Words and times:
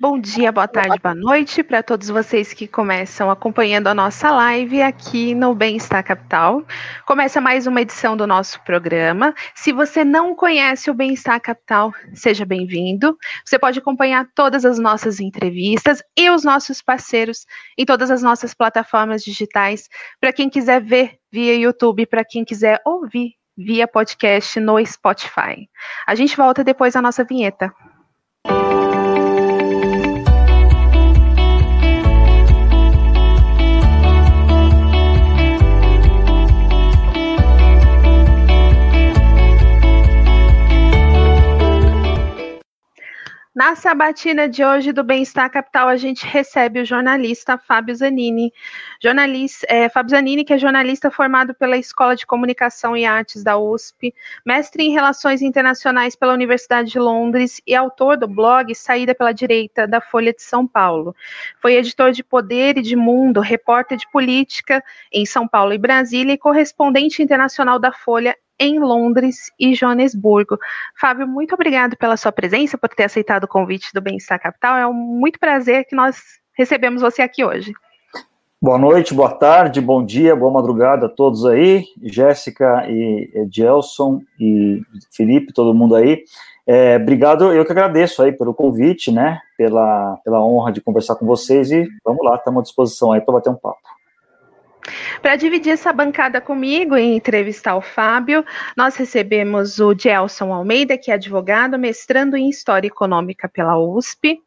Bom 0.00 0.16
dia, 0.20 0.52
boa 0.52 0.68
tarde, 0.68 0.96
boa 1.02 1.12
noite 1.12 1.60
para 1.60 1.82
todos 1.82 2.06
vocês 2.06 2.52
que 2.52 2.68
começam 2.68 3.28
acompanhando 3.32 3.88
a 3.88 3.94
nossa 3.94 4.30
live 4.30 4.80
aqui 4.80 5.34
no 5.34 5.56
Bem-Estar 5.56 6.04
Capital. 6.04 6.62
Começa 7.04 7.40
mais 7.40 7.66
uma 7.66 7.80
edição 7.80 8.16
do 8.16 8.24
nosso 8.24 8.62
programa. 8.62 9.34
Se 9.56 9.72
você 9.72 10.04
não 10.04 10.36
conhece 10.36 10.88
o 10.88 10.94
Bem-Estar 10.94 11.40
Capital, 11.40 11.92
seja 12.14 12.44
bem-vindo. 12.46 13.18
Você 13.44 13.58
pode 13.58 13.80
acompanhar 13.80 14.28
todas 14.36 14.64
as 14.64 14.78
nossas 14.78 15.18
entrevistas 15.18 16.00
e 16.16 16.30
os 16.30 16.44
nossos 16.44 16.80
parceiros 16.80 17.44
em 17.76 17.84
todas 17.84 18.08
as 18.08 18.22
nossas 18.22 18.54
plataformas 18.54 19.24
digitais. 19.24 19.88
Para 20.20 20.32
quem 20.32 20.48
quiser 20.48 20.80
ver 20.80 21.18
via 21.32 21.56
YouTube, 21.56 22.06
para 22.06 22.24
quem 22.24 22.44
quiser 22.44 22.80
ouvir 22.86 23.32
via 23.56 23.88
podcast 23.88 24.60
no 24.60 24.78
Spotify. 24.86 25.68
A 26.06 26.14
gente 26.14 26.36
volta 26.36 26.62
depois 26.62 26.94
da 26.94 27.02
nossa 27.02 27.24
vinheta. 27.24 27.74
Na 43.58 43.74
sabatina 43.74 44.48
de 44.48 44.64
hoje 44.64 44.92
do 44.92 45.02
Bem-Estar 45.02 45.50
Capital, 45.50 45.88
a 45.88 45.96
gente 45.96 46.24
recebe 46.24 46.80
o 46.80 46.84
jornalista 46.84 47.58
Fábio 47.58 47.92
Zanini. 47.92 48.52
Jornalista, 49.02 49.66
é, 49.68 49.88
Fábio 49.88 50.10
Zanini, 50.10 50.44
que 50.44 50.52
é 50.52 50.58
jornalista 50.58 51.10
formado 51.10 51.52
pela 51.52 51.76
Escola 51.76 52.14
de 52.14 52.24
Comunicação 52.24 52.96
e 52.96 53.04
Artes 53.04 53.42
da 53.42 53.58
USP, 53.58 54.14
mestre 54.46 54.84
em 54.84 54.92
Relações 54.92 55.42
Internacionais 55.42 56.14
pela 56.14 56.34
Universidade 56.34 56.92
de 56.92 57.00
Londres 57.00 57.60
e 57.66 57.74
autor 57.74 58.16
do 58.16 58.28
blog 58.28 58.72
Saída 58.76 59.12
pela 59.12 59.32
Direita, 59.32 59.88
da 59.88 60.00
Folha 60.00 60.32
de 60.32 60.40
São 60.40 60.64
Paulo. 60.64 61.12
Foi 61.60 61.74
editor 61.74 62.12
de 62.12 62.22
Poder 62.22 62.78
e 62.78 62.82
de 62.82 62.94
Mundo, 62.94 63.40
repórter 63.40 63.98
de 63.98 64.08
política 64.12 64.84
em 65.12 65.26
São 65.26 65.48
Paulo 65.48 65.72
e 65.72 65.78
Brasília 65.78 66.32
e 66.32 66.38
correspondente 66.38 67.24
internacional 67.24 67.80
da 67.80 67.90
Folha 67.90 68.36
em 68.58 68.78
Londres 68.78 69.52
e 69.58 69.74
Joanesburgo. 69.74 70.58
Fábio, 71.00 71.26
muito 71.26 71.54
obrigado 71.54 71.96
pela 71.96 72.16
sua 72.16 72.32
presença, 72.32 72.76
por 72.76 72.88
ter 72.88 73.04
aceitado 73.04 73.44
o 73.44 73.48
convite 73.48 73.92
do 73.92 74.00
Bem-Estar 74.00 74.40
Capital. 74.40 74.76
É 74.76 74.86
um 74.86 74.92
muito 74.92 75.38
prazer 75.38 75.84
que 75.84 75.94
nós 75.94 76.20
recebemos 76.56 77.02
você 77.02 77.22
aqui 77.22 77.44
hoje. 77.44 77.72
Boa 78.60 78.76
noite, 78.76 79.14
boa 79.14 79.30
tarde, 79.30 79.80
bom 79.80 80.04
dia, 80.04 80.34
boa 80.34 80.50
madrugada 80.50 81.06
a 81.06 81.08
todos 81.08 81.46
aí, 81.46 81.84
Jéssica 82.02 82.84
e 82.90 83.46
Gelson 83.48 84.20
e 84.38 84.82
Felipe, 85.12 85.52
todo 85.52 85.72
mundo 85.72 85.94
aí. 85.94 86.24
É, 86.66 86.96
obrigado, 86.96 87.52
eu 87.52 87.64
que 87.64 87.70
agradeço 87.70 88.20
aí 88.20 88.32
pelo 88.32 88.52
convite, 88.52 89.12
né, 89.12 89.40
pela, 89.56 90.16
pela 90.24 90.44
honra 90.44 90.72
de 90.72 90.80
conversar 90.80 91.14
com 91.14 91.24
vocês 91.24 91.70
e 91.70 91.88
vamos 92.04 92.24
lá, 92.24 92.34
estamos 92.34 92.58
à 92.58 92.62
disposição 92.64 93.12
aí 93.12 93.20
para 93.20 93.34
bater 93.34 93.50
um 93.50 93.54
papo. 93.54 93.78
Para 95.20 95.36
dividir 95.36 95.72
essa 95.72 95.92
bancada 95.92 96.40
comigo 96.40 96.96
e 96.96 97.02
entrevistar 97.02 97.76
o 97.76 97.80
Fábio, 97.80 98.44
nós 98.76 98.96
recebemos 98.96 99.78
o 99.78 99.94
Gelson 99.98 100.52
Almeida, 100.52 100.98
que 100.98 101.10
é 101.10 101.14
advogado, 101.14 101.78
mestrando 101.78 102.36
em 102.36 102.48
História 102.48 102.88
Econômica 102.88 103.48
pela 103.48 103.78
USP, 103.78 104.38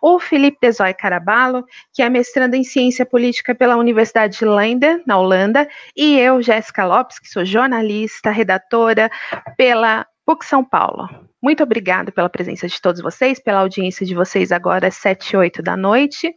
o 0.00 0.18
Felipe 0.18 0.58
Desoy 0.60 0.94
Caraballo, 0.94 1.64
que 1.92 2.02
é 2.02 2.08
mestrando 2.08 2.54
em 2.54 2.64
Ciência 2.64 3.04
Política 3.04 3.54
pela 3.54 3.76
Universidade 3.76 4.38
de 4.38 4.44
Leiden, 4.44 5.02
na 5.06 5.18
Holanda, 5.18 5.68
e 5.96 6.18
eu, 6.18 6.40
Jéssica 6.42 6.84
Lopes, 6.84 7.18
que 7.18 7.28
sou 7.28 7.44
jornalista, 7.44 8.30
redatora 8.30 9.10
pela 9.56 10.06
PUC 10.24 10.44
São 10.44 10.64
Paulo. 10.64 11.08
Muito 11.42 11.62
obrigada 11.62 12.10
pela 12.10 12.28
presença 12.28 12.66
de 12.66 12.80
todos 12.80 13.02
vocês, 13.02 13.38
pela 13.38 13.60
audiência 13.60 14.06
de 14.06 14.14
vocês 14.14 14.50
agora 14.50 14.88
às 14.88 14.94
7 14.96 15.30
e 15.30 15.36
8 15.36 15.62
da 15.62 15.76
noite. 15.76 16.34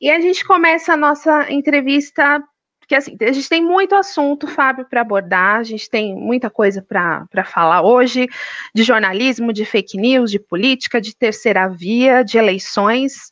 E 0.00 0.10
a 0.10 0.20
gente 0.20 0.44
começa 0.44 0.92
a 0.92 0.96
nossa 0.96 1.50
entrevista 1.50 2.42
porque 2.88 2.94
assim, 2.94 3.18
a 3.20 3.32
gente 3.32 3.50
tem 3.50 3.62
muito 3.62 3.94
assunto, 3.94 4.46
Fábio, 4.46 4.86
para 4.86 5.02
abordar, 5.02 5.56
a 5.56 5.62
gente 5.62 5.90
tem 5.90 6.16
muita 6.16 6.48
coisa 6.48 6.80
para 6.80 7.44
falar 7.44 7.82
hoje, 7.82 8.26
de 8.74 8.82
jornalismo, 8.82 9.52
de 9.52 9.66
fake 9.66 9.98
news, 9.98 10.30
de 10.30 10.38
política, 10.38 10.98
de 10.98 11.14
terceira 11.14 11.68
via, 11.68 12.24
de 12.24 12.38
eleições. 12.38 13.30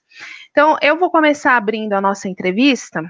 Então, 0.50 0.76
eu 0.82 0.98
vou 0.98 1.10
começar 1.10 1.56
abrindo 1.56 1.94
a 1.94 2.02
nossa 2.02 2.28
entrevista 2.28 3.02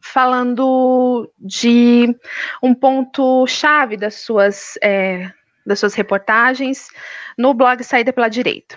falando 0.00 1.32
de 1.38 2.12
um 2.60 2.74
ponto 2.74 3.46
chave 3.46 3.96
das 3.96 4.16
suas, 4.16 4.76
é, 4.82 5.30
das 5.64 5.78
suas 5.78 5.94
reportagens 5.94 6.88
no 7.36 7.54
blog 7.54 7.84
Saída 7.84 8.12
pela 8.12 8.28
Direita. 8.28 8.76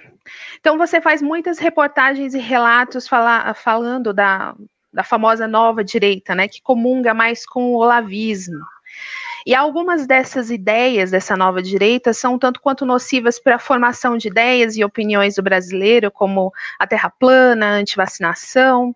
Então, 0.59 0.77
você 0.77 1.01
faz 1.01 1.23
muitas 1.23 1.57
reportagens 1.57 2.35
e 2.35 2.39
relatos 2.39 3.07
fala, 3.07 3.51
falando 3.55 4.13
da, 4.13 4.53
da 4.93 5.03
famosa 5.03 5.47
nova 5.47 5.83
direita, 5.83 6.35
né, 6.35 6.47
que 6.47 6.61
comunga 6.61 7.13
mais 7.13 7.45
com 7.45 7.73
o 7.73 7.77
olavismo. 7.77 8.59
E 9.45 9.55
algumas 9.55 10.05
dessas 10.05 10.51
ideias 10.51 11.09
dessa 11.11 11.35
nova 11.35 11.61
direita 11.61 12.13
são 12.13 12.37
tanto 12.37 12.61
quanto 12.61 12.85
nocivas 12.85 13.39
para 13.39 13.55
a 13.55 13.59
formação 13.59 14.17
de 14.17 14.27
ideias 14.27 14.75
e 14.75 14.83
opiniões 14.83 15.35
do 15.35 15.41
brasileiro, 15.41 16.11
como 16.11 16.51
a 16.77 16.85
terra 16.85 17.09
plana, 17.09 17.71
antivacinação. 17.71 18.95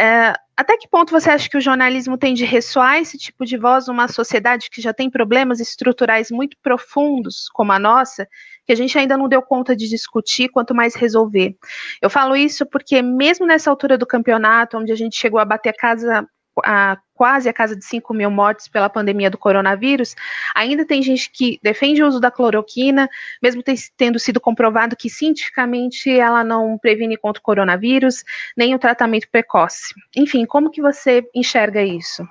É, 0.00 0.32
até 0.56 0.76
que 0.76 0.86
ponto 0.86 1.10
você 1.10 1.28
acha 1.28 1.48
que 1.50 1.56
o 1.56 1.60
jornalismo 1.60 2.16
tem 2.16 2.32
de 2.32 2.44
ressoar 2.44 2.98
esse 2.98 3.18
tipo 3.18 3.44
de 3.44 3.56
voz 3.56 3.88
numa 3.88 4.06
sociedade 4.06 4.70
que 4.70 4.80
já 4.80 4.94
tem 4.94 5.10
problemas 5.10 5.58
estruturais 5.58 6.30
muito 6.30 6.56
profundos, 6.62 7.48
como 7.52 7.72
a 7.72 7.80
nossa, 7.80 8.28
que 8.64 8.72
a 8.72 8.76
gente 8.76 8.96
ainda 8.96 9.16
não 9.16 9.28
deu 9.28 9.42
conta 9.42 9.74
de 9.74 9.88
discutir, 9.88 10.50
quanto 10.50 10.72
mais 10.72 10.94
resolver. 10.94 11.56
Eu 12.00 12.08
falo 12.08 12.36
isso 12.36 12.64
porque, 12.64 13.02
mesmo 13.02 13.44
nessa 13.44 13.70
altura 13.70 13.98
do 13.98 14.06
campeonato, 14.06 14.78
onde 14.78 14.92
a 14.92 14.96
gente 14.96 15.16
chegou 15.16 15.40
a 15.40 15.44
bater 15.44 15.70
a 15.70 15.76
casa 15.76 16.28
a, 16.64 16.98
quase 17.14 17.48
a 17.48 17.52
casa 17.52 17.74
de 17.76 17.84
5 17.84 18.14
mil 18.14 18.30
mortes 18.30 18.68
pela 18.68 18.88
pandemia 18.88 19.30
do 19.30 19.38
coronavírus, 19.38 20.14
ainda 20.54 20.84
tem 20.84 21.02
gente 21.02 21.30
que 21.30 21.58
defende 21.62 22.02
o 22.02 22.06
uso 22.06 22.20
da 22.20 22.30
cloroquina, 22.30 23.08
mesmo 23.42 23.62
tendo 23.96 24.18
sido 24.18 24.40
comprovado 24.40 24.96
que 24.96 25.10
cientificamente 25.10 26.10
ela 26.10 26.44
não 26.44 26.78
previne 26.78 27.16
contra 27.16 27.40
o 27.40 27.42
coronavírus, 27.42 28.24
nem 28.56 28.74
o 28.74 28.78
tratamento 28.78 29.28
precoce. 29.30 29.94
Enfim, 30.16 30.46
como 30.46 30.70
que 30.70 30.80
você 30.80 31.28
enxerga 31.34 31.82
isso? 31.82 32.22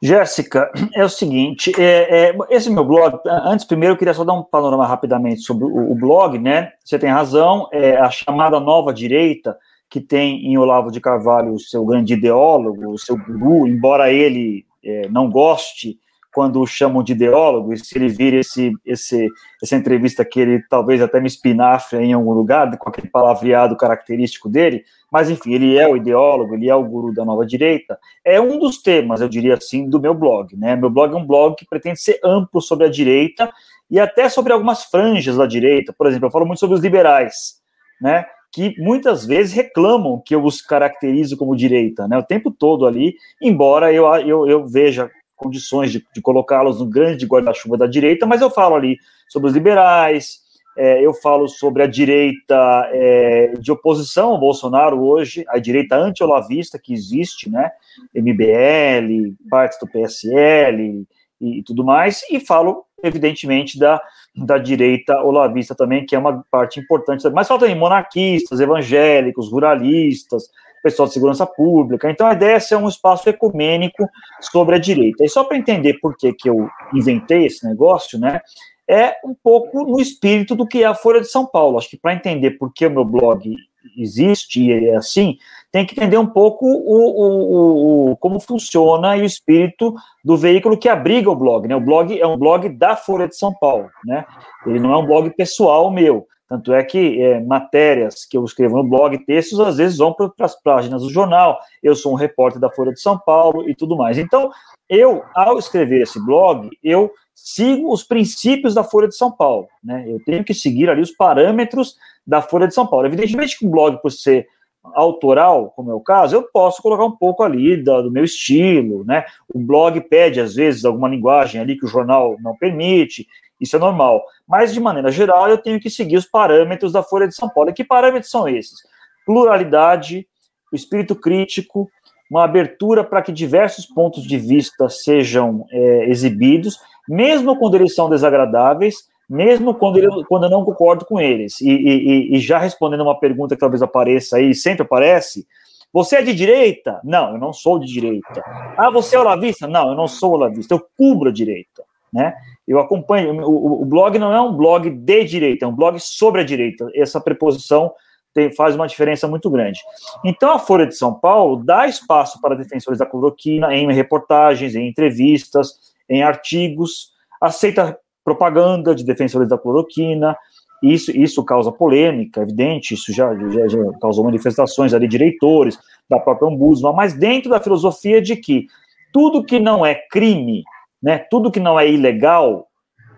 Jéssica, 0.00 0.70
é 0.94 1.04
o 1.04 1.08
seguinte, 1.08 1.72
é, 1.78 2.30
é, 2.30 2.36
esse 2.50 2.70
meu 2.70 2.84
blog, 2.84 3.18
antes 3.26 3.64
primeiro 3.64 3.94
eu 3.94 3.98
queria 3.98 4.14
só 4.14 4.24
dar 4.24 4.32
um 4.32 4.42
panorama 4.42 4.86
rapidamente 4.86 5.42
sobre 5.42 5.64
o, 5.64 5.92
o 5.92 5.94
blog, 5.94 6.38
né? 6.38 6.72
Você 6.84 6.98
tem 6.98 7.10
razão, 7.10 7.68
é 7.70 7.96
a 7.98 8.10
chamada 8.10 8.58
nova 8.58 8.92
direita, 8.92 9.56
que 9.92 10.00
tem 10.00 10.46
em 10.46 10.56
Olavo 10.56 10.90
de 10.90 11.02
Carvalho 11.02 11.52
o 11.52 11.60
seu 11.60 11.84
grande 11.84 12.14
ideólogo, 12.14 12.92
o 12.92 12.98
seu 12.98 13.14
guru, 13.14 13.68
embora 13.68 14.10
ele 14.10 14.64
é, 14.82 15.06
não 15.10 15.28
goste 15.28 15.98
quando 16.32 16.62
o 16.62 16.66
chamam 16.66 17.02
de 17.02 17.12
ideólogo, 17.12 17.74
e 17.74 17.78
se 17.78 17.98
ele 17.98 18.08
vir 18.08 18.32
esse, 18.32 18.72
esse, 18.86 19.28
essa 19.62 19.76
entrevista 19.76 20.24
que 20.24 20.40
ele 20.40 20.62
talvez 20.70 21.02
até 21.02 21.20
me 21.20 21.26
espinafre 21.26 21.98
em 21.98 22.14
algum 22.14 22.32
lugar, 22.32 22.74
com 22.78 22.88
aquele 22.88 23.10
palavreado 23.10 23.76
característico 23.76 24.48
dele, 24.48 24.82
mas 25.10 25.28
enfim, 25.28 25.52
ele 25.52 25.76
é 25.76 25.86
o 25.86 25.94
ideólogo, 25.94 26.54
ele 26.54 26.70
é 26.70 26.74
o 26.74 26.82
guru 26.82 27.12
da 27.12 27.22
nova 27.22 27.44
direita, 27.44 27.98
é 28.24 28.40
um 28.40 28.58
dos 28.58 28.80
temas, 28.80 29.20
eu 29.20 29.28
diria 29.28 29.52
assim, 29.52 29.86
do 29.86 30.00
meu 30.00 30.14
blog, 30.14 30.56
né? 30.56 30.74
Meu 30.74 30.88
blog 30.88 31.12
é 31.12 31.18
um 31.18 31.26
blog 31.26 31.54
que 31.54 31.66
pretende 31.66 32.00
ser 32.00 32.18
amplo 32.24 32.62
sobre 32.62 32.86
a 32.86 32.90
direita 32.90 33.52
e 33.90 34.00
até 34.00 34.30
sobre 34.30 34.54
algumas 34.54 34.84
franjas 34.84 35.36
da 35.36 35.44
direita, 35.44 35.92
por 35.92 36.06
exemplo, 36.06 36.28
eu 36.28 36.32
falo 36.32 36.46
muito 36.46 36.60
sobre 36.60 36.76
os 36.76 36.80
liberais, 36.80 37.60
né? 38.00 38.24
Que 38.52 38.74
muitas 38.78 39.24
vezes 39.24 39.54
reclamam 39.54 40.22
que 40.24 40.34
eu 40.34 40.44
os 40.44 40.60
caracterizo 40.60 41.36
como 41.36 41.56
direita, 41.56 42.06
né? 42.06 42.18
O 42.18 42.22
tempo 42.22 42.50
todo 42.50 42.86
ali, 42.86 43.14
embora 43.40 43.92
eu, 43.92 44.06
eu, 44.16 44.46
eu 44.46 44.66
veja 44.66 45.10
condições 45.34 45.90
de, 45.90 46.04
de 46.14 46.20
colocá-los 46.20 46.80
no 46.80 46.86
grande 46.86 47.26
guarda-chuva 47.26 47.76
da 47.76 47.86
direita, 47.86 48.26
mas 48.26 48.40
eu 48.40 48.50
falo 48.50 48.76
ali 48.76 48.98
sobre 49.28 49.48
os 49.48 49.54
liberais, 49.54 50.42
é, 50.76 51.04
eu 51.04 51.12
falo 51.12 51.48
sobre 51.48 51.82
a 51.82 51.86
direita 51.86 52.88
é, 52.92 53.52
de 53.58 53.70
oposição 53.70 54.30
ao 54.30 54.40
Bolsonaro 54.40 55.02
hoje, 55.02 55.44
a 55.48 55.58
direita 55.58 55.96
anti-olavista 55.96 56.78
que 56.78 56.94
existe, 56.94 57.50
né? 57.50 57.70
MBL, 58.14 59.34
partes 59.50 59.78
do 59.78 59.86
PSL 59.86 61.06
e, 61.40 61.58
e, 61.58 61.62
tudo 61.62 61.84
mais, 61.84 62.22
e 62.30 62.40
falo 62.40 62.84
evidentemente, 63.02 63.78
da, 63.78 64.00
da 64.34 64.58
direita 64.58 65.22
olavista 65.22 65.74
também, 65.74 66.06
que 66.06 66.14
é 66.14 66.18
uma 66.18 66.44
parte 66.50 66.80
importante. 66.80 67.28
Mas 67.30 67.48
falta 67.48 67.66
também 67.66 67.78
monarquistas, 67.78 68.60
evangélicos, 68.60 69.50
ruralistas, 69.50 70.48
pessoal 70.82 71.06
de 71.06 71.14
segurança 71.14 71.46
pública. 71.46 72.10
Então, 72.10 72.26
a 72.26 72.32
ideia 72.32 72.56
é 72.56 72.60
ser 72.60 72.76
um 72.76 72.88
espaço 72.88 73.28
ecumênico 73.28 74.08
sobre 74.40 74.76
a 74.76 74.78
direita. 74.78 75.24
E 75.24 75.28
só 75.28 75.44
para 75.44 75.56
entender 75.56 75.94
por 76.00 76.16
que, 76.16 76.32
que 76.32 76.48
eu 76.48 76.68
inventei 76.92 77.46
esse 77.46 77.66
negócio, 77.66 78.18
né, 78.18 78.40
é 78.88 79.16
um 79.24 79.34
pouco 79.34 79.84
no 79.84 80.00
espírito 80.00 80.54
do 80.54 80.66
que 80.66 80.82
é 80.82 80.86
a 80.86 80.94
Folha 80.94 81.20
de 81.20 81.28
São 81.28 81.46
Paulo. 81.46 81.78
Acho 81.78 81.88
que 81.88 81.96
para 81.96 82.14
entender 82.14 82.52
por 82.52 82.72
que 82.72 82.86
o 82.86 82.90
meu 82.90 83.04
blog 83.04 83.56
existe 83.96 84.62
e 84.62 84.88
é 84.88 84.96
assim, 84.96 85.36
tem 85.70 85.86
que 85.86 85.94
entender 85.94 86.18
um 86.18 86.26
pouco 86.26 86.66
o, 86.66 86.98
o, 86.98 88.10
o, 88.12 88.16
como 88.16 88.38
funciona 88.38 89.16
e 89.16 89.22
o 89.22 89.24
espírito 89.24 89.94
do 90.24 90.36
veículo 90.36 90.76
que 90.76 90.88
abriga 90.88 91.30
o 91.30 91.36
blog. 91.36 91.66
Né? 91.66 91.74
O 91.74 91.80
blog 91.80 92.18
é 92.18 92.26
um 92.26 92.36
blog 92.36 92.68
da 92.68 92.96
Folha 92.96 93.26
de 93.26 93.36
São 93.36 93.52
Paulo, 93.54 93.88
né? 94.04 94.24
ele 94.66 94.78
não 94.78 94.92
é 94.92 94.96
um 94.98 95.06
blog 95.06 95.30
pessoal 95.30 95.90
meu. 95.90 96.26
Tanto 96.52 96.74
é 96.74 96.84
que 96.84 97.18
é, 97.22 97.40
matérias 97.40 98.26
que 98.26 98.36
eu 98.36 98.44
escrevo 98.44 98.76
no 98.76 98.84
blog, 98.84 99.16
textos, 99.24 99.58
às 99.58 99.78
vezes 99.78 99.96
vão 99.96 100.12
para 100.12 100.30
as 100.40 100.54
páginas 100.62 101.00
do 101.00 101.08
jornal. 101.08 101.58
Eu 101.82 101.96
sou 101.96 102.12
um 102.12 102.14
repórter 102.14 102.60
da 102.60 102.68
Folha 102.68 102.92
de 102.92 103.00
São 103.00 103.18
Paulo 103.18 103.66
e 103.66 103.74
tudo 103.74 103.96
mais. 103.96 104.18
Então, 104.18 104.50
eu, 104.86 105.22
ao 105.34 105.58
escrever 105.58 106.02
esse 106.02 106.22
blog, 106.22 106.68
eu 106.84 107.10
sigo 107.34 107.90
os 107.90 108.04
princípios 108.04 108.74
da 108.74 108.84
Folha 108.84 109.08
de 109.08 109.16
São 109.16 109.32
Paulo. 109.32 109.66
Né? 109.82 110.04
Eu 110.06 110.22
tenho 110.26 110.44
que 110.44 110.52
seguir 110.52 110.90
ali 110.90 111.00
os 111.00 111.10
parâmetros 111.10 111.96
da 112.26 112.42
Folha 112.42 112.68
de 112.68 112.74
São 112.74 112.86
Paulo. 112.86 113.06
Evidentemente 113.06 113.58
que 113.58 113.66
um 113.66 113.70
blog, 113.70 114.00
por 114.00 114.10
ser 114.10 114.46
autoral, 114.94 115.70
como 115.76 115.90
é 115.90 115.94
o 115.94 116.00
caso, 116.00 116.34
eu 116.34 116.42
posso 116.42 116.82
colocar 116.82 117.04
um 117.04 117.16
pouco 117.16 117.42
ali 117.42 117.76
do, 117.76 118.02
do 118.02 118.10
meu 118.10 118.24
estilo, 118.24 119.04
né? 119.04 119.24
O 119.52 119.58
blog 119.58 120.00
pede, 120.02 120.40
às 120.40 120.54
vezes, 120.54 120.84
alguma 120.84 121.08
linguagem 121.08 121.60
ali 121.60 121.78
que 121.78 121.84
o 121.84 121.88
jornal 121.88 122.36
não 122.40 122.56
permite, 122.56 123.26
isso 123.60 123.76
é 123.76 123.78
normal. 123.78 124.24
Mas, 124.46 124.74
de 124.74 124.80
maneira 124.80 125.12
geral, 125.12 125.48
eu 125.48 125.58
tenho 125.58 125.78
que 125.78 125.88
seguir 125.88 126.16
os 126.16 126.26
parâmetros 126.26 126.92
da 126.92 127.02
Folha 127.02 127.28
de 127.28 127.34
São 127.34 127.48
Paulo. 127.48 127.70
E 127.70 127.72
que 127.72 127.84
parâmetros 127.84 128.30
são 128.30 128.48
esses? 128.48 128.80
Pluralidade, 129.24 130.26
o 130.72 130.74
espírito 130.74 131.14
crítico, 131.14 131.88
uma 132.28 132.44
abertura 132.44 133.04
para 133.04 133.22
que 133.22 133.30
diversos 133.30 133.86
pontos 133.86 134.24
de 134.24 134.36
vista 134.36 134.88
sejam 134.88 135.64
é, 135.70 136.08
exibidos, 136.10 136.80
mesmo 137.08 137.56
quando 137.56 137.74
eles 137.74 137.94
são 137.94 138.08
desagradáveis, 138.08 139.06
mesmo 139.28 139.74
quando, 139.74 139.98
ele, 139.98 140.08
quando 140.28 140.44
eu 140.44 140.50
não 140.50 140.64
concordo 140.64 141.04
com 141.04 141.20
eles. 141.20 141.60
E, 141.60 141.70
e, 141.70 142.36
e, 142.36 142.40
já 142.40 142.58
respondendo 142.58 143.02
uma 143.02 143.18
pergunta 143.18 143.54
que 143.54 143.60
talvez 143.60 143.82
apareça 143.82 144.36
aí, 144.36 144.54
sempre 144.54 144.82
aparece, 144.82 145.46
você 145.92 146.16
é 146.16 146.22
de 146.22 146.34
direita? 146.34 147.00
Não, 147.04 147.32
eu 147.32 147.38
não 147.38 147.52
sou 147.52 147.78
de 147.78 147.86
direita. 147.86 148.42
Ah, 148.76 148.90
você 148.90 149.16
é 149.16 149.20
olavista? 149.20 149.66
Não, 149.66 149.90
eu 149.90 149.94
não 149.94 150.08
sou 150.08 150.32
olavista, 150.32 150.74
eu 150.74 150.86
cubro 150.96 151.28
a 151.28 151.32
direita. 151.32 151.82
Né? 152.12 152.34
Eu 152.68 152.78
acompanho, 152.78 153.42
o, 153.42 153.82
o, 153.82 153.84
blog 153.86 154.18
não 154.18 154.32
é 154.32 154.40
um 154.40 154.54
blog 154.54 154.90
de 154.90 155.24
direita, 155.24 155.64
é 155.64 155.68
um 155.68 155.74
blog 155.74 155.98
sobre 155.98 156.42
a 156.42 156.44
direita. 156.44 156.90
Essa 156.94 157.20
preposição 157.20 157.92
tem, 158.34 158.54
faz 158.54 158.74
uma 158.74 158.86
diferença 158.86 159.26
muito 159.26 159.50
grande. 159.50 159.80
Então, 160.24 160.52
a 160.52 160.58
Folha 160.58 160.86
de 160.86 160.94
São 160.94 161.14
Paulo 161.14 161.62
dá 161.64 161.86
espaço 161.86 162.40
para 162.40 162.54
defensores 162.54 162.98
da 162.98 163.06
cloroquina 163.06 163.74
em 163.74 163.90
reportagens, 163.92 164.74
em 164.74 164.88
entrevistas, 164.88 165.92
em 166.08 166.22
artigos, 166.22 167.12
aceita 167.40 167.98
propaganda 168.24 168.94
de 168.94 169.04
defensores 169.04 169.48
da 169.48 169.58
cloroquina, 169.58 170.36
isso, 170.82 171.10
isso 171.10 171.44
causa 171.44 171.70
polêmica, 171.70 172.42
evidente, 172.42 172.94
isso 172.94 173.12
já, 173.12 173.34
já, 173.34 173.68
já 173.68 173.78
causou 174.00 174.24
manifestações 174.24 174.92
ali 174.92 175.06
de 175.06 175.16
diretores, 175.18 175.78
da 176.08 176.18
própria 176.18 176.48
Ombudsman, 176.48 176.92
mas 176.94 177.14
dentro 177.14 177.50
da 177.50 177.60
filosofia 177.60 178.20
de 178.20 178.36
que 178.36 178.66
tudo 179.12 179.44
que 179.44 179.58
não 179.58 179.84
é 179.86 179.94
crime 179.94 180.64
né? 181.02 181.18
Tudo 181.18 181.50
que 181.50 181.58
não 181.58 181.78
é 181.80 181.90
ilegal 181.90 182.68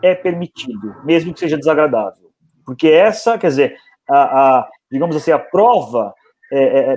é 0.02 0.14
permitido, 0.14 0.96
mesmo 1.04 1.34
que 1.34 1.40
seja 1.40 1.58
desagradável. 1.58 2.30
Porque 2.64 2.88
essa, 2.88 3.36
quer 3.36 3.48
dizer, 3.48 3.76
a, 4.08 4.18
a 4.58 4.68
digamos 4.90 5.14
assim, 5.14 5.30
a 5.30 5.38
prova 5.38 6.14
é, 6.50 6.62
é, 6.62 6.92
é, 6.92 6.96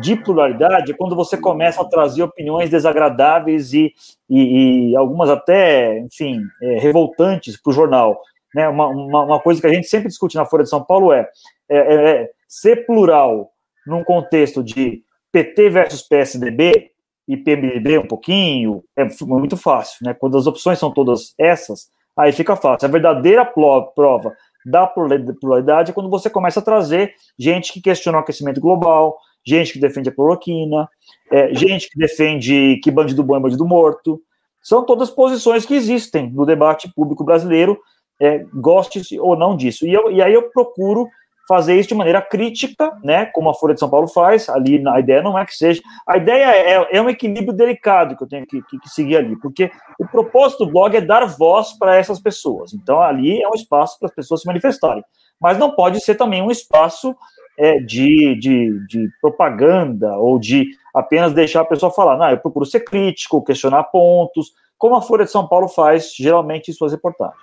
de 0.00 0.16
pluralidade 0.16 0.92
é 0.92 0.94
quando 0.94 1.16
você 1.16 1.36
começa 1.36 1.80
a 1.80 1.84
trazer 1.84 2.22
opiniões 2.22 2.70
desagradáveis 2.70 3.72
e, 3.72 3.92
e, 4.28 4.90
e 4.90 4.96
algumas 4.96 5.30
até, 5.30 5.98
enfim, 6.00 6.42
é, 6.62 6.78
revoltantes 6.78 7.56
para 7.60 7.70
o 7.70 7.74
jornal. 7.74 8.20
Né? 8.54 8.68
Uma, 8.68 8.88
uma, 8.88 9.22
uma, 9.24 9.40
coisa 9.40 9.60
que 9.60 9.66
a 9.66 9.72
gente 9.72 9.86
sempre 9.86 10.08
discute 10.08 10.36
na 10.36 10.44
Folha 10.44 10.64
de 10.64 10.70
São 10.70 10.84
Paulo 10.84 11.12
é, 11.12 11.28
é, 11.68 11.78
é 11.78 12.30
ser 12.46 12.86
plural 12.86 13.50
num 13.86 14.04
contexto 14.04 14.62
de 14.62 15.02
PT 15.32 15.70
versus 15.70 16.02
PSDB 16.02 16.90
e 17.26 17.36
PMDB 17.36 17.98
um 17.98 18.06
pouquinho, 18.06 18.82
é 18.96 19.06
muito 19.22 19.56
fácil, 19.56 19.98
né? 20.02 20.14
Quando 20.14 20.38
as 20.38 20.46
opções 20.46 20.78
são 20.78 20.90
todas 20.90 21.34
essas, 21.38 21.90
aí 22.16 22.32
fica 22.32 22.56
fácil. 22.56 22.88
A 22.88 22.90
verdadeira 22.90 23.44
prova 23.44 24.34
da 24.64 24.86
pluralidade 24.86 25.90
é 25.90 25.94
quando 25.94 26.08
você 26.08 26.30
começa 26.30 26.60
a 26.60 26.62
trazer 26.62 27.14
gente 27.38 27.72
que 27.72 27.82
questiona 27.82 28.18
o 28.18 28.20
aquecimento 28.22 28.60
global, 28.60 29.18
gente 29.46 29.72
que 29.72 29.78
defende 29.78 30.08
a 30.08 30.14
cloroquina, 30.14 30.88
é, 31.30 31.54
gente 31.54 31.88
que 31.88 31.98
defende 31.98 32.80
que 32.82 32.90
bandido 32.90 33.22
bom 33.22 33.36
é 33.36 33.40
bandido 33.40 33.66
morto. 33.66 34.20
São 34.62 34.84
todas 34.84 35.10
posições 35.10 35.64
que 35.64 35.74
existem 35.74 36.30
no 36.30 36.44
debate 36.44 36.92
público 36.94 37.24
brasileiro, 37.24 37.78
é, 38.20 38.44
goste 38.54 39.18
ou 39.18 39.36
não 39.36 39.56
disso. 39.56 39.86
E, 39.86 39.92
eu, 39.92 40.10
e 40.10 40.20
aí 40.20 40.34
eu 40.34 40.50
procuro 40.50 41.06
fazer 41.48 41.78
isso 41.80 41.88
de 41.88 41.94
maneira 41.94 42.20
crítica, 42.20 42.92
né, 43.02 43.24
como 43.24 43.48
a 43.48 43.54
Folha 43.54 43.72
de 43.72 43.80
São 43.80 43.88
Paulo 43.88 44.06
faz, 44.06 44.50
ali 44.50 44.86
a 44.86 45.00
ideia 45.00 45.22
não 45.22 45.36
é 45.38 45.46
que 45.46 45.54
seja, 45.54 45.80
a 46.06 46.18
ideia 46.18 46.44
é, 46.44 46.96
é 46.98 47.00
um 47.00 47.08
equilíbrio 47.08 47.54
delicado 47.54 48.14
que 48.14 48.22
eu 48.22 48.28
tenho 48.28 48.46
que, 48.46 48.60
que, 48.64 48.78
que, 48.78 48.88
seguir 48.90 49.16
ali, 49.16 49.34
porque 49.40 49.70
o 49.98 50.06
propósito 50.06 50.66
do 50.66 50.72
blog 50.72 50.94
é 50.94 51.00
dar 51.00 51.24
voz 51.24 51.72
para 51.78 51.96
essas 51.96 52.20
pessoas, 52.20 52.74
então 52.74 53.00
ali 53.00 53.42
é 53.42 53.48
um 53.48 53.54
espaço 53.54 53.98
para 53.98 54.08
as 54.08 54.14
pessoas 54.14 54.42
se 54.42 54.46
manifestarem, 54.46 55.02
mas 55.40 55.56
não 55.56 55.70
pode 55.70 56.04
ser 56.04 56.16
também 56.16 56.42
um 56.42 56.50
espaço 56.50 57.16
é, 57.58 57.80
de, 57.80 58.36
de, 58.36 58.86
de 58.86 59.10
propaganda 59.20 60.16
ou 60.16 60.38
de 60.38 60.70
apenas 60.94 61.32
deixar 61.32 61.62
a 61.62 61.64
pessoa 61.64 61.92
falar, 61.92 62.16
não, 62.16 62.30
eu 62.30 62.38
procuro 62.38 62.64
ser 62.64 62.80
crítico, 62.80 63.44
questionar 63.44 63.84
pontos, 63.84 64.52
como 64.78 64.94
a 64.94 65.02
Folha 65.02 65.24
de 65.24 65.32
São 65.32 65.46
Paulo 65.46 65.68
faz 65.68 66.14
geralmente 66.14 66.70
em 66.70 66.74
suas 66.74 66.92
reportagens. 66.92 67.36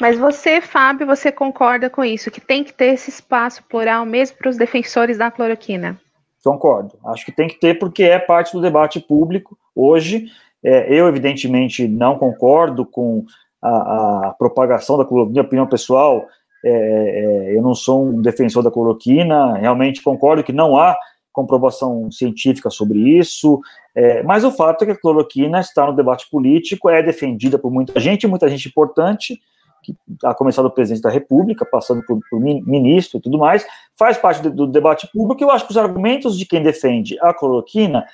Mas 0.00 0.18
você, 0.18 0.60
Fábio, 0.60 1.06
você 1.06 1.30
concorda 1.30 1.88
com 1.90 2.02
isso, 2.02 2.30
que 2.30 2.40
tem 2.40 2.64
que 2.64 2.72
ter 2.72 2.94
esse 2.94 3.10
espaço 3.10 3.62
plural 3.64 4.04
mesmo 4.06 4.38
para 4.38 4.48
os 4.48 4.56
defensores 4.56 5.18
da 5.18 5.30
cloroquina? 5.30 6.00
Concordo. 6.42 6.98
Acho 7.06 7.24
que 7.24 7.30
tem 7.30 7.46
que 7.46 7.60
ter 7.60 7.78
porque 7.78 8.02
é 8.02 8.18
parte 8.18 8.52
do 8.52 8.60
debate 8.60 8.98
público 8.98 9.56
hoje. 9.76 10.26
É, 10.64 10.92
eu, 10.92 11.06
evidentemente, 11.06 11.86
não 11.86 12.18
concordo 12.18 12.84
com 12.84 13.24
a, 13.60 14.28
a 14.28 14.34
propagação 14.36 14.98
da 14.98 15.04
cloroquina, 15.04 15.32
minha 15.32 15.44
opinião 15.44 15.66
pessoal, 15.66 16.26
é, 16.64 16.70
é, 16.70 17.56
eu 17.56 17.62
não 17.62 17.74
sou 17.74 18.06
um 18.06 18.22
defensor 18.22 18.62
da 18.62 18.70
cloroquina, 18.70 19.54
realmente 19.54 20.02
concordo 20.02 20.44
que 20.44 20.52
não 20.52 20.76
há 20.76 20.96
comprovação 21.32 22.10
científica 22.10 22.70
sobre 22.70 22.98
isso, 22.98 23.60
é, 23.94 24.22
mas 24.22 24.44
o 24.44 24.52
fato 24.52 24.82
é 24.82 24.86
que 24.86 24.92
a 24.92 25.00
cloroquina 25.00 25.60
está 25.60 25.86
no 25.86 25.96
debate 25.96 26.28
político, 26.30 26.88
é 26.88 27.02
defendida 27.02 27.58
por 27.58 27.70
muita 27.70 27.98
gente, 27.98 28.26
muita 28.26 28.48
gente 28.48 28.68
importante, 28.68 29.40
que 29.82 29.96
a 30.24 30.32
começar 30.32 30.62
do 30.62 30.70
presidente 30.70 31.02
da 31.02 31.10
República, 31.10 31.66
passando 31.66 32.02
por, 32.04 32.20
por 32.30 32.40
ministro 32.40 33.18
e 33.18 33.20
tudo 33.20 33.38
mais, 33.38 33.66
faz 33.96 34.16
parte 34.16 34.40
do, 34.40 34.50
do, 34.50 34.66
debate 34.66 35.08
público. 35.12 35.42
Eu 35.42 35.50
acho 35.50 35.64
que 35.64 35.72
os 35.72 35.76
argumentos 35.76 36.38
de 36.38 36.46
quem 36.46 36.62
defende 36.62 37.18
a 37.20 37.34
cloroquina 37.34 38.06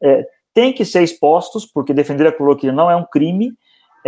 é, 0.00 0.24
têm 0.54 0.72
que 0.72 0.84
ser 0.84 1.02
expostos, 1.02 1.66
porque 1.66 1.92
defender 1.92 2.28
a 2.28 2.32
cloroquina 2.32 2.72
não 2.72 2.90
é 2.90 2.94
um 2.94 3.04
crime, 3.04 3.52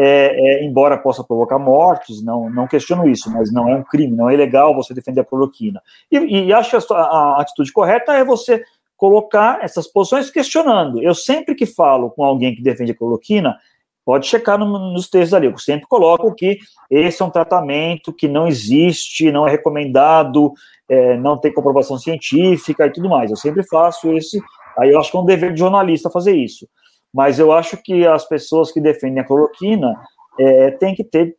é, 0.01 0.61
é, 0.61 0.65
embora 0.65 0.97
possa 0.97 1.25
provocar 1.25 1.59
mortes, 1.59 2.23
não, 2.23 2.49
não 2.49 2.69
questiono 2.69 3.09
isso, 3.09 3.29
mas 3.33 3.53
não 3.53 3.69
é 3.69 3.75
um 3.75 3.83
crime, 3.83 4.17
não 4.17 4.31
é 4.31 4.35
ilegal 4.35 4.73
você 4.73 4.95
defender 4.95 5.23
a 5.23 5.25
cloroquina. 5.25 5.83
E, 6.09 6.45
e 6.45 6.53
acho 6.53 6.71
que 6.71 6.95
a, 6.95 6.97
a, 6.97 7.41
atitude 7.41 7.73
correta 7.73 8.13
é 8.13 8.25
você 8.25 8.63
colocar 8.97 9.59
essas 9.61 9.89
posições 9.89 10.31
questionando. 10.31 11.03
Eu 11.03 11.17
sempre 11.17 11.53
que 11.57 11.67
falo 11.67 12.11
com 12.11 12.23
alguém 12.23 12.55
que 12.55 12.63
defende 12.63 12.93
a 12.93 12.95
cloroquina, 12.95 13.57
pode 14.05 14.29
checar 14.29 14.57
no, 14.57 14.93
nos 14.93 15.11
textos 15.11 15.35
ali, 15.35 15.49
eu 15.49 15.59
sempre 15.59 15.89
coloco 15.89 16.33
que 16.33 16.59
esse 16.89 17.21
é 17.21 17.25
um 17.25 17.31
tratamento 17.31 18.13
que 18.13 18.29
não 18.29 18.47
existe, 18.47 19.33
não 19.33 19.49
é 19.49 19.51
recomendado, 19.51 20.53
é, 20.89 21.17
não 21.17 21.37
tem 21.37 21.53
comprovação 21.53 21.99
científica 21.99 22.87
e 22.87 22.93
tudo 22.93 23.09
mais. 23.09 23.33
Eu 23.33 23.37
sempre 23.37 23.65
faço 23.65 24.13
esse, 24.13 24.41
aí 24.79 24.91
eu 24.91 25.01
acho 25.01 25.11
que 25.11 25.17
é 25.17 25.21
um 25.21 25.27
dever 25.27 25.53
de 25.53 25.59
jornalista 25.59 26.09
fazer 26.09 26.37
isso 26.37 26.69
mas 27.19 27.41
eu 27.41 27.51
acho 27.51 27.77
que 27.83 28.07
as 28.07 28.25
pessoas 28.29 28.71
que 28.71 28.81
defendem 28.81 29.19
a 29.19 29.27
cloroquina 29.27 29.93
é, 30.39 30.71
tem 30.71 30.95
que 30.95 31.03
ter, 31.03 31.35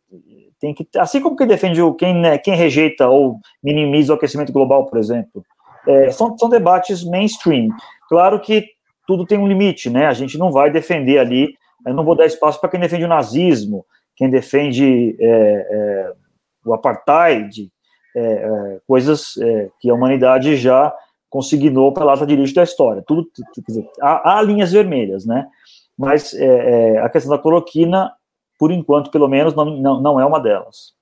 tem 0.60 0.74
que 0.74 0.86
assim 0.98 1.22
como 1.22 1.34
quem 1.34 1.46
defende 1.46 1.80
o 1.80 1.94
quem, 1.94 2.14
né, 2.14 2.36
quem 2.36 2.54
rejeita 2.54 3.08
ou 3.08 3.38
minimiza 3.64 4.12
o 4.12 4.16
aquecimento 4.16 4.52
global, 4.52 4.84
por 4.84 4.98
exemplo, 4.98 5.42
é, 5.88 6.10
são, 6.10 6.36
são 6.36 6.50
debates 6.50 7.02
mainstream. 7.02 7.70
Claro 8.10 8.38
que 8.40 8.66
tudo 9.06 9.24
tem 9.24 9.38
um 9.38 9.48
limite, 9.48 9.88
né? 9.88 10.06
A 10.06 10.12
gente 10.12 10.36
não 10.36 10.52
vai 10.52 10.70
defender 10.70 11.18
ali, 11.18 11.54
eu 11.86 11.94
não 11.94 12.04
vou 12.04 12.14
dar 12.14 12.26
espaço 12.26 12.60
para 12.60 12.68
quem 12.68 12.78
defende 12.78 13.06
o 13.06 13.08
nazismo, 13.08 13.86
quem 14.14 14.28
defende 14.28 15.16
é, 15.18 15.66
é 15.70 16.12
o 16.62 16.74
apartheid, 16.74 17.72
é, 18.14 18.20
é, 18.20 18.80
coisas 18.86 19.32
que 19.80 19.88
a 19.88 19.94
humanidade 19.94 20.56
já 20.56 20.94
consignou 21.30 21.94
pela 21.94 22.06
lata 22.06 22.26
de 22.26 22.34
lixo 22.34 22.54
da 22.54 22.64
história. 22.64 23.02
Tudo, 23.06 23.26
dizer, 23.66 23.88
há, 24.02 24.38
há 24.38 24.42
linhas 24.42 24.72
vermelhas, 24.72 25.24
né? 25.24 25.46
Mas 26.00 26.32
é, 26.32 26.44
é, 26.94 26.98
a 26.98 27.10
questão 27.10 27.30
da 27.36 27.42
cloroquina 27.42 28.10
por 28.58 28.70
enquanto, 28.70 29.10
pelo 29.10 29.28
menos, 29.28 29.54
não, 29.54 29.64
não, 29.64 30.00
não 30.00 30.20
é 30.20 30.24
uma 30.24 30.38
delas. 30.38 30.94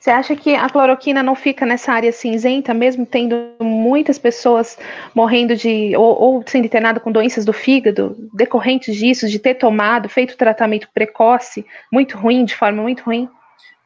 Você 0.00 0.10
acha 0.10 0.34
que 0.34 0.54
a 0.54 0.68
cloroquina 0.68 1.22
não 1.22 1.36
fica 1.36 1.64
nessa 1.64 1.92
área 1.92 2.10
cinzenta, 2.10 2.74
mesmo 2.74 3.06
tendo 3.06 3.36
muitas 3.60 4.18
pessoas 4.18 4.76
morrendo 5.14 5.54
de 5.54 5.96
ou, 5.96 6.20
ou 6.20 6.44
sendo 6.44 6.66
internadas 6.66 7.02
com 7.02 7.12
doenças 7.12 7.44
do 7.44 7.52
fígado, 7.52 8.16
decorrentes 8.34 8.96
disso, 8.96 9.28
de 9.28 9.38
ter 9.38 9.54
tomado, 9.54 10.08
feito 10.08 10.36
tratamento 10.36 10.88
precoce, 10.92 11.64
muito 11.92 12.16
ruim, 12.16 12.44
de 12.44 12.56
forma 12.56 12.82
muito 12.82 13.04
ruim? 13.04 13.28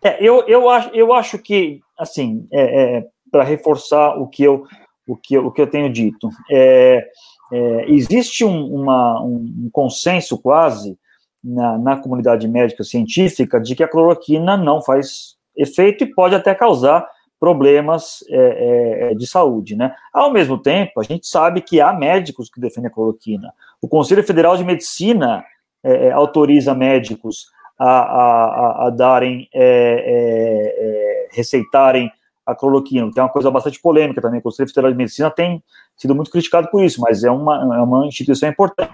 É, 0.03 0.17
eu, 0.27 0.47
eu, 0.47 0.71
acho, 0.71 0.91
eu 0.95 1.13
acho 1.13 1.39
que, 1.39 1.81
assim, 1.99 2.47
é, 2.51 2.99
é, 2.99 3.07
para 3.31 3.43
reforçar 3.43 4.19
o 4.19 4.27
que 4.27 4.43
eu, 4.43 4.65
o 5.07 5.17
que, 5.17 5.37
o 5.37 5.51
que 5.51 5.61
eu 5.61 5.67
tenho 5.67 5.93
dito, 5.93 6.31
é, 6.51 7.07
é, 7.53 7.91
existe 7.91 8.45
um, 8.45 8.75
uma, 8.75 9.21
um 9.23 9.69
consenso 9.73 10.39
quase 10.39 10.99
na, 11.43 11.79
na 11.79 11.97
comunidade 11.97 12.49
médica 12.49 12.83
científica 12.83 13.61
de 13.61 13.75
que 13.75 13.83
a 13.83 13.89
cloroquina 13.89 14.57
não 14.57 14.81
faz 14.81 15.37
efeito 15.57 16.05
e 16.05 16.15
pode 16.15 16.35
até 16.35 16.55
causar 16.55 17.07
problemas 17.39 18.25
é, 18.31 19.11
é, 19.11 19.15
de 19.15 19.27
saúde, 19.27 19.77
né? 19.77 19.95
Ao 20.13 20.33
mesmo 20.33 20.57
tempo, 20.57 20.99
a 20.99 21.03
gente 21.03 21.27
sabe 21.27 21.61
que 21.61 21.81
há 21.81 21.93
médicos 21.93 22.49
que 22.49 22.61
defendem 22.61 22.91
a 22.91 22.95
cloroquina. 22.95 23.53
O 23.83 23.89
Conselho 23.89 24.25
Federal 24.25 24.57
de 24.57 24.65
Medicina 24.65 25.45
é, 25.83 26.07
é 26.07 26.13
autoriza 26.13 26.75
médicos 26.75 27.49
a, 27.79 27.91
a, 27.91 28.87
a 28.87 28.91
darem, 28.91 29.49
é, 29.53 29.67
é, 29.67 31.29
receitarem 31.33 32.11
a 32.47 32.55
cloroquina, 32.55 33.11
que 33.13 33.19
é 33.19 33.23
uma 33.23 33.29
coisa 33.29 33.51
bastante 33.51 33.81
polêmica 33.81 34.23
também. 34.23 34.41
O 34.41 34.43
Conselho 34.43 34.69
Federal 34.69 34.91
de 34.91 34.97
Medicina 34.97 35.31
tem 35.31 35.63
sido 35.97 36.15
muito 36.15 36.31
criticado 36.31 36.69
por 36.71 36.85
isso, 36.85 37.01
mas 37.01 37.25
é 37.25 37.31
uma, 37.31 37.77
é 37.77 37.81
uma 37.81 38.07
instituição 38.07 38.49
importante. 38.49 38.93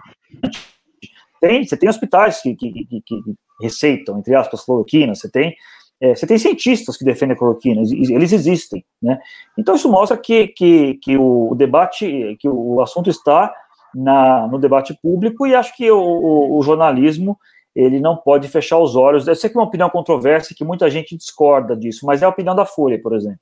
Tem, 1.41 1.65
você 1.65 1.77
tem 1.77 1.89
hospitais 1.89 2.43
que, 2.43 2.55
que, 2.55 2.85
que, 2.85 3.01
que 3.03 3.35
receitam, 3.61 4.19
entre 4.19 4.35
aspas, 4.35 4.63
cloroquina, 4.63 5.15
você 5.15 5.31
tem 5.31 5.57
é, 6.01 6.15
você 6.15 6.27
tem 6.27 6.39
cientistas 6.39 6.97
que 6.97 7.05
defendem 7.05 7.35
a 7.35 7.39
cloroquina, 7.39 7.83
eles 7.83 8.33
existem, 8.33 8.83
né? 9.03 9.19
Então 9.57 9.75
isso 9.75 9.91
mostra 9.91 10.17
que, 10.17 10.49
que, 10.49 10.95
que 10.95 11.19
o 11.19 11.55
debate, 11.55 12.39
que 12.41 12.49
o 12.49 12.81
assunto 12.81 13.11
está 13.11 13.55
na, 13.95 14.47
no 14.47 14.59
debate 14.59 14.99
público 15.03 15.47
e 15.47 15.55
acho 15.55 15.77
que 15.77 15.91
o, 15.91 16.01
o, 16.01 16.59
o, 16.59 16.63
jornalismo 16.63 17.39
ele 17.77 18.01
não 18.01 18.17
pode 18.17 18.49
fechar 18.49 18.79
os 18.79 18.97
olhos. 18.97 19.29
Eu 19.29 19.37
sei 19.37 19.51
que 19.51 19.59
é 19.59 19.61
uma 19.61 19.67
opinião 19.67 19.91
controversa, 19.91 20.55
que 20.55 20.65
muita 20.65 20.89
gente 20.89 21.15
discorda 21.17 21.77
disso, 21.77 22.07
mas 22.07 22.23
é 22.23 22.25
a 22.25 22.31
opinião 22.31 22.55
da 22.55 22.65
Folha, 22.65 23.01
por 23.01 23.15
exemplo. 23.15 23.39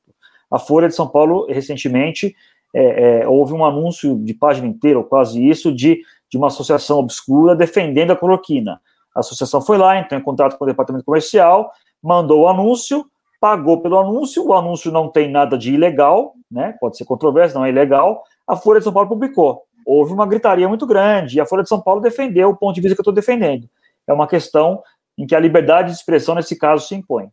A 0.50 0.58
Folha 0.58 0.88
de 0.88 0.96
São 0.96 1.06
Paulo 1.06 1.46
recentemente 1.46 2.34
é, 2.74 3.22
é, 3.22 3.28
houve 3.28 3.52
um 3.52 3.64
anúncio 3.64 4.16
de 4.18 4.34
página 4.34 4.66
inteira, 4.66 4.98
ou 4.98 5.04
quase 5.04 5.46
isso, 5.46 5.74
de, 5.74 6.02
de 6.30 6.36
uma 6.36 6.48
associação 6.48 6.98
obscura 6.98 7.56
defendendo 7.56 8.12
a 8.12 8.16
cloroquina. 8.16 8.80
A 9.14 9.20
associação 9.20 9.60
foi 9.60 9.78
lá, 9.78 9.98
entrou 9.98 10.20
em 10.20 10.22
contato 10.22 10.56
com 10.56 10.64
o 10.64 10.68
departamento 10.68 11.04
comercial 11.04 11.72
mandou 12.02 12.42
o 12.42 12.48
anúncio, 12.48 13.06
pagou 13.40 13.80
pelo 13.80 13.98
anúncio, 13.98 14.44
o 14.44 14.54
anúncio 14.54 14.90
não 14.90 15.08
tem 15.08 15.30
nada 15.30 15.56
de 15.56 15.72
ilegal, 15.72 16.34
né? 16.50 16.74
Pode 16.80 16.96
ser 16.96 17.04
controverso, 17.04 17.54
não 17.54 17.64
é 17.64 17.70
ilegal. 17.70 18.22
A 18.46 18.56
Folha 18.56 18.78
de 18.78 18.84
São 18.84 18.92
Paulo 18.92 19.08
publicou. 19.08 19.64
Houve 19.86 20.12
uma 20.12 20.26
gritaria 20.26 20.68
muito 20.68 20.86
grande 20.86 21.36
e 21.36 21.40
a 21.40 21.46
Folha 21.46 21.62
de 21.62 21.68
São 21.68 21.80
Paulo 21.80 22.00
defendeu 22.00 22.50
o 22.50 22.56
ponto 22.56 22.74
de 22.74 22.80
vista 22.80 22.94
que 22.94 23.00
eu 23.00 23.02
estou 23.02 23.14
defendendo. 23.14 23.68
É 24.06 24.12
uma 24.12 24.26
questão 24.26 24.82
em 25.16 25.26
que 25.26 25.34
a 25.34 25.40
liberdade 25.40 25.90
de 25.90 25.96
expressão, 25.96 26.34
nesse 26.34 26.56
caso, 26.56 26.86
se 26.86 26.94
impõe. 26.94 27.30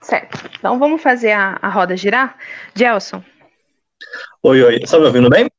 Certo. 0.00 0.50
Então 0.58 0.78
vamos 0.78 1.00
fazer 1.00 1.32
a, 1.32 1.58
a 1.62 1.68
roda 1.68 1.96
girar. 1.96 2.36
Gelson. 2.74 3.22
Oi, 4.42 4.62
oi. 4.62 4.80
Está 4.82 4.98
me 4.98 5.06
ouvindo 5.06 5.28
bem? 5.28 5.50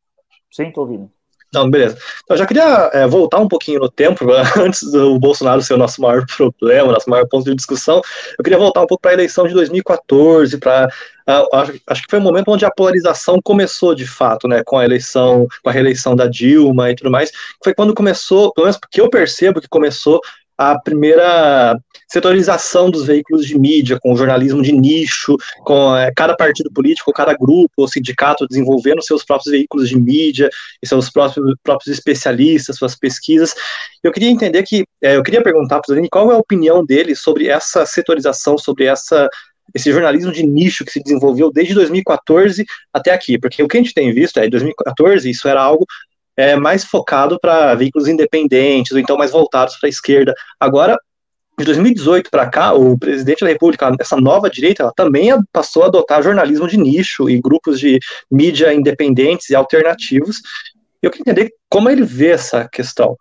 Sim, 0.52 0.68
estou 0.68 0.86
ouvindo. 0.86 1.10
Não, 1.54 1.70
beleza. 1.70 1.96
Então, 2.24 2.36
eu 2.36 2.38
já 2.38 2.48
queria 2.48 2.90
é, 2.94 3.06
voltar 3.06 3.38
um 3.40 3.48
pouquinho 3.48 3.80
no 3.80 3.90
tempo, 3.90 4.26
antes 4.58 4.92
do 4.92 5.20
Bolsonaro 5.20 5.62
ser 5.62 5.76
o 5.76 5.78
nosso 5.78 6.02
maior 6.02 6.26
problema, 6.36 6.92
nosso 6.92 7.10
maior 7.10 7.28
ponto 7.28 7.46
de 7.46 7.56
discussão. 7.56 8.02
Eu 8.38 8.44
queria 8.44 8.58
voltar 8.58 8.82
um 8.82 8.88
pouco 8.88 9.02
para 9.02 9.12
a 9.12 9.14
eleição 9.14 9.48
de 9.48 9.54
2014, 9.54 10.58
para 10.58 10.90
acho, 11.28 11.80
acho, 11.88 12.02
que 12.02 12.10
foi 12.10 12.20
o 12.20 12.22
um 12.22 12.26
momento 12.26 12.50
onde 12.50 12.66
a 12.66 12.72
polarização 12.72 13.40
começou 13.42 13.94
de 13.94 14.06
fato, 14.06 14.48
né, 14.48 14.64
com 14.64 14.78
a 14.78 14.84
eleição, 14.84 15.48
com 15.64 15.70
a 15.70 15.72
reeleição 15.72 16.16
da 16.16 16.28
Dilma 16.28 16.90
e 16.90 16.96
tudo 16.96 17.12
mais. 17.12 17.32
Foi 17.64 17.74
quando 17.74 17.94
começou, 17.94 18.52
pelo 18.54 18.66
menos 18.66 18.78
porque 18.78 19.00
eu 19.00 19.10
percebo 19.10 19.62
que 19.62 19.70
começou 19.70 20.20
a 20.58 20.80
primeira 20.80 21.78
setorização 22.08 22.90
dos 22.90 23.06
veículos 23.06 23.46
de 23.46 23.58
mídia, 23.58 23.98
com 24.00 24.14
o 24.14 24.16
jornalismo 24.16 24.62
de 24.62 24.72
nicho, 24.72 25.36
com 25.64 25.96
é, 25.96 26.12
cada 26.16 26.36
partido 26.36 26.72
político, 26.72 27.12
cada 27.12 27.34
grupo 27.34 27.72
ou 27.78 27.88
sindicato 27.88 28.48
desenvolvendo 28.48 29.04
seus 29.04 29.24
próprios 29.26 29.52
veículos 29.52 29.90
de 29.90 30.00
mídia 30.00 30.50
e 30.82 30.88
seus 30.88 31.10
próprios, 31.10 31.56
próprios 31.64 31.98
especialistas, 31.98 32.78
suas 32.78 32.96
pesquisas. 32.96 33.56
Eu 34.04 34.12
queria 34.12 34.30
entender 34.30 34.64
que, 34.64 34.86
é, 35.02 35.16
eu 35.16 35.24
queria 35.24 35.42
perguntar 35.42 35.80
para 35.80 35.92
o 35.92 35.96
Zanini 35.96 36.10
qual 36.10 36.32
é 36.32 36.36
a 36.36 36.40
opinião 36.40 36.86
dele 36.86 37.16
sobre 37.16 37.48
essa 37.48 37.86
setorização, 37.86 38.58
sobre 38.58 38.86
essa 38.86 39.28
esse 39.74 39.92
jornalismo 39.92 40.32
de 40.32 40.46
nicho 40.46 40.86
que 40.86 40.92
se 40.92 41.02
desenvolveu 41.02 41.52
desde 41.52 41.74
2014 41.74 42.64
até 42.92 43.12
aqui, 43.12 43.40
porque 43.40 43.64
o 43.64 43.68
que 43.68 43.78
a 43.78 43.82
gente 43.82 43.94
tem 43.94 44.14
visto 44.14 44.38
é, 44.38 44.46
em 44.46 44.50
2014, 44.50 45.28
isso 45.28 45.48
era 45.48 45.62
algo 45.62 45.86
é, 46.38 46.56
mais 46.56 46.84
focado 46.84 47.40
para 47.40 47.76
veículos 47.76 48.08
independentes, 48.08 48.92
ou 48.92 49.00
então 49.00 49.18
mais 49.18 49.32
voltados 49.32 49.78
para 49.78 49.88
a 49.88 49.90
esquerda. 49.90 50.34
Agora, 50.60 50.98
de 51.58 51.66
2018 51.66 52.32
para 52.32 52.50
cá, 52.50 52.74
o 52.74 52.98
presidente 52.98 53.42
da 53.42 53.52
República, 53.52 53.96
essa 54.00 54.18
nova 54.18 54.50
direita, 54.50 54.84
ela 54.84 54.94
também 54.96 55.30
passou 55.52 55.84
a 55.84 55.86
adotar 55.86 56.24
jornalismo 56.24 56.68
de 56.68 56.78
nicho 56.78 57.30
e 57.30 57.40
grupos 57.40 57.80
de 57.80 58.00
mídia 58.32 58.74
independentes 58.74 59.50
e 59.50 59.56
alternativos. 59.56 60.38
Eu 61.02 61.12
queria 61.12 61.32
entender 61.32 61.52
como 61.70 61.90
ele 61.90 62.04
vê 62.04 62.32
essa 62.32 62.68
questão. 62.72 63.16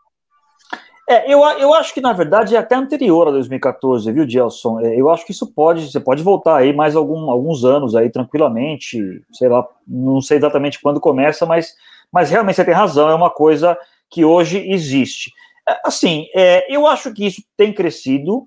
É, 1.08 1.30
eu, 1.30 1.40
eu 1.58 1.74
acho 1.74 1.92
que, 1.92 2.00
na 2.00 2.12
verdade, 2.12 2.54
é 2.54 2.58
até 2.58 2.74
anterior 2.74 3.28
a 3.28 3.32
2014, 3.32 4.10
viu, 4.12 4.26
Gelson? 4.26 4.80
É, 4.80 4.98
eu 4.98 5.10
acho 5.10 5.26
que 5.26 5.32
isso 5.32 5.52
pode, 5.52 5.90
você 5.90 6.00
pode 6.00 6.22
voltar 6.22 6.56
aí 6.56 6.72
mais 6.72 6.96
algum, 6.96 7.28
alguns 7.28 7.64
anos 7.64 7.94
aí, 7.94 8.08
tranquilamente, 8.08 9.22
sei 9.32 9.48
lá, 9.48 9.66
não 9.86 10.22
sei 10.22 10.38
exatamente 10.38 10.80
quando 10.80 11.00
começa, 11.00 11.44
mas 11.44 11.74
mas 12.12 12.30
realmente 12.30 12.56
você 12.56 12.64
tem 12.64 12.74
razão, 12.74 13.08
é 13.08 13.14
uma 13.14 13.30
coisa 13.30 13.76
que 14.10 14.24
hoje 14.24 14.58
existe. 14.70 15.32
É, 15.68 15.80
assim, 15.84 16.26
é, 16.34 16.74
eu 16.74 16.86
acho 16.86 17.12
que 17.12 17.26
isso 17.26 17.42
tem 17.56 17.72
crescido, 17.72 18.44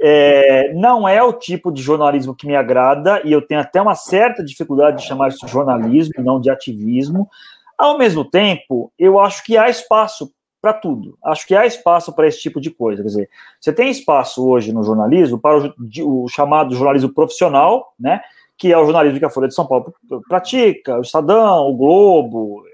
é, 0.00 0.72
não 0.74 1.08
é 1.08 1.22
o 1.22 1.32
tipo 1.32 1.72
de 1.72 1.80
jornalismo 1.80 2.34
que 2.34 2.46
me 2.46 2.54
agrada, 2.54 3.22
e 3.24 3.32
eu 3.32 3.40
tenho 3.40 3.60
até 3.60 3.80
uma 3.80 3.94
certa 3.94 4.44
dificuldade 4.44 4.98
de 4.98 5.08
chamar 5.08 5.28
isso 5.28 5.46
de 5.46 5.50
jornalismo, 5.50 6.12
não 6.18 6.40
de 6.40 6.50
ativismo. 6.50 7.28
Ao 7.78 7.96
mesmo 7.96 8.24
tempo, 8.24 8.92
eu 8.98 9.18
acho 9.18 9.42
que 9.44 9.56
há 9.56 9.68
espaço 9.68 10.30
para 10.60 10.72
tudo. 10.72 11.16
Acho 11.24 11.46
que 11.46 11.54
há 11.54 11.64
espaço 11.64 12.12
para 12.12 12.26
esse 12.26 12.40
tipo 12.40 12.60
de 12.60 12.70
coisa. 12.70 13.02
Quer 13.02 13.08
dizer, 13.08 13.30
você 13.60 13.72
tem 13.72 13.90
espaço 13.90 14.46
hoje 14.46 14.72
no 14.72 14.82
jornalismo 14.82 15.38
para 15.38 15.58
o, 15.58 16.24
o 16.24 16.28
chamado 16.28 16.74
jornalismo 16.74 17.12
profissional, 17.12 17.94
né? 17.98 18.20
Que 18.58 18.72
é 18.72 18.78
o 18.78 18.84
jornalismo 18.84 19.18
que 19.18 19.24
a 19.24 19.30
Folha 19.30 19.48
de 19.48 19.54
São 19.54 19.66
Paulo 19.66 19.94
pratica, 20.28 20.98
o 20.98 21.02
Estadão, 21.02 21.68
o 21.68 21.76
Globo, 21.76 22.64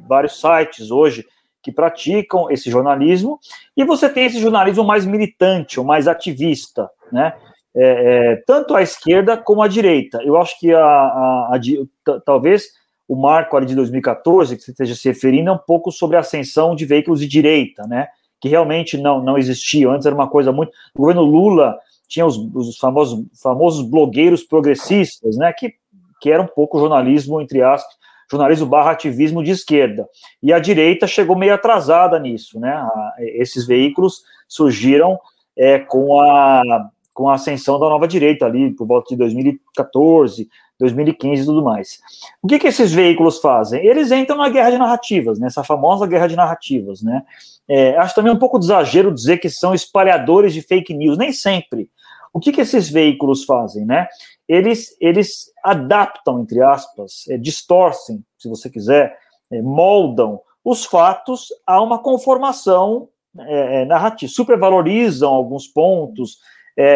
vários 0.00 0.40
sites 0.40 0.90
hoje 0.90 1.26
que 1.62 1.70
praticam 1.70 2.50
esse 2.50 2.68
jornalismo, 2.70 3.38
e 3.76 3.84
você 3.84 4.08
tem 4.08 4.26
esse 4.26 4.40
jornalismo 4.40 4.82
mais 4.82 5.06
militante, 5.06 5.78
ou 5.78 5.86
mais 5.86 6.08
ativista, 6.08 6.90
né? 7.12 7.34
É, 7.74 8.32
é, 8.32 8.36
tanto 8.46 8.74
à 8.74 8.82
esquerda 8.82 9.36
como 9.36 9.62
à 9.62 9.68
direita. 9.68 10.20
Eu 10.22 10.36
acho 10.36 10.58
que 10.58 10.74
a, 10.74 10.84
a, 10.84 11.52
a, 11.54 12.20
talvez 12.20 12.68
o 13.08 13.16
marco 13.16 13.56
ali 13.56 13.66
de 13.66 13.74
2014, 13.74 14.56
que 14.56 14.62
você 14.62 14.72
esteja 14.72 14.94
se 14.94 15.08
referindo, 15.08 15.50
é 15.50 15.52
um 15.52 15.58
pouco 15.58 15.90
sobre 15.90 16.16
a 16.16 16.20
ascensão 16.20 16.74
de 16.74 16.84
veículos 16.84 17.20
de 17.20 17.28
direita, 17.28 17.86
né? 17.86 18.08
Que 18.40 18.48
realmente 18.48 18.98
não, 18.98 19.22
não 19.22 19.38
existiam. 19.38 19.92
Antes 19.92 20.06
era 20.06 20.14
uma 20.14 20.28
coisa 20.28 20.52
muito. 20.52 20.72
O 20.94 21.00
governo 21.00 21.22
Lula 21.22 21.78
tinha 22.08 22.26
os, 22.26 22.36
os 22.54 22.76
famosos, 22.76 23.24
famosos 23.40 23.88
blogueiros 23.88 24.42
progressistas, 24.42 25.36
né? 25.36 25.52
Que, 25.52 25.74
que 26.20 26.30
era 26.30 26.42
um 26.42 26.46
pouco 26.46 26.78
jornalismo, 26.78 27.40
entre 27.40 27.62
aspas, 27.62 27.94
jornalismo 28.32 28.66
barra 28.66 28.92
ativismo 28.92 29.42
de 29.42 29.50
esquerda. 29.50 30.08
E 30.42 30.52
a 30.52 30.58
direita 30.58 31.06
chegou 31.06 31.36
meio 31.36 31.54
atrasada 31.54 32.18
nisso, 32.18 32.58
né? 32.58 32.70
A, 32.72 33.14
esses 33.18 33.66
veículos 33.66 34.22
surgiram 34.48 35.18
é, 35.56 35.78
com, 35.78 36.20
a, 36.20 36.88
com 37.12 37.28
a 37.28 37.34
ascensão 37.34 37.78
da 37.78 37.88
nova 37.88 38.08
direita 38.08 38.46
ali, 38.46 38.70
por 38.70 38.86
volta 38.86 39.08
de 39.10 39.16
2014, 39.16 40.48
2015 40.78 41.42
e 41.42 41.44
tudo 41.44 41.62
mais. 41.62 42.00
O 42.42 42.48
que, 42.48 42.58
que 42.58 42.66
esses 42.66 42.92
veículos 42.92 43.38
fazem? 43.38 43.84
Eles 43.84 44.10
entram 44.10 44.36
na 44.36 44.48
guerra 44.48 44.70
de 44.70 44.78
narrativas, 44.78 45.38
nessa 45.38 45.60
né? 45.60 45.66
famosa 45.66 46.06
guerra 46.06 46.26
de 46.26 46.36
narrativas, 46.36 47.02
né? 47.02 47.22
É, 47.68 47.96
acho 47.96 48.14
também 48.14 48.32
um 48.32 48.38
pouco 48.38 48.58
de 48.58 48.64
exagero 48.64 49.12
dizer 49.12 49.38
que 49.38 49.48
são 49.48 49.72
espalhadores 49.74 50.52
de 50.52 50.62
fake 50.62 50.92
news, 50.92 51.16
nem 51.16 51.32
sempre. 51.32 51.88
O 52.32 52.40
que, 52.40 52.50
que 52.50 52.62
esses 52.62 52.88
veículos 52.88 53.44
fazem, 53.44 53.84
né? 53.84 54.08
Eles, 54.48 54.96
eles 55.00 55.50
adaptam, 55.64 56.40
entre 56.40 56.60
aspas, 56.62 57.24
é, 57.28 57.36
distorcem, 57.36 58.24
se 58.38 58.48
você 58.48 58.68
quiser, 58.68 59.16
é, 59.50 59.62
moldam 59.62 60.40
os 60.64 60.84
fatos 60.84 61.48
a 61.66 61.80
uma 61.80 61.98
conformação 61.98 63.08
é, 63.38 63.84
narrativa, 63.84 64.30
supervalorizam 64.30 65.32
alguns 65.32 65.66
pontos, 65.66 66.38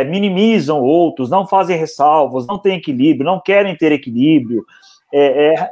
minimizam 0.08 0.82
outros, 0.82 1.28
não 1.28 1.46
fazem 1.46 1.76
ressalvas, 1.76 2.46
não 2.46 2.58
têm 2.58 2.78
equilíbrio, 2.78 3.26
não 3.26 3.40
querem 3.40 3.76
ter 3.76 3.92
equilíbrio. 3.92 4.64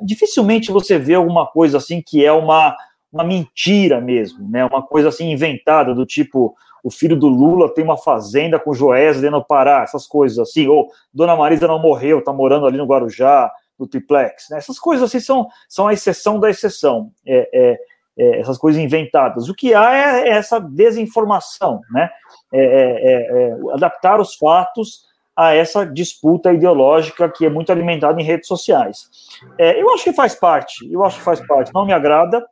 Dificilmente 0.02 0.70
você 0.70 0.98
vê 0.98 1.14
alguma 1.14 1.46
coisa 1.46 1.78
assim 1.78 2.02
que 2.06 2.22
é 2.24 2.30
uma, 2.30 2.76
uma 3.10 3.24
mentira 3.24 4.00
mesmo, 4.02 4.46
né? 4.50 4.64
Uma 4.66 4.82
coisa 4.82 5.08
assim 5.08 5.30
inventada 5.30 5.94
do 5.94 6.04
tipo 6.04 6.54
o 6.84 6.90
filho 6.90 7.16
do 7.16 7.26
Lula 7.26 7.72
tem 7.72 7.82
uma 7.82 7.96
fazenda 7.96 8.60
com 8.60 8.74
Joesley 8.74 9.30
no 9.30 9.42
Pará, 9.42 9.82
essas 9.82 10.06
coisas 10.06 10.38
assim, 10.38 10.68
ou 10.68 10.90
Dona 11.12 11.34
Marisa 11.34 11.66
não 11.66 11.78
morreu, 11.78 12.22
tá 12.22 12.30
morando 12.30 12.66
ali 12.66 12.76
no 12.76 12.84
Guarujá, 12.84 13.50
no 13.78 13.86
triplex, 13.86 14.50
né? 14.50 14.58
Essas 14.58 14.78
coisas 14.78 15.08
assim 15.08 15.18
são, 15.18 15.48
são 15.66 15.88
a 15.88 15.94
exceção 15.94 16.38
da 16.38 16.50
exceção, 16.50 17.10
é, 17.26 17.48
é, 17.52 17.78
é, 18.18 18.40
essas 18.40 18.58
coisas 18.58 18.80
inventadas. 18.80 19.48
O 19.48 19.54
que 19.54 19.72
há 19.72 19.94
é, 19.94 20.28
é 20.28 20.32
essa 20.32 20.60
desinformação, 20.60 21.80
né? 21.90 22.10
É, 22.52 22.60
é, 22.62 23.56
adaptar 23.72 24.20
os 24.20 24.34
fatos 24.34 25.06
a 25.34 25.54
essa 25.54 25.86
disputa 25.86 26.52
ideológica 26.52 27.30
que 27.30 27.46
é 27.46 27.50
muito 27.50 27.72
alimentada 27.72 28.20
em 28.20 28.24
redes 28.24 28.46
sociais. 28.46 29.10
eu 29.58 29.92
acho 29.92 30.04
que 30.04 30.12
faz 30.12 30.34
parte, 30.34 30.88
eu 30.92 31.02
acho 31.02 31.16
que 31.16 31.24
faz 31.24 31.44
parte. 31.44 31.72
Não 31.74 31.84
me 31.84 31.92
agrada, 31.92 32.46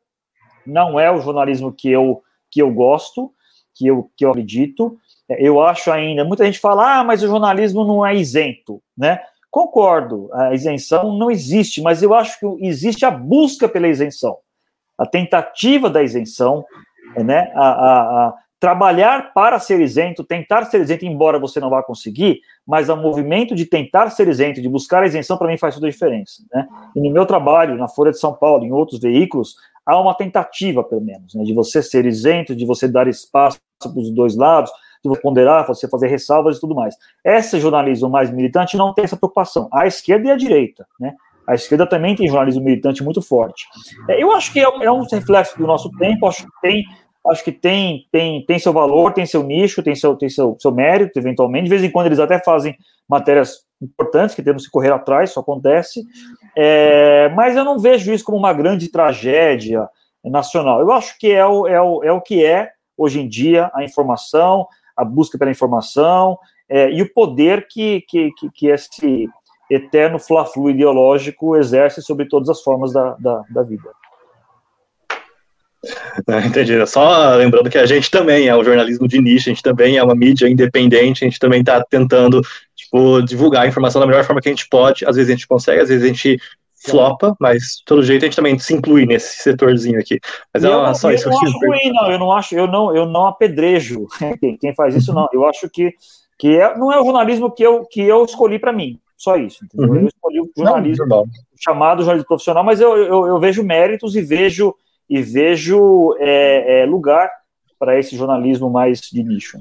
não 0.67 0.99
é 0.99 1.09
o 1.13 1.21
jornalismo 1.21 1.71
que 1.71 1.89
eu, 1.89 2.23
que 2.51 2.61
eu 2.61 2.73
gosto, 2.73 3.31
que 3.75 3.87
eu, 3.87 4.11
que 4.17 4.25
eu 4.25 4.31
acredito. 4.31 4.97
É, 5.29 5.43
eu 5.47 5.61
acho 5.61 5.91
ainda, 5.91 6.25
muita 6.25 6.45
gente 6.45 6.59
fala, 6.59 7.01
ah, 7.01 7.05
mas 7.05 7.23
o 7.23 7.27
jornalismo 7.27 7.85
não 7.85 8.05
é 8.05 8.15
isento, 8.15 8.83
né? 8.97 9.21
Concordo, 9.51 10.31
a 10.33 10.55
isenção 10.55 11.17
não 11.17 11.31
existe, 11.31 11.83
mas 11.83 12.03
eu 12.03 12.15
acho 12.15 12.41
que 12.41 12.47
existe 12.67 13.05
a 13.05 13.11
busca 13.11 13.69
pela 13.69 13.87
isenção, 13.87 14.39
a 14.97 15.05
tentativa 15.05 15.91
da 15.91 16.03
isenção, 16.03 16.65
né? 17.17 17.53
A, 17.55 17.69
a, 17.69 18.29
a 18.29 18.35
trabalhar 18.63 19.35
para 19.35 19.59
ser 19.59 19.81
isento, 19.81 20.23
tentar 20.23 20.67
ser 20.67 20.81
isento, 20.81 21.05
embora 21.05 21.37
você 21.37 21.59
não 21.59 21.69
vá 21.69 21.83
conseguir, 21.83 22.41
mas 22.65 22.89
o 22.89 22.97
movimento 22.97 23.57
de 23.57 23.67
tentar 23.67 24.09
ser 24.11 24.29
isento, 24.29 24.63
de 24.63 24.69
buscar 24.69 25.03
a 25.03 25.07
isenção, 25.07 25.37
para 25.37 25.49
mim 25.49 25.59
faz 25.59 25.75
toda 25.75 25.89
a 25.89 25.91
diferença. 25.91 26.45
Né? 26.55 26.69
E 26.95 27.01
no 27.01 27.13
meu 27.13 27.27
trabalho, 27.27 27.77
na 27.77 27.89
Folha 27.89 28.13
de 28.13 28.21
São 28.21 28.33
Paulo, 28.33 28.65
em 28.65 28.71
outros 28.71 29.01
veículos, 29.01 29.57
há 29.87 30.01
uma 30.01 30.15
tentativa, 30.15 30.83
pelo 30.85 31.01
menos, 31.01 31.35
né, 31.35 31.45
de 31.45 31.53
você 31.53 31.83
ser 31.83 32.07
isento, 32.07 32.55
de 32.55 32.65
você 32.65 32.89
dar 32.89 33.07
espaço 33.09 33.59
para 33.81 33.99
os 33.99 34.11
dois 34.11 34.37
lados, 34.37 34.71
de 35.03 35.09
você 35.09 35.21
ponderar, 35.21 35.67
você 35.67 35.89
fazer 35.89 36.09
ressalvas 36.09 36.57
e 36.57 36.61
tudo 36.61 36.75
mais. 36.75 36.95
Esse 37.25 37.59
jornalismo 37.59 38.09
mais 38.09 38.31
militante 38.31 38.77
não 38.77 38.95
tem 38.95 39.05
essa 39.05 39.17
preocupação. 39.17 39.69
A 39.73 39.87
esquerda 39.87 40.29
e 40.29 40.31
a 40.31 40.37
direita, 40.37 40.87
né? 40.99 41.15
A 41.47 41.55
esquerda 41.55 41.87
também 41.87 42.15
tem 42.15 42.29
jornalismo 42.29 42.63
militante 42.63 43.03
muito 43.03 43.21
forte. 43.21 43.67
É, 44.09 44.23
eu 44.23 44.31
acho 44.33 44.53
que 44.53 44.61
é, 44.61 44.63
é, 44.63 44.91
um 44.91 45.03
reflexo 45.03 45.59
do 45.59 45.67
nosso 45.67 45.91
tempo, 45.99 46.27
acho 46.27 46.45
que 46.45 46.53
tem, 46.63 46.85
acho 47.27 47.45
que 47.45 47.51
tem, 47.51 48.07
tem, 48.13 48.47
tem 48.47 48.59
seu 48.61 48.73
valor, 48.73 49.13
tem 49.13 49.27
seu 49.27 49.43
nicho, 49.43 49.83
tem 49.83 49.97
seu, 49.97 50.15
tem 50.15 50.29
seu, 50.29 50.57
seu 50.61 50.71
mérito, 50.71 51.19
eventualmente. 51.19 51.65
De 51.65 51.71
vez 51.71 51.83
em 51.83 51.91
quando 51.91 52.07
eles 52.07 52.21
até 52.21 52.39
fazem 52.39 52.77
matérias 53.09 53.65
importantes 53.81 54.37
que 54.37 54.43
temos 54.43 54.65
que 54.65 54.71
correr 54.71 54.93
atrás, 54.93 55.31
isso 55.31 55.41
acontece. 55.41 56.03
É, 56.57 57.31
mas 57.31 57.57
eu 57.57 57.65
não 57.65 57.79
vejo 57.79 58.13
isso 58.13 58.25
como 58.25 58.39
uma 58.39 58.53
grande 58.53 58.89
tragédia 58.89 59.89
nacional. 60.25 60.81
Eu 60.81 60.93
acho 60.93 61.19
que 61.19 61.31
é 61.31 61.47
o, 61.47 61.67
é 61.67 61.81
o, 61.81 62.05
é 62.05 62.13
o 62.13 62.21
que 62.21 62.45
é, 62.45 62.71
hoje 62.97 63.21
em 63.21 63.29
dia, 63.29 63.71
a 63.75 63.83
informação, 63.83 64.67
a 64.97 65.05
busca 65.05 65.39
pela 65.39 65.51
informação 65.51 66.39
é, 66.69 66.91
e 66.91 67.03
o 67.03 67.13
poder 67.13 67.67
que, 67.69 68.03
que, 68.09 68.31
que, 68.33 68.51
que 68.51 68.67
esse 68.69 69.29
eterno 69.71 70.19
fla-flu 70.19 70.71
ideológico 70.71 71.57
exerce 71.57 72.03
sobre 72.03 72.27
todas 72.27 72.49
as 72.49 72.63
formas 72.63 72.93
da, 72.93 73.17
da, 73.19 73.43
da 73.49 73.63
vida. 73.63 73.91
Entendi. 76.47 76.87
Só 76.87 77.35
lembrando 77.35 77.69
que 77.69 77.79
a 77.79 77.87
gente 77.87 78.11
também 78.11 78.47
é 78.47 78.57
um 78.57 78.63
jornalismo 78.63 79.09
de 79.09 79.21
nicho, 79.21 79.49
a 79.49 79.53
gente 79.53 79.63
também 79.63 79.97
é 79.97 80.05
uma 80.05 80.15
mídia 80.15 80.49
independente, 80.49 81.25
a 81.25 81.29
gente 81.29 81.41
também 81.41 81.61
está 81.61 81.83
tentando 81.83 82.41
tipo, 82.93 83.23
divulgar 83.23 83.63
a 83.63 83.67
informação 83.67 84.01
da 84.01 84.07
melhor 84.07 84.25
forma 84.25 84.41
que 84.41 84.49
a 84.49 84.53
gente 84.53 84.69
pode. 84.69 85.05
Às 85.07 85.17
vezes 85.17 85.31
a 85.31 85.35
gente 85.35 85.49
consegue, 85.49 85.81
às 85.81 85.89
vezes 85.89 86.05
a 86.05 86.07
gente 86.07 86.39
flopa, 86.75 87.37
mas 87.41 87.77
de 87.79 87.85
todo 87.87 88.03
jeito 88.03 88.25
a 88.25 88.27
gente 88.27 88.37
também 88.37 88.59
se 88.59 88.75
inclui 88.75 89.07
nesse 89.07 89.43
setorzinho 89.43 89.99
aqui. 89.99 90.21
Mas 90.53 90.65
é 90.65 90.69
eu, 90.69 90.95
só 90.95 91.11
eu 91.11 91.15
isso. 91.15 91.29
Eu 91.29 91.33
não 91.33 91.41
acho 91.41 91.59
ruim, 91.59 91.93
não. 91.93 92.11
Eu 92.11 92.19
não 92.19 92.33
acho, 92.33 92.55
eu 92.55 92.67
não, 92.67 92.97
eu 92.97 93.07
não 93.07 93.27
apedrejo 93.27 94.07
quem, 94.41 94.57
quem 94.57 94.75
faz 94.75 94.95
isso, 94.95 95.13
não. 95.13 95.29
Eu 95.33 95.47
acho 95.47 95.69
que, 95.71 95.95
que 96.39 96.57
é, 96.57 96.77
não 96.77 96.93
é 96.93 97.01
o 97.01 97.05
jornalismo 97.05 97.51
que 97.51 97.63
eu, 97.63 97.85
que 97.87 98.03
eu 98.03 98.25
escolhi 98.25 98.59
para 98.59 98.73
mim. 98.73 98.99
Só 99.17 99.37
isso. 99.37 99.65
Uhum. 99.75 99.97
Eu 99.97 100.09
escolhi 100.09 100.41
o 100.41 100.51
jornalismo 100.57 101.07
não, 101.07 101.25
chamado 101.59 102.01
jornalismo 102.01 102.27
profissional, 102.27 102.65
mas 102.65 102.81
eu, 102.81 102.97
eu, 102.97 103.27
eu 103.27 103.39
vejo 103.39 103.63
méritos 103.63 104.17
e 104.17 104.21
vejo 104.21 104.75
e 105.09 105.23
vejo 105.23 106.17
é, 106.19 106.81
é, 106.81 106.87
lugar 106.87 107.31
para 107.79 107.99
esse 107.99 108.17
jornalismo 108.17 108.69
mais 108.69 109.01
de 109.01 109.23
nicho. 109.23 109.59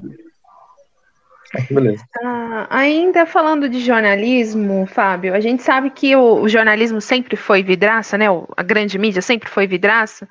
Beleza. 1.70 2.04
Ah, 2.22 2.66
ainda 2.70 3.26
falando 3.26 3.68
de 3.68 3.80
jornalismo, 3.80 4.86
Fábio, 4.86 5.34
a 5.34 5.40
gente 5.40 5.62
sabe 5.62 5.90
que 5.90 6.16
o, 6.16 6.40
o, 6.40 6.48
jornalismo 6.48 7.00
sempre 7.00 7.36
foi 7.36 7.62
vidraça, 7.62 8.16
né? 8.16 8.26
A 8.56 8.62
grande 8.62 8.98
mídia 8.98 9.20
sempre 9.20 9.48
foi 9.48 9.66
vidraça. 9.66 10.26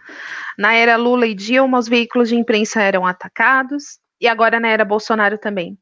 Na 0.58 0.74
era 0.74 0.96
Lula 0.96 1.28
e 1.28 1.36
Dilma, 1.36 1.78
os 1.78 1.88
veículos 1.88 2.30
de 2.30 2.36
imprensa 2.36 2.82
eram 2.82 3.06
atacados 3.06 4.00
e 4.20 4.28
agora 4.28 4.60
na 4.60 4.70
era 4.70 4.86
Bolsonaro 4.86 5.38
também. 5.38 5.78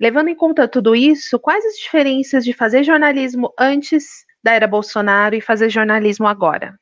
Levando 0.00 0.28
em 0.28 0.34
conta 0.34 0.68
tudo 0.68 0.94
isso, 0.94 1.38
quais 1.38 1.64
as 1.64 1.74
diferenças 1.74 2.44
de 2.44 2.52
fazer 2.52 2.84
jornalismo 2.84 3.52
antes 3.58 4.24
da 4.42 4.52
era 4.52 4.66
Bolsonaro 4.66 5.34
e 5.34 5.40
fazer 5.40 5.70
jornalismo 5.70 6.26
agora? 6.26 6.74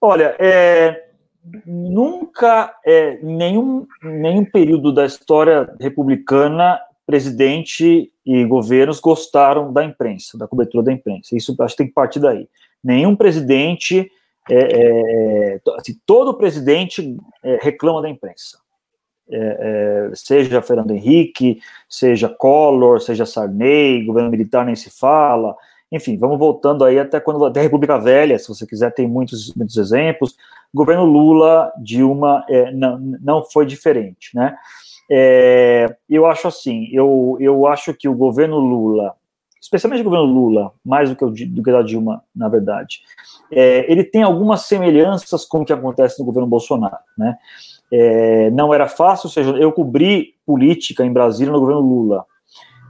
Olha, 0.00 0.36
é, 0.38 1.06
nunca, 1.64 2.74
é, 2.84 3.18
nenhum, 3.22 3.86
nenhum 4.02 4.44
período 4.44 4.92
da 4.92 5.04
história 5.04 5.74
republicana, 5.80 6.80
presidente 7.06 8.12
e 8.24 8.44
governos 8.44 8.98
gostaram 8.98 9.72
da 9.72 9.84
imprensa, 9.84 10.36
da 10.36 10.48
cobertura 10.48 10.84
da 10.84 10.92
imprensa. 10.92 11.36
Isso 11.36 11.54
acho 11.60 11.74
que 11.74 11.78
tem 11.78 11.86
que 11.86 11.94
partir 11.94 12.18
daí. 12.18 12.48
Nenhum 12.82 13.14
presidente, 13.14 14.10
é, 14.50 14.54
é, 14.54 15.60
assim, 15.78 15.96
todo 16.04 16.36
presidente 16.36 17.16
é, 17.42 17.58
reclama 17.62 18.02
da 18.02 18.08
imprensa. 18.08 18.58
É, 19.28 20.08
é, 20.10 20.14
seja 20.14 20.62
Fernando 20.62 20.92
Henrique, 20.92 21.60
seja 21.88 22.28
Collor, 22.28 23.00
seja 23.00 23.26
Sarney, 23.26 24.04
governo 24.04 24.30
militar 24.30 24.64
nem 24.64 24.76
se 24.76 24.90
fala, 24.90 25.56
enfim, 25.90 26.16
vamos 26.16 26.38
voltando 26.38 26.84
aí 26.84 26.98
até 26.98 27.20
quando 27.20 27.44
até 27.44 27.60
a 27.60 27.62
República 27.62 27.98
Velha, 27.98 28.38
se 28.38 28.48
você 28.48 28.66
quiser, 28.66 28.92
tem 28.92 29.06
muitos, 29.06 29.54
muitos 29.54 29.76
exemplos. 29.76 30.36
Governo 30.74 31.04
Lula, 31.04 31.72
Dilma, 31.78 32.44
é, 32.48 32.72
não, 32.72 32.98
não 32.98 33.44
foi 33.44 33.64
diferente, 33.64 34.34
né? 34.34 34.56
É, 35.10 35.96
eu 36.08 36.26
acho 36.26 36.48
assim, 36.48 36.88
eu, 36.92 37.36
eu 37.40 37.66
acho 37.66 37.94
que 37.94 38.08
o 38.08 38.14
governo 38.14 38.58
Lula, 38.58 39.14
especialmente 39.60 40.00
o 40.00 40.04
governo 40.04 40.26
Lula, 40.26 40.72
mais 40.84 41.10
do 41.10 41.16
que 41.16 41.24
o 41.24 41.30
do 41.30 41.62
que 41.62 41.72
da 41.72 41.82
Dilma, 41.82 42.22
na 42.34 42.48
verdade, 42.48 43.00
é, 43.50 43.90
ele 43.90 44.02
tem 44.02 44.22
algumas 44.22 44.62
semelhanças 44.62 45.44
com 45.44 45.60
o 45.60 45.64
que 45.64 45.72
acontece 45.72 46.18
no 46.18 46.24
governo 46.24 46.48
Bolsonaro, 46.48 46.98
né? 47.16 47.36
É, 47.90 48.50
não 48.50 48.74
era 48.74 48.88
fácil, 48.88 49.28
ou 49.28 49.32
seja, 49.32 49.50
eu 49.52 49.70
cobri 49.72 50.34
política 50.44 51.04
em 51.04 51.12
Brasília 51.12 51.52
no 51.52 51.60
governo 51.60 51.82
Lula. 51.82 52.24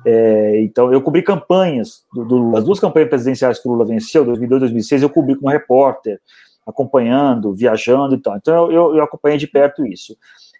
É, 0.07 0.61
então, 0.63 0.93
eu 0.93 1.03
cobri 1.03 1.21
campanhas 1.21 2.05
do, 2.15 2.25
do. 2.25 2.57
As 2.57 2.65
duas 2.65 2.79
campanhas 2.79 3.09
presidenciais 3.09 3.59
que 3.59 3.69
o 3.69 3.73
Lula 3.73 3.85
venceu, 3.85 4.25
2002 4.25 4.59
e 4.59 4.61
2006, 4.61 5.03
eu 5.03 5.11
cobri 5.11 5.35
como 5.35 5.51
repórter, 5.51 6.21
acompanhando, 6.67 7.53
viajando 7.53 8.15
e 8.15 8.19
tal. 8.19 8.37
Então, 8.37 8.71
eu, 8.71 8.95
eu 8.97 9.03
acompanhei 9.03 9.37
de 9.37 9.47
perto 9.47 9.85
isso. 9.85 10.17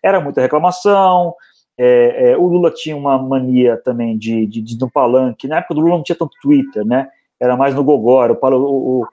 Era 0.07 0.21
muita 0.21 0.41
reclamação, 0.41 1.35
é, 1.79 2.31
é, 2.31 2.37
o 2.37 2.47
Lula 2.47 2.71
tinha 2.71 2.97
uma 2.97 3.19
mania 3.19 3.77
também 3.77 4.17
de, 4.17 4.47
de, 4.47 4.63
de 4.63 4.79
no 4.79 4.91
palanque. 4.91 5.47
Na 5.47 5.59
época 5.59 5.75
do 5.75 5.81
Lula 5.81 5.97
não 5.97 6.03
tinha 6.03 6.17
tanto 6.17 6.37
Twitter, 6.41 6.85
né? 6.85 7.09
Era 7.39 7.57
mais 7.57 7.75
no 7.75 7.85
Gogó. 7.85 8.27
O, 8.27 9.05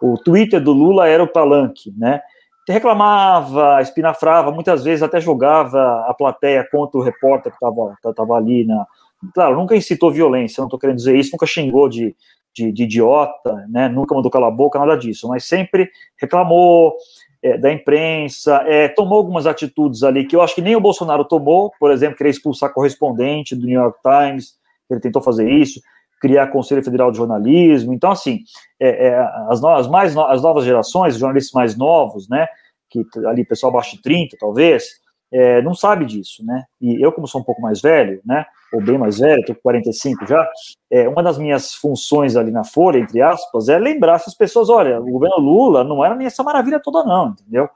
o, 0.00 0.12
o, 0.12 0.18
Twitter 0.18 0.62
do 0.62 0.72
Lula 0.72 1.08
era 1.08 1.22
o 1.22 1.28
palanque, 1.28 1.92
né? 1.96 2.20
Reclamava, 2.68 3.82
espinafrava, 3.82 4.52
muitas 4.52 4.84
vezes 4.84 5.02
até 5.02 5.20
jogava 5.20 6.04
a 6.06 6.14
plateia 6.14 6.64
contra 6.70 7.00
o 7.00 7.02
repórter 7.02 7.50
que 7.50 8.08
estava 8.08 8.36
ali 8.36 8.64
na, 8.64 8.86
claro, 9.34 9.56
nunca 9.56 9.76
incitou 9.76 10.12
violência, 10.12 10.60
não 10.60 10.68
estou 10.68 10.78
querendo 10.78 10.96
dizer 10.96 11.16
isso, 11.16 11.30
nunca 11.32 11.44
xingou 11.44 11.88
de, 11.88 12.14
de, 12.54 12.70
de, 12.70 12.84
idiota, 12.84 13.66
né, 13.68 13.88
nunca 13.88 14.14
mandou 14.14 14.30
calar 14.30 14.48
a 14.48 14.54
boca, 14.54 14.78
nada 14.78 14.96
disso, 14.96 15.26
mas 15.26 15.44
sempre 15.44 15.90
reclamou 16.20 16.94
é, 17.42 17.58
da 17.58 17.72
imprensa, 17.72 18.62
é, 18.66 18.88
tomou 18.88 19.18
algumas 19.18 19.46
atitudes 19.46 20.02
ali 20.02 20.24
que 20.26 20.36
eu 20.36 20.42
acho 20.42 20.54
que 20.54 20.62
nem 20.62 20.76
o 20.76 20.80
Bolsonaro 20.80 21.24
tomou, 21.24 21.72
por 21.78 21.90
exemplo, 21.90 22.16
querer 22.16 22.30
expulsar 22.30 22.72
correspondente 22.72 23.56
do 23.56 23.66
New 23.66 23.80
York 23.80 23.98
Times, 24.02 24.54
ele 24.88 25.00
tentou 25.00 25.20
fazer 25.20 25.50
isso, 25.50 25.80
criar 26.20 26.46
Conselho 26.48 26.84
Federal 26.84 27.10
de 27.10 27.16
Jornalismo, 27.16 27.92
então, 27.92 28.12
assim, 28.12 28.40
é, 28.78 29.08
é 29.08 29.28
as, 29.48 29.60
novas, 29.60 29.88
mais 29.88 30.14
no, 30.14 30.24
as 30.24 30.40
novas 30.42 30.64
gerações, 30.64 31.14
os 31.14 31.20
jornalistas 31.20 31.52
mais 31.52 31.76
novos, 31.76 32.28
né, 32.28 32.46
que 32.88 33.04
ali, 33.26 33.44
pessoal 33.44 33.70
abaixo 33.70 33.96
de 33.96 34.02
30, 34.02 34.36
talvez, 34.38 34.84
é, 35.32 35.62
não 35.62 35.74
sabe 35.74 36.04
disso, 36.04 36.44
né? 36.44 36.64
E 36.78 37.02
eu, 37.02 37.10
como 37.10 37.26
sou 37.26 37.40
um 37.40 37.44
pouco 37.44 37.62
mais 37.62 37.80
velho, 37.80 38.20
né? 38.22 38.44
Ou 38.72 38.80
bem 38.80 38.96
mais 38.96 39.18
velho, 39.18 39.40
estou 39.40 39.54
com 39.54 39.62
45 39.62 40.26
já, 40.26 40.48
é, 40.90 41.08
uma 41.08 41.22
das 41.22 41.38
minhas 41.38 41.74
funções 41.74 42.36
ali 42.36 42.50
na 42.50 42.64
Folha, 42.64 42.98
entre 42.98 43.20
aspas, 43.20 43.68
é 43.68 43.78
lembrar 43.78 44.14
essas 44.14 44.34
pessoas: 44.34 44.68
olha, 44.68 45.00
o 45.00 45.10
governo 45.10 45.38
Lula 45.38 45.84
não 45.84 46.04
era 46.04 46.14
nem 46.14 46.26
essa 46.26 46.42
maravilha 46.42 46.80
toda, 46.80 47.04
não, 47.04 47.30
entendeu? 47.30 47.68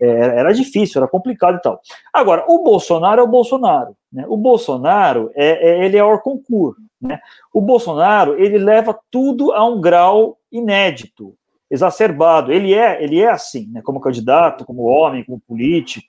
É, 0.00 0.08
era 0.08 0.52
difícil, 0.52 1.00
era 1.00 1.10
complicado 1.10 1.56
e 1.56 1.60
tal. 1.60 1.80
Agora, 2.12 2.44
o 2.48 2.62
Bolsonaro 2.62 3.20
é 3.20 3.24
o 3.24 3.28
Bolsonaro, 3.28 3.96
né? 4.12 4.24
O 4.28 4.36
Bolsonaro, 4.36 5.30
é, 5.34 5.70
é 5.70 5.84
ele 5.84 5.96
é 5.96 6.04
o 6.04 6.18
concurso, 6.18 6.80
né? 7.00 7.20
O 7.52 7.60
Bolsonaro, 7.60 8.42
ele 8.42 8.58
leva 8.58 8.98
tudo 9.10 9.52
a 9.52 9.64
um 9.66 9.80
grau 9.80 10.38
inédito. 10.50 11.34
exacerbado. 11.70 12.50
Ele 12.50 12.72
é, 12.74 13.02
ele 13.02 13.20
é 13.20 13.28
assim, 13.30 13.68
né, 13.70 13.82
como 13.82 14.00
candidato, 14.00 14.64
como 14.64 14.84
homem, 14.84 15.24
como 15.24 15.40
político. 15.40 16.06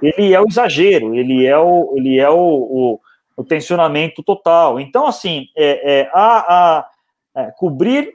Ele 0.00 0.32
é 0.32 0.40
o 0.40 0.46
exagero, 0.48 1.14
ele 1.14 1.46
é 1.46 1.58
o, 1.58 1.94
ele 1.96 2.18
é 2.18 2.30
o, 2.30 2.36
o, 2.36 3.00
o 3.42 3.44
tensionamento 3.44 4.22
total. 4.22 4.80
Então, 4.80 5.06
assim, 5.06 5.46
é, 5.56 6.00
é, 6.00 6.10
a, 6.12 6.78
a 6.78 6.88
é, 7.34 7.50
cobrir, 7.56 8.14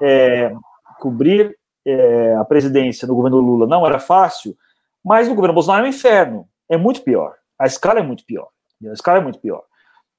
é, 0.00 0.52
cobrir 0.98 1.56
é, 1.86 2.34
a 2.34 2.44
presidência 2.44 3.06
no 3.06 3.14
governo 3.14 3.38
Lula 3.38 3.66
não 3.66 3.86
era 3.86 3.98
fácil, 3.98 4.56
mas 5.04 5.28
no 5.28 5.34
governo 5.34 5.54
Bolsonaro 5.54 5.84
é 5.84 5.88
um 5.88 5.90
inferno. 5.90 6.48
É 6.68 6.76
muito 6.76 7.02
pior. 7.02 7.34
A 7.58 7.66
escala 7.66 8.00
é 8.00 8.02
muito 8.02 8.24
pior. 8.24 8.48
A 8.88 8.92
escala 8.92 9.18
é 9.18 9.22
muito 9.22 9.38
pior. 9.38 9.62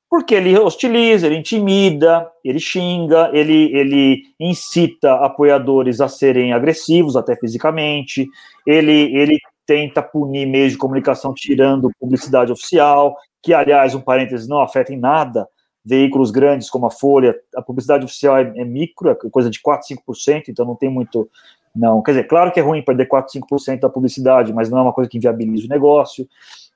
Porque 0.10 0.36
ele 0.36 0.56
hostiliza, 0.60 1.26
ele 1.26 1.38
intimida, 1.38 2.30
ele 2.44 2.60
xinga, 2.60 3.32
ele, 3.34 3.76
ele 3.76 4.22
incita 4.40 5.16
apoiadores 5.16 6.00
a 6.00 6.08
serem 6.08 6.54
agressivos, 6.54 7.16
até 7.16 7.36
fisicamente, 7.36 8.28
ele, 8.68 9.16
ele 9.16 9.40
tenta 9.66 10.02
punir 10.02 10.46
meios 10.46 10.74
de 10.74 10.78
comunicação 10.78 11.34
tirando 11.34 11.92
publicidade 12.00 12.52
oficial, 12.52 13.16
que, 13.42 13.54
aliás, 13.54 13.96
um 13.96 14.02
parênteses, 14.02 14.48
não 14.48 14.62
afeta 14.62 14.94
em 14.94 14.98
nada 14.98 15.48
veículos 15.86 16.32
grandes 16.32 16.70
como 16.70 16.86
a 16.86 16.92
Folha, 16.92 17.36
a 17.56 17.62
publicidade 17.62 18.06
oficial 18.06 18.38
é, 18.38 18.54
é 18.56 18.64
micro, 18.64 19.10
é 19.10 19.16
coisa 19.30 19.50
de 19.50 19.62
4, 19.62 19.96
5%, 20.08 20.44
então 20.48 20.66
não 20.66 20.76
tem 20.76 20.90
muito. 20.90 21.30
Não, 21.76 22.02
quer 22.02 22.12
dizer, 22.12 22.24
claro 22.26 22.52
que 22.52 22.60
é 22.60 22.64
ruim 22.64 22.84
perder 22.84 23.08
4, 23.08 23.40
5% 23.42 23.80
da 23.80 23.90
publicidade, 23.90 24.54
mas 24.54 24.70
não 24.70 24.78
é 24.78 24.82
uma 24.82 24.94
coisa 24.94 25.10
que 25.10 25.18
inviabiliza 25.18 25.66
o 25.66 25.70
negócio. 25.70 26.28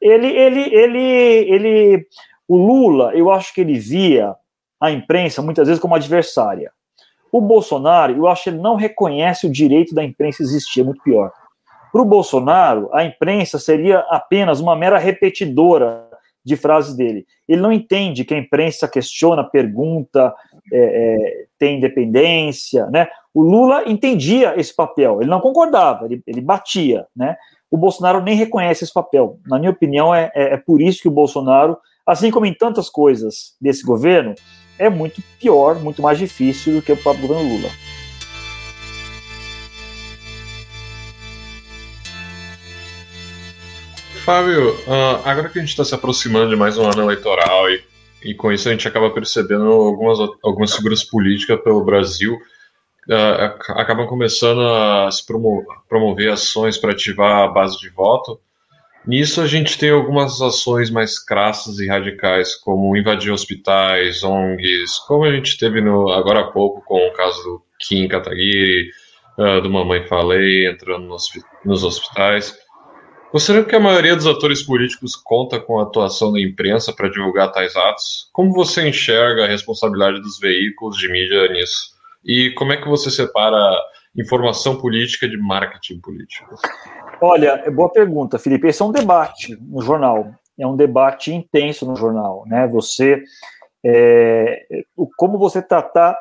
Ele, 0.01 0.27
ele, 0.27 0.61
ele, 0.73 0.99
ele 0.99 2.07
o 2.47 2.57
Lula, 2.57 3.13
eu 3.13 3.29
acho 3.29 3.53
que 3.53 3.61
ele 3.61 3.77
via 3.77 4.35
a 4.81 4.91
imprensa 4.91 5.41
muitas 5.41 5.67
vezes 5.67 5.81
como 5.81 5.95
adversária. 5.95 6.71
O 7.31 7.39
Bolsonaro, 7.41 8.15
eu 8.15 8.27
acho 8.27 8.45
que 8.45 8.49
ele 8.49 8.59
não 8.59 8.75
reconhece 8.75 9.45
o 9.45 9.51
direito 9.51 9.93
da 9.93 10.03
imprensa 10.03 10.41
existir, 10.41 10.81
é 10.81 10.83
muito 10.83 11.03
pior. 11.03 11.31
Para 11.97 12.03
o 12.03 12.05
Bolsonaro, 12.05 12.91
a 12.93 13.03
imprensa 13.03 13.57
seria 13.57 14.01
apenas 14.11 14.59
uma 14.59 14.75
mera 14.75 14.99
repetidora 14.99 16.07
de 16.45 16.55
frases 16.55 16.95
dele. 16.95 17.25
Ele 17.49 17.59
não 17.59 17.71
entende 17.71 18.23
que 18.23 18.35
a 18.35 18.37
imprensa 18.37 18.87
questiona, 18.87 19.43
pergunta, 19.43 20.31
é, 20.71 20.77
é, 20.77 21.45
tem 21.57 21.77
independência, 21.77 22.85
né? 22.91 23.07
O 23.33 23.41
Lula 23.41 23.81
entendia 23.87 24.53
esse 24.59 24.75
papel, 24.75 25.21
ele 25.21 25.29
não 25.31 25.41
concordava, 25.41 26.05
ele, 26.05 26.21
ele 26.27 26.39
batia, 26.39 27.07
né? 27.15 27.35
O 27.71 27.75
Bolsonaro 27.75 28.21
nem 28.21 28.35
reconhece 28.35 28.83
esse 28.83 28.93
papel. 28.93 29.39
Na 29.47 29.57
minha 29.57 29.71
opinião, 29.71 30.13
é, 30.13 30.31
é, 30.35 30.53
é 30.53 30.57
por 30.57 30.79
isso 30.79 31.01
que 31.01 31.07
o 31.07 31.11
Bolsonaro 31.11 31.79
assim 32.05 32.29
como 32.29 32.45
em 32.45 32.53
tantas 32.53 32.91
coisas 32.91 33.55
desse 33.59 33.83
governo, 33.83 34.35
é 34.77 34.87
muito 34.87 35.19
pior, 35.39 35.81
muito 35.81 36.03
mais 36.03 36.19
difícil 36.19 36.75
do 36.75 36.81
que 36.83 36.91
o 36.91 36.97
próprio 36.97 37.27
governo 37.27 37.49
Lula. 37.55 37.86
Fábio, 44.27 44.71
uh, 44.71 45.21
agora 45.23 45.47
que 45.47 45.57
a 45.57 45.61
gente 45.61 45.69
está 45.69 45.85
se 45.85 45.95
aproximando 45.95 46.49
de 46.49 46.57
mais 46.57 46.77
um 46.77 46.83
ano 46.83 47.01
eleitoral 47.01 47.69
e, 47.69 47.81
e, 48.25 48.33
com 48.35 48.51
isso 48.51 48.67
a 48.67 48.71
gente 48.73 48.85
acaba 48.85 49.09
percebendo 49.09 49.63
algumas, 49.63 50.19
algumas 50.43 50.75
figuras 50.75 51.01
políticas 51.01 51.57
pelo 51.61 51.81
Brasil 51.85 52.33
uh, 52.33 53.79
acabam 53.79 54.05
começando 54.05 54.59
a 54.67 55.09
se 55.09 55.25
promover, 55.25 55.65
promover 55.87 56.29
ações 56.29 56.77
para 56.77 56.91
ativar 56.91 57.45
a 57.45 57.47
base 57.47 57.79
de 57.79 57.87
voto. 57.87 58.37
Nisso 59.05 59.39
a 59.39 59.47
gente 59.47 59.77
tem 59.77 59.91
algumas 59.91 60.41
ações 60.41 60.89
mais 60.89 61.23
crassas 61.23 61.79
e 61.79 61.87
radicais, 61.87 62.53
como 62.53 62.97
invadir 62.97 63.31
hospitais, 63.31 64.25
ONGs, 64.25 64.99
como 65.07 65.23
a 65.23 65.31
gente 65.31 65.57
teve 65.57 65.79
no, 65.79 66.09
agora 66.09 66.41
há 66.41 66.51
pouco 66.51 66.83
com 66.83 66.97
o 66.97 67.13
caso 67.13 67.41
do 67.43 67.63
Kim 67.79 68.09
Kataguiri, 68.09 68.89
uh, 69.37 69.61
do 69.61 69.69
Mamãe 69.69 70.03
Falei, 70.03 70.67
entrando 70.67 71.05
nos, 71.05 71.29
nos 71.63 71.81
hospitais. 71.85 72.66
Considerando 73.31 73.67
que 73.67 73.75
a 73.75 73.79
maioria 73.79 74.15
dos 74.15 74.25
atores 74.25 74.63
políticos 74.63 75.15
conta 75.15 75.59
com 75.59 75.79
a 75.79 75.83
atuação 75.83 76.31
da 76.31 76.39
imprensa 76.39 76.93
para 76.93 77.09
divulgar 77.09 77.51
tais 77.51 77.75
atos, 77.75 78.29
como 78.31 78.53
você 78.53 78.87
enxerga 78.87 79.43
a 79.43 79.47
responsabilidade 79.47 80.21
dos 80.21 80.39
veículos 80.39 80.97
de 80.97 81.11
mídia 81.11 81.47
nisso? 81.49 81.95
E 82.23 82.51
como 82.51 82.71
é 82.71 82.77
que 82.77 82.87
você 82.87 83.11
separa 83.11 83.57
informação 84.15 84.77
política 84.77 85.27
de 85.27 85.37
marketing 85.37 85.99
político? 85.99 86.55
Olha, 87.21 87.61
é 87.65 87.69
boa 87.69 87.91
pergunta, 87.91 88.39
Felipe. 88.39 88.67
Esse 88.67 88.81
é 88.81 88.85
um 88.85 88.91
debate 88.91 89.57
no 89.61 89.81
jornal, 89.81 90.31
é 90.57 90.65
um 90.65 90.75
debate 90.75 91.33
intenso 91.33 91.85
no 91.85 91.95
jornal, 91.95 92.43
né? 92.47 92.67
Você, 92.67 93.23
é, 93.85 94.65
como 95.17 95.37
você 95.37 95.61
tratar 95.61 96.17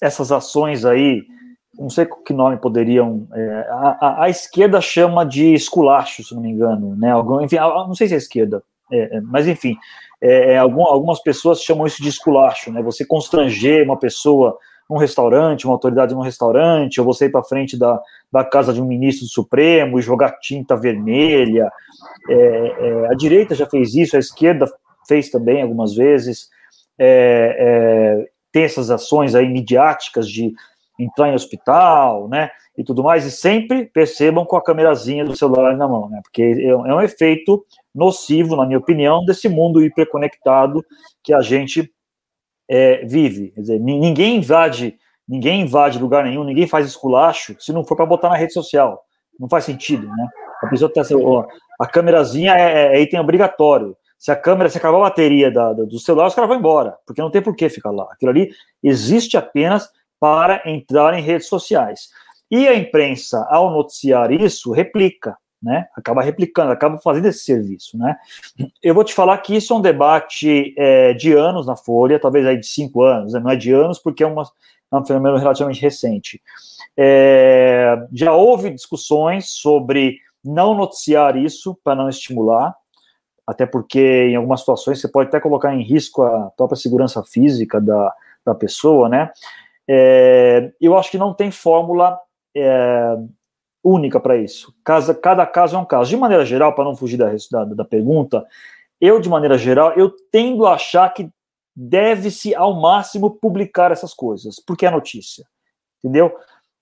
essas 0.00 0.32
ações 0.32 0.84
aí, 0.84 1.24
não 1.78 1.90
sei 1.90 2.06
que 2.24 2.32
nome 2.32 2.56
poderiam, 2.56 3.26
é, 3.32 3.66
a, 3.70 4.24
a, 4.24 4.30
esquerda 4.30 4.80
chama 4.80 5.24
de 5.24 5.54
esculacho, 5.54 6.24
se 6.24 6.34
não 6.34 6.42
me 6.42 6.50
engano, 6.50 6.96
né? 6.96 7.10
Algum, 7.10 7.40
enfim, 7.40 7.56
não 7.56 7.94
sei 7.94 8.08
se 8.08 8.14
é 8.14 8.16
esquerda, 8.16 8.62
é, 8.90 9.16
é 9.16 9.20
mas 9.20 9.46
enfim, 9.46 9.76
é, 10.20 10.52
é, 10.52 10.58
algum, 10.58 10.84
algumas 10.84 11.20
pessoas 11.20 11.62
chamam 11.62 11.86
isso 11.86 12.02
de 12.02 12.08
esculacho, 12.08 12.72
né? 12.72 12.82
Você 12.82 13.04
constranger 13.04 13.84
uma 13.84 13.98
pessoa 13.98 14.56
num 14.88 14.96
restaurante, 14.96 15.66
uma 15.66 15.74
autoridade 15.74 16.14
num 16.14 16.20
restaurante, 16.20 17.00
ou 17.00 17.06
você 17.06 17.26
ir 17.26 17.30
para 17.30 17.42
frente 17.42 17.76
da, 17.76 18.00
da 18.32 18.44
casa 18.44 18.72
de 18.72 18.80
um 18.80 18.86
ministro 18.86 19.26
do 19.26 19.30
Supremo 19.30 19.98
e 19.98 20.02
jogar 20.02 20.38
tinta 20.38 20.76
vermelha. 20.76 21.70
É, 22.30 23.08
a 23.10 23.14
direita 23.14 23.54
já 23.54 23.66
fez 23.66 23.94
isso, 23.94 24.16
a 24.16 24.20
esquerda 24.20 24.66
fez 25.08 25.28
também 25.28 25.60
algumas 25.60 25.94
vezes. 25.94 26.48
Tem 28.52 28.62
essas 28.62 28.88
ações 28.88 29.34
aí 29.34 29.48
midiáticas 29.48 30.28
de 30.28 30.54
entrar 30.98 31.28
em 31.28 31.34
hospital, 31.34 32.28
né, 32.28 32.50
e 32.76 32.84
tudo 32.84 33.02
mais, 33.02 33.24
e 33.24 33.30
sempre 33.30 33.84
percebam 33.86 34.44
com 34.44 34.56
a 34.56 34.62
câmerazinha 34.62 35.24
do 35.24 35.36
celular 35.36 35.76
na 35.76 35.88
mão, 35.88 36.08
né, 36.08 36.20
porque 36.22 36.42
é, 36.42 36.68
é 36.68 36.74
um 36.76 37.00
efeito 37.00 37.62
nocivo, 37.94 38.56
na 38.56 38.66
minha 38.66 38.78
opinião, 38.78 39.24
desse 39.24 39.48
mundo 39.48 39.82
hiperconectado 39.82 40.84
que 41.22 41.32
a 41.32 41.40
gente 41.40 41.90
é, 42.68 43.04
vive. 43.04 43.50
Quer 43.52 43.60
dizer, 43.60 43.80
ninguém 43.80 44.36
invade, 44.36 44.98
ninguém 45.26 45.62
invade 45.62 45.98
lugar 45.98 46.24
nenhum, 46.24 46.44
ninguém 46.44 46.66
faz 46.66 46.86
esculacho 46.86 47.56
se 47.58 47.72
não 47.72 47.84
for 47.84 47.96
para 47.96 48.06
botar 48.06 48.28
na 48.28 48.36
rede 48.36 48.52
social. 48.52 49.02
Não 49.38 49.48
faz 49.48 49.64
sentido, 49.64 50.06
né? 50.06 50.28
A 50.62 50.66
pessoa 50.68 50.90
tá, 50.92 51.02
a 51.78 51.86
câmerazinha 51.86 52.54
é, 52.54 52.96
é, 52.96 53.02
item 53.02 53.20
obrigatório. 53.20 53.96
Se 54.18 54.30
a 54.30 54.36
câmera, 54.36 54.70
se 54.70 54.78
acabar 54.78 54.96
a 54.96 55.02
bateria 55.02 55.50
da, 55.50 55.74
do 55.74 55.98
celular, 55.98 56.26
os 56.26 56.34
caras 56.34 56.48
vão 56.48 56.58
embora, 56.58 56.96
porque 57.06 57.20
não 57.20 57.30
tem 57.30 57.42
por 57.42 57.54
que 57.54 57.68
ficar 57.68 57.90
lá. 57.90 58.08
Aquilo 58.10 58.30
ali 58.30 58.50
existe 58.82 59.36
apenas 59.36 59.90
para 60.26 60.60
entrar 60.66 61.16
em 61.16 61.22
redes 61.22 61.46
sociais. 61.46 62.08
E 62.50 62.66
a 62.66 62.74
imprensa, 62.74 63.46
ao 63.48 63.70
noticiar 63.70 64.32
isso, 64.32 64.72
replica 64.72 65.36
né? 65.62 65.86
Acaba 65.96 66.22
replicando, 66.22 66.70
acaba 66.70 66.98
fazendo 66.98 67.26
esse 67.26 67.40
serviço, 67.40 67.96
né? 67.96 68.14
Eu 68.82 68.94
vou 68.94 69.02
te 69.02 69.14
falar 69.14 69.38
que 69.38 69.56
isso 69.56 69.72
é 69.72 69.76
um 69.76 69.80
debate 69.80 70.74
é, 70.76 71.14
de 71.14 71.32
anos 71.32 71.66
na 71.66 71.74
Folha, 71.74 72.20
talvez 72.20 72.46
aí 72.46 72.58
de 72.58 72.66
cinco 72.66 73.02
anos, 73.02 73.32
né? 73.32 73.40
não 73.40 73.50
é 73.50 73.56
de 73.56 73.72
anos 73.72 73.98
porque 73.98 74.22
é, 74.22 74.26
uma, 74.26 74.42
é 74.42 74.96
um 74.96 75.04
fenômeno 75.04 75.38
relativamente 75.38 75.80
recente. 75.80 76.42
É, 76.96 77.96
já 78.12 78.34
houve 78.34 78.70
discussões 78.70 79.48
sobre 79.50 80.18
não 80.44 80.74
noticiar 80.74 81.36
isso 81.36 81.76
para 81.82 81.96
não 81.96 82.08
estimular, 82.08 82.74
até 83.46 83.64
porque 83.64 84.28
em 84.28 84.36
algumas 84.36 84.60
situações 84.60 85.00
você 85.00 85.08
pode 85.08 85.28
até 85.28 85.40
colocar 85.40 85.74
em 85.74 85.82
risco 85.82 86.22
a 86.22 86.50
própria 86.50 86.76
segurança 86.76 87.24
física 87.24 87.80
da, 87.80 88.12
da 88.44 88.54
pessoa, 88.54 89.08
né? 89.08 89.32
É, 89.88 90.72
eu 90.80 90.96
acho 90.96 91.10
que 91.10 91.18
não 91.18 91.32
tem 91.32 91.50
fórmula 91.50 92.18
é, 92.56 93.16
única 93.82 94.18
para 94.18 94.36
isso. 94.36 94.74
Cada, 94.84 95.14
cada 95.14 95.46
caso 95.46 95.76
é 95.76 95.78
um 95.78 95.84
caso. 95.84 96.10
De 96.10 96.16
maneira 96.16 96.44
geral, 96.44 96.74
para 96.74 96.84
não 96.84 96.96
fugir 96.96 97.16
da, 97.16 97.30
da, 97.50 97.64
da 97.64 97.84
pergunta, 97.84 98.44
eu, 99.00 99.20
de 99.20 99.28
maneira 99.28 99.56
geral, 99.56 99.92
eu 99.92 100.10
tendo 100.30 100.66
a 100.66 100.74
achar 100.74 101.08
que 101.12 101.30
deve-se 101.74 102.54
ao 102.54 102.74
máximo 102.74 103.30
publicar 103.30 103.92
essas 103.92 104.14
coisas, 104.14 104.58
porque 104.58 104.86
é 104.86 104.90
notícia. 104.90 105.44
Entendeu? 106.02 106.34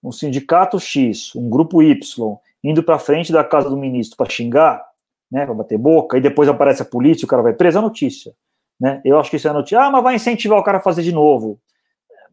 Um 0.02 0.12
sindicato 0.12 0.78
X, 0.78 1.34
um 1.34 1.50
grupo 1.50 1.82
Y, 1.82 2.36
indo 2.62 2.82
para 2.82 2.98
frente 2.98 3.32
da 3.32 3.42
casa 3.42 3.68
do 3.68 3.76
ministro 3.76 4.16
para 4.16 4.30
xingar, 4.30 4.84
né, 5.30 5.44
para 5.44 5.54
bater 5.54 5.76
boca, 5.76 6.16
e 6.16 6.20
depois 6.20 6.48
aparece 6.48 6.82
a 6.82 6.84
polícia, 6.84 7.26
o 7.26 7.28
cara 7.28 7.42
vai 7.42 7.52
preso, 7.52 7.78
é 7.78 7.80
notícia. 7.80 8.32
Né? 8.80 9.00
Eu 9.04 9.18
acho 9.18 9.30
que 9.30 9.36
isso 9.36 9.48
é 9.48 9.52
notícia. 9.52 9.80
Ah, 9.80 9.90
mas 9.90 10.02
vai 10.02 10.14
incentivar 10.14 10.58
o 10.58 10.62
cara 10.62 10.78
a 10.78 10.82
fazer 10.82 11.02
de 11.02 11.12
novo. 11.12 11.58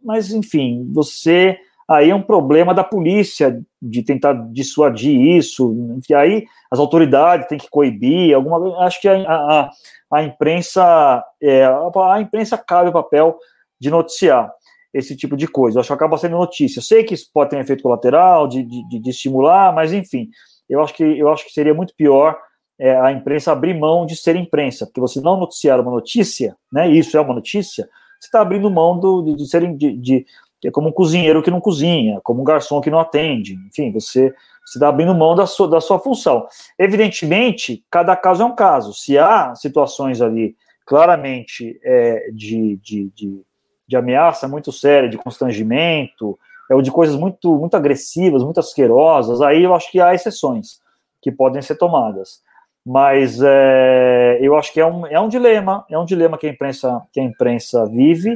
Mas, 0.04 0.32
enfim, 0.32 0.90
você 0.92 1.58
aí 1.88 2.10
é 2.10 2.16
um 2.16 2.22
problema 2.22 2.74
da 2.74 2.84
polícia 2.84 3.62
de 3.82 4.04
tentar 4.04 4.34
dissuadir 4.52 5.20
isso, 5.20 6.00
e 6.10 6.14
aí 6.14 6.46
as 6.72 6.80
autoridades 6.80 7.48
têm 7.48 7.58
que 7.58 7.70
coibir, 7.70 8.34
alguma 8.34 8.86
acho 8.86 9.02
que 9.02 9.08
a, 9.08 9.22
a, 9.28 9.70
a 10.14 10.24
imprensa 10.24 11.24
é, 11.42 11.66
a 11.66 12.22
imprensa 12.22 12.58
cabe 12.58 12.90
o 12.90 12.94
papel 12.94 13.38
de 13.80 13.90
noticiar 13.90 14.52
esse 14.94 15.16
tipo 15.16 15.36
de 15.36 15.48
coisa, 15.48 15.78
eu 15.78 15.80
acho 15.82 15.88
que 15.88 15.94
acaba 15.94 16.18
sendo 16.18 16.38
notícia, 16.38 16.80
eu 16.80 16.84
sei 16.84 17.04
que 17.04 17.14
isso 17.14 17.30
pode 17.34 17.50
ter 17.50 17.58
um 17.58 17.62
efeito 17.62 17.84
colateral, 17.84 18.48
de, 18.48 18.64
de, 18.64 19.00
de 19.00 19.10
estimular, 19.10 19.74
mas 19.74 19.94
enfim, 19.94 20.30
eu 20.70 20.82
acho 20.82 20.94
que, 20.94 21.04
eu 21.04 21.30
acho 21.30 21.46
que 21.46 21.52
seria 21.52 21.74
muito 21.74 21.94
pior 21.96 22.38
é, 22.80 22.96
a 23.00 23.12
imprensa 23.12 23.52
abrir 23.52 23.78
mão 23.78 24.06
de 24.06 24.16
ser 24.16 24.36
imprensa, 24.36 24.86
porque 24.86 25.00
você 25.00 25.20
não 25.22 25.38
noticiar 25.38 25.80
uma 25.80 25.92
notícia, 25.92 26.56
né, 26.72 26.90
isso 26.90 27.18
é 27.18 27.22
uma 27.22 27.34
notícia, 27.34 27.88
você 28.22 28.28
está 28.28 28.42
abrindo 28.42 28.70
mão 28.70 29.00
do, 29.00 29.24
de, 29.24 29.76
de, 29.76 29.98
de, 29.98 30.26
que 30.62 30.68
é 30.68 30.72
como 30.72 30.90
um 30.90 30.92
cozinheiro 30.92 31.42
que 31.42 31.50
não 31.50 31.60
cozinha, 31.60 32.22
como 32.24 32.42
um 32.42 32.46
garçom 32.46 32.80
que 32.80 32.92
não 32.92 33.00
atende, 33.00 33.56
enfim, 33.68 33.92
você 33.92 34.34
você 34.64 34.78
está 34.78 34.90
abrindo 34.90 35.14
mão 35.16 35.36
da 35.36 35.48
sua, 35.48 35.68
da 35.68 35.82
sua 35.82 36.00
função. 36.00 36.48
Evidentemente, 36.78 37.84
cada 37.90 38.16
caso 38.16 38.44
é 38.44 38.46
um 38.46 38.56
caso. 38.56 38.94
Se 38.94 39.18
há 39.18 39.56
situações 39.56 40.22
ali 40.22 40.56
claramente 40.86 41.80
é, 41.84 42.30
de, 42.32 42.78
de, 42.78 43.12
de, 43.16 43.42
de, 43.88 43.96
ameaça 43.98 44.48
muito 44.48 44.72
séria, 44.72 45.10
de 45.10 45.18
constrangimento, 45.18 46.38
é, 46.70 46.76
ou 46.76 46.82
de 46.82 46.92
coisas 46.92 47.16
muito, 47.16 47.58
muito 47.58 47.76
agressivas, 47.76 48.44
muito 48.44 48.60
asquerosas, 48.60 49.42
aí 49.42 49.64
eu 49.64 49.74
acho 49.74 49.92
que 49.92 50.00
há 50.00 50.14
exceções 50.14 50.80
que 51.22 51.32
podem 51.32 51.62
ser 51.62 51.76
tomadas. 51.76 52.42
Mas 52.86 53.40
é, 53.42 54.40
eu 54.42 54.56
acho 54.56 54.74
que 54.74 54.80
é 54.80 54.86
um, 54.86 55.06
é 55.06 55.20
um 55.20 55.30
dilema, 55.30 55.86
é 55.90 55.98
um 55.98 56.06
dilema 56.06 56.38
que 56.38 56.48
a 56.48 56.50
imprensa, 56.50 57.02
que 57.14 57.20
a 57.20 57.24
imprensa 57.24 57.86
vive, 57.86 58.36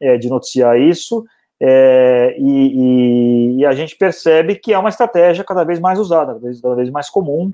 é, 0.00 0.18
de 0.18 0.28
noticiar 0.28 0.78
isso, 0.78 1.24
é, 1.58 2.36
e, 2.38 2.46
e, 2.46 3.56
e, 3.58 3.66
a 3.66 3.72
gente 3.74 3.96
percebe 3.96 4.54
que 4.56 4.72
é 4.72 4.78
uma 4.78 4.88
estratégia 4.88 5.44
cada 5.44 5.62
vez 5.62 5.78
mais 5.78 5.98
usada, 5.98 6.32
cada 6.32 6.38
vez, 6.38 6.60
cada 6.60 6.74
vez 6.74 6.90
mais 6.90 7.10
comum, 7.10 7.52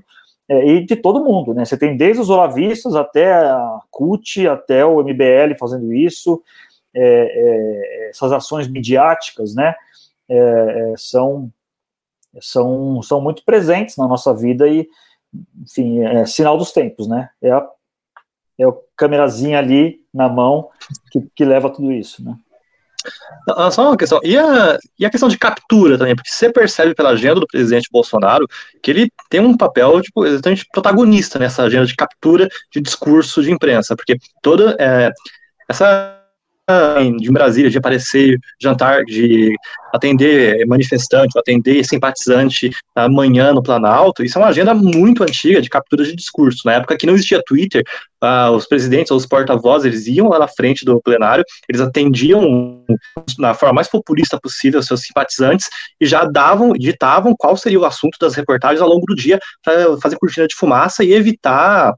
é, 0.49 0.65
e 0.65 0.85
de 0.85 0.95
todo 0.95 1.23
mundo, 1.23 1.53
né? 1.53 1.65
Você 1.65 1.77
tem 1.77 1.97
desde 1.97 2.21
os 2.21 2.29
olavistas 2.29 2.95
até 2.95 3.33
a 3.33 3.81
CUT, 3.91 4.47
até 4.47 4.85
o 4.85 5.01
MBL 5.01 5.55
fazendo 5.59 5.93
isso, 5.93 6.41
é, 6.93 7.03
é 7.03 8.09
essas 8.09 8.31
ações 8.31 8.67
midiáticas, 8.67 9.53
né? 9.55 9.75
São, 10.97 11.49
são, 12.41 13.01
são 13.01 13.21
muito 13.21 13.45
presentes 13.45 13.95
na 13.95 14.07
nossa 14.07 14.33
vida 14.33 14.67
e, 14.67 14.87
enfim, 15.61 16.03
é 16.03 16.25
sinal 16.25 16.57
dos 16.57 16.71
tempos, 16.71 17.07
né? 17.07 17.29
É 17.41 17.51
a, 17.51 17.67
é 18.59 18.65
a 18.65 18.73
câmerazinha 18.95 19.59
ali 19.59 20.01
na 20.13 20.27
mão 20.27 20.69
que, 21.11 21.21
que 21.35 21.45
leva 21.45 21.69
tudo 21.69 21.91
isso, 21.91 22.23
né? 22.23 22.35
Ah, 23.49 23.71
só 23.71 23.87
uma 23.87 23.97
questão. 23.97 24.19
E 24.23 24.37
a, 24.37 24.77
e 24.99 25.05
a 25.05 25.09
questão 25.09 25.29
de 25.29 25.37
captura 25.37 25.97
também? 25.97 26.15
Porque 26.15 26.29
você 26.29 26.51
percebe 26.51 26.93
pela 26.93 27.11
agenda 27.11 27.39
do 27.39 27.47
presidente 27.47 27.89
Bolsonaro 27.91 28.47
que 28.81 28.91
ele 28.91 29.11
tem 29.29 29.39
um 29.39 29.55
papel 29.55 30.01
tipo, 30.01 30.25
exatamente 30.25 30.67
protagonista 30.71 31.39
nessa 31.39 31.63
agenda 31.63 31.85
de 31.85 31.95
captura 31.95 32.49
de 32.71 32.81
discurso 32.81 33.41
de 33.41 33.51
imprensa. 33.51 33.95
Porque 33.95 34.17
toda 34.41 34.75
é, 34.79 35.11
essa 35.69 36.16
de 37.17 37.31
Brasília, 37.31 37.69
de 37.69 37.77
aparecer, 37.77 38.37
jantar, 38.61 39.05
de 39.05 39.55
atender 39.93 40.65
manifestante, 40.67 41.39
atender 41.39 41.83
simpatizante 41.85 42.71
amanhã 42.93 43.53
no 43.53 43.63
Planalto, 43.63 44.21
isso 44.21 44.37
é 44.37 44.41
uma 44.41 44.49
agenda 44.49 44.73
muito 44.73 45.23
antiga 45.23 45.61
de 45.61 45.69
captura 45.69 46.03
de 46.03 46.13
discurso. 46.13 46.63
Na 46.65 46.73
época 46.73 46.97
que 46.97 47.05
não 47.05 47.13
existia 47.13 47.41
Twitter, 47.45 47.83
uh, 48.21 48.51
os 48.51 48.67
presidentes 48.67 49.11
ou 49.11 49.17
os 49.17 49.25
porta-vozes, 49.25 50.07
iam 50.07 50.27
lá 50.27 50.39
na 50.39 50.47
frente 50.47 50.83
do 50.83 51.01
plenário, 51.01 51.45
eles 51.69 51.81
atendiam 51.81 52.83
na 53.39 53.53
forma 53.53 53.75
mais 53.75 53.87
populista 53.87 54.37
possível 54.37 54.83
seus 54.83 55.01
simpatizantes 55.01 55.69
e 56.01 56.05
já 56.05 56.25
davam, 56.25 56.73
ditavam 56.73 57.33
qual 57.37 57.55
seria 57.55 57.79
o 57.79 57.85
assunto 57.85 58.17
das 58.19 58.35
reportagens 58.35 58.81
ao 58.81 58.89
longo 58.89 59.05
do 59.05 59.15
dia 59.15 59.39
para 59.63 59.97
fazer 60.01 60.17
cortina 60.17 60.47
de 60.47 60.55
fumaça 60.55 61.01
e 61.01 61.13
evitar 61.13 61.93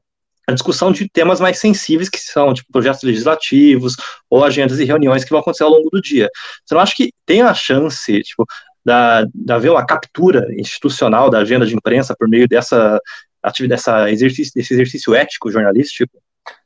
a 0.50 0.54
discussão 0.54 0.92
de 0.92 1.08
temas 1.08 1.40
mais 1.40 1.58
sensíveis, 1.58 2.08
que 2.08 2.18
são 2.18 2.52
tipo 2.52 2.70
projetos 2.70 3.02
legislativos 3.02 3.96
ou 4.28 4.44
agendas 4.44 4.78
e 4.78 4.84
reuniões 4.84 5.24
que 5.24 5.30
vão 5.30 5.40
acontecer 5.40 5.64
ao 5.64 5.70
longo 5.70 5.90
do 5.90 6.00
dia. 6.00 6.28
Você 6.64 6.74
não 6.74 6.82
acha 6.82 6.94
que 6.94 7.12
tem 7.24 7.42
a 7.42 7.54
chance, 7.54 8.22
tipo, 8.22 8.46
da, 8.84 9.24
da 9.34 9.56
haver 9.56 9.70
uma 9.70 9.84
captura 9.84 10.46
institucional 10.58 11.30
da 11.30 11.38
agenda 11.38 11.66
de 11.66 11.74
imprensa 11.74 12.14
por 12.18 12.28
meio 12.28 12.48
dessa 12.48 13.00
dessa 13.66 14.10
exercício, 14.10 14.52
desse 14.54 14.74
exercício 14.74 15.14
ético 15.14 15.50
jornalístico? 15.50 16.12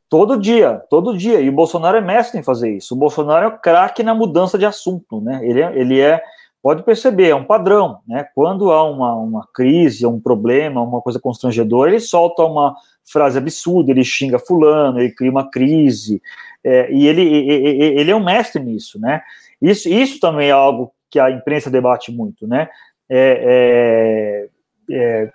Todo 0.09 0.37
dia, 0.37 0.83
todo 0.90 1.16
dia. 1.16 1.40
E 1.40 1.49
o 1.49 1.53
Bolsonaro 1.53 1.97
é 1.97 2.01
mestre 2.01 2.38
em 2.38 2.42
fazer 2.42 2.77
isso. 2.77 2.94
O 2.94 2.99
Bolsonaro 2.99 3.44
é 3.44 3.49
o 3.49 3.59
craque 3.59 4.03
na 4.03 4.14
mudança 4.14 4.59
de 4.59 4.66
assunto, 4.66 5.20
né? 5.20 5.40
Ele 5.42 5.62
é, 5.62 5.79
ele 5.79 6.01
é 6.01 6.20
pode 6.62 6.83
perceber, 6.83 7.29
é 7.29 7.35
um 7.35 7.44
padrão, 7.44 7.99
né? 8.09 8.27
Quando 8.35 8.73
há 8.73 8.83
uma, 8.88 9.14
uma 9.14 9.49
crise, 9.53 10.07
um 10.07 10.18
problema, 10.18 10.81
uma 10.81 11.03
coisa 11.03 11.20
constrangedora, 11.20 11.90
ele 11.90 12.01
solta 12.01 12.42
uma 12.42 12.75
frase 13.05 13.38
absurda, 13.38 13.90
ele 13.90 14.05
xinga 14.05 14.38
fulano, 14.38 15.01
ele 15.01 15.11
cria 15.11 15.31
uma 15.31 15.51
crise, 15.51 16.23
é, 16.62 16.90
e 16.90 17.07
ele, 17.07 17.23
ele 17.23 18.11
é 18.11 18.17
um 18.17 18.25
mestre 18.25 18.62
nisso, 18.62 18.99
né? 18.99 19.23
Isso, 19.61 19.88
isso 19.88 20.19
também 20.19 20.49
é 20.49 20.53
algo 20.53 20.93
que 21.11 21.19
a 21.19 21.31
imprensa 21.31 21.71
debate 21.71 22.11
muito, 22.11 22.47
né? 22.47 22.69
É, 23.09 24.49
é, 24.90 24.95
é 24.95 25.31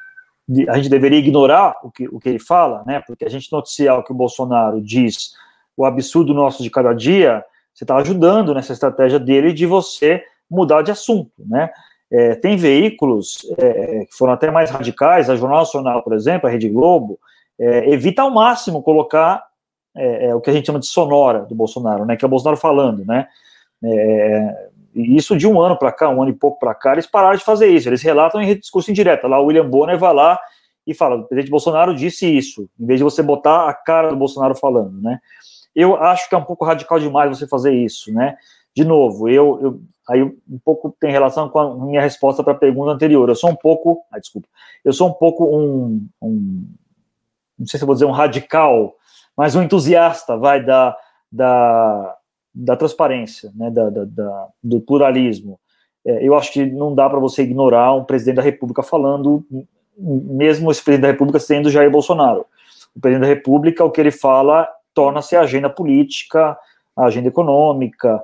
a 0.68 0.78
gente 0.78 0.90
deveria 0.90 1.20
ignorar 1.20 1.76
o 1.84 1.92
que, 1.92 2.08
o 2.08 2.20
que 2.20 2.28
ele 2.28 2.40
fala, 2.40 2.84
né? 2.86 3.02
Porque 3.06 3.24
a 3.24 3.30
gente 3.30 3.52
noticiar 3.52 4.00
o 4.00 4.04
que 4.04 4.12
o 4.12 4.16
Bolsonaro 4.16 4.82
diz, 4.82 5.34
o 5.78 5.86
absurdo 5.86 6.34
nosso 6.34 6.64
de 6.64 6.72
cada 6.72 6.92
dia, 6.94 7.46
você 7.74 7.84
está 7.84 7.96
ajudando 7.98 8.54
nessa 8.54 8.74
estratégia 8.74 9.20
dele 9.20 9.54
de 9.54 9.66
você 9.66 10.24
mudar 10.50 10.82
de 10.82 10.92
assunto, 10.92 11.32
né? 11.46 11.70
É, 12.12 12.34
tem 12.34 12.58
veículos 12.58 13.48
é, 13.60 14.06
que 14.06 14.18
foram 14.18 14.34
até 14.34 14.50
mais 14.50 14.72
radicais, 14.72 15.30
a 15.30 15.36
Jornal 15.36 15.60
Nacional, 15.60 16.02
por 16.02 16.14
exemplo, 16.14 16.50
a 16.50 16.52
Rede 16.52 16.68
Globo, 16.68 17.20
é, 17.60 17.90
evita 17.92 18.22
ao 18.22 18.32
máximo 18.32 18.82
colocar 18.82 19.44
é, 19.96 20.28
é, 20.28 20.36
o 20.36 20.42
que 20.42 20.50
a 20.50 20.54
gente 20.54 20.66
chama 20.66 20.80
de 20.80 20.88
sonora 20.88 21.42
do 21.42 21.56
Bolsonaro, 21.56 22.06
né? 22.06 22.16
Que 22.16 22.24
é 22.24 22.28
o 22.28 22.30
Bolsonaro 22.30 22.58
falando, 22.58 23.06
né? 23.06 23.28
É, 23.84 24.70
e 24.96 25.16
isso 25.16 25.38
de 25.38 25.48
um 25.48 25.62
ano 25.62 25.78
para 25.78 25.92
cá, 25.92 26.10
um 26.10 26.22
ano 26.22 26.32
e 26.32 26.36
pouco 26.36 26.60
para 26.60 26.74
cá, 26.74 26.94
eles 26.94 27.06
pararam 27.06 27.38
de 27.38 27.44
fazer 27.44 27.68
isso. 27.68 27.90
Eles 27.90 28.02
relatam 28.02 28.42
em 28.42 28.58
discurso 28.58 28.90
indireto. 28.90 29.28
Lá 29.28 29.40
o 29.40 29.46
William 29.46 29.70
Bonner 29.70 29.98
vai 29.98 30.14
lá 30.14 30.40
e 30.86 30.94
fala: 30.94 31.16
o 31.16 31.24
presidente 31.24 31.52
Bolsonaro 31.52 31.94
disse 31.94 32.26
isso, 32.26 32.70
em 32.80 32.86
vez 32.86 33.00
de 33.00 33.04
você 33.04 33.22
botar 33.22 33.70
a 33.70 33.74
cara 33.74 34.10
do 34.10 34.16
Bolsonaro 34.16 34.56
falando, 34.56 35.02
né? 35.02 35.20
Eu 35.76 35.96
acho 35.96 36.28
que 36.28 36.36
é 36.36 36.38
um 36.38 36.44
pouco 36.44 36.66
radical 36.66 37.00
demais 37.00 37.38
você 37.38 37.48
fazer 37.48 37.74
isso, 37.74 38.12
né? 38.12 38.36
De 38.76 38.84
novo, 38.84 39.30
eu, 39.30 39.60
eu 39.62 39.82
aí 40.10 40.24
um 40.24 40.60
pouco 40.64 40.96
tem 41.00 41.12
relação 41.12 41.50
com 41.50 41.60
a 41.60 41.86
minha 41.86 42.02
resposta 42.02 42.44
para 42.44 42.54
a 42.54 42.58
pergunta 42.58 42.92
anterior. 42.92 43.30
Eu 43.30 43.36
sou 43.36 43.50
um 43.50 43.56
pouco, 43.56 44.04
ah, 44.12 44.20
desculpa, 44.20 44.48
eu 44.84 44.92
sou 44.92 45.10
um 45.10 45.14
pouco 45.14 45.46
um, 45.46 46.08
um, 46.22 46.68
não 47.60 47.68
sei 47.68 47.80
se 47.80 47.86
vou 47.86 47.96
dizer 47.96 48.06
um 48.06 48.12
radical, 48.12 48.96
mas 49.36 49.56
um 49.56 49.62
entusiasta, 49.62 50.38
vai 50.38 50.64
da, 50.64 50.96
da, 51.32 52.16
da 52.54 52.76
transparência, 52.76 53.52
né, 53.56 53.70
da, 53.70 53.90
da, 53.90 54.06
da 54.06 54.48
do 54.64 54.82
pluralismo. 54.82 55.60
É, 56.06 56.26
eu 56.26 56.36
acho 56.36 56.52
que 56.54 56.66
não 56.66 56.96
dá 56.96 57.10
para 57.10 57.20
você 57.20 57.44
ignorar 57.44 57.94
um 57.94 58.04
presidente 58.04 58.38
da 58.38 58.42
República 58.42 58.82
falando, 58.82 59.46
mesmo 59.98 60.72
esse 60.72 60.84
presidente 60.84 61.08
da 61.08 61.12
República 61.12 61.40
sendo 61.40 61.70
Jair 61.70 61.92
Bolsonaro. 61.92 62.46
O 62.96 63.00
presidente 63.00 63.28
da 63.28 63.34
República, 63.34 63.84
o 63.84 63.92
que 63.92 64.02
ele 64.02 64.12
fala, 64.12 64.68
torna-se 64.94 65.36
a 65.36 65.42
agenda 65.42 65.70
política, 65.70 66.58
a 66.96 67.06
agenda 67.06 67.28
econômica, 67.28 68.24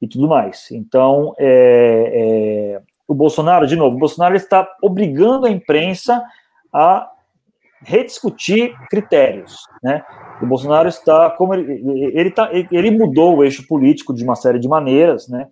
e 0.00 0.06
tudo 0.06 0.28
mais. 0.28 0.70
Então, 0.70 1.34
é, 1.38 2.78
é, 2.78 2.82
o 3.08 3.14
Bolsonaro, 3.14 3.66
de 3.66 3.76
novo, 3.76 3.96
o 3.96 3.98
Bolsonaro 3.98 4.36
está 4.36 4.68
obrigando 4.82 5.46
a 5.46 5.50
imprensa 5.50 6.22
a 6.72 7.10
rediscutir 7.82 8.74
critérios, 8.88 9.66
né? 9.82 10.02
O 10.40 10.46
Bolsonaro 10.46 10.88
está, 10.88 11.30
como 11.30 11.54
ele, 11.54 12.10
ele, 12.14 12.30
tá, 12.30 12.50
ele 12.52 12.90
mudou 12.90 13.36
o 13.36 13.44
eixo 13.44 13.66
político 13.66 14.12
de 14.12 14.24
uma 14.24 14.34
série 14.34 14.58
de 14.58 14.68
maneiras, 14.68 15.28
né? 15.28 15.48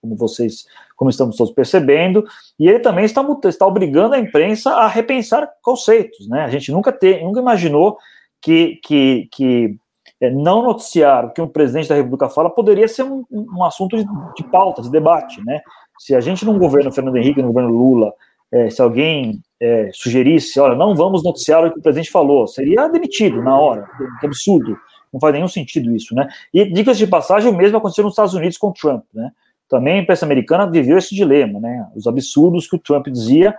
Como 0.00 0.16
vocês, 0.16 0.66
como 0.96 1.10
estamos 1.10 1.36
todos 1.36 1.52
percebendo, 1.52 2.24
e 2.58 2.68
ele 2.68 2.80
também 2.80 3.04
está, 3.04 3.24
está 3.44 3.66
obrigando 3.66 4.14
a 4.14 4.18
imprensa 4.18 4.72
a 4.74 4.86
repensar 4.86 5.48
conceitos, 5.62 6.28
né? 6.28 6.42
A 6.42 6.48
gente 6.48 6.70
nunca, 6.72 6.92
te, 6.92 7.22
nunca 7.22 7.40
imaginou 7.40 7.98
que, 8.40 8.80
que, 8.82 9.28
que 9.32 9.76
é, 10.20 10.30
não 10.30 10.62
noticiar 10.62 11.26
o 11.26 11.30
que 11.32 11.40
um 11.40 11.48
presidente 11.48 11.88
da 11.88 11.94
República 11.94 12.28
fala 12.28 12.50
poderia 12.50 12.88
ser 12.88 13.04
um, 13.04 13.24
um 13.30 13.64
assunto 13.64 13.96
de, 13.96 14.04
de, 14.36 14.44
pauta, 14.44 14.82
de 14.82 14.90
debate, 14.90 15.44
né? 15.44 15.60
Se 15.98 16.14
a 16.14 16.20
gente 16.20 16.44
não 16.44 16.58
governa 16.58 16.92
Fernando 16.92 17.16
Henrique, 17.16 17.42
no 17.42 17.48
governo 17.48 17.70
Lula, 17.70 18.12
é, 18.52 18.70
se 18.70 18.80
alguém 18.80 19.40
é, 19.60 19.90
sugerisse, 19.92 20.58
olha, 20.60 20.76
não 20.76 20.94
vamos 20.94 21.22
noticiar 21.22 21.64
o 21.64 21.72
que 21.72 21.78
o 21.78 21.82
presidente 21.82 22.10
falou, 22.10 22.46
seria 22.46 22.88
demitido 22.88 23.42
na 23.42 23.58
hora. 23.58 23.88
Que 24.20 24.26
absurdo. 24.26 24.76
Não 25.12 25.20
faz 25.20 25.34
nenhum 25.34 25.48
sentido 25.48 25.94
isso, 25.94 26.14
né? 26.14 26.28
E, 26.52 26.64
dicas 26.64 26.98
de 26.98 27.06
passagem, 27.06 27.50
o 27.50 27.56
mesmo 27.56 27.78
aconteceu 27.78 28.04
nos 28.04 28.12
Estados 28.12 28.34
Unidos 28.34 28.58
com 28.58 28.68
o 28.68 28.72
Trump, 28.72 29.04
né? 29.12 29.30
Também 29.68 29.98
a 29.98 30.02
imprensa 30.02 30.24
americana 30.24 30.70
viveu 30.70 30.96
esse 30.96 31.14
dilema, 31.14 31.60
né? 31.60 31.88
Os 31.94 32.06
absurdos 32.06 32.68
que 32.68 32.76
o 32.76 32.78
Trump 32.78 33.08
dizia, 33.08 33.54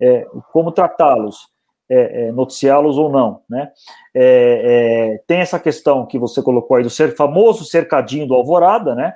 é, 0.00 0.26
como 0.52 0.72
tratá-los 0.72 1.48
é, 1.88 2.26
é, 2.26 2.32
noticiá-los 2.32 2.98
ou 2.98 3.10
não, 3.10 3.40
né? 3.48 3.70
É, 4.14 5.14
é, 5.14 5.22
tem 5.26 5.38
essa 5.38 5.58
questão 5.58 6.06
que 6.06 6.18
você 6.18 6.42
colocou 6.42 6.76
aí 6.76 6.82
do 6.82 6.90
ser 6.90 7.14
famoso 7.14 7.64
cercadinho 7.64 8.26
do 8.26 8.34
Alvorada, 8.34 8.94
né? 8.94 9.14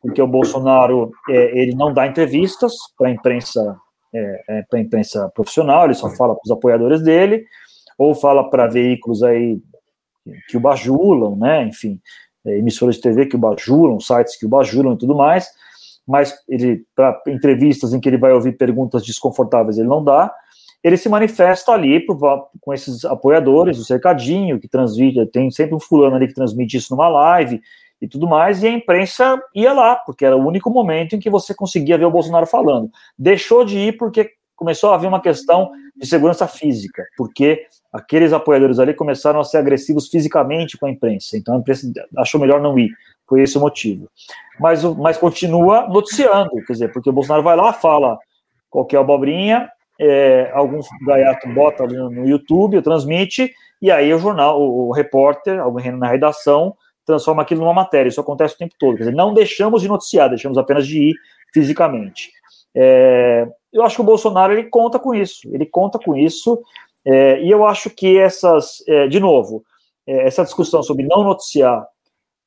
Porque 0.00 0.20
o 0.22 0.26
Bolsonaro 0.26 1.10
é, 1.28 1.58
ele 1.58 1.74
não 1.74 1.92
dá 1.92 2.06
entrevistas 2.06 2.74
para 2.96 3.08
a 3.08 3.10
imprensa 3.10 3.76
é, 4.48 4.62
para 4.62 4.80
imprensa 4.80 5.30
profissional, 5.34 5.84
ele 5.84 5.94
só 5.94 6.10
fala 6.10 6.34
para 6.34 6.42
os 6.44 6.50
apoiadores 6.50 7.02
dele 7.02 7.44
ou 7.98 8.14
fala 8.14 8.48
para 8.48 8.66
veículos 8.66 9.22
aí 9.22 9.58
que 10.48 10.56
o 10.56 10.60
bajulam, 10.60 11.36
né? 11.36 11.64
Enfim, 11.64 12.00
emissoras 12.44 12.96
de 12.96 13.02
TV 13.02 13.26
que 13.26 13.36
o 13.36 13.38
bajulam, 13.38 14.00
sites 14.00 14.36
que 14.38 14.46
o 14.46 14.48
bajulam 14.48 14.94
e 14.94 14.98
tudo 14.98 15.14
mais. 15.14 15.48
Mas 16.06 16.34
ele 16.48 16.84
para 16.94 17.20
entrevistas 17.28 17.92
em 17.92 18.00
que 18.00 18.08
ele 18.08 18.18
vai 18.18 18.32
ouvir 18.32 18.56
perguntas 18.56 19.04
desconfortáveis 19.04 19.78
ele 19.78 19.88
não 19.88 20.02
dá 20.02 20.32
ele 20.86 20.96
se 20.96 21.08
manifesta 21.08 21.72
ali 21.72 21.98
por, 21.98 22.16
com 22.60 22.72
esses 22.72 23.04
apoiadores, 23.04 23.76
o 23.76 23.84
cercadinho, 23.84 24.60
que 24.60 24.68
transmite, 24.68 25.26
tem 25.26 25.50
sempre 25.50 25.74
um 25.74 25.80
fulano 25.80 26.14
ali 26.14 26.28
que 26.28 26.34
transmite 26.34 26.76
isso 26.76 26.94
numa 26.94 27.08
live, 27.08 27.60
e 28.00 28.06
tudo 28.06 28.28
mais, 28.28 28.62
e 28.62 28.66
a 28.66 28.70
imprensa 28.70 29.40
ia 29.54 29.72
lá, 29.72 29.96
porque 29.96 30.24
era 30.24 30.36
o 30.36 30.46
único 30.46 30.70
momento 30.70 31.16
em 31.16 31.18
que 31.18 31.30
você 31.30 31.54
conseguia 31.54 31.96
ver 31.96 32.04
o 32.04 32.10
Bolsonaro 32.10 32.46
falando. 32.46 32.90
Deixou 33.18 33.64
de 33.64 33.78
ir 33.78 33.96
porque 33.96 34.32
começou 34.54 34.90
a 34.90 34.94
haver 34.94 35.06
uma 35.06 35.20
questão 35.20 35.70
de 35.94 36.06
segurança 36.06 36.46
física, 36.46 37.04
porque 37.16 37.66
aqueles 37.92 38.32
apoiadores 38.32 38.78
ali 38.78 38.92
começaram 38.94 39.40
a 39.40 39.44
ser 39.44 39.58
agressivos 39.58 40.08
fisicamente 40.08 40.76
com 40.76 40.86
a 40.86 40.90
imprensa, 40.90 41.36
então 41.36 41.54
a 41.54 41.58
imprensa 41.58 41.90
achou 42.16 42.40
melhor 42.40 42.60
não 42.60 42.78
ir, 42.78 42.90
foi 43.26 43.42
esse 43.42 43.56
o 43.56 43.60
motivo. 43.60 44.08
Mas, 44.60 44.82
mas 44.84 45.16
continua 45.16 45.86
noticiando, 45.88 46.50
quer 46.66 46.72
dizer, 46.72 46.92
porque 46.92 47.08
o 47.08 47.12
Bolsonaro 47.12 47.42
vai 47.42 47.56
lá, 47.56 47.72
fala 47.72 48.18
qualquer 48.68 48.98
abobrinha, 48.98 49.70
é, 49.98 50.50
algum 50.52 50.80
gaiato 51.06 51.48
bota 51.48 51.84
ali 51.84 51.96
no, 51.96 52.26
YouTube, 52.26 52.82
transmite, 52.82 53.52
e 53.80 53.90
aí 53.90 54.12
o 54.12 54.18
jornal, 54.18 54.60
o, 54.60 54.88
o 54.88 54.92
repórter, 54.92 55.60
alguém 55.60 55.92
na 55.92 56.08
redação, 56.08 56.74
transforma 57.06 57.42
aquilo 57.42 57.60
numa 57.60 57.72
matéria. 57.72 58.08
Isso 58.08 58.20
acontece 58.20 58.54
o 58.54 58.58
tempo 58.58 58.74
todo. 58.78 58.96
Quer 58.96 59.04
dizer, 59.04 59.14
não 59.14 59.32
deixamos 59.32 59.80
de 59.80 59.88
noticiar, 59.88 60.28
deixamos 60.28 60.58
apenas 60.58 60.86
de 60.86 61.10
ir 61.10 61.14
fisicamente. 61.54 62.30
É, 62.74 63.48
eu 63.72 63.82
acho 63.82 63.96
que 63.96 64.02
o 64.02 64.04
Bolsonaro 64.04 64.52
ele 64.52 64.64
conta 64.64 64.98
com 64.98 65.14
isso, 65.14 65.48
ele 65.52 65.64
conta 65.64 65.98
com 65.98 66.14
isso, 66.14 66.62
é, 67.04 67.40
e 67.42 67.50
eu 67.50 67.64
acho 67.64 67.88
que 67.88 68.18
essas, 68.18 68.82
é, 68.86 69.06
de 69.06 69.18
novo, 69.18 69.64
é, 70.06 70.26
essa 70.26 70.44
discussão 70.44 70.82
sobre 70.82 71.06
não 71.06 71.24
noticiar 71.24 71.86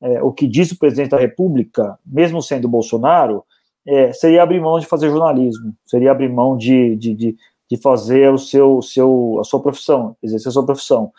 é, 0.01 0.21
o 0.21 0.31
que 0.31 0.47
diz 0.47 0.71
o 0.71 0.77
presidente 0.77 1.09
da 1.09 1.17
República, 1.17 1.97
mesmo 2.05 2.41
sendo 2.41 2.67
Bolsonaro, 2.67 3.43
é, 3.87 4.11
seria 4.13 4.43
abrir 4.43 4.61
mão 4.61 4.79
de 4.79 4.85
fazer 4.85 5.09
jornalismo, 5.09 5.73
seria 5.85 6.11
abrir 6.11 6.29
mão 6.29 6.55
de, 6.55 6.95
de, 6.95 7.15
de, 7.15 7.35
de 7.69 7.77
fazer 7.77 8.31
o 8.31 8.37
seu, 8.37 8.81
seu, 8.81 9.37
a 9.39 9.43
sua 9.43 9.61
profissão, 9.61 10.15
exercer 10.21 10.49
a 10.49 10.53
sua 10.53 10.65
profissão. 10.65 11.11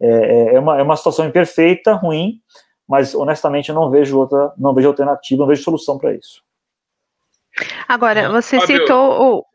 É, 0.00 0.58
uma, 0.60 0.78
é 0.78 0.82
uma 0.82 0.96
situação 0.96 1.26
imperfeita, 1.26 1.94
ruim, 1.94 2.40
mas 2.88 3.14
honestamente 3.14 3.68
eu 3.68 3.74
não 3.74 3.90
vejo 3.90 4.18
outra, 4.18 4.52
não 4.56 4.72
vejo 4.72 4.88
alternativa, 4.88 5.40
não 5.40 5.46
vejo 5.46 5.62
solução 5.62 5.98
para 5.98 6.14
isso. 6.14 6.42
Agora, 7.86 8.30
você 8.30 8.58
Fábio, 8.60 8.78
citou 8.78 9.22
o. 9.22 9.46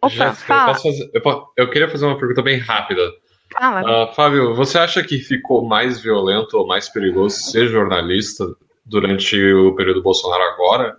Opa, 0.00 0.08
Jéssica, 0.08 0.46
fala. 0.46 0.70
Eu, 0.72 0.74
fazer, 0.74 1.10
eu, 1.14 1.44
eu, 1.56 1.70
queria 1.70 1.88
fazer 1.88 2.06
uma 2.06 2.18
pergunta 2.18 2.42
bem 2.42 2.58
rápida. 2.58 3.02
Fala. 3.52 4.04
Uh, 4.04 4.14
Fábio, 4.14 4.54
você 4.54 4.78
acha 4.78 5.02
que 5.02 5.18
ficou 5.18 5.64
mais 5.64 6.00
violento 6.00 6.56
ou 6.56 6.66
mais 6.66 6.88
perigoso 6.88 7.36
ser 7.36 7.68
jornalista 7.68 8.46
durante 8.84 9.36
o 9.54 9.74
período 9.74 10.02
Bolsonaro 10.02 10.42
agora? 10.42 10.96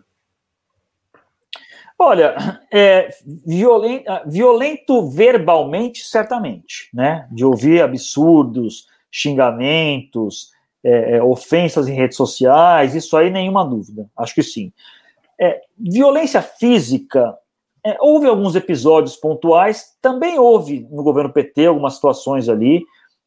Olha, 1.99 2.60
é, 2.71 3.10
violento, 3.45 4.06
violento 4.25 5.10
verbalmente, 5.10 6.03
certamente, 6.03 6.89
né? 6.93 7.27
De 7.32 7.45
ouvir 7.45 7.82
absurdos, 7.82 8.88
xingamentos, 9.12 10.53
é, 10.84 11.17
é, 11.17 11.24
ofensas 11.24 11.88
em 11.88 11.93
redes 11.93 12.17
sociais, 12.17 12.93
isso 12.93 13.15
aí 13.15 13.30
nenhuma 13.30 13.65
dúvida, 13.65 14.10
acho 14.17 14.36
que 14.36 14.43
sim. 14.43 14.72
É, 15.39 15.62
violência 15.78 16.41
física, 16.41 17.38
é, 17.86 17.98
houve 18.00 18.28
alguns 18.28 18.56
episódios 18.56 19.15
pontuais, 19.15 19.96
também 20.02 20.38
houve 20.38 20.88
no 20.91 21.04
governo 21.04 21.32
PT 21.32 21.65
algumas 21.67 21.96
situações 21.96 22.50
ali, 22.50 22.84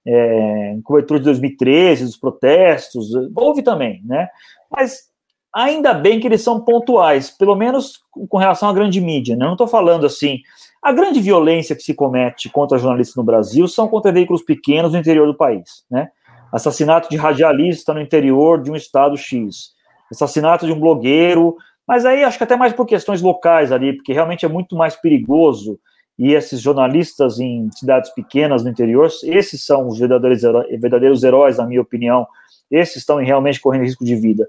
é, 0.07 0.73
em 0.73 0.83
cobertura 0.83 1.19
de 1.19 1.25
2013, 1.25 2.05
dos 2.05 2.16
protestos, 2.16 3.11
houve 3.35 3.62
também, 3.62 4.01
né? 4.05 4.29
Mas 4.71 5.09
ainda 5.53 5.95
bem 5.95 6.21
que 6.21 6.27
eles 6.27 6.42
são 6.42 6.61
pontuais, 6.61 7.31
pelo 7.31 7.57
menos 7.57 7.99
com 8.29 8.37
relação 8.37 8.69
à 8.69 8.73
grande 8.73 9.01
mídia, 9.01 9.35
né? 9.35 9.45
Eu 9.45 9.49
não 9.49 9.55
estou 9.55 9.66
falando 9.66 10.05
assim. 10.07 10.40
A 10.83 10.92
grande 10.92 11.21
violência 11.21 11.75
que 11.75 11.83
se 11.83 11.95
comete 11.95 12.49
contra 12.49 12.79
jornalistas 12.79 13.16
no 13.16 13.25
Brasil 13.25 13.66
são 13.66 13.88
contra 13.88 14.12
veículos 14.12 14.42
pequenos 14.42 14.92
no 14.92 14.99
interior 14.99 15.27
do 15.27 15.37
país, 15.37 15.85
né? 15.90 16.11
Assassinato 16.53 17.09
de 17.09 17.17
radialista 17.17 17.93
no 17.93 18.01
interior 18.01 18.63
de 18.63 18.71
um 18.71 18.77
estado 18.77 19.17
X, 19.17 19.73
assassinato 20.11 20.67
de 20.67 20.73
um 20.73 20.81
blogueiro, 20.81 21.57
mas 21.87 22.05
aí 22.05 22.25
acho 22.25 22.39
que 22.39 22.45
até 22.45 22.57
mais 22.57 22.73
por 22.73 22.87
questões 22.87 23.23
locais 23.23 23.71
ali, 23.71 23.95
porque 23.95 24.13
realmente 24.13 24.45
é 24.45 24.49
muito 24.49 24.77
mais 24.77 24.97
perigoso 24.97 25.79
e 26.19 26.33
esses 26.33 26.61
jornalistas 26.61 27.39
em 27.39 27.71
cidades 27.73 28.11
pequenas 28.11 28.65
no 28.65 28.71
interior, 28.71 29.09
esses 29.25 29.65
são 29.65 29.87
os 29.87 29.99
verdadeiros, 29.99 30.43
verdadeiros 30.81 31.23
heróis, 31.23 31.59
na 31.59 31.67
minha 31.67 31.83
opinião, 31.83 32.27
esses 32.71 32.97
estão 32.97 33.19
realmente 33.19 33.61
correndo 33.61 33.83
risco 33.83 34.05
de 34.05 34.17
vida, 34.17 34.49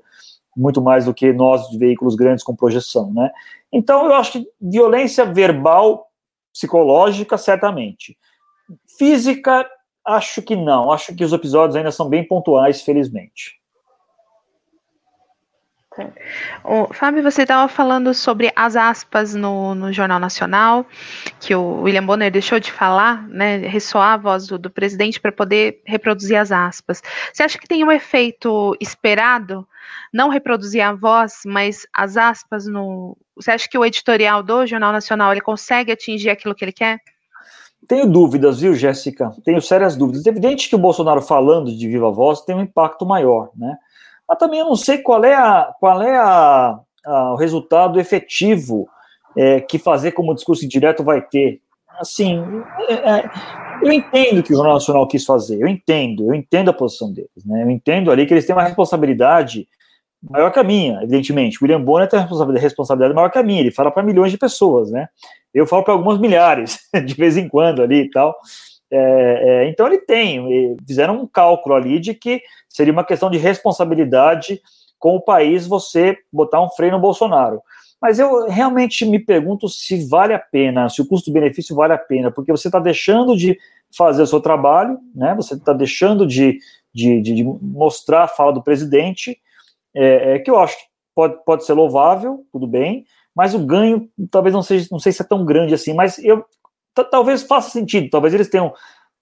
muito 0.56 0.82
mais 0.82 1.06
do 1.06 1.14
que 1.14 1.34
nós 1.34 1.68
de 1.70 1.78
veículos 1.78 2.16
grandes 2.16 2.44
com 2.44 2.56
projeção, 2.56 3.14
né? 3.14 3.30
Então 3.72 4.06
eu 4.06 4.14
acho 4.14 4.34
que 4.34 4.48
violência 4.62 5.26
verbal, 5.26 6.08
psicológica, 6.54 7.38
certamente. 7.38 8.18
Física, 8.98 9.70
Acho 10.08 10.42
que 10.42 10.56
não. 10.56 10.90
Acho 10.90 11.14
que 11.14 11.24
os 11.24 11.34
episódios 11.34 11.76
ainda 11.76 11.92
são 11.92 12.08
bem 12.08 12.26
pontuais, 12.26 12.82
felizmente. 12.82 13.58
O, 16.64 16.94
Fábio, 16.94 17.24
você 17.24 17.42
estava 17.42 17.68
falando 17.68 18.14
sobre 18.14 18.52
as 18.56 18.76
aspas 18.76 19.34
no, 19.34 19.74
no, 19.74 19.92
Jornal 19.92 20.20
Nacional, 20.20 20.86
que 21.40 21.56
o 21.56 21.82
William 21.82 22.06
Bonner 22.06 22.32
deixou 22.32 22.60
de 22.60 22.72
falar, 22.72 23.28
né, 23.28 23.58
ressoar 23.58 24.14
a 24.14 24.18
voz 24.18 24.48
do, 24.48 24.60
do 24.60 24.70
presidente 24.70 25.20
para 25.20 25.32
poder 25.32 25.82
reproduzir 25.86 26.38
as 26.38 26.52
aspas. 26.52 27.02
Você 27.34 27.44
acha 27.44 27.58
que 27.58 27.68
tem 27.68 27.84
um 27.84 27.92
efeito 27.92 28.78
esperado, 28.80 29.68
não 30.14 30.30
reproduzir 30.30 30.82
a 30.82 30.94
voz, 30.94 31.42
mas 31.46 31.88
as 31.92 32.16
aspas 32.16 32.68
no. 32.68 33.18
Você 33.36 33.52
acha 33.52 33.68
que 33.68 33.78
o 33.78 33.86
editorial 33.86 34.44
do 34.44 34.66
Jornal 34.66 34.92
Nacional 34.92 35.32
ele 35.32 35.42
consegue 35.42 35.92
atingir 35.92 36.30
aquilo 36.30 36.54
que 36.56 36.64
ele 36.64 36.72
quer? 36.72 37.00
Tenho 37.88 38.10
dúvidas, 38.10 38.60
viu, 38.60 38.74
Jéssica? 38.74 39.32
Tenho 39.44 39.62
sérias 39.62 39.96
dúvidas. 39.96 40.26
É 40.26 40.30
evidente 40.30 40.70
que 40.70 40.76
o 40.76 40.80
Bolsonaro 40.80 41.22
falando 41.22 41.76
de 41.76 41.88
viva 41.88 42.12
voz 42.12 42.42
tem 42.42 42.56
um 42.56 42.62
impacto 42.62 43.06
maior, 43.06 43.50
né? 43.56 43.78
Mas 44.28 44.38
também 44.38 44.60
eu 44.60 44.66
não 44.66 44.76
sei 44.76 44.98
qual 44.98 45.24
é, 45.24 45.34
a, 45.34 45.74
qual 45.80 46.02
é 46.02 46.18
a, 46.18 46.80
a, 47.06 47.34
o 47.34 47.36
resultado 47.36 48.00
efetivo 48.00 48.90
é, 49.38 49.62
que 49.62 49.80
fazer 49.80 50.12
como 50.12 50.36
discurso 50.36 50.66
indireto 50.66 51.04
vai 51.04 51.22
ter. 51.22 51.62
Assim, 51.98 52.44
é, 52.90 52.94
é, 52.94 53.30
eu 53.82 53.92
entendo 53.92 54.44
que 54.44 54.54
o 54.54 54.56
Jornal 54.56 54.76
Nacional 54.76 55.08
quis 55.08 55.24
fazer, 55.24 55.62
eu 55.62 55.68
entendo, 55.68 56.26
eu 56.26 56.34
entendo 56.36 56.70
a 56.70 56.74
posição 56.74 57.12
deles, 57.12 57.46
né? 57.46 57.64
Eu 57.64 57.70
entendo 57.70 58.12
ali 58.12 58.26
que 58.26 58.34
eles 58.34 58.46
têm 58.46 58.56
uma 58.56 58.64
responsabilidade 58.64 59.68
maior 60.30 60.52
que 60.52 60.60
a 60.60 60.64
minha, 60.64 60.98
evidentemente. 61.04 61.58
William 61.62 61.82
Bonner 61.82 62.10
tem 62.10 62.20
uma 62.20 62.60
responsabilidade 62.60 63.14
maior 63.14 63.30
que 63.30 63.38
a 63.38 63.44
minha, 63.44 63.62
ele 63.62 63.72
fala 63.72 63.92
para 63.92 64.04
milhões 64.04 64.32
de 64.32 64.38
pessoas, 64.38 64.92
né? 64.92 65.08
Eu 65.58 65.68
falo 65.68 65.84
para 65.84 65.94
algumas 65.94 66.20
milhares, 66.20 66.80
de 67.06 67.14
vez 67.14 67.38
em 67.38 67.48
quando 67.48 67.82
ali 67.82 68.02
e 68.02 68.10
tal. 68.10 68.36
É, 68.90 69.64
é, 69.66 69.70
então 69.70 69.88
ele 69.88 70.00
tem, 70.00 70.78
fizeram 70.88 71.22
um 71.22 71.28
cálculo 71.28 71.76
ali 71.76 72.00
de 72.00 72.14
que 72.14 72.42
seria 72.70 72.94
uma 72.94 73.04
questão 73.04 73.30
de 73.30 73.38
responsabilidade 73.38 74.62
com 74.98 75.16
o 75.16 75.22
país 75.22 75.68
você 75.68 76.18
botar 76.32 76.62
um 76.62 76.70
freio 76.70 76.94
no 76.94 77.00
Bolsonaro. 77.00 77.62
Mas 78.02 78.20
eu 78.20 78.48
realmente 78.48 79.06
me 79.06 79.20
pergunto 79.20 79.68
se 79.68 80.08
vale 80.08 80.34
a 80.34 80.40
pena, 80.40 80.88
se 80.90 81.02
o 81.02 81.08
custo-benefício 81.08 81.76
vale 81.76 81.94
a 81.94 81.98
pena, 81.98 82.32
porque 82.32 82.52
você 82.52 82.68
está 82.68 82.80
deixando 82.80 83.36
de 83.36 83.58
fazer 83.96 84.22
o 84.22 84.28
seu 84.28 84.40
trabalho, 84.40 85.00
né? 85.16 85.34
Você 85.36 85.56
está 85.56 85.74
deixando 85.74 86.28
de, 86.28 86.60
de, 86.94 87.22
de, 87.22 87.44
mostrar 87.44 88.24
a 88.24 88.28
fala 88.28 88.54
do 88.54 88.62
presidente, 88.62 89.40
é, 89.96 90.36
é, 90.36 90.40
que 90.40 90.52
eu 90.52 90.60
acho 90.60 90.78
que 90.78 90.84
pode, 91.16 91.44
pode 91.44 91.66
ser 91.66 91.74
louvável, 91.74 92.46
tudo 92.52 92.68
bem, 92.68 93.06
mas 93.38 93.54
o 93.54 93.60
ganho 93.60 94.10
talvez 94.32 94.52
não 94.52 94.64
seja, 94.64 94.88
não 94.92 94.98
sei 94.98 95.12
se 95.12 95.22
é 95.22 95.26
tão 95.26 95.46
grande 95.46 95.72
assim, 95.72 95.94
mas 95.94 96.18
eu 96.18 96.44
talvez 97.12 97.44
faça 97.44 97.70
sentido, 97.70 98.10
talvez 98.10 98.34
eles 98.34 98.50
tenham 98.50 98.74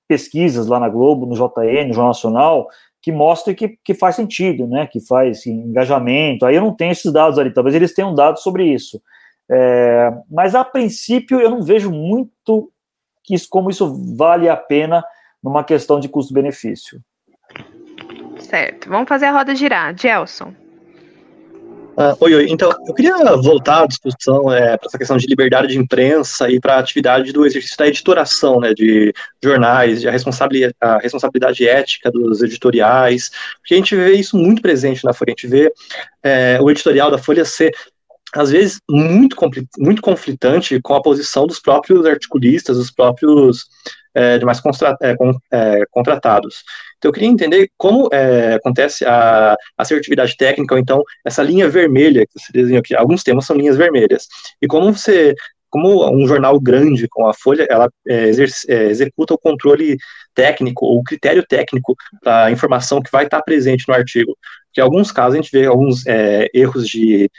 pesquisas 0.07 0.67
lá 0.67 0.79
na 0.79 0.87
Globo, 0.87 1.25
no 1.25 1.35
JN, 1.35 1.87
no 1.87 1.93
Jornal 1.93 2.07
Nacional, 2.07 2.67
que 3.01 3.11
mostrem 3.11 3.53
que, 3.53 3.77
que 3.83 3.93
faz 3.93 4.15
sentido, 4.15 4.65
né, 4.67 4.87
que 4.87 5.01
faz 5.01 5.39
assim, 5.39 5.51
engajamento, 5.51 6.45
aí 6.45 6.55
eu 6.55 6.61
não 6.61 6.73
tenho 6.73 6.93
esses 6.93 7.11
dados 7.11 7.37
ali, 7.37 7.53
talvez 7.53 7.75
eles 7.75 7.93
tenham 7.93 8.15
dados 8.15 8.41
sobre 8.41 8.63
isso, 8.63 9.01
é, 9.51 10.09
mas 10.31 10.55
a 10.55 10.63
princípio 10.63 11.41
eu 11.41 11.49
não 11.49 11.61
vejo 11.61 11.91
muito 11.91 12.71
que 13.21 13.35
isso, 13.35 13.49
como 13.49 13.69
isso 13.69 14.15
vale 14.15 14.47
a 14.47 14.55
pena 14.55 15.03
numa 15.43 15.63
questão 15.63 15.99
de 15.99 16.07
custo-benefício. 16.07 17.01
Certo, 18.39 18.87
vamos 18.87 19.09
fazer 19.09 19.25
a 19.25 19.31
roda 19.33 19.53
girar, 19.53 19.93
Gelson. 19.97 20.53
Uh, 21.97 22.13
oi, 22.19 22.35
oi. 22.35 22.47
Então, 22.49 22.69
eu 22.85 22.93
queria 22.93 23.15
voltar 23.37 23.83
à 23.83 23.87
discussão 23.87 24.51
é, 24.51 24.75
para 24.75 24.87
essa 24.87 24.97
questão 24.97 25.15
de 25.15 25.25
liberdade 25.27 25.69
de 25.69 25.77
imprensa 25.77 26.49
e 26.49 26.59
para 26.59 26.75
a 26.75 26.79
atividade 26.79 27.31
do 27.31 27.45
exercício 27.45 27.77
da 27.77 27.87
editoração, 27.87 28.59
né, 28.59 28.73
de 28.73 29.13
jornais, 29.41 30.01
de 30.01 30.07
a 30.09 30.11
responsabilidade, 30.11 30.75
a 30.81 30.97
responsabilidade 30.97 31.65
ética 31.65 32.11
dos 32.11 32.43
editoriais, 32.43 33.31
porque 33.59 33.75
a 33.75 33.77
gente 33.77 33.95
vê 33.95 34.11
isso 34.11 34.35
muito 34.35 34.61
presente 34.61 35.05
na 35.05 35.13
Folha, 35.13 35.29
a 35.29 35.39
gente 35.39 35.47
vê 35.47 35.71
é, 36.21 36.59
o 36.61 36.69
editorial 36.69 37.09
da 37.09 37.17
Folha 37.17 37.45
ser 37.45 37.73
às 38.33 38.51
vezes 38.51 38.81
muito, 38.89 39.37
muito 39.77 40.01
conflitante 40.01 40.81
com 40.81 40.95
a 40.95 41.01
posição 41.01 41.47
dos 41.47 41.61
próprios 41.61 42.05
articulistas, 42.05 42.75
dos 42.75 42.91
próprios 42.91 43.67
é, 44.15 44.37
demais 44.37 44.61
é, 45.01 45.15
é, 45.51 45.85
contratados. 45.91 46.63
Então, 46.97 47.09
eu 47.09 47.13
queria 47.13 47.29
entender 47.29 47.69
como 47.77 48.09
é, 48.11 48.53
acontece 48.55 49.05
a 49.05 49.55
assertividade 49.77 50.35
técnica, 50.37 50.73
ou 50.73 50.79
então 50.79 51.03
essa 51.25 51.43
linha 51.43 51.69
vermelha 51.69 52.25
que 52.25 52.39
você 52.39 52.51
desenhou 52.51 52.79
aqui. 52.79 52.95
Alguns 52.95 53.23
temas 53.23 53.45
são 53.45 53.55
linhas 53.55 53.77
vermelhas. 53.77 54.27
E 54.61 54.67
como 54.67 54.93
você 54.93 55.35
como 55.69 56.09
um 56.09 56.25
jornal 56.25 56.57
grande 56.57 57.05
com 57.09 57.27
a 57.27 57.33
Folha, 57.33 57.67
ela 57.69 57.89
é, 58.07 58.29
é, 58.29 58.83
executa 58.85 59.33
o 59.33 59.37
controle 59.37 59.97
técnico 60.33 60.85
ou 60.85 60.99
o 60.99 61.03
critério 61.03 61.45
técnico 61.45 61.95
para 62.23 62.45
a 62.45 62.51
informação 62.51 63.01
que 63.01 63.11
vai 63.11 63.25
estar 63.25 63.41
presente 63.41 63.83
no 63.85 63.93
artigo. 63.93 64.37
que 64.71 64.79
em 64.79 64.83
alguns 64.83 65.11
casos 65.11 65.33
a 65.33 65.41
gente 65.41 65.51
vê 65.51 65.65
alguns 65.65 66.03
erros 66.53 66.87
de 66.87 67.29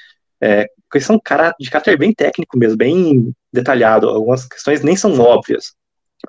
é, 0.43 0.67
questão 0.93 1.17
de 1.17 1.71
caráter 1.71 1.97
bem 1.97 2.13
técnico 2.13 2.59
mesmo, 2.59 2.77
bem 2.77 3.33
detalhado, 3.51 4.09
algumas 4.09 4.47
questões 4.47 4.83
nem 4.83 4.97
são 4.97 5.19
óbvias, 5.19 5.73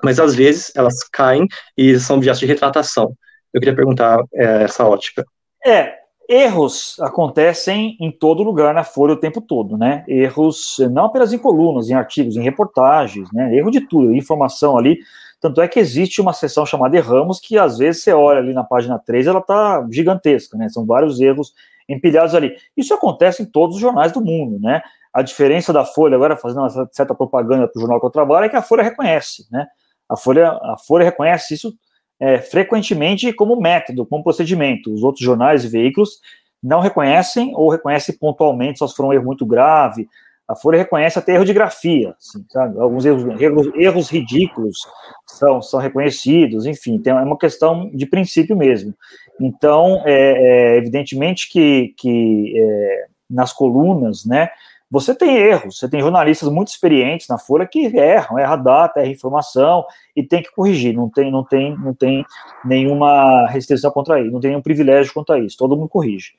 mas 0.02 0.20
às 0.20 0.34
vezes 0.34 0.72
elas 0.76 1.02
caem 1.12 1.46
e 1.76 1.98
são 1.98 2.16
objetos 2.16 2.40
de 2.40 2.46
retratação. 2.46 3.14
Eu 3.52 3.60
queria 3.60 3.74
perguntar 3.74 4.22
é, 4.34 4.64
essa 4.64 4.84
ótica. 4.86 5.24
É, 5.64 5.94
erros 6.28 6.96
acontecem 7.00 7.96
em 8.00 8.10
todo 8.10 8.42
lugar 8.42 8.74
na 8.74 8.84
Folha 8.84 9.14
o 9.14 9.20
tempo 9.20 9.40
todo, 9.40 9.76
né? 9.76 10.04
Erros 10.06 10.76
não 10.90 11.06
apenas 11.06 11.32
em 11.32 11.38
colunas, 11.38 11.88
em 11.88 11.94
artigos, 11.94 12.36
em 12.36 12.42
reportagens, 12.42 13.32
né? 13.32 13.54
Erro 13.56 13.70
de 13.70 13.80
tudo, 13.80 14.14
informação 14.14 14.76
ali. 14.76 14.98
Tanto 15.40 15.60
é 15.60 15.68
que 15.68 15.78
existe 15.78 16.20
uma 16.20 16.32
seção 16.32 16.66
chamada 16.66 16.96
Erramos 16.96 17.40
que 17.40 17.56
às 17.56 17.78
vezes 17.78 18.02
você 18.02 18.12
olha 18.12 18.40
ali 18.40 18.52
na 18.52 18.64
página 18.64 18.98
3, 18.98 19.26
ela 19.26 19.40
tá 19.40 19.86
gigantesca, 19.90 20.58
né? 20.58 20.68
São 20.68 20.84
vários 20.84 21.20
erros 21.20 21.54
empilhados 21.88 22.34
ali. 22.34 22.56
Isso 22.76 22.92
acontece 22.92 23.42
em 23.42 23.46
todos 23.46 23.76
os 23.76 23.80
jornais 23.80 24.12
do 24.12 24.20
mundo, 24.20 24.58
né? 24.60 24.82
A 25.12 25.22
diferença 25.22 25.72
da 25.72 25.84
Folha, 25.84 26.16
agora 26.16 26.36
fazendo 26.36 26.60
uma 26.60 26.88
certa 26.92 27.14
propaganda 27.14 27.66
para 27.66 27.78
o 27.78 27.80
jornal 27.80 28.00
que 28.00 28.06
eu 28.06 28.10
trabalho, 28.10 28.46
é 28.46 28.48
que 28.48 28.56
a 28.56 28.62
Folha 28.62 28.82
reconhece, 28.82 29.46
né? 29.50 29.66
A 30.08 30.16
Folha, 30.16 30.50
a 30.50 30.76
Folha 30.78 31.04
reconhece 31.04 31.54
isso 31.54 31.74
é, 32.20 32.38
frequentemente 32.38 33.32
como 33.32 33.60
método, 33.60 34.06
como 34.06 34.22
procedimento. 34.22 34.92
Os 34.92 35.02
outros 35.02 35.24
jornais 35.24 35.64
e 35.64 35.68
veículos 35.68 36.20
não 36.62 36.80
reconhecem 36.80 37.52
ou 37.54 37.70
reconhecem 37.70 38.16
pontualmente, 38.16 38.78
só 38.78 38.86
se 38.86 38.94
for 38.94 39.06
um 39.06 39.12
erro 39.12 39.24
muito 39.24 39.46
grave. 39.46 40.08
A 40.46 40.56
Folha 40.56 40.78
reconhece 40.78 41.18
até 41.18 41.34
erro 41.34 41.44
de 41.44 41.52
grafia, 41.52 42.14
assim, 42.18 42.42
alguns 42.78 43.04
erros, 43.04 43.38
erros, 43.38 43.70
erros, 43.74 44.08
ridículos 44.08 44.78
são, 45.26 45.60
são 45.60 45.78
reconhecidos, 45.78 46.64
enfim, 46.64 47.00
é 47.04 47.12
uma 47.12 47.36
questão 47.36 47.90
de 47.90 48.06
princípio 48.06 48.56
mesmo. 48.56 48.94
Então, 49.38 50.02
é, 50.06 50.74
é 50.74 50.76
evidentemente 50.78 51.50
que, 51.50 51.94
que 51.98 52.54
é, 52.56 53.06
nas 53.28 53.52
colunas, 53.52 54.24
né, 54.24 54.48
você 54.90 55.14
tem 55.14 55.36
erros, 55.36 55.78
você 55.78 55.88
tem 55.88 56.00
jornalistas 56.00 56.48
muito 56.48 56.68
experientes 56.68 57.28
na 57.28 57.38
Folha 57.38 57.66
que 57.66 57.86
erram, 57.86 58.38
erra 58.38 58.56
data, 58.56 59.00
erra 59.00 59.10
informação 59.10 59.84
e 60.16 60.22
tem 60.22 60.42
que 60.42 60.50
corrigir, 60.50 60.94
não 60.94 61.10
tem, 61.10 61.30
não 61.30 61.44
tem, 61.44 61.76
não 61.76 61.92
tem 61.92 62.24
nenhuma 62.64 63.46
restrição 63.48 63.90
contra 63.90 64.18
isso, 64.20 64.30
não 64.30 64.40
tem 64.40 64.50
nenhum 64.50 64.62
privilégio 64.62 65.12
contra 65.12 65.38
isso, 65.38 65.58
todo 65.58 65.76
mundo 65.76 65.88
corrige. 65.90 66.32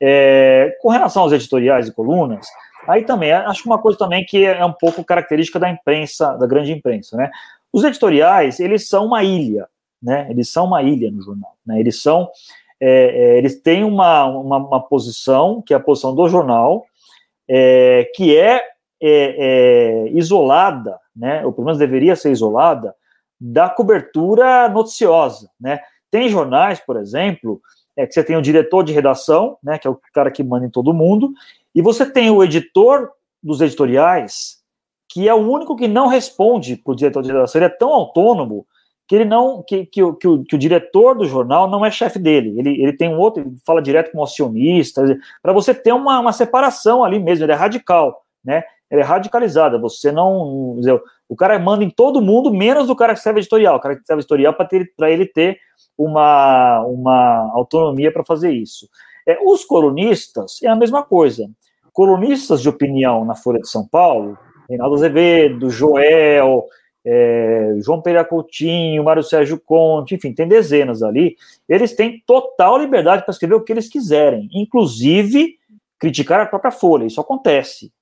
É, 0.00 0.76
com 0.82 0.90
relação 0.90 1.22
aos 1.22 1.32
editoriais 1.32 1.88
e 1.88 1.94
colunas, 1.94 2.46
aí 2.86 3.04
também, 3.04 3.32
acho 3.32 3.66
uma 3.66 3.78
coisa 3.78 3.96
também 3.96 4.24
que 4.24 4.44
é 4.44 4.64
um 4.64 4.72
pouco 4.72 5.02
característica 5.02 5.58
da 5.58 5.70
imprensa, 5.70 6.36
da 6.36 6.46
grande 6.46 6.72
imprensa, 6.72 7.16
né? 7.16 7.30
Os 7.72 7.82
editoriais, 7.82 8.60
eles 8.60 8.86
são 8.86 9.06
uma 9.06 9.24
ilha, 9.24 9.66
né? 10.02 10.26
Eles 10.30 10.52
são 10.52 10.66
uma 10.66 10.82
ilha 10.82 11.10
no 11.10 11.22
jornal, 11.22 11.56
né? 11.66 11.80
Eles 11.80 12.02
são, 12.02 12.28
é, 12.78 12.88
é, 12.88 13.38
eles 13.38 13.60
têm 13.62 13.82
uma, 13.82 14.26
uma, 14.26 14.58
uma 14.58 14.80
posição, 14.80 15.62
que 15.62 15.72
é 15.72 15.76
a 15.76 15.80
posição 15.80 16.14
do 16.14 16.28
jornal, 16.28 16.84
é, 17.48 18.10
que 18.14 18.36
é, 18.36 18.56
é, 18.56 18.66
é, 19.06 20.08
isolada, 20.10 20.98
né, 21.14 21.44
ou 21.44 21.52
pelo 21.52 21.66
menos 21.66 21.78
deveria 21.78 22.16
ser 22.16 22.32
isolada, 22.32 22.94
da 23.40 23.68
cobertura 23.68 24.68
noticiosa. 24.68 25.50
Né? 25.60 25.80
Tem 26.10 26.28
jornais, 26.28 26.80
por 26.80 26.96
exemplo, 26.96 27.60
é, 27.96 28.06
que 28.06 28.14
você 28.14 28.24
tem 28.24 28.36
o 28.36 28.42
diretor 28.42 28.82
de 28.82 28.92
redação, 28.92 29.58
né, 29.62 29.78
que 29.78 29.86
é 29.86 29.90
o 29.90 30.00
cara 30.12 30.30
que 30.30 30.42
manda 30.42 30.66
em 30.66 30.70
todo 30.70 30.94
mundo, 30.94 31.32
e 31.74 31.82
você 31.82 32.10
tem 32.10 32.30
o 32.30 32.42
editor 32.42 33.10
dos 33.42 33.60
editoriais, 33.60 34.62
que 35.08 35.28
é 35.28 35.34
o 35.34 35.48
único 35.50 35.76
que 35.76 35.86
não 35.86 36.06
responde 36.06 36.76
para 36.76 36.92
o 36.92 36.96
diretor 36.96 37.22
de 37.22 37.30
redação. 37.30 37.58
Ele 37.58 37.66
é 37.66 37.76
tão 37.76 37.92
autônomo 37.92 38.66
que 39.06 39.14
ele 39.14 39.24
não 39.24 39.62
que, 39.62 39.86
que, 39.86 40.00
que, 40.14 40.28
o, 40.28 40.44
que 40.44 40.56
o 40.56 40.58
diretor 40.58 41.16
do 41.16 41.26
jornal 41.26 41.68
não 41.68 41.84
é 41.84 41.90
chefe 41.90 42.18
dele. 42.18 42.58
Ele, 42.58 42.82
ele 42.82 42.92
tem 42.92 43.08
um 43.08 43.18
outro, 43.18 43.42
ele 43.42 43.56
fala 43.66 43.82
direto 43.82 44.12
com 44.12 44.18
o 44.18 44.24
acionista, 44.24 45.02
para 45.42 45.52
você 45.52 45.74
ter 45.74 45.92
uma, 45.92 46.18
uma 46.20 46.32
separação 46.32 47.04
ali 47.04 47.18
mesmo, 47.18 47.44
ele 47.44 47.52
é 47.52 47.56
radical, 47.56 48.24
né? 48.44 48.64
Ele 48.90 49.00
é 49.00 49.04
radicalizada. 49.04 49.78
Você 49.78 50.12
não. 50.12 50.76
Dizer, 50.78 51.00
o 51.28 51.34
cara 51.34 51.58
manda 51.58 51.82
em 51.82 51.90
todo 51.90 52.22
mundo, 52.22 52.52
menos 52.52 52.88
o 52.88 52.96
cara 52.96 53.14
que 53.14 53.20
serve 53.20 53.40
editorial. 53.40 53.76
O 53.76 53.80
cara 53.80 53.96
que 53.96 54.06
serve 54.06 54.20
editorial 54.20 54.54
para 54.54 55.10
ele 55.10 55.26
ter 55.26 55.58
uma, 55.98 56.80
uma 56.86 57.50
autonomia 57.54 58.12
para 58.12 58.24
fazer 58.24 58.52
isso. 58.52 58.88
É, 59.26 59.38
os 59.42 59.64
colunistas 59.64 60.62
é 60.62 60.68
a 60.68 60.76
mesma 60.76 61.02
coisa. 61.02 61.48
Colunistas 61.92 62.60
de 62.60 62.68
opinião 62.68 63.24
na 63.24 63.34
Folha 63.34 63.60
de 63.60 63.68
São 63.68 63.86
Paulo, 63.86 64.36
Reinaldo 64.68 64.96
Azevedo, 64.96 65.70
Joel, 65.70 66.64
é, 67.04 67.74
João 67.80 68.00
Pereira 68.00 68.24
Coutinho, 68.24 69.04
Mário 69.04 69.22
Sérgio 69.22 69.60
Conte, 69.60 70.14
enfim, 70.14 70.32
tem 70.32 70.48
dezenas 70.48 71.02
ali. 71.02 71.36
Eles 71.68 71.94
têm 71.94 72.22
total 72.26 72.78
liberdade 72.78 73.24
para 73.24 73.32
escrever 73.32 73.54
o 73.54 73.60
que 73.62 73.72
eles 73.72 73.88
quiserem, 73.88 74.48
inclusive 74.52 75.58
criticar 75.98 76.40
a 76.40 76.46
própria 76.46 76.70
Folha. 76.70 77.04
Isso 77.04 77.20
acontece. 77.20 77.92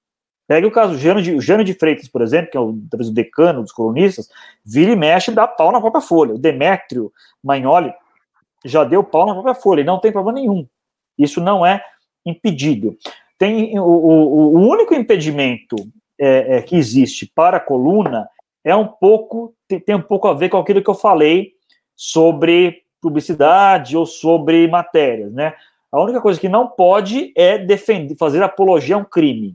Pega 0.47 0.67
o 0.67 0.71
caso 0.71 0.99
Jânio 0.99 1.23
de, 1.23 1.73
de 1.73 1.75
Freitas, 1.79 2.09
por 2.09 2.21
exemplo, 2.21 2.51
que 2.51 2.57
é 2.57 2.61
o, 2.61 2.77
talvez 2.91 3.09
o 3.09 3.15
decano 3.15 3.63
dos 3.63 3.73
colunistas, 3.73 4.29
vira 4.65 4.93
e 4.93 4.97
mexe 4.97 5.31
e 5.31 5.35
dá 5.35 5.47
pau 5.47 5.73
na 5.73 5.81
própria 5.81 6.03
Folha. 6.03 6.35
O 6.35 6.39
Demétrio 6.39 7.13
Magnoli 7.43 7.93
já 8.65 8.85
deu 8.85 9.03
pau 9.03 9.27
na 9.27 9.33
própria 9.33 9.55
Folha, 9.55 9.81
e 9.81 9.85
não 9.85 9.99
tem 9.99 10.13
problema 10.13 10.39
nenhum. 10.39 10.67
Isso 11.19 11.41
não 11.41 11.65
é 11.65 11.83
impedido. 12.25 12.97
Tem 13.39 13.79
o, 13.79 13.83
o, 13.83 14.57
o 14.57 14.69
único 14.69 14.95
impedimento 14.95 15.77
é, 16.19 16.59
é, 16.59 16.63
que 16.63 16.77
existe 16.77 17.31
para 17.35 17.57
a 17.57 17.61
coluna 17.61 18.29
é 18.65 18.75
um 18.75 18.87
pouco 18.87 19.55
tem, 19.67 19.81
tem, 19.81 19.95
um 19.95 20.03
pouco 20.03 20.29
a 20.29 20.35
ver 20.35 20.49
com 20.49 20.59
aquilo 20.59 20.83
que 20.83 20.91
eu 20.91 20.95
falei 20.95 21.53
sobre 21.97 22.83
publicidade 23.01 23.97
ou 23.97 24.07
sobre 24.07 24.69
matérias, 24.69 25.33
né? 25.33 25.55
A 25.91 26.01
única 26.01 26.21
coisa 26.21 26.41
que 26.41 26.49
não 26.49 26.69
pode 26.69 27.33
é 27.37 27.59
defender, 27.59 28.17
fazer 28.17 28.43
apologia 28.43 28.95
a 28.95 28.99
um 28.99 29.05
crime, 29.05 29.55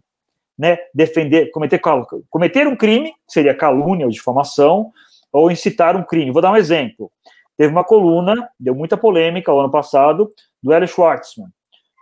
né? 0.57 0.77
Defender, 0.93 1.49
cometer, 1.51 1.81
cometer 2.29 2.67
um 2.67 2.75
crime, 2.75 3.13
seria 3.27 3.55
calúnia 3.55 4.05
ou 4.05 4.11
difamação, 4.11 4.91
ou 5.31 5.49
incitar 5.51 5.95
um 5.95 6.03
crime. 6.03 6.31
Vou 6.31 6.41
dar 6.41 6.51
um 6.51 6.57
exemplo. 6.57 7.11
Teve 7.57 7.71
uma 7.71 7.83
coluna, 7.83 8.49
deu 8.59 8.75
muita 8.75 8.95
polêmica 8.95 9.51
o 9.51 9.59
ano 9.59 9.71
passado, 9.71 10.29
do 10.61 10.71
Hélio 10.71 10.87
Schwartzman. 10.87 11.47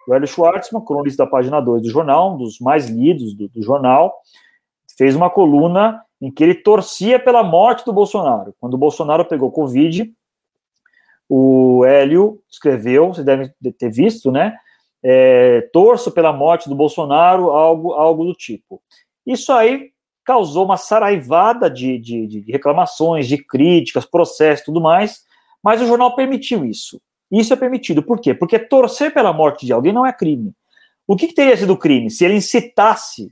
O 0.08 0.14
Hélio 0.14 0.28
Schwartzman, 0.28 0.82
colunista 0.84 1.24
da 1.24 1.30
página 1.30 1.62
2 1.62 1.84
do 1.84 1.90
jornal, 1.90 2.34
um 2.34 2.38
dos 2.38 2.60
mais 2.60 2.90
lidos 2.90 3.34
do, 3.34 3.48
do 3.48 3.62
jornal, 3.62 4.14
fez 4.98 5.16
uma 5.16 5.30
coluna 5.30 6.02
em 6.26 6.32
que 6.32 6.44
ele 6.44 6.56
torcia 6.56 7.20
pela 7.20 7.44
morte 7.44 7.86
do 7.86 7.94
Bolsonaro. 7.94 8.56
Quando 8.60 8.74
o 8.74 8.80
Bolsonaro 8.80 9.24
pegou 9.24 9.52
Covid, 9.52 10.12
o 11.30 11.86
Hélio 11.86 12.42
escreveu, 12.50 13.10
você 13.10 13.24
deve 13.24 13.54
ter 13.78 13.92
visto, 13.92 14.32
né? 14.32 14.58
É, 15.04 15.70
torço 15.72 16.10
pela 16.10 16.34
morte 16.34 16.68
do 16.68 16.74
Bolsonaro, 16.74 17.52
algo, 17.52 17.94
algo 17.94 18.26
do 18.26 18.34
tipo. 18.34 18.82
Isso 19.24 19.54
aí 19.54 19.92
causou 20.24 20.66
uma 20.66 20.78
saraivada 20.78 21.70
de, 21.70 22.00
de, 22.00 22.26
de 22.26 22.52
reclamações, 22.52 23.28
de 23.28 23.38
críticas, 23.38 24.04
processos 24.04 24.66
tudo 24.66 24.82
mais, 24.82 25.22
mas 25.62 25.80
o 25.80 25.86
jornal 25.86 26.16
permitiu 26.16 26.66
isso. 26.66 27.00
Isso 27.32 27.54
é 27.54 27.56
permitido. 27.56 28.02
Por 28.02 28.20
quê? 28.20 28.34
Porque 28.34 28.58
torcer 28.58 29.14
pela 29.14 29.32
morte 29.32 29.64
de 29.64 29.74
alguém 29.74 29.94
não 29.94 30.08
é 30.08 30.12
crime. 30.12 30.54
O 31.08 31.16
que, 31.16 31.28
que 31.28 31.36
teria 31.36 31.56
sido 31.56 31.78
crime? 31.78 32.10
Se 32.10 32.26
ele 32.26 32.34
incitasse 32.34 33.32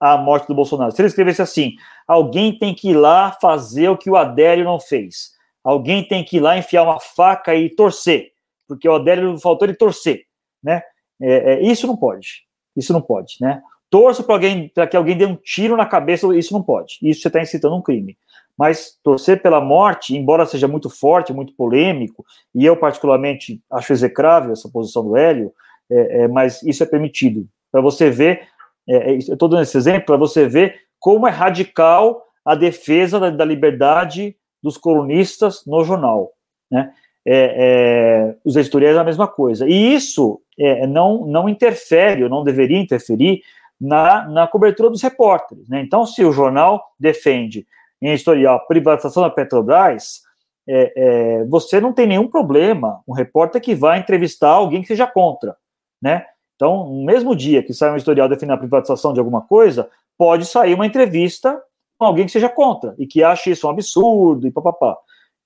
a 0.00 0.16
morte 0.16 0.48
do 0.48 0.54
Bolsonaro. 0.54 0.90
Se 0.90 1.00
ele 1.00 1.08
escrevesse 1.08 1.42
assim, 1.42 1.74
alguém 2.08 2.58
tem 2.58 2.74
que 2.74 2.90
ir 2.90 2.94
lá 2.94 3.36
fazer 3.40 3.90
o 3.90 3.98
que 3.98 4.08
o 4.08 4.16
Adélio 4.16 4.64
não 4.64 4.80
fez. 4.80 5.32
Alguém 5.62 6.02
tem 6.02 6.24
que 6.24 6.38
ir 6.38 6.40
lá 6.40 6.56
enfiar 6.56 6.82
uma 6.82 6.98
faca 6.98 7.54
e 7.54 7.68
torcer, 7.68 8.32
porque 8.66 8.88
o 8.88 8.94
Adélio 8.94 9.38
faltou 9.38 9.68
ele 9.68 9.76
torcer, 9.76 10.22
né? 10.62 10.82
É, 11.20 11.52
é, 11.52 11.62
isso 11.62 11.86
não 11.86 11.96
pode. 11.96 12.44
Isso 12.74 12.92
não 12.94 13.02
pode, 13.02 13.34
né? 13.40 13.60
Torço 13.90 14.24
para 14.24 14.36
alguém, 14.36 14.68
para 14.68 14.86
que 14.86 14.96
alguém 14.96 15.18
dê 15.18 15.26
um 15.26 15.36
tiro 15.36 15.76
na 15.76 15.84
cabeça, 15.84 16.26
isso 16.34 16.54
não 16.54 16.62
pode. 16.62 16.98
Isso 17.02 17.20
você 17.20 17.28
está 17.28 17.42
incitando 17.42 17.76
um 17.76 17.82
crime. 17.82 18.16
Mas 18.56 18.98
torcer 19.02 19.42
pela 19.42 19.60
morte, 19.60 20.16
embora 20.16 20.46
seja 20.46 20.68
muito 20.68 20.88
forte, 20.88 21.32
muito 21.32 21.52
polêmico, 21.54 22.24
e 22.54 22.64
eu 22.64 22.76
particularmente 22.76 23.60
acho 23.70 23.92
execrável 23.92 24.52
essa 24.52 24.68
posição 24.68 25.04
do 25.04 25.16
Hélio, 25.16 25.52
é, 25.90 26.22
é 26.22 26.28
mas 26.28 26.62
isso 26.62 26.82
é 26.82 26.86
permitido. 26.86 27.46
Para 27.70 27.80
você 27.80 28.10
ver 28.10 28.48
é, 28.90 29.10
é 29.10 29.14
eu 29.14 29.18
estou 29.18 29.48
dando 29.48 29.62
esse 29.62 29.76
exemplo 29.76 30.06
para 30.06 30.16
você 30.16 30.46
ver 30.46 30.76
como 30.98 31.26
é 31.26 31.30
radical 31.30 32.22
a 32.44 32.54
defesa 32.54 33.18
da, 33.18 33.30
da 33.30 33.44
liberdade 33.44 34.36
dos 34.62 34.76
colunistas 34.76 35.64
no 35.66 35.82
jornal. 35.84 36.32
Né? 36.70 36.92
É, 37.26 37.54
é, 37.56 38.36
os 38.44 38.56
editoriais 38.56 38.96
é 38.96 39.00
a 39.00 39.04
mesma 39.04 39.28
coisa. 39.28 39.66
E 39.68 39.94
isso 39.94 40.40
é, 40.58 40.86
não, 40.86 41.26
não 41.26 41.48
interfere, 41.48 42.24
ou 42.24 42.30
não 42.30 42.44
deveria 42.44 42.78
interferir, 42.78 43.42
na, 43.80 44.28
na 44.28 44.46
cobertura 44.46 44.90
dos 44.90 45.02
repórteres. 45.02 45.68
Né? 45.68 45.80
Então, 45.80 46.04
se 46.04 46.24
o 46.24 46.32
jornal 46.32 46.84
defende 46.98 47.66
em 48.00 48.10
editorial 48.10 48.56
a 48.56 48.60
privatização 48.60 49.22
da 49.22 49.30
Petrobras, 49.30 50.22
é, 50.68 50.92
é, 50.96 51.44
você 51.44 51.80
não 51.80 51.92
tem 51.92 52.06
nenhum 52.06 52.28
problema, 52.28 53.02
um 53.08 53.12
repórter 53.12 53.60
que 53.60 53.74
vai 53.74 53.98
entrevistar 53.98 54.50
alguém 54.50 54.82
que 54.82 54.88
seja 54.88 55.06
contra. 55.06 55.56
Né? 56.00 56.24
Então, 56.60 56.90
no 56.90 57.04
mesmo 57.06 57.34
dia 57.34 57.62
que 57.62 57.72
sai 57.72 57.90
um 57.90 57.94
editorial 57.94 58.28
defendendo 58.28 58.56
a 58.56 58.58
privatização 58.58 59.14
de 59.14 59.18
alguma 59.18 59.40
coisa, 59.40 59.88
pode 60.18 60.44
sair 60.44 60.74
uma 60.74 60.84
entrevista 60.84 61.58
com 61.96 62.04
alguém 62.04 62.26
que 62.26 62.32
seja 62.32 62.50
contra 62.50 62.94
e 62.98 63.06
que 63.06 63.24
ache 63.24 63.50
isso 63.50 63.66
um 63.66 63.70
absurdo 63.70 64.46
e 64.46 64.50
papapá. 64.50 64.94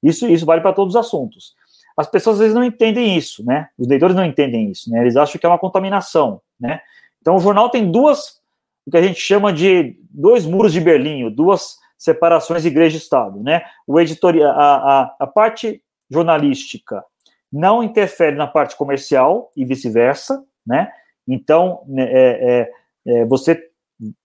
Isso, 0.03 0.27
isso 0.27 0.45
vale 0.45 0.61
para 0.61 0.73
todos 0.73 0.97
os 0.97 1.01
assuntos. 1.01 1.55
as 1.97 2.09
pessoas 2.09 2.35
às 2.35 2.41
vezes 2.41 2.55
não 2.57 2.65
entendem 2.65 3.17
isso, 3.17 3.45
né? 3.47 3.69
Os 3.79 3.87
leitores 3.87 4.17
não 4.17 4.25
entendem 4.25 4.73
isso, 4.73 4.91
né? 4.91 5.03
Eles 5.03 5.15
acham 5.15 5.39
que 5.39 5.47
é 5.47 5.49
uma 5.49 5.59
contaminação, 5.59 6.41
né? 6.59 6.81
Então 7.21 7.37
o 7.37 7.41
jornal 7.41 7.71
tem 7.71 7.89
duas, 7.89 8.41
o 8.85 8.91
que 8.91 8.97
a 8.97 9.03
gente 9.03 9.21
chama 9.21 9.53
de 9.53 9.97
dois 10.11 10.45
muros 10.45 10.73
de 10.73 10.81
Berlim, 10.81 11.31
duas 11.31 11.77
separações 11.97 12.65
igreja 12.65 12.97
e 12.97 12.99
Estado, 12.99 13.41
né? 13.41 13.63
O 13.87 14.01
editorial, 14.01 14.51
a, 14.51 14.75
a, 15.03 15.17
a 15.21 15.27
parte 15.29 15.81
jornalística 16.11 17.05
não 17.53 17.85
interfere 17.85 18.35
na 18.35 18.49
parte 18.49 18.77
comercial 18.77 19.53
e 19.57 19.65
vice-versa, 19.65 20.45
né? 20.67 20.91
Então, 21.27 21.83
né, 21.87 22.05
é, 22.05 22.17
é, 22.17 22.71
é, 23.07 23.25
você 23.25 23.61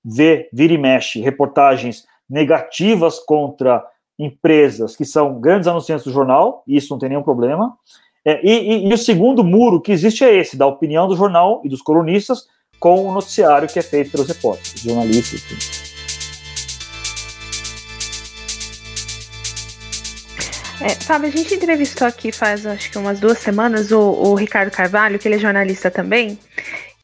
vê, 0.04 0.50
vira 0.52 0.74
e 0.74 0.78
mexe, 0.78 1.20
reportagens 1.20 2.06
negativas 2.30 3.20
contra 3.20 3.84
empresas 4.18 4.96
que 4.96 5.06
são 5.06 5.40
grandes 5.40 5.68
anunciantes 5.68 6.06
do 6.06 6.12
jornal, 6.12 6.64
isso 6.68 6.94
não 6.94 7.00
tem 7.00 7.10
nenhum 7.10 7.24
problema. 7.24 7.76
É, 8.26 8.46
e, 8.46 8.86
e, 8.86 8.90
e, 8.90 8.94
o 8.94 8.98
segundo 8.98 9.44
muro 9.44 9.80
que 9.80 9.94
existe 9.94 10.24
é 10.26 10.36
esse, 10.36 10.58
da 10.58 10.68
opinião 10.68 11.08
do 11.08 11.16
jornal 11.16 11.62
e 11.64 11.70
dos 11.70 11.82
colunistas 11.82 12.48
com 12.80 13.06
o 13.06 13.14
noticiário 13.14 13.68
que 13.68 13.80
é 13.80 13.82
feito 13.82 14.12
pelos 14.12 14.28
repórteres, 14.28 14.82
jornalistas. 14.82 15.80
É, 20.82 20.90
sabe, 20.90 21.28
a 21.28 21.30
gente 21.30 21.54
entrevistou 21.54 22.08
aqui 22.08 22.32
faz 22.32 22.66
acho 22.66 22.90
que 22.90 22.98
umas 22.98 23.20
duas 23.20 23.40
semanas 23.40 23.92
o, 23.92 24.00
o 24.00 24.36
Ricardo 24.36 24.72
Carvalho, 24.72 25.20
que 25.20 25.28
ele 25.28 25.36
é 25.36 25.40
jornalista 25.40 25.92
também, 25.92 26.40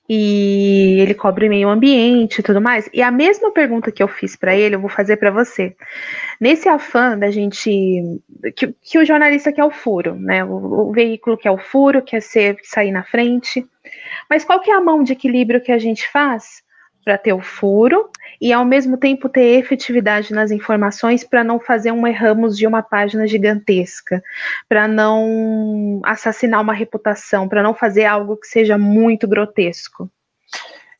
e 0.08 1.00
ele 1.00 1.14
cobre 1.14 1.50
meio 1.50 1.68
ambiente 1.70 2.40
e 2.40 2.44
tudo 2.44 2.62
mais. 2.62 2.90
E 2.94 3.02
a 3.02 3.10
mesma 3.10 3.52
pergunta 3.52 3.92
que 3.92 4.04
eu 4.04 4.08
fiz 4.08 4.36
para 4.36 4.56
ele, 4.56 4.76
eu 4.76 4.80
vou 4.80 4.90
fazer 4.90 5.18
para 5.18 5.32
você. 5.32 5.76
Nesse 6.40 6.70
afã 6.70 7.18
da 7.18 7.32
gente 7.32 8.20
que, 8.56 8.76
que, 8.82 9.00
o 9.00 9.06
jornalista 9.06 9.52
quer 9.52 9.64
o 9.64 9.72
furo, 9.72 10.16
né? 10.16 10.44
O, 10.44 10.90
o 10.90 10.92
veículo 10.92 11.38
quer 11.38 11.52
o 11.52 11.58
furo, 11.58 12.04
quer 12.04 12.22
ser 12.22 12.58
sair 12.64 12.92
na 12.92 13.04
frente. 13.04 13.66
Mas 14.30 14.44
qual 14.44 14.60
que 14.60 14.70
é 14.70 14.76
a 14.76 14.82
mão 14.82 15.04
de 15.04 15.14
equilíbrio 15.14 15.62
que 15.62 15.72
a 15.72 15.80
gente 15.80 16.08
faz 16.10 16.64
para 17.04 17.18
ter 17.18 17.34
o 17.34 17.42
furo 17.42 18.10
e 18.40 18.52
ao 18.52 18.66
mesmo 18.66 18.98
tempo 18.98 19.30
ter 19.30 19.60
efetividade 19.60 20.34
nas 20.34 20.52
informações 20.52 21.24
para 21.24 21.44
não 21.44 21.60
fazer 21.60 21.92
um 21.92 22.06
erramos 22.06 22.58
de 22.58 22.68
uma 22.68 22.82
página 22.82 23.28
gigantesca, 23.28 24.24
para 24.68 24.88
não 24.88 26.02
assassinar 26.04 26.62
uma 26.62 26.74
reputação, 26.74 27.48
para 27.48 27.64
não 27.64 27.74
fazer 27.74 28.06
algo 28.06 28.38
que 28.38 28.48
seja 28.48 28.78
muito 28.78 29.28
grotesco. 29.28 30.10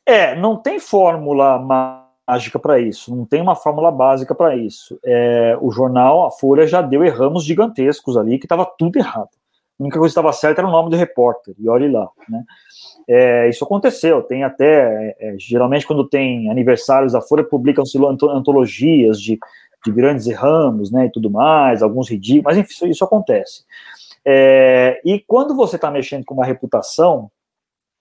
É, 0.04 0.36
não 0.36 0.56
tem 0.56 0.78
fórmula 0.78 1.58
mágica 1.58 2.58
para 2.58 2.78
isso, 2.78 3.14
não 3.14 3.24
tem 3.24 3.40
uma 3.40 3.56
fórmula 3.56 3.90
básica 3.90 4.34
para 4.34 4.56
isso. 4.56 4.98
É, 5.04 5.56
o 5.60 5.70
jornal, 5.70 6.24
a 6.24 6.30
Folha, 6.30 6.66
já 6.66 6.80
deu 6.80 7.04
erramos 7.04 7.44
gigantescos 7.44 8.16
ali 8.16 8.38
que 8.38 8.46
estava 8.46 8.64
tudo 8.64 8.98
errado. 8.98 9.30
A 9.78 9.82
única 9.82 9.98
coisa 9.98 10.12
que 10.12 10.18
estava 10.18 10.32
certa 10.32 10.60
era 10.60 10.68
o 10.68 10.72
nome 10.72 10.90
do 10.90 10.96
repórter, 10.96 11.54
e 11.58 11.68
olhe 11.68 11.90
lá, 11.90 12.08
né? 12.28 12.44
É, 13.08 13.48
isso 13.48 13.62
aconteceu, 13.64 14.22
tem 14.22 14.42
até, 14.42 15.14
é, 15.20 15.34
é 15.34 15.36
geralmente 15.38 15.86
quando 15.86 16.08
tem 16.08 16.50
aniversários, 16.50 17.14
a 17.14 17.20
Folha 17.20 17.44
publicam-se 17.44 17.98
antologias 17.98 19.20
de, 19.20 19.38
de 19.84 19.92
grandes 19.92 20.26
ramos, 20.34 20.90
né, 20.90 21.06
e 21.06 21.10
tudo 21.10 21.30
mais, 21.30 21.82
alguns 21.82 22.10
ridículos, 22.10 22.44
mas 22.44 22.56
enfim, 22.56 22.72
isso, 22.72 22.86
isso 22.86 23.04
acontece. 23.04 23.64
É, 24.24 25.00
e 25.04 25.20
quando 25.20 25.54
você 25.54 25.76
está 25.76 25.88
mexendo 25.88 26.24
com 26.24 26.34
uma 26.34 26.44
reputação, 26.44 27.30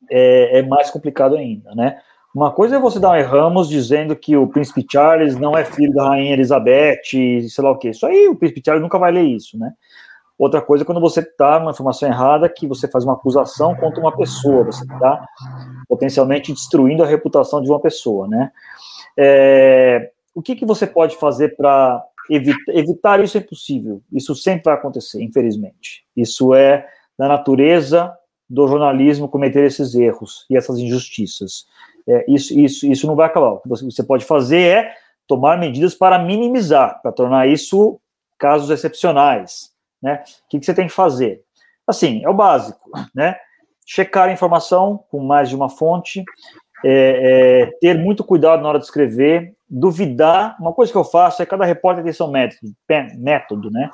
é, 0.10 0.60
é, 0.60 0.62
mais 0.64 0.90
complicado 0.90 1.36
ainda, 1.36 1.74
né? 1.76 2.00
Uma 2.34 2.52
coisa 2.52 2.76
é 2.76 2.80
você 2.80 3.00
dar 3.00 3.12
um 3.12 3.16
erramos 3.16 3.70
dizendo 3.70 4.16
que 4.16 4.36
o 4.36 4.48
príncipe 4.48 4.86
Charles 4.92 5.38
não 5.38 5.58
é 5.58 5.64
filho 5.64 5.94
da 5.94 6.10
rainha 6.10 6.34
Elizabeth, 6.34 7.02
sei 7.48 7.64
lá 7.64 7.72
o 7.72 7.78
quê. 7.78 7.92
Isso 7.92 8.06
aí, 8.06 8.28
o 8.28 8.36
príncipe 8.36 8.62
Charles 8.66 8.84
nunca 8.84 9.00
vai 9.00 9.10
ler 9.10 9.24
isso, 9.24 9.58
né? 9.58 9.72
Outra 10.38 10.62
coisa 10.62 10.84
é 10.84 10.86
quando 10.86 11.00
você 11.00 11.22
está 11.22 11.60
numa 11.60 11.72
informação 11.72 12.10
errada, 12.10 12.50
que 12.50 12.68
você 12.68 12.90
faz 12.90 13.06
uma 13.06 13.14
acusação 13.14 13.74
contra 13.76 14.02
uma 14.02 14.16
pessoa, 14.16 14.66
você 14.66 14.84
está 14.84 15.26
potencialmente 15.88 16.52
destruindo 16.52 17.04
a 17.04 17.08
reputação 17.08 17.62
de 17.62 17.70
uma 17.70 17.80
pessoa, 17.80 18.28
né? 18.28 18.52
É, 19.18 20.12
o 20.34 20.42
que, 20.42 20.56
que 20.56 20.66
você 20.66 20.86
pode 20.86 21.16
fazer 21.16 21.56
para 21.56 22.04
evita, 22.30 22.60
evitar 22.74 23.24
isso? 23.24 23.38
É 23.38 23.40
impossível. 23.40 24.02
Isso 24.12 24.36
sempre 24.36 24.66
vai 24.66 24.74
acontecer, 24.74 25.24
infelizmente. 25.24 26.04
Isso 26.16 26.54
é 26.54 26.86
da 27.18 27.30
natureza 27.30 28.14
do 28.50 28.68
jornalismo 28.68 29.30
cometer 29.30 29.66
esses 29.66 29.96
erros 29.96 30.46
e 30.50 30.58
essas 30.58 30.78
injustiças. 30.78 31.66
É, 32.06 32.26
isso, 32.28 32.60
isso, 32.60 32.86
isso 32.86 33.08
não 33.08 33.16
vai 33.16 33.28
acabar. 33.28 33.54
O 33.54 33.60
que 33.62 33.70
você 33.70 34.04
pode 34.04 34.26
fazer 34.26 34.60
é 34.60 34.94
tomar 35.26 35.58
medidas 35.58 35.96
para 35.96 36.20
minimizar, 36.20 37.02
para 37.02 37.14
tornar 37.14 37.48
isso 37.48 38.00
casos 38.38 38.70
excepcionais 38.70 39.74
né? 40.02 40.24
O 40.46 40.50
que, 40.50 40.60
que 40.60 40.66
você 40.66 40.74
tem 40.74 40.88
que 40.88 40.94
fazer? 40.94 41.42
Assim, 41.88 42.24
é 42.24 42.30
o 42.30 42.34
básico, 42.34 42.90
né? 43.14 43.36
Checar 43.86 44.30
a 44.30 44.34
informação 44.34 45.04
com 45.10 45.20
mais 45.20 45.50
de 45.50 45.56
uma 45.56 45.70
fonte, 45.70 46.24
é, 46.84 47.62
é, 47.64 47.66
ter 47.80 47.98
muito 47.98 48.24
cuidado 48.24 48.62
na 48.62 48.70
hora 48.70 48.80
de 48.80 48.86
escrever, 48.86 49.56
duvidar. 49.70 50.56
Uma 50.60 50.74
coisa 50.74 50.92
que 50.92 50.98
eu 50.98 51.04
faço 51.04 51.42
é 51.42 51.46
cada 51.46 51.66
repórter 51.66 52.04
tem 52.04 52.14
seu 52.14 52.28
método, 52.28 52.72
método, 53.18 53.72
né? 53.72 53.90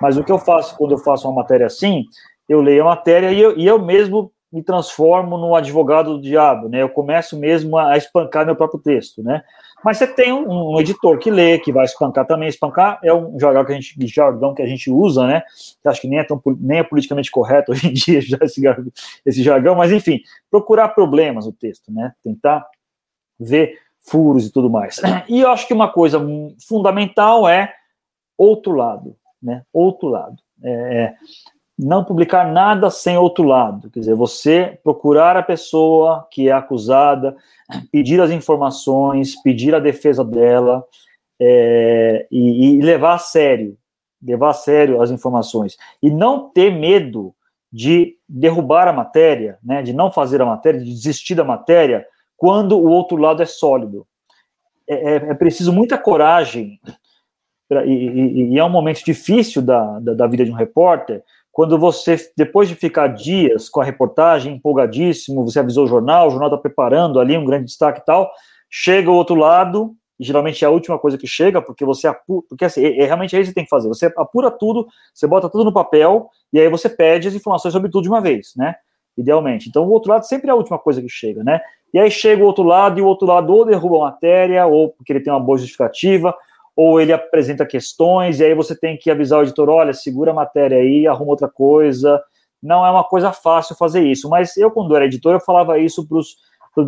Mas 0.00 0.16
o 0.16 0.24
que 0.24 0.32
eu 0.32 0.38
faço 0.38 0.76
quando 0.76 0.92
eu 0.92 0.98
faço 0.98 1.28
uma 1.28 1.42
matéria 1.42 1.66
assim, 1.66 2.04
eu 2.48 2.60
leio 2.60 2.82
a 2.82 2.86
matéria 2.86 3.32
e 3.32 3.40
eu, 3.40 3.56
e 3.56 3.66
eu 3.66 3.80
mesmo 3.80 4.32
me 4.52 4.62
transformo 4.62 5.36
no 5.36 5.54
advogado 5.54 6.16
do 6.16 6.22
diabo, 6.22 6.68
né? 6.68 6.82
Eu 6.82 6.88
começo 6.88 7.38
mesmo 7.38 7.76
a 7.76 7.96
espancar 7.96 8.46
meu 8.46 8.56
próprio 8.56 8.80
texto, 8.80 9.22
né? 9.22 9.42
Mas 9.84 9.98
você 9.98 10.06
tem 10.06 10.32
um, 10.32 10.74
um, 10.74 10.80
editor 10.80 11.18
que 11.18 11.30
lê, 11.30 11.58
que 11.58 11.72
vai 11.72 11.84
espancar 11.84 12.26
também. 12.26 12.48
Espancar 12.48 12.98
é 13.02 13.12
um 13.12 13.38
jargão 13.38 13.64
que 13.64 13.72
a 13.72 13.74
gente, 13.74 14.06
jargão 14.06 14.54
que 14.54 14.62
a 14.62 14.66
gente 14.66 14.90
usa, 14.90 15.26
né? 15.26 15.42
Que 15.82 15.88
acho 15.88 16.00
que 16.00 16.08
nem 16.08 16.18
é, 16.18 16.24
tão, 16.24 16.40
nem 16.58 16.78
é 16.78 16.82
politicamente 16.82 17.30
correto 17.30 17.70
hoje 17.72 17.88
em 17.88 17.92
dia 17.92 18.18
esse, 18.18 18.62
esse 19.24 19.42
jargão, 19.42 19.74
mas 19.74 19.92
enfim, 19.92 20.20
procurar 20.50 20.88
problemas 20.88 21.46
no 21.46 21.52
texto, 21.52 21.92
né? 21.92 22.12
Tentar 22.22 22.66
ver 23.38 23.78
furos 24.00 24.46
e 24.46 24.52
tudo 24.52 24.70
mais. 24.70 25.00
E 25.28 25.40
eu 25.40 25.50
acho 25.50 25.66
que 25.66 25.74
uma 25.74 25.92
coisa 25.92 26.20
fundamental 26.66 27.48
é 27.48 27.72
outro 28.38 28.72
lado, 28.72 29.16
né? 29.42 29.62
Outro 29.72 30.08
lado. 30.08 30.36
É, 30.62 30.70
é 30.70 31.14
não 31.78 32.04
publicar 32.04 32.50
nada 32.50 32.90
sem 32.90 33.18
outro 33.18 33.44
lado. 33.44 33.90
Quer 33.90 34.00
dizer, 34.00 34.14
você 34.14 34.78
procurar 34.82 35.36
a 35.36 35.42
pessoa 35.42 36.26
que 36.30 36.48
é 36.48 36.52
acusada, 36.52 37.36
pedir 37.92 38.20
as 38.20 38.30
informações, 38.30 39.40
pedir 39.42 39.74
a 39.74 39.80
defesa 39.80 40.24
dela 40.24 40.84
é, 41.40 42.26
e, 42.30 42.76
e, 42.76 42.80
levar 42.80 43.14
a 43.14 43.18
sério, 43.18 43.76
levar 44.22 44.50
a 44.50 44.54
sério 44.54 45.02
as 45.02 45.10
informações 45.10 45.76
e 46.02 46.10
não 46.10 46.48
ter 46.48 46.70
medo 46.70 47.34
de 47.70 48.16
derrubar 48.26 48.88
a 48.88 48.92
matéria, 48.92 49.58
né, 49.62 49.82
de 49.82 49.92
não 49.92 50.10
fazer 50.10 50.40
a 50.40 50.46
matéria, 50.46 50.80
de 50.80 50.90
desistir 50.90 51.34
da 51.34 51.44
matéria 51.44 52.06
quando 52.36 52.78
o 52.78 52.88
outro 52.88 53.18
lado 53.18 53.42
é 53.42 53.46
sólido. 53.46 54.06
É, 54.88 54.94
é, 54.94 55.14
é 55.16 55.34
preciso 55.34 55.72
muita 55.72 55.98
coragem 55.98 56.80
e, 57.84 57.92
e, 57.92 58.52
e, 58.52 58.58
é 58.58 58.64
um 58.64 58.70
momento 58.70 59.04
difícil 59.04 59.60
da, 59.60 59.98
da, 59.98 60.14
da 60.14 60.26
vida 60.26 60.44
de 60.44 60.50
um 60.50 60.54
repórter 60.54 61.22
quando 61.56 61.78
você, 61.78 62.18
depois 62.36 62.68
de 62.68 62.74
ficar 62.74 63.06
dias 63.06 63.70
com 63.70 63.80
a 63.80 63.84
reportagem, 63.84 64.56
empolgadíssimo, 64.56 65.42
você 65.42 65.58
avisou 65.58 65.84
o 65.84 65.86
jornal, 65.86 66.26
o 66.26 66.30
jornal 66.30 66.50
está 66.50 66.58
preparando 66.58 67.18
ali 67.18 67.34
um 67.34 67.46
grande 67.46 67.64
destaque 67.64 68.00
e 68.02 68.04
tal, 68.04 68.30
chega 68.68 69.10
o 69.10 69.14
outro 69.14 69.34
lado, 69.34 69.94
e 70.20 70.24
geralmente 70.24 70.62
é 70.62 70.68
a 70.68 70.70
última 70.70 70.98
coisa 70.98 71.16
que 71.16 71.26
chega, 71.26 71.62
porque 71.62 71.82
você 71.82 72.08
apura, 72.08 72.42
porque 72.46 72.66
assim, 72.66 72.84
é, 72.84 72.98
é 72.98 73.06
realmente 73.06 73.34
é 73.34 73.40
isso 73.40 73.52
que 73.52 73.54
tem 73.54 73.64
que 73.64 73.70
fazer, 73.70 73.88
você 73.88 74.12
apura 74.18 74.50
tudo, 74.50 74.86
você 75.14 75.26
bota 75.26 75.48
tudo 75.48 75.64
no 75.64 75.72
papel, 75.72 76.28
e 76.52 76.60
aí 76.60 76.68
você 76.68 76.90
pede 76.90 77.26
as 77.26 77.34
informações 77.34 77.72
sobre 77.72 77.90
tudo 77.90 78.02
de 78.02 78.10
uma 78.10 78.20
vez, 78.20 78.52
né, 78.54 78.74
idealmente. 79.16 79.70
Então 79.70 79.82
o 79.86 79.90
outro 79.90 80.10
lado 80.10 80.24
sempre 80.24 80.50
é 80.50 80.52
a 80.52 80.56
última 80.56 80.78
coisa 80.78 81.00
que 81.00 81.08
chega, 81.08 81.42
né, 81.42 81.62
e 81.90 81.98
aí 81.98 82.10
chega 82.10 82.42
o 82.42 82.46
outro 82.46 82.64
lado, 82.64 82.98
e 82.98 83.02
o 83.02 83.06
outro 83.06 83.26
lado 83.26 83.50
ou 83.50 83.64
derruba 83.64 83.96
a 83.96 84.10
matéria, 84.10 84.66
ou 84.66 84.90
porque 84.90 85.10
ele 85.10 85.20
tem 85.20 85.32
uma 85.32 85.40
boa 85.40 85.56
justificativa, 85.56 86.36
ou 86.76 87.00
ele 87.00 87.12
apresenta 87.12 87.64
questões, 87.64 88.38
e 88.38 88.44
aí 88.44 88.54
você 88.54 88.76
tem 88.78 88.98
que 88.98 89.10
avisar 89.10 89.40
o 89.40 89.42
editor: 89.42 89.70
olha, 89.70 89.94
segura 89.94 90.30
a 90.30 90.34
matéria 90.34 90.76
aí, 90.76 91.06
arruma 91.06 91.30
outra 91.30 91.48
coisa. 91.48 92.22
Não 92.62 92.84
é 92.84 92.90
uma 92.90 93.04
coisa 93.04 93.32
fácil 93.32 93.74
fazer 93.74 94.02
isso, 94.02 94.28
mas 94.28 94.56
eu, 94.56 94.70
quando 94.70 94.94
era 94.94 95.06
editor, 95.06 95.32
eu 95.34 95.40
falava 95.40 95.78
isso 95.78 96.06
para 96.06 96.18
os 96.18 96.36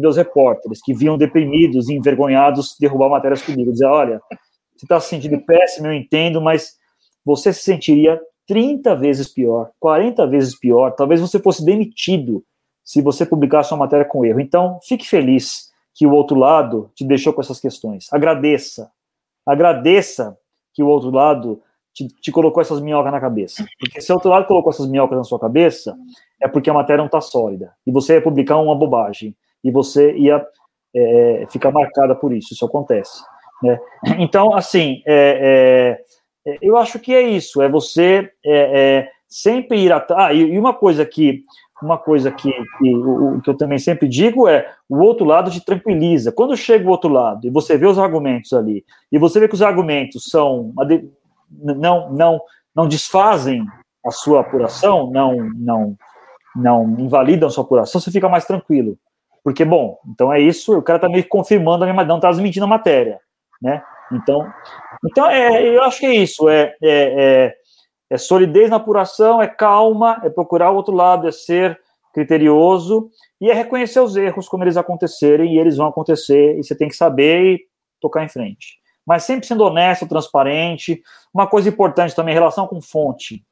meus 0.01 0.17
repórteres, 0.17 0.83
que 0.83 0.93
vinham 0.93 1.17
deprimidos, 1.17 1.89
envergonhados, 1.89 2.77
derrubar 2.79 3.09
matérias 3.09 3.43
comigo. 3.43 3.73
Dizer: 3.73 3.87
olha, 3.87 4.21
você 4.77 4.85
está 4.85 5.01
se 5.01 5.09
sentindo 5.09 5.41
péssimo, 5.41 5.87
eu 5.87 5.93
entendo, 5.95 6.41
mas 6.41 6.77
você 7.25 7.53
se 7.53 7.63
sentiria 7.63 8.21
30 8.47 8.95
vezes 8.97 9.29
pior, 9.29 9.71
40 9.81 10.27
vezes 10.27 10.59
pior, 10.59 10.91
talvez 10.93 11.21
você 11.21 11.39
fosse 11.39 11.65
demitido 11.65 12.45
se 12.83 13.03
você 13.03 13.27
publicasse 13.27 13.73
uma 13.73 13.81
matéria 13.81 14.07
com 14.07 14.25
erro. 14.25 14.41
Então, 14.41 14.79
fique 14.83 15.07
feliz 15.07 15.71
que 15.95 16.07
o 16.07 16.13
outro 16.13 16.39
lado 16.39 16.91
te 16.95 17.05
deixou 17.05 17.33
com 17.33 17.41
essas 17.43 17.61
questões. 17.61 18.07
Agradeça, 18.11 18.91
agradeça 19.49 20.37
que 20.75 20.83
o 20.83 20.87
outro 20.87 21.11
lado 21.11 21.63
te, 21.95 22.07
te, 22.07 22.31
colocou 22.31 22.61
essas 22.61 22.81
minhocas 22.81 23.11
na 23.11 23.21
cabeça. 23.21 23.65
Porque 23.81 24.01
se 24.01 24.13
o 24.13 24.15
outro 24.15 24.31
lado 24.31 24.47
colocou 24.47 24.71
essas 24.71 24.89
minhocas 24.89 25.19
na 25.19 25.25
sua 25.25 25.41
cabeça, 25.41 25.97
é 26.41 26.47
porque 26.47 26.71
a 26.71 26.75
matéria 26.75 26.99
não 26.99 27.07
está 27.07 27.21
sólida. 27.21 27.73
E 27.87 27.91
você 27.91 28.15
ia 28.15 28.23
publicar 28.23 28.59
uma 28.59 28.75
bobagem. 28.75 29.35
E 29.65 29.71
você 29.71 30.13
ia 30.15 30.47
é, 30.95 31.47
ficar 31.51 31.73
marcada 31.73 32.15
por 32.15 32.33
isso. 32.33 32.55
Isso 32.55 32.65
acontece. 32.65 33.23
Né? 33.63 33.79
Então, 34.19 34.55
assim, 34.55 35.03
é, 35.07 35.99
é, 36.47 36.53
é 36.53 36.59
eu 36.63 36.77
acho 36.77 37.01
que 37.01 37.13
é 37.13 37.23
isso. 37.23 37.61
É 37.61 37.69
você 37.69 38.31
é, 38.45 38.81
é, 38.81 39.11
sempre 39.27 39.79
ir 39.79 39.93
atrás. 39.93 40.31
Ah, 40.31 40.33
e, 40.33 40.41
e 40.41 40.59
uma 40.59 40.75
coisa 40.75 41.05
que 41.05 41.43
uma 41.83 41.99
coisa 41.99 42.31
que, 42.31 42.51
que, 42.79 42.97
o, 42.97 43.41
que 43.41 43.51
eu 43.51 43.57
também 43.57 43.79
sempre 43.79 44.09
digo 44.09 44.49
é 44.49 44.71
o 44.89 44.99
outro 44.99 45.25
lado 45.25 45.51
te 45.51 45.65
tranquiliza. 45.65 46.33
Quando 46.33 46.57
chega 46.57 46.87
o 46.87 46.91
outro 46.91 47.11
lado 47.11 47.47
e 47.47 47.51
você 47.51 47.77
vê 47.77 47.87
os 47.87 47.99
argumentos 47.99 48.53
ali, 48.53 48.85
e 49.13 49.19
você 49.19 49.39
vê 49.39 49.49
que 49.49 49.55
os 49.55 49.63
argumentos 49.63 50.25
são 50.29 50.73
não 51.51 52.11
não 52.13 52.41
não 52.75 52.89
desfazem 52.89 53.65
a 54.05 54.11
sua 54.11 54.41
apuração, 54.41 55.11
não 55.11 55.37
não 55.55 55.97
não 56.57 56.97
invalidam 56.99 57.49
a 57.49 57.51
sua 57.51 57.65
apuração, 57.65 58.01
você 58.01 58.11
fica 58.11 58.29
mais 58.29 58.45
tranquilo. 58.45 58.99
Porque, 59.45 59.65
bom, 59.65 59.99
então 60.09 60.33
é 60.33 60.41
isso, 60.41 60.77
o 60.77 60.83
cara 60.83 60.99
está 60.99 61.09
meio 61.09 61.23
que 61.23 61.29
confirmando 61.29 61.85
a 61.85 61.87
minha, 61.87 62.05
não 62.05 62.17
está 62.17 62.31
desmentindo 62.31 62.65
a 62.65 62.69
matéria, 62.69 63.21
né? 63.63 63.83
Então, 64.13 64.47
então 65.05 65.27
é, 65.31 65.63
eu 65.65 65.83
acho 65.85 66.01
que 66.01 66.07
é 66.07 66.15
isso, 66.15 66.49
é, 66.49 66.75
é, 66.83 67.15
é, 67.17 67.55
é 68.11 68.17
solidez 68.17 68.71
na 68.71 68.77
apuração, 68.77 69.41
é 69.43 69.47
calma, 69.47 70.21
é 70.25 70.31
procurar 70.31 70.71
o 70.71 70.77
outro 70.77 70.95
lado, 70.95 71.29
é 71.29 71.33
ser 71.33 71.79
criterioso 72.13 73.11
e 73.41 73.51
é 73.51 73.55
reconhecer 73.55 74.01
os 74.01 74.17
erros 74.17 74.49
como 74.49 74.65
eles 74.65 74.77
acontecerem 74.77 75.55
e 75.55 75.59
eles 75.59 75.77
vão 75.77 75.87
acontecer 75.87 76.59
e 76.59 76.65
você 76.65 76.75
tem 76.75 76.89
que 76.89 76.97
saber 76.97 77.45
e 77.45 77.61
tocar 78.01 78.25
em 78.25 78.29
frente. 78.29 78.79
Mas 79.07 79.25
sempre 79.25 79.47
sendo 79.47 79.65
honesto, 79.65 80.07
transparente. 80.07 81.03
Uma 81.33 81.47
coisa 81.47 81.69
importante 81.69 82.15
também, 82.15 82.35
relação 82.35 82.67
com 82.67 82.81
fonte. 82.81 83.45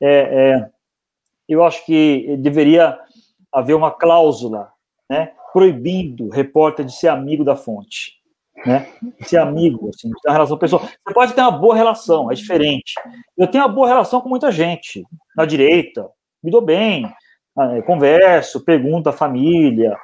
É, 0.00 0.10
é, 0.10 0.70
eu 1.48 1.64
acho 1.64 1.84
que 1.86 2.36
deveria 2.38 2.98
haver 3.52 3.74
uma 3.74 3.90
cláusula, 3.90 4.70
né, 5.08 5.32
proibindo 5.52 6.26
o 6.26 6.30
repórter 6.30 6.84
de 6.84 6.94
ser 6.94 7.08
amigo 7.08 7.44
da 7.44 7.56
fonte, 7.56 8.12
né, 8.64 8.88
ser 9.22 9.38
amigo, 9.38 9.90
assim, 9.90 10.10
ter 10.22 10.28
uma 10.28 10.34
relação 10.34 10.58
pessoal. 10.58 10.82
Você 10.82 11.14
pode 11.14 11.34
ter 11.34 11.40
uma 11.40 11.50
boa 11.50 11.74
relação, 11.74 12.30
é 12.30 12.34
diferente. 12.34 12.94
Eu 13.36 13.46
tenho 13.46 13.64
uma 13.64 13.72
boa 13.72 13.88
relação 13.88 14.20
com 14.20 14.28
muita 14.28 14.50
gente, 14.50 15.04
na 15.36 15.44
direita, 15.44 16.08
me 16.42 16.50
dou 16.50 16.60
bem, 16.60 17.12
ah, 17.56 17.82
converso, 17.82 18.64
pergunto 18.64 19.08
à 19.08 19.12
família, 19.12 19.96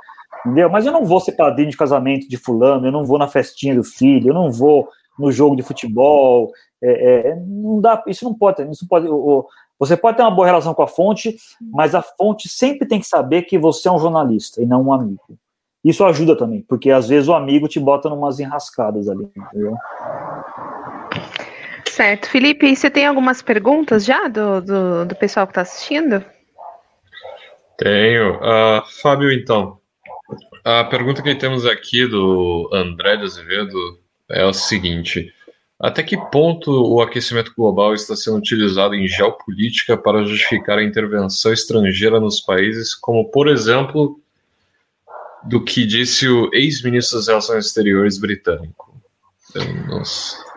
entendeu? 0.44 0.68
Mas 0.70 0.86
eu 0.86 0.92
não 0.92 1.04
vou 1.04 1.20
ser 1.20 1.32
padrinho 1.32 1.70
de 1.70 1.76
casamento 1.76 2.28
de 2.28 2.36
fulano, 2.36 2.86
eu 2.86 2.92
não 2.92 3.04
vou 3.04 3.18
na 3.18 3.28
festinha 3.28 3.74
do 3.74 3.84
filho, 3.84 4.30
eu 4.30 4.34
não 4.34 4.50
vou 4.50 4.88
no 5.18 5.30
jogo 5.30 5.54
de 5.54 5.62
futebol, 5.62 6.50
é, 6.82 7.30
é, 7.30 7.36
não 7.36 7.80
dá, 7.80 8.02
isso 8.06 8.24
não 8.24 8.34
pode, 8.34 8.62
isso 8.70 8.86
pode, 8.88 9.06
você 9.78 9.96
pode 9.96 10.16
ter 10.16 10.22
uma 10.22 10.30
boa 10.30 10.46
relação 10.46 10.74
com 10.74 10.82
a 10.82 10.86
fonte, 10.86 11.36
mas 11.60 11.94
a 11.94 12.02
fonte 12.02 12.48
sempre 12.48 12.86
tem 12.88 12.98
que 12.98 13.06
saber 13.06 13.42
que 13.42 13.58
você 13.58 13.88
é 13.88 13.92
um 13.92 13.98
jornalista 13.98 14.62
e 14.62 14.66
não 14.66 14.82
um 14.82 14.92
amigo. 14.92 15.38
Isso 15.84 16.04
ajuda 16.04 16.36
também, 16.36 16.62
porque 16.68 16.90
às 16.90 17.08
vezes 17.08 17.28
o 17.28 17.34
amigo 17.34 17.66
te 17.66 17.80
bota 17.80 18.08
numas 18.08 18.38
enrascadas 18.38 19.08
ali, 19.08 19.28
entendeu? 19.36 19.74
Certo. 21.88 22.28
Felipe, 22.30 22.74
você 22.74 22.88
tem 22.88 23.06
algumas 23.06 23.42
perguntas 23.42 24.04
já 24.04 24.28
do, 24.28 24.60
do, 24.60 25.04
do 25.04 25.14
pessoal 25.16 25.46
que 25.46 25.50
está 25.50 25.62
assistindo? 25.62 26.24
Tenho. 27.76 28.36
Uh, 28.36 28.82
Fábio, 29.02 29.30
então. 29.30 29.78
A 30.64 30.84
pergunta 30.84 31.22
que 31.22 31.34
temos 31.34 31.66
aqui 31.66 32.06
do 32.06 32.70
André 32.72 33.16
de 33.16 33.24
Azevedo 33.24 33.76
é 34.30 34.44
o 34.46 34.52
seguinte: 34.52 35.32
até 35.78 36.02
que 36.02 36.16
ponto 36.30 36.70
o 36.70 37.02
aquecimento 37.02 37.52
global 37.56 37.92
está 37.92 38.14
sendo 38.14 38.38
utilizado 38.38 38.94
em 38.94 39.08
geopolítica 39.08 39.96
para 39.96 40.24
justificar 40.24 40.78
a 40.78 40.84
intervenção 40.84 41.52
estrangeira 41.52 42.20
nos 42.20 42.40
países, 42.40 42.94
como, 42.94 43.28
por 43.30 43.48
exemplo, 43.48 44.20
do 45.44 45.62
que 45.62 45.86
disse 45.86 46.28
o 46.28 46.50
ex-ministro 46.52 47.18
das 47.18 47.28
Relações 47.28 47.66
Exteriores 47.66 48.18
britânico? 48.18 49.00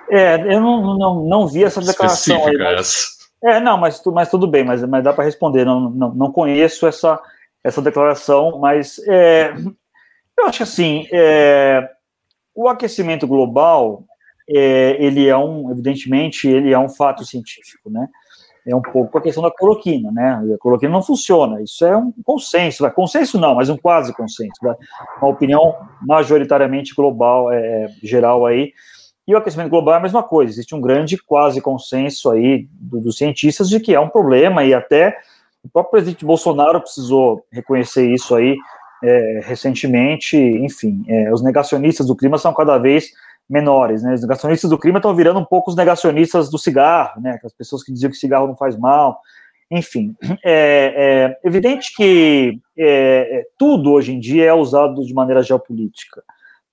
É, 0.10 0.36
eu 0.54 0.62
não, 0.62 0.98
não, 0.98 1.24
não 1.26 1.48
vi 1.48 1.64
essa 1.64 1.82
declaração 1.82 2.46
aí. 2.46 2.58
Mas... 2.58 2.80
Essa. 2.80 3.16
É, 3.44 3.60
não, 3.60 3.78
mas, 3.78 4.02
mas 4.06 4.30
tudo 4.30 4.48
bem, 4.48 4.64
mas, 4.64 4.84
mas 4.84 5.04
dá 5.04 5.14
para 5.14 5.24
responder. 5.24 5.66
Não, 5.66 5.90
não, 5.90 6.14
não 6.14 6.32
conheço 6.32 6.88
essa, 6.88 7.22
essa 7.64 7.82
declaração, 7.82 8.60
mas 8.60 9.00
é, 9.08 9.54
eu 10.38 10.48
acho 10.48 10.64
assim, 10.64 11.08
é, 11.12 11.90
o 12.54 12.68
aquecimento 12.68 13.28
global 13.28 14.04
é, 14.50 15.04
ele 15.04 15.28
é 15.28 15.38
um, 15.38 15.72
evidentemente, 15.72 16.48
ele 16.48 16.72
é 16.72 16.80
um 16.80 16.90
fato 16.90 17.26
científico, 17.26 17.90
né? 17.90 18.08
É 18.66 18.76
um 18.76 18.82
pouco 18.82 19.18
a 19.18 19.22
questão 19.22 19.44
da 19.44 19.52
cloroquina, 19.52 20.12
né? 20.12 20.42
A 20.54 20.58
cloroquina 20.58 20.92
não 20.92 21.04
funciona, 21.04 21.62
isso 21.62 21.86
é 21.86 21.96
um 21.96 22.12
consenso, 22.24 22.90
consenso 22.92 23.40
não, 23.40 23.56
mas 23.56 23.70
um 23.70 23.78
quase 23.78 24.12
consenso, 24.14 24.54
uma 24.62 25.30
opinião 25.30 25.76
majoritariamente 26.02 26.96
global, 26.96 27.52
é, 27.52 27.58
é, 27.58 27.88
geral 28.02 28.46
aí. 28.46 28.74
E 29.28 29.34
o 29.34 29.38
aquecimento 29.38 29.70
global 29.70 29.96
é 29.96 29.98
a 29.98 30.02
mesma 30.02 30.24
coisa, 30.24 30.52
existe 30.52 30.74
um 30.74 30.82
grande 30.82 31.18
quase 31.18 31.62
consenso 31.62 32.32
aí 32.32 32.68
do, 32.72 33.00
dos 33.00 33.18
cientistas 33.18 33.70
de 33.70 33.80
que 33.80 33.94
é 33.94 34.00
um 34.00 34.10
problema 34.10 34.64
e 34.64 34.74
até 34.74 35.16
o 35.64 35.70
próprio 35.70 35.92
presidente 35.92 36.26
Bolsonaro 36.26 36.82
precisou 36.82 37.44
reconhecer 37.52 38.12
isso 38.12 38.36
aí 38.36 38.56
é, 39.04 39.42
recentemente. 39.44 40.38
Enfim, 40.38 41.04
é, 41.08 41.34
os 41.34 41.44
negacionistas 41.44 42.08
do 42.08 42.16
clima 42.16 42.38
são 42.38 42.54
cada 42.54 42.78
vez 42.78 43.12
menores, 43.50 44.04
né? 44.04 44.14
Os 44.14 44.22
negacionistas 44.22 44.70
do 44.70 44.78
clima 44.78 44.98
estão 44.98 45.16
virando 45.16 45.40
um 45.40 45.46
pouco 45.46 45.70
os 45.70 45.76
negacionistas 45.76 46.50
do 46.50 46.58
cigarro, 46.58 47.22
né? 47.22 47.40
As 47.44 47.54
pessoas 47.54 47.84
que 47.84 47.92
diziam 47.92 48.10
que 48.10 48.18
cigarro 48.18 48.48
não 48.48 48.56
faz 48.56 48.78
mal. 48.78 49.20
Enfim, 49.70 50.16
é, 50.44 51.36
é 51.44 51.48
evidente 51.48 51.94
que 51.96 52.60
é, 52.78 53.40
é, 53.40 53.46
tudo 53.58 53.92
hoje 53.92 54.14
em 54.14 54.20
dia 54.20 54.46
é 54.46 54.54
usado 54.54 55.06
de 55.06 55.14
maneira 55.14 55.44
geopolítica. 55.44 56.24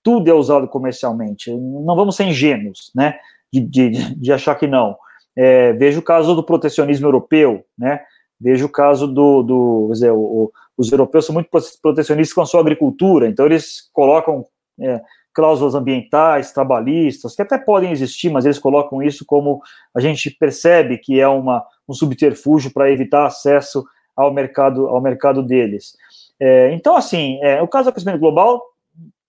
Tudo 0.03 0.31
é 0.31 0.35
usado 0.35 0.67
comercialmente. 0.67 1.51
Não 1.51 1.95
vamos 1.95 2.17
ser 2.17 2.25
ingênuos, 2.25 2.91
né? 2.95 3.19
De, 3.53 3.61
de, 3.61 4.15
de 4.15 4.33
achar 4.33 4.55
que 4.55 4.67
não. 4.67 4.97
É, 5.37 5.73
veja 5.75 5.99
o 5.99 6.03
caso 6.03 6.35
do 6.35 6.43
protecionismo 6.43 7.07
europeu, 7.07 7.65
né? 7.79 8.01
Veja 8.41 8.67
o 8.67 8.69
caso 8.69 9.07
do, 9.07 9.43
do 9.43 9.91
dizer, 9.93 10.11
o, 10.11 10.19
o, 10.19 10.53
os 10.77 10.91
europeus 10.91 11.27
são 11.27 11.35
muito 11.35 11.49
protecionistas 11.81 12.35
com 12.35 12.41
a 12.41 12.47
sua 12.47 12.61
agricultura, 12.61 13.29
então 13.29 13.47
eles 13.47 13.89
colocam 13.93 14.45
é, 14.81 15.01
cláusulas 15.35 15.75
ambientais, 15.75 16.53
trabalhistas, 16.53 17.35
que 17.35 17.43
até 17.43 17.59
podem 17.59 17.91
existir, 17.91 18.31
mas 18.31 18.45
eles 18.45 18.59
colocam 18.59 19.03
isso 19.03 19.25
como 19.25 19.63
a 19.95 20.01
gente 20.01 20.31
percebe 20.31 20.99
que 20.99 21.21
é 21.21 21.29
uma, 21.29 21.65
um 21.89 21.95
subterfúgio 21.95 22.73
para 22.73 22.91
evitar 22.91 23.27
acesso 23.27 23.85
ao 24.15 24.33
mercado, 24.33 24.87
ao 24.87 25.01
mercado 25.01 25.43
deles. 25.43 25.97
É, 26.39 26.73
então, 26.73 26.97
assim, 26.97 27.39
é, 27.43 27.63
o 27.63 27.69
caso 27.69 27.85
do 27.85 27.91
aquecimento 27.91 28.19
global 28.19 28.63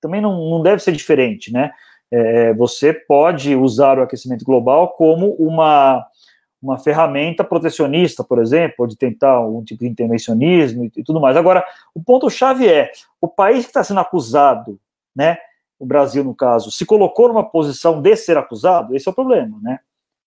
também 0.01 0.19
não, 0.19 0.49
não 0.49 0.61
deve 0.61 0.81
ser 0.83 0.91
diferente, 0.91 1.51
né? 1.51 1.71
É, 2.11 2.53
você 2.53 2.93
pode 2.93 3.55
usar 3.55 3.97
o 3.97 4.03
aquecimento 4.03 4.45
global 4.45 4.89
como 4.89 5.31
uma, 5.35 6.05
uma 6.61 6.77
ferramenta 6.77 7.43
protecionista, 7.43 8.23
por 8.23 8.39
exemplo, 8.39 8.87
de 8.87 8.95
tentar 8.95 9.39
um 9.47 9.63
tipo 9.63 9.83
de 9.83 9.89
intervencionismo 9.89 10.85
e, 10.85 10.91
e 10.97 11.03
tudo 11.03 11.19
mais. 11.19 11.35
Agora, 11.35 11.63
o 11.95 12.03
ponto-chave 12.03 12.67
é, 12.67 12.91
o 13.19 13.27
país 13.27 13.65
que 13.65 13.69
está 13.69 13.83
sendo 13.83 13.99
acusado, 13.99 14.79
né, 15.15 15.37
o 15.79 15.85
Brasil, 15.85 16.23
no 16.23 16.35
caso, 16.35 16.71
se 16.71 16.85
colocou 16.85 17.27
numa 17.27 17.43
posição 17.43 18.01
de 18.01 18.15
ser 18.15 18.37
acusado, 18.37 18.95
esse 18.95 19.07
é 19.07 19.11
o 19.11 19.15
problema, 19.15 19.57
né? 19.61 19.79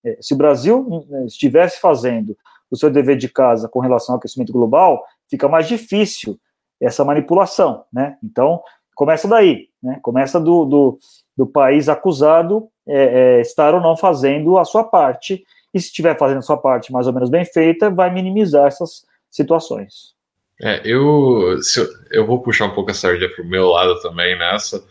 É, 0.05 0.19
se 0.21 0.35
o 0.35 0.37
Brasil 0.37 1.05
né, 1.09 1.27
estivesse 1.27 1.81
fazendo 1.81 2.37
o 2.71 2.77
seu 2.77 2.91
dever 2.91 3.17
de 3.17 3.29
casa 3.29 3.69
com 3.69 3.81
relação 3.81 4.15
ao 4.15 4.19
aquecimento 4.19 4.53
global, 4.53 5.05
fica 5.29 5.49
mais 5.49 5.67
difícil 5.67 6.39
essa 6.81 7.05
manipulação, 7.05 7.85
né? 7.93 8.17
Então, 8.23 8.63
começa 8.95 9.27
daí, 9.27 9.69
né? 9.83 9.99
Começa 10.03 10.39
do, 10.39 10.65
do, 10.65 10.99
do 11.37 11.47
país 11.47 11.89
acusado 11.89 12.69
é, 12.87 13.39
é, 13.39 13.41
estar 13.41 13.75
ou 13.75 13.81
não 13.81 13.97
fazendo 13.97 14.59
a 14.59 14.65
sua 14.65 14.85
parte, 14.85 15.45
e 15.73 15.81
se 15.81 15.89
estiver 15.89 16.17
fazendo 16.19 16.39
a 16.39 16.43
sua 16.43 16.57
parte 16.57 16.93
mais 16.93 17.07
ou 17.07 17.13
menos 17.13 17.29
bem 17.29 17.45
feita, 17.45 17.91
vai 17.91 18.13
minimizar 18.13 18.67
essas 18.67 19.05
situações. 19.31 20.15
É, 20.63 20.81
eu, 20.85 21.59
eu, 21.77 21.87
eu 22.11 22.27
vou 22.27 22.41
puxar 22.41 22.67
um 22.67 22.75
pouco 22.75 22.91
a 22.91 22.95
sardinha 22.95 23.29
para 23.29 23.45
o 23.45 23.49
meu 23.49 23.69
lado 23.69 24.01
também 24.01 24.39
nessa, 24.39 24.83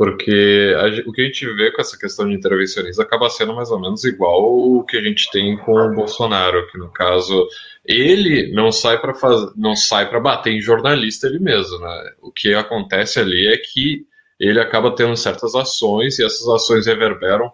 porque 0.00 0.74
a, 0.78 1.10
o 1.10 1.12
que 1.12 1.20
a 1.20 1.24
gente 1.26 1.46
vê 1.56 1.70
com 1.70 1.82
essa 1.82 1.94
questão 1.94 2.26
de 2.26 2.34
intervencionismo 2.34 3.02
acaba 3.02 3.28
sendo 3.28 3.54
mais 3.54 3.70
ou 3.70 3.78
menos 3.78 4.02
igual 4.02 4.42
o 4.42 4.82
que 4.82 4.96
a 4.96 5.02
gente 5.02 5.30
tem 5.30 5.58
com 5.58 5.72
o 5.72 5.94
Bolsonaro, 5.94 6.66
que 6.68 6.78
no 6.78 6.88
caso 6.88 7.46
ele 7.84 8.50
não 8.50 8.72
sai 8.72 8.98
para 8.98 9.12
não 9.54 9.76
sai 9.76 10.08
para 10.08 10.18
bater 10.18 10.54
em 10.54 10.60
jornalista 10.62 11.26
ele 11.26 11.38
mesmo, 11.38 11.78
né? 11.80 12.12
O 12.22 12.32
que 12.32 12.54
acontece 12.54 13.20
ali 13.20 13.46
é 13.46 13.58
que 13.58 14.06
ele 14.38 14.58
acaba 14.58 14.90
tendo 14.96 15.14
certas 15.18 15.54
ações 15.54 16.18
e 16.18 16.24
essas 16.24 16.48
ações 16.48 16.86
reverberam 16.86 17.52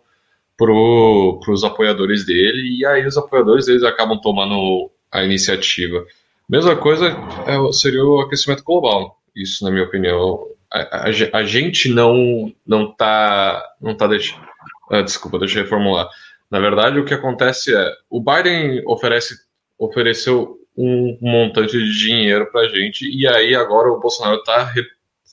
para 0.57 0.71
os 0.71 1.65
apoiadores 1.65 2.25
dele 2.25 2.79
e 2.79 2.87
aí 2.87 3.05
os 3.05 3.19
apoiadores 3.19 3.67
deles 3.67 3.83
acabam 3.83 4.21
tomando 4.21 4.89
a 5.11 5.25
iniciativa. 5.25 6.07
Mesma 6.49 6.77
coisa 6.77 7.09
é, 7.45 7.73
seria 7.73 8.05
o 8.05 8.21
aquecimento 8.21 8.63
global. 8.63 9.21
Isso, 9.35 9.65
na 9.65 9.71
minha 9.73 9.83
opinião, 9.83 10.47
a, 10.73 11.05
a, 11.39 11.45
gente 11.45 11.89
não 11.89 12.53
não 12.67 12.93
tá 12.93 13.65
não 13.81 13.95
tá 13.97 14.07
deixando 14.07 14.47
ah, 14.91 15.03
desculpa 15.03 15.39
deixa 15.39 15.59
eu 15.59 15.63
reformular 15.63 16.09
na 16.51 16.61
verdade 16.61 16.99
o 16.99 17.05
que 17.05 17.15
acontece 17.15 17.75
é 17.75 17.93
o 18.11 18.21
Biden 18.21 18.83
oferece 18.87 19.35
ofereceu 19.79 20.59
um 20.77 21.19
montante 21.21 21.77
de 21.79 21.99
dinheiro 21.99 22.51
para 22.51 22.63
a 22.63 22.69
gente 22.69 23.09
e 23.09 23.27
aí 23.27 23.55
agora 23.55 23.89
o 23.89 24.01
Bolsonaro 24.01 24.39
está 24.39 24.73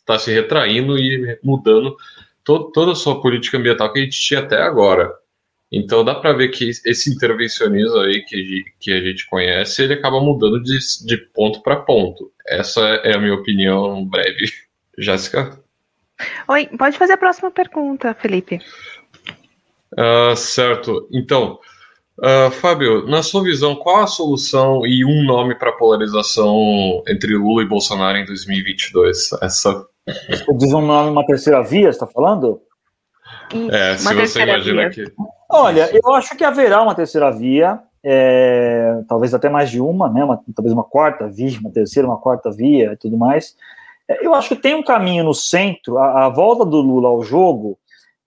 tá 0.05 0.19
se 0.19 0.31
retraindo 0.31 0.97
e 0.97 1.37
mudando 1.43 1.95
to, 2.43 2.71
toda 2.71 2.91
a 2.91 2.95
sua 2.95 3.21
política 3.21 3.57
ambiental 3.57 3.91
que 3.91 3.99
a 3.99 4.03
gente 4.03 4.19
tinha 4.19 4.39
até 4.39 4.61
agora 4.61 5.11
Então 5.71 6.05
dá 6.05 6.15
para 6.15 6.33
ver 6.33 6.49
que 6.49 6.69
esse 6.69 7.13
intervencionismo 7.13 7.97
aí 7.99 8.21
que, 8.23 8.63
que 8.79 8.93
a 8.93 9.01
gente 9.01 9.27
conhece, 9.27 9.83
ele 9.83 9.95
acaba 9.95 10.21
mudando 10.21 10.61
de, 10.61 10.77
de 11.05 11.17
ponto 11.33 11.61
para 11.63 11.77
ponto. 11.77 12.31
Essa 12.47 12.81
é 13.03 13.15
a 13.15 13.19
minha 13.19 13.33
opinião 13.33 14.05
breve. 14.05 14.51
Jéssica? 14.97 15.59
Oi, 16.47 16.67
pode 16.77 16.97
fazer 16.97 17.13
a 17.13 17.17
próxima 17.17 17.51
pergunta, 17.51 18.13
Felipe. 18.13 18.59
Uh, 19.93 20.35
certo. 20.35 21.07
Então, 21.11 21.59
uh, 22.19 22.51
Fábio, 22.51 23.05
na 23.07 23.23
sua 23.23 23.43
visão, 23.43 23.75
qual 23.75 24.01
a 24.01 24.07
solução 24.07 24.85
e 24.85 25.05
um 25.05 25.23
nome 25.23 25.55
para 25.55 25.69
a 25.69 25.73
polarização 25.73 27.03
entre 27.07 27.35
Lula 27.35 27.63
e 27.63 27.67
Bolsonaro 27.67 28.17
em 28.17 28.25
2022? 28.25 29.33
Essa. 29.41 29.85
Diz 30.57 30.73
um 30.73 30.81
nome, 30.81 31.11
uma 31.11 31.25
terceira 31.25 31.63
via, 31.63 31.89
está 31.89 32.05
falando? 32.07 32.61
É, 33.71 33.97
se 33.97 34.13
você 34.13 34.43
imagina 34.43 34.89
via. 34.89 34.89
que. 34.89 35.13
Olha, 35.49 35.89
eu 35.93 36.13
acho 36.13 36.35
que 36.35 36.43
haverá 36.43 36.81
uma 36.81 36.95
terceira 36.95 37.31
via, 37.31 37.79
é, 38.03 39.01
talvez 39.07 39.33
até 39.33 39.49
mais 39.49 39.69
de 39.69 39.79
uma, 39.79 40.09
né? 40.09 40.23
Uma, 40.23 40.41
talvez 40.55 40.73
uma 40.73 40.83
quarta 40.83 41.27
via, 41.27 41.59
uma 41.59 41.71
terceira, 41.71 42.07
uma 42.07 42.17
quarta 42.17 42.51
via 42.51 42.93
e 42.93 42.97
tudo 42.97 43.17
mais. 43.17 43.55
Eu 44.21 44.33
acho 44.33 44.49
que 44.49 44.55
tem 44.55 44.75
um 44.75 44.83
caminho 44.83 45.23
no 45.23 45.33
centro, 45.33 45.97
a, 45.97 46.25
a 46.25 46.29
volta 46.29 46.65
do 46.65 46.81
Lula 46.81 47.09
ao 47.09 47.23
jogo 47.23 47.77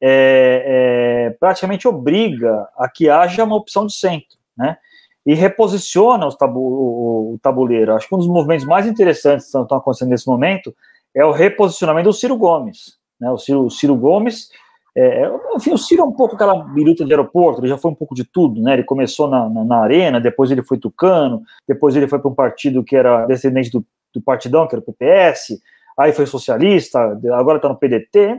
é, 0.00 1.28
é, 1.28 1.30
praticamente 1.38 1.88
obriga 1.88 2.68
a 2.76 2.88
que 2.88 3.08
haja 3.08 3.44
uma 3.44 3.56
opção 3.56 3.86
de 3.86 3.94
centro, 3.94 4.36
né? 4.56 4.76
E 5.24 5.34
reposiciona 5.34 6.28
tabu, 6.36 6.60
o, 6.60 7.34
o, 7.34 7.38
tabuleiro. 7.42 7.94
Acho 7.94 8.08
que 8.08 8.14
um 8.14 8.18
dos 8.18 8.28
movimentos 8.28 8.64
mais 8.64 8.86
interessantes 8.86 9.50
que 9.50 9.58
estão 9.58 9.78
acontecendo 9.78 10.10
nesse 10.10 10.26
momento 10.26 10.72
é 11.12 11.24
o 11.24 11.32
reposicionamento 11.32 12.10
do 12.10 12.12
Ciro 12.12 12.36
Gomes. 12.36 12.96
Né? 13.20 13.28
O, 13.30 13.36
Ciro, 13.36 13.64
o 13.64 13.70
Ciro 13.70 13.96
Gomes 13.96 14.50
é, 14.96 15.24
é, 15.24 15.30
enfim, 15.54 15.72
o 15.72 15.78
Ciro 15.78 16.02
é 16.02 16.04
um 16.06 16.12
pouco 16.12 16.36
aquela 16.36 16.64
biruta 16.64 17.04
de 17.04 17.12
aeroporto, 17.12 17.60
ele 17.60 17.68
já 17.68 17.76
foi 17.76 17.90
um 17.90 17.94
pouco 17.94 18.14
de 18.14 18.24
tudo, 18.24 18.62
né? 18.62 18.72
Ele 18.72 18.82
começou 18.82 19.28
na, 19.28 19.46
na, 19.46 19.62
na 19.62 19.76
arena, 19.82 20.18
depois 20.18 20.50
ele 20.50 20.62
foi 20.62 20.78
tucano, 20.78 21.42
depois 21.68 21.94
ele 21.94 22.08
foi 22.08 22.18
para 22.18 22.30
um 22.30 22.34
partido 22.34 22.82
que 22.82 22.96
era 22.96 23.26
descendente 23.26 23.70
do, 23.70 23.84
do 24.14 24.22
partidão, 24.22 24.66
que 24.66 24.74
era 24.74 24.80
o 24.80 24.84
PPS, 24.84 25.60
aí 25.96 26.12
foi 26.12 26.26
socialista, 26.26 27.00
agora 27.32 27.58
está 27.58 27.68
no 27.68 27.76
PDT, 27.76 28.38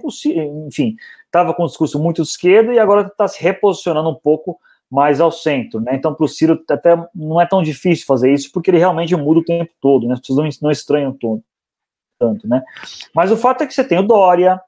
enfim, 0.68 0.96
estava 1.26 1.54
com 1.54 1.64
um 1.64 1.68
discurso 1.68 2.00
muito 2.00 2.22
esquerdo 2.22 2.72
e 2.72 2.80
agora 2.80 3.08
está 3.08 3.28
se 3.28 3.42
reposicionando 3.42 4.10
um 4.10 4.16
pouco 4.16 4.60
mais 4.90 5.20
ao 5.20 5.32
centro, 5.32 5.82
né? 5.82 5.96
Então, 5.96 6.14
para 6.14 6.26
o 6.26 6.30
Ciro 6.30 6.64
até 6.70 6.96
não 7.14 7.42
é 7.42 7.46
tão 7.46 7.62
difícil 7.62 8.06
fazer 8.06 8.32
isso, 8.32 8.52
porque 8.54 8.72
ele 8.72 8.78
realmente 8.78 9.16
muda 9.16 9.40
o 9.42 9.46
tempo 9.46 9.72
todo, 9.82 10.08
né? 10.08 10.14
As 10.14 10.20
pessoas 10.20 10.38
não, 10.38 10.50
não 10.62 10.72
estranham 10.72 11.12
todo, 11.12 11.44
tanto, 12.18 12.48
né? 12.48 12.64
Mas 13.14 13.32
o 13.32 13.38
fato 13.38 13.64
é 13.64 13.68
que 13.68 13.74
você 13.74 13.84
tem 13.84 14.00
o 14.00 14.04
Dória, 14.04 14.62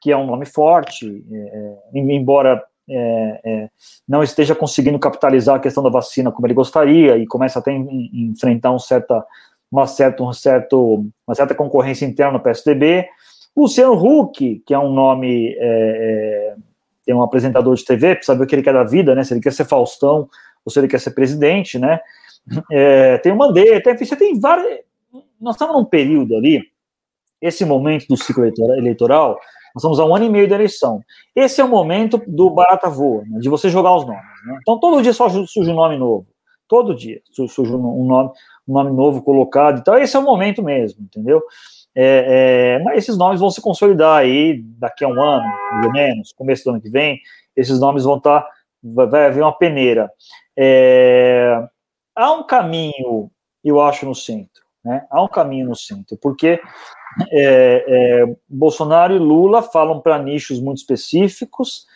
que 0.00 0.12
é 0.12 0.16
um 0.16 0.26
nome 0.26 0.46
forte, 0.46 1.24
é, 1.32 1.76
é 1.92 1.98
embora 1.98 2.62
é, 2.88 3.40
é, 3.44 3.70
não 4.06 4.22
esteja 4.22 4.54
conseguindo 4.54 4.98
capitalizar 4.98 5.56
a 5.56 5.60
questão 5.60 5.82
da 5.82 5.88
vacina 5.88 6.30
como 6.30 6.46
ele 6.46 6.54
gostaria 6.54 7.16
e 7.16 7.26
começa 7.26 7.58
até 7.58 7.72
a 7.72 7.74
enfrentar 7.74 8.72
um 8.72 8.78
certa, 8.78 9.24
uma, 9.74 9.86
certa, 9.86 10.22
um 10.22 10.32
certo, 10.32 11.06
uma 11.26 11.34
certa 11.34 11.54
concorrência 11.54 12.06
interna 12.06 12.34
no 12.34 12.40
PSDB. 12.40 13.06
Luciano 13.56 13.92
Huck, 13.94 14.62
que 14.66 14.74
é 14.74 14.78
um 14.78 14.92
nome, 14.92 15.54
é, 15.58 16.54
é 17.08 17.14
um 17.14 17.22
apresentador 17.22 17.74
de 17.74 17.84
TV, 17.84 18.16
precisa 18.16 18.36
ver 18.36 18.44
o 18.44 18.46
que 18.46 18.54
ele 18.54 18.62
quer 18.62 18.74
da 18.74 18.84
vida, 18.84 19.14
né? 19.14 19.22
Se 19.24 19.34
ele 19.34 19.40
quer 19.40 19.52
ser 19.52 19.64
Faustão 19.64 20.28
ou 20.64 20.72
se 20.72 20.78
ele 20.78 20.88
quer 20.88 21.00
ser 21.00 21.10
presidente, 21.10 21.78
né? 21.78 22.00
É, 22.70 23.18
tem 23.18 23.32
o 23.32 23.36
Mandetta, 23.36 23.96
você 23.96 24.16
tem 24.16 24.38
várias. 24.38 24.80
Nós 25.40 25.54
estamos 25.54 25.76
num 25.76 25.84
período 25.84 26.36
ali, 26.36 26.62
esse 27.40 27.64
momento 27.64 28.06
do 28.06 28.16
ciclo 28.16 28.44
eleitoral 28.44 29.38
nós 29.74 29.82
estamos 29.82 29.98
a 29.98 30.04
um 30.04 30.14
ano 30.14 30.26
e 30.26 30.30
meio 30.30 30.48
da 30.48 30.54
eleição. 30.54 31.02
Esse 31.34 31.60
é 31.60 31.64
o 31.64 31.68
momento 31.68 32.22
do 32.28 32.48
barata 32.48 32.88
voa, 32.88 33.24
né, 33.26 33.40
de 33.40 33.48
você 33.48 33.68
jogar 33.68 33.96
os 33.96 34.06
nomes. 34.06 34.22
Né? 34.46 34.58
Então, 34.62 34.78
todo 34.78 35.02
dia 35.02 35.12
só 35.12 35.28
surge 35.28 35.70
um 35.70 35.74
nome 35.74 35.96
novo. 35.96 36.26
Todo 36.68 36.94
dia 36.94 37.20
surge 37.32 37.74
um 37.74 38.04
nome, 38.04 38.30
um 38.66 38.72
nome 38.72 38.90
novo 38.90 39.22
colocado. 39.22 39.78
Então, 39.80 39.96
esse 39.98 40.16
é 40.16 40.18
o 40.18 40.22
momento 40.22 40.62
mesmo, 40.62 41.02
entendeu? 41.02 41.42
É, 41.94 42.78
é, 42.78 42.82
mas 42.82 42.98
esses 42.98 43.16
nomes 43.16 43.40
vão 43.40 43.50
se 43.50 43.60
consolidar 43.60 44.18
aí 44.18 44.60
daqui 44.78 45.04
a 45.04 45.08
um 45.08 45.22
ano, 45.22 45.44
mais 45.72 45.86
ou 45.86 45.92
menos, 45.92 46.32
começo 46.32 46.64
do 46.64 46.70
ano 46.70 46.80
que 46.80 46.90
vem. 46.90 47.20
Esses 47.56 47.78
nomes 47.78 48.04
vão 48.04 48.16
estar. 48.16 48.42
Tá, 48.42 48.50
vai 48.82 49.26
haver 49.26 49.42
uma 49.42 49.56
peneira. 49.56 50.10
É, 50.56 51.66
há 52.14 52.32
um 52.32 52.42
caminho, 52.42 53.30
eu 53.62 53.80
acho, 53.80 54.04
no 54.04 54.14
centro. 54.14 54.62
Né? 54.84 55.06
Há 55.10 55.22
um 55.22 55.28
caminho 55.28 55.68
no 55.68 55.74
centro, 55.74 56.18
porque 56.20 56.60
é, 57.30 57.84
é, 57.88 58.36
Bolsonaro 58.48 59.14
e 59.14 59.18
Lula 59.18 59.62
falam 59.62 60.00
para 60.00 60.18
nichos 60.18 60.60
muito 60.60 60.78
específicos, 60.78 61.86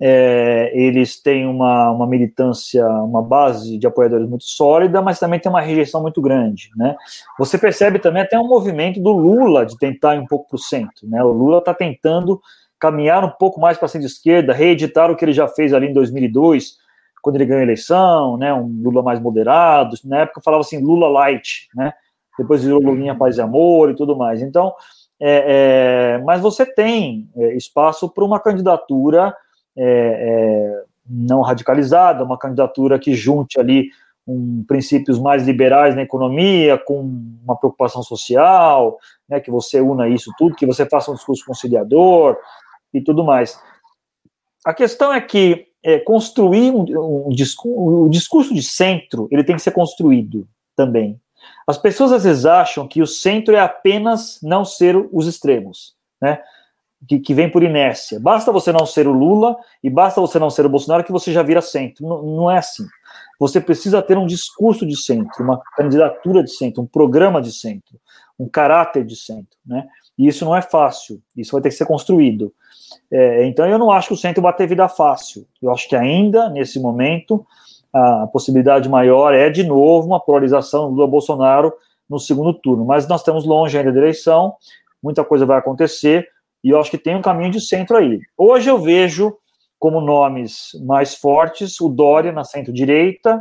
é, 0.00 0.70
eles 0.74 1.20
têm 1.20 1.46
uma, 1.46 1.90
uma 1.90 2.06
militância, 2.06 2.86
uma 2.86 3.20
base 3.20 3.76
de 3.78 3.86
apoiadores 3.86 4.28
muito 4.28 4.44
sólida, 4.44 5.02
mas 5.02 5.18
também 5.18 5.40
tem 5.40 5.50
uma 5.50 5.60
rejeição 5.60 6.00
muito 6.00 6.22
grande. 6.22 6.70
Né? 6.76 6.94
Você 7.38 7.58
percebe 7.58 7.98
também 7.98 8.22
até 8.22 8.38
um 8.38 8.46
movimento 8.46 9.00
do 9.00 9.10
Lula 9.10 9.66
de 9.66 9.76
tentar 9.76 10.14
ir 10.14 10.20
um 10.20 10.26
pouco 10.26 10.48
para 10.48 10.56
o 10.56 10.60
centro. 10.60 11.08
Né? 11.08 11.22
O 11.22 11.32
Lula 11.32 11.58
está 11.58 11.74
tentando 11.74 12.40
caminhar 12.78 13.24
um 13.24 13.30
pouco 13.30 13.60
mais 13.60 13.76
para 13.76 13.86
a 13.86 13.88
centro-esquerda, 13.88 14.52
reeditar 14.52 15.10
o 15.10 15.16
que 15.16 15.24
ele 15.24 15.32
já 15.32 15.48
fez 15.48 15.74
ali 15.74 15.88
em 15.88 15.92
2002, 15.92 16.76
quando 17.20 17.34
ele 17.34 17.46
ganhou 17.46 17.60
a 17.60 17.64
eleição, 17.64 18.36
né? 18.36 18.54
um 18.54 18.80
Lula 18.82 19.02
mais 19.02 19.18
moderado. 19.18 19.96
Na 20.04 20.18
época 20.20 20.40
falava 20.44 20.60
assim, 20.60 20.80
Lula 20.80 21.08
light, 21.08 21.68
né? 21.74 21.92
depois 22.38 22.62
virou 22.62 22.80
Lulinha 22.80 23.16
Paz 23.16 23.36
e 23.36 23.40
Amor 23.40 23.90
e 23.90 23.96
tudo 23.96 24.16
mais. 24.16 24.40
Então, 24.40 24.72
é, 25.20 26.14
é, 26.16 26.24
mas 26.24 26.40
você 26.40 26.64
tem 26.64 27.28
é, 27.36 27.56
espaço 27.56 28.08
para 28.08 28.24
uma 28.24 28.38
candidatura 28.38 29.34
é, 29.78 29.84
é, 29.84 30.84
não 31.08 31.40
radicalizada, 31.40 32.24
uma 32.24 32.36
candidatura 32.36 32.98
que 32.98 33.14
junte 33.14 33.60
ali 33.60 33.90
um, 34.26 34.64
princípios 34.66 35.18
mais 35.18 35.46
liberais 35.46 35.94
na 35.94 36.02
economia, 36.02 36.76
com 36.76 37.00
uma 37.42 37.56
preocupação 37.56 38.02
social, 38.02 38.98
né, 39.28 39.40
que 39.40 39.50
você 39.50 39.80
una 39.80 40.08
isso 40.08 40.30
tudo, 40.36 40.56
que 40.56 40.66
você 40.66 40.84
faça 40.84 41.10
um 41.10 41.14
discurso 41.14 41.44
conciliador 41.46 42.36
e 42.92 43.00
tudo 43.00 43.24
mais. 43.24 43.58
A 44.64 44.74
questão 44.74 45.12
é 45.12 45.20
que 45.20 45.68
é, 45.82 45.98
construir 45.98 46.72
um, 46.72 46.82
um, 46.82 47.28
um, 47.28 48.02
o 48.04 48.08
discurso 48.10 48.52
de 48.52 48.62
centro 48.62 49.28
ele 49.30 49.44
tem 49.44 49.56
que 49.56 49.62
ser 49.62 49.70
construído 49.70 50.46
também. 50.76 51.18
As 51.66 51.78
pessoas 51.78 52.12
às 52.12 52.24
vezes 52.24 52.44
acham 52.44 52.86
que 52.86 53.00
o 53.00 53.06
centro 53.06 53.54
é 53.54 53.60
apenas 53.60 54.40
não 54.42 54.64
ser 54.64 54.96
os 55.12 55.26
extremos, 55.26 55.94
né? 56.20 56.42
Que, 57.06 57.20
que, 57.20 57.32
vem 57.32 57.48
por 57.48 57.62
inércia. 57.62 58.18
Basta 58.18 58.50
você 58.50 58.72
não 58.72 58.84
ser 58.84 59.06
o 59.06 59.12
Lula 59.12 59.56
e 59.82 59.88
basta 59.88 60.20
você 60.20 60.38
não 60.38 60.50
ser 60.50 60.66
o 60.66 60.68
Bolsonaro 60.68 61.04
que 61.04 61.12
você 61.12 61.32
já 61.32 61.42
vira 61.42 61.60
centro. 61.62 62.06
Não, 62.06 62.22
não 62.22 62.50
é 62.50 62.58
assim. 62.58 62.84
Você 63.38 63.60
precisa 63.60 64.02
ter 64.02 64.18
um 64.18 64.26
discurso 64.26 64.84
de 64.84 64.96
centro, 64.96 65.44
uma 65.44 65.60
candidatura 65.76 66.42
de 66.42 66.50
centro, 66.50 66.82
um 66.82 66.86
programa 66.86 67.40
de 67.40 67.52
centro, 67.52 68.00
um 68.36 68.48
caráter 68.48 69.04
de 69.04 69.14
centro, 69.14 69.56
né? 69.64 69.86
E 70.18 70.26
isso 70.26 70.44
não 70.44 70.56
é 70.56 70.60
fácil. 70.60 71.22
Isso 71.36 71.52
vai 71.52 71.62
ter 71.62 71.68
que 71.68 71.76
ser 71.76 71.86
construído. 71.86 72.52
É, 73.10 73.46
então 73.46 73.64
eu 73.66 73.78
não 73.78 73.92
acho 73.92 74.08
que 74.08 74.14
o 74.14 74.16
centro 74.16 74.42
vai 74.42 74.52
ter 74.52 74.66
vida 74.66 74.88
fácil. 74.88 75.46
Eu 75.62 75.70
acho 75.70 75.88
que 75.88 75.94
ainda 75.94 76.48
nesse 76.50 76.80
momento 76.80 77.46
a 77.92 78.26
possibilidade 78.26 78.88
maior 78.88 79.32
é, 79.32 79.48
de 79.48 79.64
novo, 79.64 80.06
uma 80.06 80.20
polarização 80.20 80.88
Lula-Bolsonaro 80.88 81.72
no 82.08 82.18
segundo 82.18 82.52
turno. 82.52 82.84
Mas 82.84 83.06
nós 83.08 83.20
estamos 83.20 83.44
longe 83.44 83.76
ainda 83.78 83.92
da 83.92 83.98
eleição, 83.98 84.54
muita 85.02 85.24
coisa 85.24 85.46
vai 85.46 85.58
acontecer, 85.58 86.28
e 86.62 86.70
eu 86.70 86.80
acho 86.80 86.90
que 86.90 86.98
tem 86.98 87.16
um 87.16 87.22
caminho 87.22 87.50
de 87.50 87.60
centro 87.60 87.96
aí. 87.96 88.20
Hoje 88.36 88.68
eu 88.68 88.78
vejo 88.78 89.36
como 89.78 90.00
nomes 90.00 90.70
mais 90.84 91.14
fortes 91.14 91.80
o 91.80 91.88
Dória 91.88 92.32
na 92.32 92.44
centro-direita 92.44 93.40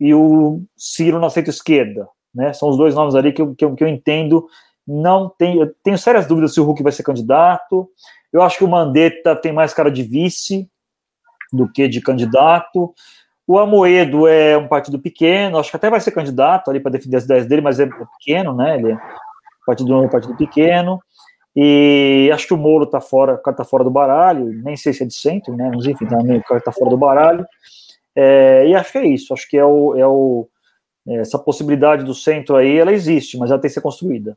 e 0.00 0.12
o 0.12 0.62
Ciro 0.76 1.20
na 1.20 1.30
centro-esquerda. 1.30 2.08
Né? 2.34 2.52
São 2.52 2.68
os 2.68 2.76
dois 2.76 2.94
nomes 2.94 3.14
ali 3.14 3.32
que 3.32 3.40
eu, 3.40 3.54
que 3.54 3.64
eu, 3.64 3.74
que 3.74 3.84
eu 3.84 3.88
entendo. 3.88 4.46
Não 4.86 5.28
tenho, 5.28 5.62
eu 5.62 5.74
tenho 5.82 5.98
sérias 5.98 6.26
dúvidas 6.26 6.52
se 6.52 6.60
o 6.60 6.68
Huck 6.68 6.82
vai 6.82 6.92
ser 6.92 7.02
candidato. 7.02 7.88
Eu 8.32 8.42
acho 8.42 8.58
que 8.58 8.64
o 8.64 8.68
Mandetta 8.68 9.36
tem 9.36 9.52
mais 9.52 9.72
cara 9.72 9.90
de 9.90 10.02
vice 10.02 10.68
do 11.52 11.70
que 11.70 11.88
de 11.88 12.00
candidato. 12.00 12.92
O 13.46 13.58
Amoedo 13.58 14.26
é 14.26 14.58
um 14.58 14.68
partido 14.68 14.98
pequeno, 14.98 15.58
acho 15.58 15.70
que 15.70 15.76
até 15.76 15.88
vai 15.88 16.00
ser 16.00 16.10
candidato 16.10 16.70
ali 16.70 16.80
para 16.80 16.92
defender 16.92 17.16
as 17.16 17.24
ideias 17.24 17.46
dele, 17.46 17.62
mas 17.62 17.80
é 17.80 17.86
pequeno, 17.86 18.54
né? 18.54 18.76
Ele 18.76 18.92
é 18.92 18.98
partido 19.64 19.98
um 19.98 20.08
partido 20.08 20.36
pequeno. 20.36 21.00
E 21.56 22.30
acho 22.32 22.46
que 22.46 22.54
o 22.54 22.58
Moro 22.58 22.84
está 22.84 23.00
fora, 23.00 23.36
tá 23.36 23.64
fora 23.64 23.82
do 23.82 23.90
baralho, 23.90 24.46
nem 24.62 24.76
sei 24.76 24.92
se 24.92 25.02
é 25.02 25.06
de 25.06 25.14
centro, 25.14 25.56
né? 25.56 25.70
Mas 25.74 25.86
enfim, 25.86 26.06
tá, 26.06 26.60
tá 26.60 26.72
fora 26.72 26.90
do 26.90 26.96
baralho. 26.96 27.46
É, 28.14 28.66
e 28.68 28.74
acho 28.74 28.92
que 28.92 28.98
é 28.98 29.06
isso, 29.06 29.32
acho 29.32 29.48
que 29.48 29.56
é 29.56 29.64
o, 29.64 29.96
é 29.96 30.06
o 30.06 30.48
essa 31.06 31.38
possibilidade 31.38 32.04
do 32.04 32.14
centro 32.14 32.56
aí, 32.56 32.76
ela 32.76 32.92
existe, 32.92 33.38
mas 33.38 33.50
ela 33.50 33.58
tem 33.58 33.68
que 33.68 33.74
ser 33.74 33.80
construída. 33.80 34.36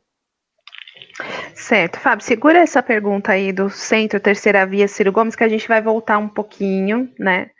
Certo, 1.54 2.00
Fábio, 2.00 2.24
segura 2.24 2.58
essa 2.58 2.82
pergunta 2.82 3.32
aí 3.32 3.52
do 3.52 3.68
centro, 3.68 4.18
terceira 4.18 4.64
via, 4.64 4.88
Ciro 4.88 5.12
Gomes, 5.12 5.36
que 5.36 5.44
a 5.44 5.48
gente 5.48 5.68
vai 5.68 5.82
voltar 5.82 6.16
um 6.18 6.28
pouquinho, 6.28 7.10
né? 7.18 7.50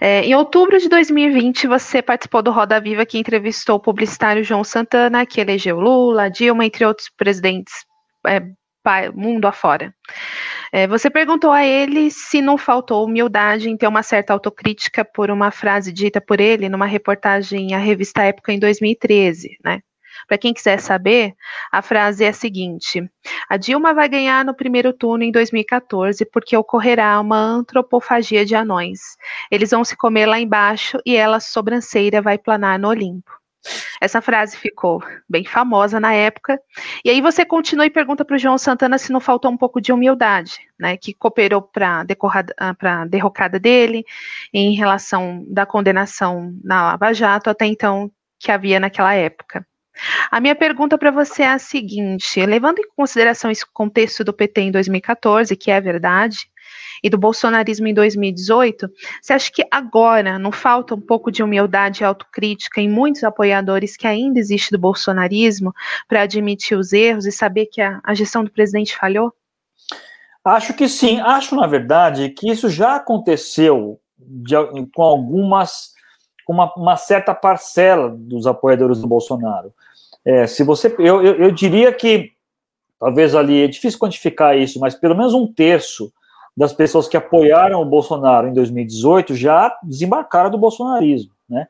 É, 0.00 0.22
em 0.22 0.34
outubro 0.34 0.78
de 0.78 0.88
2020, 0.88 1.66
você 1.66 2.02
participou 2.02 2.42
do 2.42 2.50
Roda 2.50 2.80
Viva, 2.80 3.04
que 3.06 3.18
entrevistou 3.18 3.76
o 3.76 3.80
publicitário 3.80 4.44
João 4.44 4.64
Santana, 4.64 5.26
que 5.26 5.40
elegeu 5.40 5.78
Lula, 5.78 6.30
Dilma, 6.30 6.64
entre 6.64 6.84
outros 6.84 7.10
presidentes 7.16 7.72
é, 8.26 8.42
mundo 9.14 9.46
afora. 9.46 9.94
É, 10.72 10.86
você 10.86 11.10
perguntou 11.10 11.50
a 11.50 11.64
ele 11.64 12.10
se 12.10 12.40
não 12.40 12.56
faltou 12.56 13.04
humildade 13.04 13.68
em 13.68 13.76
ter 13.76 13.88
uma 13.88 14.02
certa 14.02 14.32
autocrítica 14.32 15.04
por 15.04 15.30
uma 15.30 15.50
frase 15.50 15.92
dita 15.92 16.20
por 16.20 16.40
ele 16.40 16.68
numa 16.68 16.86
reportagem 16.86 17.74
à 17.74 17.78
revista 17.78 18.22
Época 18.22 18.52
em 18.52 18.58
2013, 18.58 19.58
né? 19.64 19.80
Para 20.26 20.38
quem 20.38 20.52
quiser 20.52 20.80
saber, 20.80 21.34
a 21.72 21.82
frase 21.82 22.24
é 22.24 22.28
a 22.28 22.32
seguinte: 22.32 23.02
A 23.48 23.56
Dilma 23.56 23.94
vai 23.94 24.08
ganhar 24.08 24.44
no 24.44 24.54
primeiro 24.54 24.92
turno 24.92 25.24
em 25.24 25.32
2014 25.32 26.24
porque 26.26 26.56
ocorrerá 26.56 27.18
uma 27.20 27.36
antropofagia 27.36 28.44
de 28.44 28.54
anões. 28.54 29.00
Eles 29.50 29.70
vão 29.70 29.84
se 29.84 29.96
comer 29.96 30.26
lá 30.26 30.38
embaixo 30.38 30.98
e 31.06 31.16
ela, 31.16 31.40
sobranceira, 31.40 32.20
vai 32.20 32.38
planar 32.38 32.78
no 32.78 32.88
Olimpo. 32.88 33.39
Essa 34.00 34.22
frase 34.22 34.56
ficou 34.56 35.02
bem 35.28 35.44
famosa 35.44 36.00
na 36.00 36.12
época. 36.12 36.58
E 37.04 37.10
aí 37.10 37.20
você 37.20 37.44
continua 37.44 37.86
e 37.86 37.90
pergunta 37.90 38.24
para 38.24 38.36
o 38.36 38.38
João 38.38 38.56
Santana 38.56 38.96
se 38.96 39.12
não 39.12 39.20
faltou 39.20 39.50
um 39.50 39.56
pouco 39.56 39.80
de 39.80 39.92
humildade, 39.92 40.58
né, 40.78 40.96
que 40.96 41.12
cooperou 41.12 41.60
para 41.62 42.00
a 42.00 43.04
derrocada 43.04 43.58
dele 43.58 44.04
em 44.52 44.74
relação 44.74 45.44
da 45.48 45.66
condenação 45.66 46.54
na 46.64 46.82
Lava 46.82 47.12
Jato 47.12 47.50
até 47.50 47.66
então 47.66 48.10
que 48.38 48.50
havia 48.50 48.80
naquela 48.80 49.14
época. 49.14 49.66
A 50.30 50.40
minha 50.40 50.54
pergunta 50.54 50.96
para 50.96 51.10
você 51.10 51.42
é 51.42 51.52
a 51.52 51.58
seguinte: 51.58 52.44
levando 52.46 52.78
em 52.78 52.88
consideração 52.96 53.50
esse 53.50 53.66
contexto 53.70 54.24
do 54.24 54.32
PT 54.32 54.62
em 54.62 54.70
2014, 54.70 55.54
que 55.56 55.70
é 55.70 55.80
verdade, 55.80 56.49
e 57.02 57.08
do 57.08 57.18
bolsonarismo 57.18 57.86
em 57.86 57.94
2018, 57.94 58.90
você 59.20 59.32
acha 59.32 59.50
que 59.50 59.66
agora 59.70 60.38
não 60.38 60.52
falta 60.52 60.94
um 60.94 61.00
pouco 61.00 61.30
de 61.30 61.42
humildade 61.42 62.02
e 62.02 62.04
autocrítica 62.04 62.80
em 62.80 62.88
muitos 62.88 63.24
apoiadores 63.24 63.96
que 63.96 64.06
ainda 64.06 64.38
existe 64.38 64.70
do 64.70 64.78
bolsonarismo 64.78 65.72
para 66.08 66.22
admitir 66.22 66.76
os 66.76 66.92
erros 66.92 67.26
e 67.26 67.32
saber 67.32 67.66
que 67.66 67.80
a, 67.80 68.00
a 68.04 68.14
gestão 68.14 68.44
do 68.44 68.50
presidente 68.50 68.96
falhou? 68.96 69.32
Acho 70.44 70.74
que 70.74 70.88
sim. 70.88 71.20
Acho, 71.20 71.54
na 71.54 71.66
verdade, 71.66 72.30
que 72.30 72.50
isso 72.50 72.68
já 72.68 72.96
aconteceu 72.96 74.00
de, 74.18 74.54
com 74.94 75.02
algumas, 75.02 75.92
com 76.44 76.52
uma, 76.52 76.72
uma, 76.74 76.96
certa 76.96 77.34
parcela 77.34 78.10
dos 78.10 78.46
apoiadores 78.46 79.00
do 79.00 79.06
Bolsonaro. 79.06 79.72
É, 80.24 80.46
se 80.46 80.62
você, 80.62 80.94
eu, 80.98 81.22
eu, 81.24 81.34
eu, 81.36 81.50
diria 81.50 81.92
que 81.92 82.32
talvez 82.98 83.34
ali 83.34 83.62
é 83.62 83.66
difícil 83.66 83.98
quantificar 83.98 84.56
isso, 84.56 84.78
mas 84.78 84.94
pelo 84.94 85.16
menos 85.16 85.32
um 85.32 85.50
terço 85.50 86.12
das 86.56 86.72
pessoas 86.72 87.08
que 87.08 87.16
apoiaram 87.16 87.80
o 87.80 87.84
Bolsonaro 87.84 88.48
em 88.48 88.52
2018 88.52 89.34
já 89.34 89.76
desembarcaram 89.82 90.50
do 90.50 90.58
bolsonarismo, 90.58 91.32
né? 91.48 91.66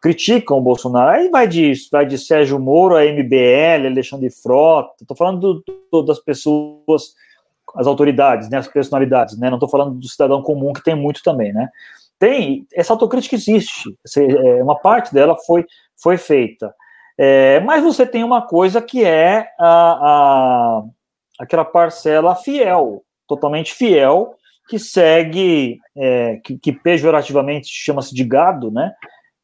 Criticam 0.00 0.58
o 0.58 0.62
Bolsonaro. 0.62 1.10
Aí 1.10 1.28
vai 1.28 1.48
de, 1.48 1.72
vai 1.90 2.06
de 2.06 2.16
Sérgio 2.16 2.58
Moro 2.60 2.94
a 2.94 3.04
MBL, 3.04 3.86
Alexandre 3.86 4.30
Frota. 4.30 5.02
Estou 5.02 5.16
falando 5.16 5.54
do, 5.54 5.64
do, 5.90 6.02
das 6.02 6.20
pessoas, 6.20 7.14
as 7.74 7.86
autoridades, 7.86 8.48
né, 8.48 8.58
as 8.58 8.68
personalidades, 8.68 9.36
né? 9.36 9.50
Não 9.50 9.56
estou 9.56 9.68
falando 9.68 9.94
do 9.94 10.08
cidadão 10.08 10.40
comum 10.40 10.72
que 10.72 10.84
tem 10.84 10.94
muito 10.94 11.20
também, 11.22 11.52
né? 11.52 11.68
Tem 12.18 12.66
essa 12.72 12.92
autocrítica 12.92 13.34
existe. 13.34 13.92
É, 14.16 14.62
uma 14.62 14.78
parte 14.78 15.12
dela 15.12 15.36
foi 15.46 15.66
foi 15.96 16.16
feita. 16.16 16.72
É, 17.18 17.58
mas 17.60 17.82
você 17.82 18.06
tem 18.06 18.22
uma 18.22 18.42
coisa 18.42 18.80
que 18.80 19.04
é 19.04 19.48
a, 19.58 19.92
a, 20.00 20.82
aquela 21.40 21.64
parcela 21.64 22.36
fiel, 22.36 23.02
totalmente 23.28 23.74
fiel, 23.74 24.34
que 24.68 24.78
segue, 24.78 25.78
é, 25.96 26.36
que, 26.42 26.58
que, 26.58 26.72
pejorativamente 26.72 27.68
chama-se 27.68 28.14
de 28.14 28.24
gado, 28.24 28.70
né? 28.70 28.92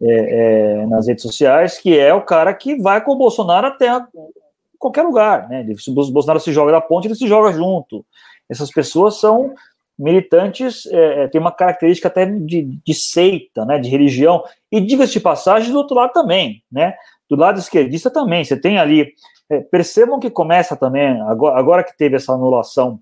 É, 0.03 0.83
é, 0.83 0.87
nas 0.87 1.07
redes 1.07 1.23
sociais, 1.23 1.79
que 1.79 1.97
é 1.97 2.13
o 2.13 2.21
cara 2.21 2.53
que 2.53 2.77
vai 2.77 3.03
com 3.03 3.13
o 3.13 3.17
Bolsonaro 3.17 3.69
até 3.69 3.89
a, 3.89 4.07
qualquer 4.79 5.03
lugar, 5.03 5.49
né? 5.49 5.65
Se 5.79 5.91
o 5.91 5.95
Bolsonaro 5.95 6.41
se 6.41 6.53
joga 6.53 6.73
da 6.73 6.81
ponte, 6.81 7.07
ele 7.07 7.15
se 7.15 7.27
joga 7.27 7.53
junto. 7.53 8.05
Essas 8.51 8.71
pessoas 8.71 9.19
são 9.19 9.55
militantes, 9.99 10.85
é, 10.87 11.25
é 11.25 11.29
tem 11.29 11.41
uma 11.41 11.53
característica 11.53 12.09
até 12.09 12.27
de, 12.27 12.79
de 12.85 12.95
seita, 12.95 13.65
né? 13.65 13.79
De 13.79 13.89
religião. 13.89 14.45
E 14.71 14.81
diga-se 14.81 15.15
de 15.15 15.21
passagem, 15.21 15.73
do 15.73 15.79
outro 15.79 15.97
lado 15.97 16.13
também, 16.13 16.63
né? 16.71 16.95
Do 17.31 17.37
lado 17.37 17.59
esquerdista 17.59 18.11
também. 18.11 18.45
Você 18.45 18.61
tem 18.61 18.79
ali. 18.79 19.15
É, 19.49 19.61
percebam 19.61 20.19
que 20.19 20.31
começa 20.31 20.75
também, 20.75 21.21
agora, 21.23 21.59
agora 21.59 21.85
que 21.85 21.97
teve 21.97 22.17
essa 22.17 22.33
anulação 22.33 22.99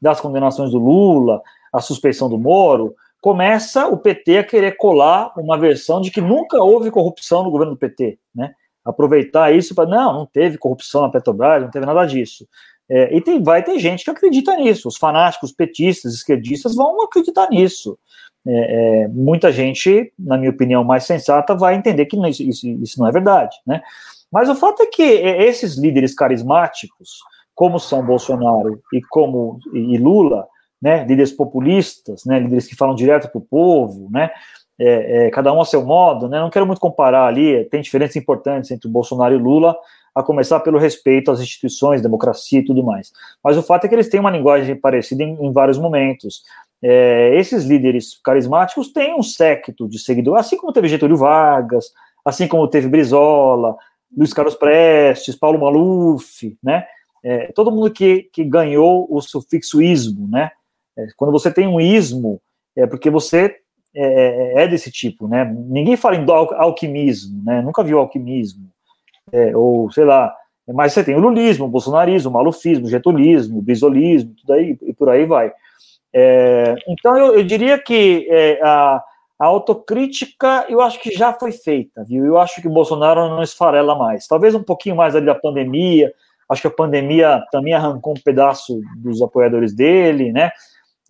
das 0.00 0.20
condenações 0.20 0.70
do 0.70 0.78
Lula, 0.78 1.42
a 1.72 1.80
suspeição 1.80 2.28
do 2.28 2.38
Moro, 2.38 2.94
começa 3.20 3.86
o 3.88 3.96
PT 3.96 4.38
a 4.38 4.44
querer 4.44 4.76
colar 4.76 5.32
uma 5.36 5.58
versão 5.58 6.00
de 6.00 6.10
que 6.10 6.20
nunca 6.20 6.62
houve 6.62 6.90
corrupção 6.90 7.42
no 7.42 7.50
governo 7.50 7.74
do 7.74 7.78
PT, 7.78 8.18
né? 8.34 8.54
Aproveitar 8.84 9.52
isso 9.52 9.74
para 9.74 9.88
não, 9.88 10.12
não 10.12 10.26
teve 10.26 10.58
corrupção 10.58 11.02
na 11.02 11.10
Petrobras, 11.10 11.62
não 11.62 11.70
teve 11.70 11.84
nada 11.84 12.04
disso. 12.06 12.46
É, 12.88 13.16
e 13.16 13.20
tem, 13.20 13.42
vai 13.42 13.64
ter 13.64 13.78
gente 13.80 14.04
que 14.04 14.10
acredita 14.10 14.56
nisso. 14.56 14.86
Os 14.86 14.96
fanáticos 14.96 15.50
petistas, 15.50 16.14
esquerdistas 16.14 16.76
vão 16.76 17.02
acreditar 17.02 17.48
nisso. 17.50 17.98
É, 18.46 19.02
é, 19.04 19.08
muita 19.08 19.50
gente, 19.50 20.12
na 20.16 20.38
minha 20.38 20.50
opinião, 20.50 20.84
mais 20.84 21.02
sensata, 21.02 21.54
vai 21.56 21.74
entender 21.74 22.06
que 22.06 22.16
isso, 22.28 22.42
isso, 22.44 22.68
isso 22.68 23.00
não 23.00 23.08
é 23.08 23.12
verdade, 23.12 23.56
né? 23.66 23.82
Mas 24.30 24.48
o 24.48 24.54
fato 24.54 24.82
é 24.82 24.86
que 24.86 25.02
esses 25.02 25.76
líderes 25.76 26.14
carismáticos, 26.14 27.20
como 27.56 27.80
são 27.80 28.04
Bolsonaro 28.04 28.80
e 28.92 29.00
como 29.00 29.58
e 29.72 29.96
Lula, 29.96 30.46
né, 30.80 31.04
líderes 31.04 31.32
populistas, 31.32 32.24
né, 32.26 32.38
líderes 32.38 32.66
que 32.66 32.76
falam 32.76 32.94
direto 32.94 33.28
para 33.28 33.38
o 33.38 33.44
povo, 33.44 34.08
né, 34.12 34.30
é, 34.78 35.26
é, 35.26 35.30
cada 35.30 35.50
um 35.54 35.60
a 35.60 35.64
seu 35.64 35.82
modo, 35.82 36.28
né, 36.28 36.38
não 36.38 36.50
quero 36.50 36.66
muito 36.66 36.80
comparar 36.80 37.26
ali, 37.26 37.64
tem 37.64 37.80
diferenças 37.80 38.16
importantes 38.16 38.70
entre 38.70 38.88
Bolsonaro 38.90 39.34
e 39.34 39.38
Lula, 39.38 39.74
a 40.14 40.22
começar 40.22 40.60
pelo 40.60 40.78
respeito 40.78 41.30
às 41.30 41.40
instituições, 41.40 42.02
democracia 42.02 42.60
e 42.60 42.64
tudo 42.64 42.84
mais. 42.84 43.10
Mas 43.42 43.56
o 43.56 43.62
fato 43.62 43.84
é 43.84 43.88
que 43.88 43.94
eles 43.94 44.08
têm 44.08 44.20
uma 44.20 44.30
linguagem 44.30 44.76
parecida 44.76 45.22
em, 45.22 45.32
em 45.42 45.52
vários 45.52 45.78
momentos. 45.78 46.42
É, 46.82 47.34
esses 47.38 47.64
líderes 47.64 48.18
carismáticos 48.22 48.92
têm 48.92 49.14
um 49.14 49.22
séquito 49.22 49.88
de 49.88 49.98
seguidores, 49.98 50.46
assim 50.46 50.56
como 50.56 50.72
teve 50.72 50.88
Getúlio 50.88 51.16
Vargas, 51.16 51.86
assim 52.24 52.46
como 52.46 52.68
teve 52.68 52.88
Brizola, 52.88 53.76
Luiz 54.16 54.32
Carlos 54.32 54.54
Prestes, 54.54 55.36
Paulo 55.36 55.58
Maluf, 55.58 56.56
né? 56.62 56.86
É, 57.28 57.50
todo 57.52 57.72
mundo 57.72 57.90
que, 57.90 58.30
que 58.32 58.44
ganhou 58.44 59.04
o 59.10 59.20
sufixo 59.20 59.82
ismo, 59.82 60.28
né? 60.28 60.52
É, 60.96 61.08
quando 61.16 61.32
você 61.32 61.52
tem 61.52 61.66
um 61.66 61.80
ismo, 61.80 62.40
é 62.76 62.86
porque 62.86 63.10
você 63.10 63.56
é, 63.92 64.60
é, 64.60 64.62
é 64.62 64.68
desse 64.68 64.92
tipo, 64.92 65.26
né? 65.26 65.44
Ninguém 65.44 65.96
fala 65.96 66.14
em 66.14 66.24
alquimismo, 66.30 67.42
né? 67.44 67.60
Nunca 67.62 67.82
viu 67.82 67.98
alquimismo, 67.98 68.68
é, 69.32 69.56
ou 69.56 69.90
sei 69.90 70.04
lá. 70.04 70.32
Mas 70.68 70.92
você 70.92 71.02
tem 71.02 71.16
o 71.16 71.20
lulismo, 71.20 71.64
o 71.64 71.68
bolsonarismo, 71.68 72.30
o 72.30 72.32
malufismo, 72.32 72.86
o 72.86 72.90
getulismo, 72.90 73.58
o 73.58 73.62
bisolismo, 73.62 74.32
tudo 74.40 74.52
aí 74.52 74.78
e 74.82 74.92
por 74.92 75.08
aí 75.08 75.26
vai. 75.26 75.52
É, 76.14 76.76
então 76.86 77.18
eu, 77.18 77.34
eu, 77.34 77.42
diria 77.44 77.76
que 77.76 78.28
a, 78.62 79.02
a 79.36 79.46
autocrítica 79.46 80.64
eu 80.68 80.80
acho 80.80 81.00
que 81.00 81.10
já 81.10 81.32
foi 81.32 81.50
feita, 81.50 82.04
viu? 82.04 82.24
Eu 82.24 82.38
acho 82.38 82.62
que 82.62 82.68
o 82.68 82.72
Bolsonaro 82.72 83.28
não 83.30 83.42
esfarela 83.42 83.96
mais. 83.96 84.28
Talvez 84.28 84.54
um 84.54 84.62
pouquinho 84.62 84.94
mais 84.94 85.16
ali 85.16 85.26
da 85.26 85.34
pandemia, 85.34 86.12
Acho 86.48 86.62
que 86.62 86.68
a 86.68 86.70
pandemia 86.70 87.42
também 87.50 87.74
arrancou 87.74 88.12
um 88.12 88.22
pedaço 88.22 88.80
dos 88.96 89.20
apoiadores 89.20 89.74
dele, 89.74 90.32
né? 90.32 90.50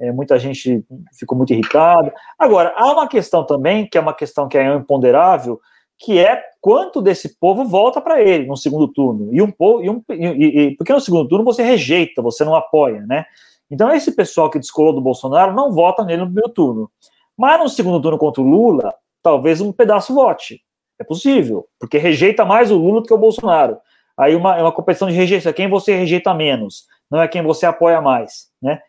É, 0.00 0.12
muita 0.12 0.38
gente 0.38 0.84
ficou 1.18 1.36
muito 1.36 1.52
irritada. 1.52 2.12
Agora, 2.38 2.74
há 2.76 2.92
uma 2.92 3.08
questão 3.08 3.44
também, 3.44 3.86
que 3.86 3.96
é 3.96 4.00
uma 4.00 4.14
questão 4.14 4.48
que 4.48 4.58
é 4.58 4.74
imponderável, 4.74 5.60
que 5.98 6.18
é 6.18 6.42
quanto 6.60 7.00
desse 7.00 7.38
povo 7.38 7.64
volta 7.64 8.00
para 8.00 8.20
ele 8.20 8.46
no 8.46 8.56
segundo 8.56 8.88
turno. 8.88 9.32
E 9.32 9.40
um 9.40 9.50
pouco, 9.50 9.82
e 9.82 9.90
um, 9.90 10.02
e, 10.10 10.60
e, 10.60 10.76
porque 10.76 10.92
no 10.92 11.00
segundo 11.00 11.28
turno 11.28 11.44
você 11.44 11.62
rejeita, 11.62 12.20
você 12.20 12.44
não 12.44 12.54
apoia, 12.54 13.00
né? 13.06 13.24
Então 13.70 13.92
esse 13.92 14.12
pessoal 14.12 14.50
que 14.50 14.58
descolou 14.58 14.92
do 14.92 15.00
Bolsonaro 15.00 15.54
não 15.54 15.72
vota 15.72 16.04
nele 16.04 16.20
no 16.20 16.26
primeiro 16.26 16.50
turno. 16.50 16.90
Mas 17.36 17.60
no 17.60 17.68
segundo 17.68 18.00
turno 18.00 18.18
contra 18.18 18.42
o 18.42 18.48
Lula, 18.48 18.94
talvez 19.22 19.60
um 19.60 19.72
pedaço 19.72 20.14
vote. 20.14 20.60
É 20.98 21.04
possível, 21.04 21.66
porque 21.78 21.98
rejeita 21.98 22.44
mais 22.44 22.70
o 22.70 22.76
Lula 22.76 23.00
do 23.00 23.06
que 23.06 23.14
o 23.14 23.18
Bolsonaro. 23.18 23.78
Aí 24.18 24.34
uma, 24.34 24.56
é 24.56 24.62
uma 24.62 24.72
competição 24.72 25.08
de 25.08 25.14
rejeição, 25.14 25.52
quem 25.52 25.68
você 25.68 25.94
rejeita 25.94 26.32
menos, 26.32 26.86
não 27.10 27.20
é 27.20 27.28
quem 27.28 27.42
você 27.42 27.66
apoia 27.66 28.00
mais, 28.00 28.48
né? 28.60 28.80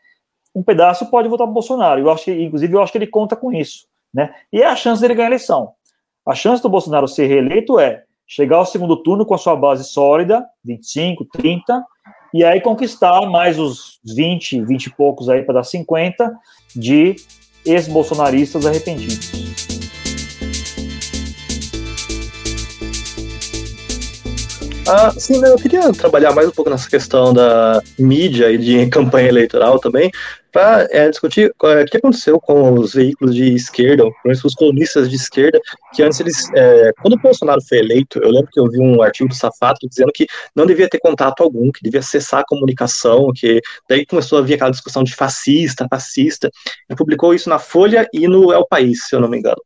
Um 0.55 0.63
pedaço 0.63 1.09
pode 1.09 1.27
votar 1.27 1.45
para 1.45 1.53
Bolsonaro, 1.53 1.99
eu 1.99 2.09
acho 2.09 2.25
que, 2.25 2.31
inclusive, 2.31 2.73
eu 2.73 2.81
acho 2.81 2.91
que 2.91 2.97
ele 2.97 3.07
conta 3.07 3.35
com 3.35 3.51
isso, 3.51 3.85
né? 4.13 4.33
E 4.51 4.61
é 4.61 4.67
a 4.67 4.75
chance 4.75 5.01
dele 5.01 5.13
ganhar 5.13 5.27
a 5.27 5.31
eleição. 5.31 5.73
A 6.25 6.33
chance 6.33 6.61
do 6.61 6.69
Bolsonaro 6.69 7.07
ser 7.07 7.27
reeleito 7.27 7.79
é 7.79 8.03
chegar 8.25 8.57
ao 8.57 8.65
segundo 8.65 8.97
turno 9.03 9.25
com 9.25 9.33
a 9.33 9.37
sua 9.37 9.55
base 9.55 9.83
sólida, 9.83 10.45
25, 10.63 11.25
30, 11.25 11.85
e 12.33 12.43
aí 12.43 12.59
conquistar 12.59 13.21
mais 13.29 13.57
os 13.57 13.99
20, 14.05 14.61
20 14.61 14.85
e 14.85 14.89
poucos 14.95 15.29
aí 15.29 15.43
para 15.43 15.55
dar 15.55 15.63
50 15.63 16.33
de 16.75 17.15
ex-bolsonaristas 17.65 18.65
arrependidos. 18.65 19.66
Ah, 24.89 25.11
sim, 25.11 25.43
eu 25.43 25.57
queria 25.57 25.91
trabalhar 25.91 26.33
mais 26.33 26.47
um 26.47 26.51
pouco 26.51 26.71
nessa 26.71 26.89
questão 26.89 27.33
da 27.33 27.81
mídia 27.99 28.49
e 28.49 28.57
de 28.57 28.87
campanha 28.87 29.27
eleitoral 29.27 29.79
também, 29.79 30.09
para 30.49 30.87
é, 30.91 31.09
discutir 31.09 31.53
é, 31.61 31.81
o 31.81 31.85
que 31.85 31.97
aconteceu 31.97 32.39
com 32.39 32.71
os 32.71 32.93
veículos 32.93 33.35
de 33.35 33.53
esquerda, 33.53 34.05
os 34.25 34.55
colunistas 34.55 35.09
de 35.09 35.17
esquerda, 35.17 35.59
que 35.93 36.01
antes 36.01 36.21
eles, 36.21 36.49
é, 36.55 36.93
quando 37.01 37.15
o 37.15 37.19
Bolsonaro 37.19 37.61
foi 37.67 37.79
eleito, 37.79 38.19
eu 38.19 38.31
lembro 38.31 38.49
que 38.49 38.59
eu 38.61 38.69
vi 38.69 38.79
um 38.79 39.01
artigo 39.01 39.27
do 39.27 39.35
Safato 39.35 39.85
dizendo 39.89 40.11
que 40.13 40.25
não 40.55 40.65
devia 40.65 40.87
ter 40.87 40.99
contato 40.99 41.43
algum, 41.43 41.69
que 41.69 41.83
devia 41.83 42.01
cessar 42.01 42.39
a 42.39 42.45
comunicação, 42.45 43.29
que 43.35 43.59
daí 43.89 44.05
começou 44.05 44.39
a 44.39 44.41
vir 44.41 44.53
aquela 44.53 44.71
discussão 44.71 45.03
de 45.03 45.13
fascista, 45.13 45.85
fascista. 45.89 46.49
Ele 46.89 46.97
publicou 46.97 47.33
isso 47.33 47.49
na 47.49 47.59
Folha 47.59 48.07
e 48.13 48.25
no 48.25 48.53
El 48.53 48.65
País, 48.65 49.05
se 49.09 49.15
eu 49.15 49.19
não 49.19 49.27
me 49.27 49.37
engano. 49.37 49.61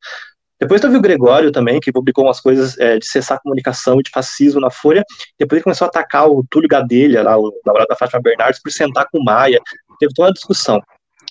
Depois 0.61 0.79
teve 0.79 0.95
o 0.95 1.01
Gregório 1.01 1.51
também, 1.51 1.79
que 1.79 1.91
publicou 1.91 2.25
umas 2.25 2.39
coisas 2.39 2.77
é, 2.77 2.99
de 2.99 3.07
cessar 3.07 3.37
a 3.37 3.41
comunicação 3.41 3.99
e 3.99 4.03
de 4.03 4.11
fascismo 4.11 4.61
na 4.61 4.69
Folha. 4.69 5.03
Depois 5.39 5.57
ele 5.57 5.63
começou 5.63 5.85
a 5.85 5.89
atacar 5.89 6.29
o 6.29 6.45
Túlio 6.47 6.69
Gadelha, 6.69 7.23
lá, 7.23 7.35
o 7.35 7.51
namorado 7.65 7.87
da 7.89 7.95
Fátima 7.95 8.21
Bernardes, 8.21 8.61
por 8.61 8.71
sentar 8.71 9.07
com 9.11 9.17
o 9.17 9.23
Maia. 9.23 9.59
Teve 9.99 10.13
toda 10.13 10.27
uma 10.27 10.33
discussão. 10.33 10.79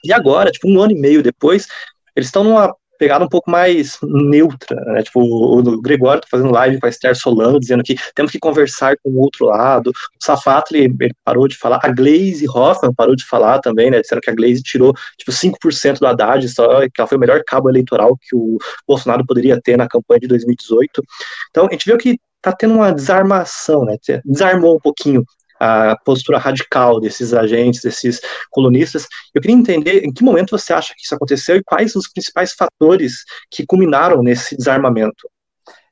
E 0.03 0.13
agora, 0.13 0.51
tipo, 0.51 0.69
um 0.69 0.81
ano 0.81 0.91
e 0.91 0.99
meio 0.99 1.23
depois, 1.23 1.69
eles 2.17 2.27
estão 2.27 2.43
numa 2.43 2.75
pegada 3.01 3.25
um 3.25 3.29
pouco 3.29 3.51
mais 3.51 3.97
neutra, 4.03 4.79
né? 4.93 5.03
Tipo, 5.03 5.23
o 5.23 5.81
Gregório 5.81 6.21
tá 6.21 6.29
fazendo 6.31 6.53
live 6.53 6.79
com 6.79 6.85
a 6.85 6.91
Esther 6.91 7.17
Solano, 7.17 7.59
dizendo 7.59 7.83
que 7.83 7.97
temos 8.15 8.31
que 8.31 8.39
conversar 8.39 8.95
com 9.03 9.09
o 9.09 9.21
outro 9.21 9.47
lado. 9.47 9.89
O 9.89 9.93
Safato, 10.23 10.77
ele, 10.77 10.95
ele, 11.01 11.15
parou 11.25 11.49
de 11.49 11.57
falar. 11.57 11.81
A 11.83 11.89
Glaze 11.89 12.47
Hoffman 12.47 12.93
parou 12.95 13.17
de 13.17 13.25
falar 13.25 13.59
também, 13.61 13.91
né? 13.91 14.03
Disseram 14.03 14.21
que 14.21 14.29
a 14.29 14.35
Glaze 14.35 14.63
tirou, 14.63 14.93
tipo, 15.17 15.33
5% 15.33 15.99
do 15.99 16.07
Haddad, 16.07 16.47
só 16.51 16.81
que 16.83 17.01
ela 17.01 17.09
foi 17.09 17.17
o 17.17 17.21
melhor 17.21 17.43
cabo 17.47 17.71
eleitoral 17.71 18.15
que 18.21 18.37
o 18.37 18.59
Bolsonaro 18.87 19.25
poderia 19.25 19.59
ter 19.59 19.79
na 19.79 19.89
campanha 19.89 20.21
de 20.21 20.29
2018. 20.29 21.03
Então, 21.49 21.69
a 21.69 21.73
gente 21.73 21.87
viu 21.87 21.97
que 21.97 22.19
tá 22.43 22.53
tendo 22.53 22.75
uma 22.75 22.93
desarmação, 22.93 23.87
né? 23.87 23.97
Desarmou 24.27 24.77
um 24.77 24.81
pouquinho 24.81 25.25
a 25.61 25.97
postura 26.05 26.39
radical 26.39 26.99
desses 26.99 27.35
agentes, 27.35 27.83
desses 27.83 28.21
colunistas. 28.51 29.07
Eu 29.35 29.43
queria 29.43 29.57
entender 29.57 30.05
em 30.05 30.13
que 30.13 30.25
momento 30.25 30.59
você 30.59 30.73
acha 30.73 30.95
que 30.97 31.03
isso 31.05 31.15
aconteceu 31.15 31.57
e 31.57 31.63
quais 31.63 31.95
os 31.95 32.09
principais 32.11 32.55
fatores 32.55 33.25
que 33.51 33.67
culminaram 33.67 34.23
nesse 34.23 34.57
desarmamento. 34.57 35.29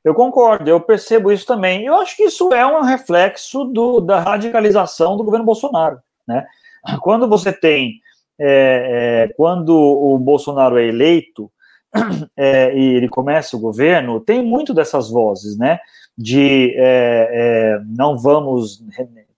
Eu 0.03 0.15
concordo, 0.15 0.69
eu 0.69 0.79
percebo 0.79 1.31
isso 1.31 1.45
também. 1.45 1.85
Eu 1.85 1.95
acho 1.95 2.15
que 2.15 2.23
isso 2.23 2.51
é 2.53 2.65
um 2.65 2.81
reflexo 2.81 3.65
do, 3.65 3.99
da 3.99 4.19
radicalização 4.19 5.15
do 5.15 5.23
governo 5.23 5.45
Bolsonaro. 5.45 5.99
Né? 6.27 6.45
Quando 7.01 7.27
você 7.27 7.53
tem, 7.53 8.01
é, 8.39 9.27
é, 9.27 9.33
quando 9.35 9.75
o 9.75 10.17
Bolsonaro 10.17 10.77
é 10.77 10.87
eleito 10.87 11.51
é, 12.37 12.73
e 12.73 12.95
ele 12.95 13.09
começa 13.09 13.57
o 13.57 13.59
governo, 13.59 14.21
tem 14.21 14.41
muito 14.41 14.73
dessas 14.73 15.09
vozes, 15.09 15.57
né? 15.57 15.77
De 16.17 16.73
é, 16.77 17.29
é, 17.31 17.81
não 17.85 18.17
vamos 18.17 18.81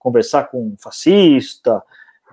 conversar 0.01 0.45
com 0.45 0.59
um 0.59 0.75
fascista 0.81 1.81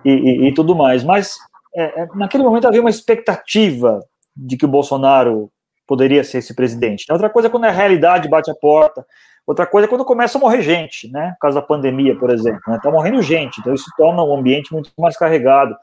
e, 0.03 0.11
e, 0.11 0.47
e 0.47 0.53
tudo 0.53 0.75
mais. 0.75 1.03
Mas 1.03 1.35
é, 1.75 2.01
é, 2.01 2.07
naquele 2.15 2.43
momento 2.43 2.67
havia 2.67 2.81
uma 2.81 2.89
expectativa 2.89 3.99
de 4.35 4.57
que 4.57 4.65
o 4.65 4.69
Bolsonaro 4.69 5.51
poderia 5.87 6.23
ser 6.23 6.39
esse 6.39 6.53
presidente. 6.53 7.11
Outra 7.11 7.29
coisa 7.29 7.47
é 7.47 7.51
quando 7.51 7.65
a 7.65 7.71
realidade 7.71 8.29
bate 8.29 8.49
a 8.51 8.55
porta. 8.55 9.05
Outra 9.45 9.65
coisa 9.65 9.87
é 9.87 9.89
quando 9.89 10.05
começa 10.05 10.37
a 10.37 10.41
morrer 10.41 10.61
gente, 10.61 11.09
né? 11.11 11.31
Por 11.33 11.39
causa 11.39 11.59
da 11.59 11.65
pandemia, 11.65 12.17
por 12.17 12.29
exemplo. 12.29 12.61
Né? 12.67 12.79
Tá 12.81 12.91
morrendo 12.91 13.21
gente, 13.21 13.59
então 13.59 13.73
isso 13.73 13.89
torna 13.97 14.23
o 14.23 14.35
ambiente 14.35 14.71
muito 14.71 14.91
mais 14.99 15.17
carregado, 15.17 15.75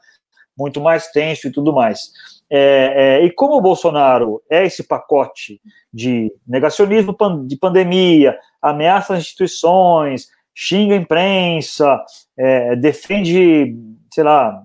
muito 0.57 0.79
mais 0.79 1.07
tenso 1.07 1.47
e 1.47 1.51
tudo 1.51 1.73
mais. 1.73 1.99
É, 2.49 3.19
é, 3.19 3.25
e 3.25 3.31
como 3.31 3.57
o 3.57 3.61
Bolsonaro 3.61 4.41
é 4.49 4.65
esse 4.65 4.87
pacote 4.87 5.59
de 5.93 6.31
negacionismo 6.47 7.15
de 7.45 7.57
pandemia, 7.57 8.37
ameaça 8.61 9.13
às 9.13 9.19
instituições, 9.19 10.29
xinga 10.59 10.95
a 10.95 10.97
imprensa, 10.97 12.03
é, 12.35 12.75
defende, 12.75 13.77
sei 14.11 14.23
lá, 14.23 14.63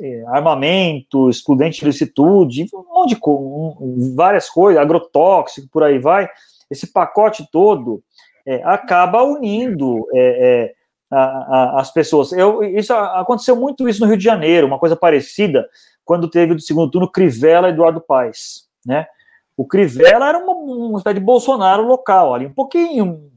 é, 0.00 0.24
armamento, 0.28 1.28
excludente 1.28 1.80
de 1.80 1.86
licitude, 1.86 2.68
um 2.72 2.84
monte 2.84 3.16
de 3.16 3.20
um, 3.26 4.14
várias 4.14 4.48
coisas, 4.48 4.80
agrotóxico, 4.80 5.66
por 5.72 5.82
aí 5.82 5.98
vai. 5.98 6.28
Esse 6.70 6.92
pacote 6.92 7.48
todo 7.50 8.00
é, 8.46 8.62
acaba 8.62 9.24
unindo 9.24 10.06
é, 10.14 10.20
é, 10.20 10.74
a, 11.10 11.18
a, 11.18 11.80
as 11.80 11.92
pessoas. 11.92 12.30
Eu, 12.30 12.62
isso 12.62 12.94
aconteceu 12.94 13.56
muito 13.56 13.88
isso 13.88 14.02
no 14.02 14.06
Rio 14.06 14.16
de 14.16 14.22
Janeiro, 14.22 14.68
uma 14.68 14.78
coisa 14.78 14.94
parecida 14.94 15.68
quando 16.04 16.30
teve 16.30 16.54
do 16.54 16.60
segundo 16.60 16.92
turno 16.92 17.10
Crivella 17.10 17.66
e 17.68 17.72
Eduardo 17.72 18.00
Paes, 18.00 18.68
né? 18.86 19.04
O 19.56 19.66
Crivella 19.66 20.28
era 20.28 20.38
uma, 20.38 20.52
uma 20.52 20.98
espécie 20.98 21.18
de 21.18 21.24
Bolsonaro 21.24 21.82
local, 21.82 22.34
ali 22.34 22.46
um 22.46 22.54
pouquinho 22.54 23.33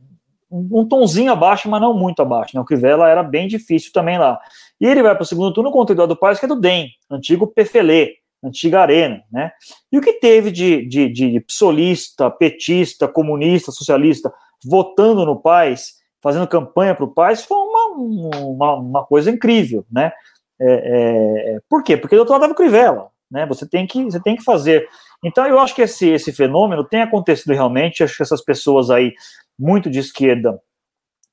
um 0.50 0.88
tonzinho 0.88 1.32
abaixo, 1.32 1.70
mas 1.70 1.82
não 1.82 1.94
muito 1.94 2.22
abaixo. 2.22 2.56
Né? 2.56 2.62
O 2.62 2.66
Crivella 2.66 3.10
era 3.10 3.22
bem 3.22 3.48
difícil 3.48 3.92
também 3.92 4.18
lá. 4.18 4.40
E 4.80 4.86
ele 4.86 5.04
vai 5.04 5.14
para 5.14 5.24
o 5.24 5.26
segundo 5.26 5.54
turno 5.54 5.72
contra 5.72 5.94
o 5.94 5.96
Eduardo 5.96 6.16
Paes, 6.16 6.40
que 6.40 6.46
é 6.46 6.48
do 6.48 6.60
DEM, 6.60 6.90
antigo 7.10 7.48
PFLE, 7.48 8.16
antiga 8.44 8.82
Arena. 8.82 9.24
Né? 9.32 9.52
E 9.92 9.98
o 9.98 10.02
que 10.02 10.14
teve 10.14 10.52
de, 10.52 10.88
de, 10.88 11.10
de 11.10 11.40
psolista, 11.42 12.30
petista, 12.32 13.08
comunista, 13.08 13.72
socialista 13.72 14.32
votando 14.66 15.26
no 15.26 15.40
Paes, 15.40 15.96
fazendo 16.22 16.48
campanha 16.48 16.96
para 16.96 17.06
o 17.06 17.14
Paes, 17.14 17.44
foi 17.44 17.58
uma, 17.58 17.86
uma, 17.96 18.74
uma, 18.76 19.06
coisa 19.06 19.30
incrível. 19.30 19.86
Né? 19.92 20.12
É, 20.60 21.56
é, 21.56 21.60
por 21.70 21.84
quê? 21.84 21.98
Porque 21.98 22.16
o 22.16 22.20
doutor 22.20 22.38
Otávio 22.38 22.56
Crivella. 22.56 23.10
Né? 23.30 23.46
Você, 23.48 23.68
tem 23.68 23.86
que, 23.86 24.04
você 24.06 24.22
tem 24.22 24.36
que 24.36 24.44
fazer. 24.44 24.88
Então, 25.24 25.46
eu 25.46 25.60
acho 25.60 25.76
que 25.76 25.82
esse, 25.82 26.08
esse 26.08 26.32
fenômeno 26.32 26.84
tem 26.84 27.02
acontecido 27.02 27.54
realmente. 27.54 28.04
Acho 28.04 28.16
que 28.16 28.24
essas 28.24 28.42
pessoas 28.42 28.90
aí 28.90 29.14
muito 29.58 29.90
de 29.90 30.00
esquerda 30.00 30.60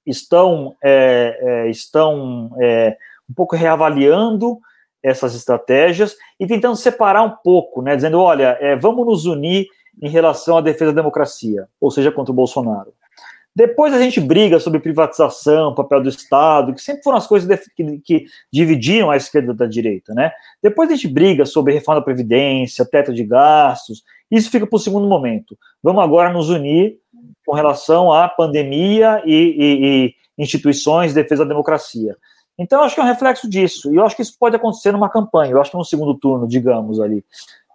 estão, 0.06 0.74
é, 0.82 1.38
é, 1.40 1.70
estão 1.70 2.50
é, 2.60 2.96
um 3.28 3.34
pouco 3.34 3.56
reavaliando 3.56 4.58
essas 5.02 5.34
estratégias 5.34 6.16
e 6.40 6.46
tentando 6.46 6.76
separar 6.76 7.22
um 7.22 7.36
pouco, 7.42 7.82
né, 7.82 7.94
dizendo, 7.94 8.18
olha, 8.18 8.56
é, 8.60 8.74
vamos 8.74 9.06
nos 9.06 9.26
unir 9.26 9.66
em 10.02 10.08
relação 10.08 10.56
à 10.56 10.60
defesa 10.60 10.92
da 10.92 11.00
democracia, 11.02 11.68
ou 11.80 11.90
seja, 11.90 12.10
contra 12.10 12.32
o 12.32 12.34
Bolsonaro. 12.34 12.92
Depois 13.56 13.94
a 13.94 14.00
gente 14.00 14.20
briga 14.20 14.58
sobre 14.58 14.80
privatização, 14.80 15.74
papel 15.74 16.02
do 16.02 16.08
Estado, 16.08 16.74
que 16.74 16.82
sempre 16.82 17.04
foram 17.04 17.18
as 17.18 17.26
coisas 17.26 17.68
que, 17.76 17.98
que, 18.00 18.24
dividiram 18.52 19.12
a 19.12 19.16
esquerda 19.16 19.54
da 19.54 19.64
direita, 19.64 20.12
né? 20.12 20.32
Depois 20.60 20.90
a 20.90 20.94
gente 20.96 21.06
briga 21.06 21.46
sobre 21.46 21.72
reforma 21.72 22.00
da 22.00 22.04
Previdência, 22.04 22.84
teto 22.84 23.14
de 23.14 23.22
gastos, 23.22 24.02
isso 24.28 24.50
fica 24.50 24.66
para 24.66 24.76
o 24.76 24.80
segundo 24.80 25.06
momento. 25.06 25.56
Vamos 25.80 26.02
agora 26.02 26.32
nos 26.32 26.50
unir 26.50 26.98
com 27.46 27.54
relação 27.54 28.12
à 28.12 28.28
pandemia 28.28 29.22
e, 29.24 29.34
e, 29.34 30.06
e 30.06 30.14
instituições 30.42 31.12
de 31.12 31.22
defesa 31.22 31.44
da 31.44 31.50
democracia. 31.50 32.16
Então, 32.58 32.82
acho 32.82 32.94
que 32.94 33.00
é 33.00 33.04
um 33.04 33.08
reflexo 33.08 33.48
disso. 33.48 33.92
E 33.92 33.96
eu 33.96 34.04
acho 34.04 34.14
que 34.14 34.22
isso 34.22 34.36
pode 34.38 34.56
acontecer 34.56 34.92
numa 34.92 35.08
campanha. 35.08 35.52
Eu 35.52 35.60
acho 35.60 35.70
que 35.70 35.76
no 35.76 35.84
segundo 35.84 36.14
turno, 36.14 36.46
digamos 36.46 37.00
ali, 37.00 37.24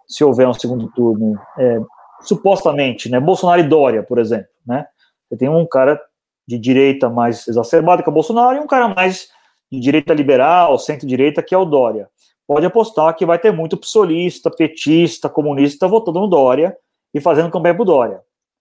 se 0.06 0.24
houver 0.24 0.48
um 0.48 0.54
segundo 0.54 0.90
turno, 0.92 1.38
é, 1.58 1.80
supostamente, 2.22 3.08
né? 3.10 3.20
Bolsonaro 3.20 3.60
e 3.60 3.68
Dória, 3.68 4.02
por 4.02 4.18
exemplo, 4.18 4.48
né? 4.66 4.86
Você 5.28 5.36
tem 5.36 5.48
um 5.48 5.66
cara 5.66 6.00
de 6.48 6.58
direita 6.58 7.08
mais 7.08 7.46
exacerbado 7.46 8.02
que 8.02 8.08
é 8.08 8.10
o 8.10 8.14
Bolsonaro 8.14 8.56
e 8.56 8.60
um 8.60 8.66
cara 8.66 8.88
mais 8.88 9.28
de 9.70 9.78
direita 9.78 10.12
liberal, 10.12 10.78
centro-direita, 10.78 11.42
que 11.42 11.54
é 11.54 11.58
o 11.58 11.64
Dória. 11.64 12.08
Pode 12.46 12.66
apostar 12.66 13.14
que 13.14 13.24
vai 13.24 13.38
ter 13.38 13.52
muito 13.52 13.76
psolista, 13.76 14.50
petista, 14.50 15.28
comunista 15.28 15.86
votando 15.86 16.18
no 16.18 16.26
Dória 16.26 16.76
e 17.14 17.20
fazendo 17.20 17.50
campanha 17.50 17.74
pro 17.74 17.84
Dória 17.84 18.20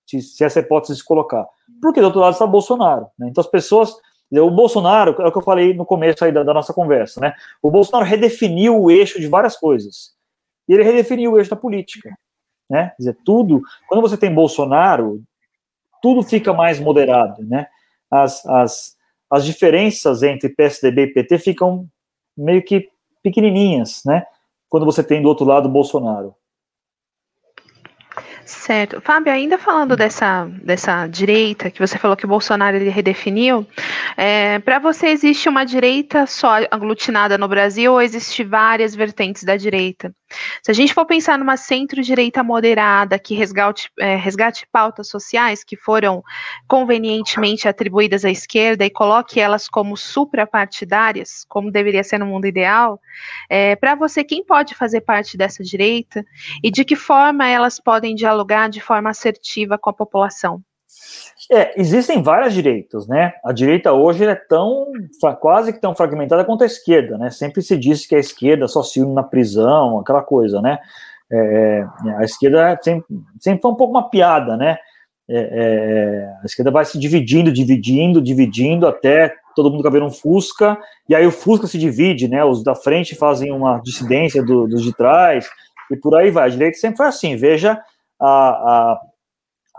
se, 0.10 0.44
essa 0.44 0.60
hipótese 0.60 0.96
se 0.96 1.04
colocar. 1.04 1.46
Porque 1.82 2.00
do 2.00 2.08
outro 2.08 2.20
lado 2.20 2.34
está 2.34 2.48
Bolsonaro. 2.48 3.08
Né? 3.18 3.28
Então 3.30 3.42
as 3.42 3.50
pessoas. 3.50 3.94
O 4.32 4.52
Bolsonaro, 4.52 5.16
é 5.24 5.28
o 5.28 5.32
que 5.32 5.38
eu 5.40 5.44
falei 5.44 5.74
no 5.74 5.84
começo 5.84 6.24
aí 6.24 6.32
da, 6.32 6.44
da 6.44 6.54
nossa 6.54 6.72
conversa, 6.72 7.20
né? 7.20 7.34
O 7.64 7.72
Bolsonaro 7.72 8.08
redefiniu 8.08 8.80
o 8.80 8.92
eixo 8.92 9.20
de 9.20 9.26
várias 9.26 9.58
coisas. 9.58 10.14
E 10.68 10.74
ele 10.74 10.84
redefiniu 10.84 11.32
o 11.32 11.40
eixo 11.40 11.50
da 11.50 11.56
política. 11.56 12.16
Né? 12.70 12.90
Quer 12.90 12.96
dizer, 13.00 13.18
tudo. 13.26 13.60
Quando 13.88 14.02
você 14.02 14.16
tem 14.16 14.32
Bolsonaro, 14.32 15.24
tudo 16.00 16.22
fica 16.22 16.54
mais 16.54 16.80
moderado, 16.80 17.44
né? 17.44 17.68
As, 18.12 18.46
as, 18.46 18.96
as 19.32 19.46
diferenças 19.46 20.22
entre 20.24 20.50
PSDB 20.50 21.04
e 21.04 21.14
PT 21.14 21.40
ficam 21.40 21.88
meio 22.38 22.64
que 22.64 22.90
pequenininhas, 23.24 24.02
né? 24.06 24.26
Quando 24.70 24.86
você 24.86 25.04
tem 25.04 25.22
do 25.22 25.28
outro 25.28 25.46
lado 25.46 25.68
Bolsonaro. 25.68 26.36
Certo. 28.50 29.00
Fábio, 29.00 29.32
ainda 29.32 29.60
falando 29.60 29.96
dessa, 29.96 30.46
dessa 30.64 31.06
direita, 31.06 31.70
que 31.70 31.80
você 31.80 32.00
falou 32.00 32.18
que 32.18 32.26
o 32.26 32.28
Bolsonaro 32.28 32.78
ele 32.78 32.90
redefiniu, 32.90 33.66
é, 34.18 34.58
para 34.58 34.80
você 34.80 35.10
existe 35.10 35.48
uma 35.48 35.64
direita 35.64 36.26
só 36.26 36.56
aglutinada 36.72 37.38
no 37.38 37.48
Brasil 37.48 37.94
ou 37.94 38.02
existe 38.02 38.44
várias 38.44 38.96
vertentes 38.96 39.44
da 39.44 39.56
direita? 39.56 40.12
Se 40.64 40.72
a 40.72 40.74
gente 40.74 40.94
for 40.96 41.06
pensar 41.06 41.38
numa 41.38 41.58
centro-direita 41.58 42.44
moderada 42.44 43.20
que 43.20 43.36
resgate, 43.36 43.92
é, 44.00 44.16
resgate 44.16 44.68
pautas 44.72 45.10
sociais 45.10 45.64
que 45.64 45.76
foram 45.76 46.24
convenientemente 46.68 47.68
atribuídas 47.68 48.26
à 48.26 48.32
esquerda 48.32 48.84
e 48.84 48.90
coloque 48.90 49.40
elas 49.40 49.68
como 49.68 49.96
suprapartidárias, 49.96 51.46
como 51.48 51.72
deveria 51.72 52.04
ser 52.04 52.18
no 52.18 52.26
mundo 52.26 52.46
ideal, 52.46 53.00
é, 53.48 53.76
para 53.76 53.94
você, 53.94 54.24
quem 54.24 54.44
pode 54.44 54.74
fazer 54.74 55.02
parte 55.02 55.38
dessa 55.38 55.64
direita 55.64 56.26
e 56.64 56.72
de 56.72 56.84
que 56.84 56.96
forma 56.96 57.48
elas 57.48 57.80
podem 57.80 58.16
dialogar 58.16 58.39
de 58.70 58.82
forma 58.82 59.10
assertiva 59.10 59.78
com 59.78 59.90
a 59.90 59.94
população? 59.94 60.62
É, 61.52 61.80
existem 61.80 62.22
várias 62.22 62.54
direitas, 62.54 63.08
né? 63.08 63.34
A 63.44 63.52
direita 63.52 63.94
hoje 63.94 64.24
é 64.24 64.36
tão 64.36 64.88
quase 65.40 65.74
que 65.74 65.80
tão 65.80 65.96
fragmentada 65.96 66.46
quanto 66.46 66.64
a 66.64 66.68
esquerda, 66.68 67.18
né? 67.18 67.32
Sempre 67.32 67.62
se 67.62 67.78
disse 67.78 68.08
que 68.08 68.16
a 68.16 68.20
esquerda 68.20 68.68
só 68.68 68.84
se 68.84 69.02
une 69.02 69.14
na 69.14 69.24
prisão, 69.24 70.00
aquela 70.00 70.22
coisa, 70.22 70.62
né? 70.62 70.80
É, 71.32 71.86
é 72.06 72.16
a 72.18 72.24
esquerda 72.24 72.78
sempre, 72.82 73.06
sempre 73.40 73.62
foi 73.62 73.72
um 73.72 73.76
pouco 73.76 73.92
uma 73.92 74.10
piada, 74.10 74.58
né? 74.58 74.78
É, 75.32 75.38
é, 75.38 76.34
a 76.42 76.46
esquerda 76.46 76.72
vai 76.72 76.86
se 76.86 77.00
dividindo, 77.00 77.52
dividindo, 77.52 78.20
dividindo 78.20 78.88
até 78.88 79.34
todo 79.56 79.70
mundo 79.70 79.84
caber 79.84 80.02
um 80.02 80.12
Fusca, 80.12 80.78
e 81.08 81.16
aí 81.16 81.26
o 81.26 81.32
Fusca 81.32 81.68
se 81.68 81.78
divide, 81.78 82.28
né? 82.28 82.44
Os 82.44 82.64
da 82.64 82.74
frente 82.76 83.16
fazem 83.16 83.52
uma 83.52 83.80
dissidência 83.80 84.44
do, 84.44 84.68
dos 84.68 84.84
de 84.84 84.96
trás, 84.96 85.48
e 85.92 85.96
por 85.96 86.16
aí 86.16 86.32
vai. 86.32 86.46
A 86.46 86.50
direita 86.50 86.78
sempre 86.78 86.98
foi 86.98 87.08
assim. 87.08 87.36
Veja 87.36 87.80
a, 88.20 88.28
a 88.28 89.02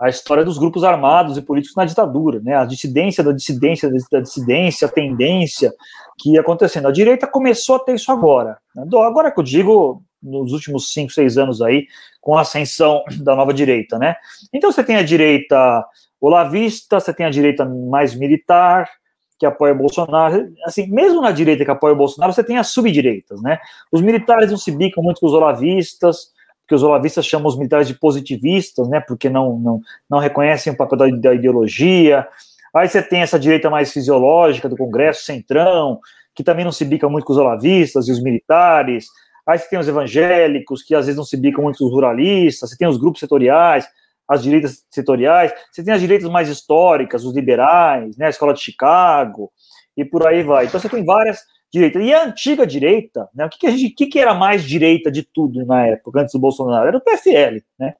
a 0.01 0.09
história 0.09 0.43
dos 0.43 0.57
grupos 0.57 0.83
armados 0.83 1.37
e 1.37 1.43
políticos 1.43 1.75
na 1.75 1.85
ditadura, 1.85 2.41
né? 2.43 2.55
A 2.55 2.65
dissidência 2.65 3.23
da 3.23 3.31
dissidência 3.31 3.87
da 4.11 4.19
dissidência, 4.19 4.87
a 4.87 4.91
tendência 4.91 5.71
que 6.17 6.33
ia 6.33 6.41
acontecendo. 6.41 6.87
A 6.87 6.91
direita 6.91 7.27
começou 7.27 7.75
a 7.75 7.79
ter 7.79 7.93
isso 7.93 8.11
agora. 8.11 8.57
Né? 8.75 8.83
Agora 8.83 9.31
que 9.31 9.39
eu 9.39 9.43
digo, 9.43 10.01
nos 10.21 10.53
últimos 10.53 10.91
cinco, 10.91 11.11
seis 11.11 11.37
anos 11.37 11.61
aí, 11.61 11.85
com 12.19 12.35
a 12.35 12.41
ascensão 12.41 13.03
da 13.21 13.35
nova 13.35 13.53
direita, 13.53 13.99
né? 13.99 14.15
Então 14.51 14.71
você 14.71 14.83
tem 14.83 14.95
a 14.95 15.03
direita 15.03 15.85
olavista, 16.19 16.99
você 16.99 17.13
tem 17.13 17.27
a 17.27 17.31
direita 17.31 17.63
mais 17.63 18.15
militar, 18.15 18.89
que 19.37 19.45
apoia 19.45 19.75
Bolsonaro. 19.75 20.51
Assim, 20.65 20.87
mesmo 20.87 21.21
na 21.21 21.31
direita 21.31 21.63
que 21.63 21.69
apoia 21.69 21.93
Bolsonaro, 21.93 22.33
você 22.33 22.43
tem 22.43 22.57
as 22.57 22.69
subdireitas, 22.69 23.39
né? 23.43 23.59
Os 23.91 24.01
militares 24.01 24.49
não 24.49 24.57
se 24.57 24.71
bicam 24.71 25.03
muito 25.03 25.19
com 25.19 25.27
os 25.27 25.33
olavistas, 25.33 26.31
que 26.71 26.75
os 26.75 26.83
olavistas 26.83 27.25
chamam 27.25 27.49
os 27.49 27.57
militares 27.57 27.85
de 27.85 27.93
positivistas, 27.93 28.87
né, 28.87 29.01
porque 29.01 29.29
não, 29.29 29.59
não, 29.59 29.81
não 30.09 30.19
reconhecem 30.19 30.71
o 30.71 30.77
papel 30.77 30.97
da, 30.97 31.07
da 31.09 31.35
ideologia. 31.35 32.25
Aí 32.73 32.87
você 32.87 33.01
tem 33.01 33.21
essa 33.21 33.37
direita 33.37 33.69
mais 33.69 33.91
fisiológica 33.91 34.69
do 34.69 34.77
Congresso, 34.77 35.25
Centrão, 35.25 35.99
que 36.33 36.45
também 36.45 36.63
não 36.63 36.71
se 36.71 36.85
bica 36.85 37.09
muito 37.09 37.25
com 37.25 37.33
os 37.33 37.37
olavistas 37.37 38.07
e 38.07 38.11
os 38.13 38.23
militares. 38.23 39.07
Aí 39.45 39.59
você 39.59 39.67
tem 39.67 39.79
os 39.79 39.87
evangélicos, 39.89 40.81
que 40.81 40.95
às 40.95 41.07
vezes 41.07 41.17
não 41.17 41.25
se 41.25 41.35
bicam 41.35 41.61
muito 41.61 41.79
com 41.79 41.83
os 41.87 41.91
ruralistas. 41.91 42.69
Você 42.69 42.77
tem 42.77 42.87
os 42.87 42.97
grupos 42.97 43.19
setoriais, 43.19 43.85
as 44.25 44.41
direitas 44.41 44.85
setoriais. 44.89 45.51
Você 45.73 45.83
tem 45.83 45.93
as 45.93 45.99
direitas 45.99 46.29
mais 46.29 46.47
históricas, 46.47 47.25
os 47.25 47.35
liberais, 47.35 48.15
né, 48.15 48.27
a 48.27 48.29
Escola 48.29 48.53
de 48.53 48.61
Chicago, 48.61 49.51
e 49.97 50.05
por 50.05 50.25
aí 50.25 50.41
vai. 50.41 50.67
Então 50.67 50.79
você 50.79 50.87
tem 50.87 51.03
várias 51.03 51.41
direita. 51.71 51.99
E 51.99 52.13
a 52.13 52.25
antiga 52.25 52.67
direita, 52.67 53.29
né, 53.33 53.45
o 53.45 53.49
que, 53.49 53.59
que, 53.59 53.67
a 53.67 53.71
gente, 53.71 53.89
que, 53.91 54.07
que 54.07 54.19
era 54.19 54.33
mais 54.33 54.63
direita 54.63 55.11
de 55.11 55.23
tudo 55.23 55.65
na 55.65 55.87
época, 55.87 56.21
antes 56.21 56.33
do 56.33 56.39
Bolsonaro? 56.39 56.87
Era 56.87 56.97
o 56.97 57.01
PFL, 57.01 57.63
né? 57.79 57.95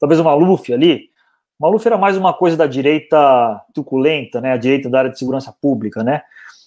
Talvez 0.00 0.18
o 0.18 0.24
Maluf 0.24 0.72
ali. 0.72 1.10
O 1.58 1.64
Maluf 1.64 1.86
era 1.86 1.98
mais 1.98 2.16
uma 2.16 2.32
coisa 2.32 2.56
da 2.56 2.66
direita 2.66 3.60
truculenta, 3.74 4.40
né? 4.40 4.52
A 4.52 4.56
direita 4.56 4.88
da 4.88 5.00
área 5.00 5.10
de 5.10 5.18
segurança 5.18 5.54
pública, 5.60 6.02
né? 6.02 6.22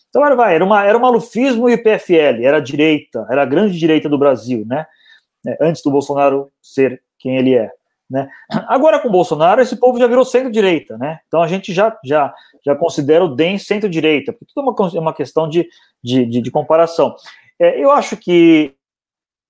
Então 0.09 0.25
era, 0.25 0.35
vai, 0.35 0.55
era, 0.55 0.63
uma, 0.63 0.85
era 0.85 0.97
o 0.97 1.01
malufismo 1.01 1.69
e 1.69 1.73
o 1.73 1.83
PFL, 1.83 2.41
era 2.41 2.57
a 2.57 2.61
direita, 2.61 3.27
era 3.29 3.41
a 3.41 3.45
grande 3.45 3.77
direita 3.77 4.07
do 4.07 4.17
Brasil, 4.17 4.65
né? 4.65 4.85
É, 5.45 5.57
antes 5.59 5.81
do 5.81 5.91
Bolsonaro 5.91 6.49
ser 6.61 7.03
quem 7.19 7.35
ele 7.35 7.53
é. 7.53 7.69
Né? 8.09 8.29
Agora, 8.67 8.99
com 8.99 9.09
o 9.09 9.11
Bolsonaro, 9.11 9.61
esse 9.61 9.75
povo 9.75 9.99
já 9.99 10.07
virou 10.07 10.23
centro-direita, 10.23 10.97
né? 10.97 11.19
Então 11.27 11.41
a 11.41 11.47
gente 11.47 11.73
já, 11.73 11.97
já, 12.05 12.33
já 12.65 12.75
considera 12.75 13.23
o 13.23 13.35
DEM 13.35 13.57
centro-direita, 13.57 14.33
porque 14.33 14.51
tudo 14.53 14.67
é 14.67 14.71
uma, 14.71 14.91
é 14.95 14.99
uma 14.99 15.13
questão 15.13 15.47
de, 15.47 15.67
de, 16.03 16.25
de, 16.25 16.41
de 16.41 16.51
comparação. 16.51 17.15
É, 17.59 17.81
eu 17.81 17.91
acho 17.91 18.17
que, 18.17 18.73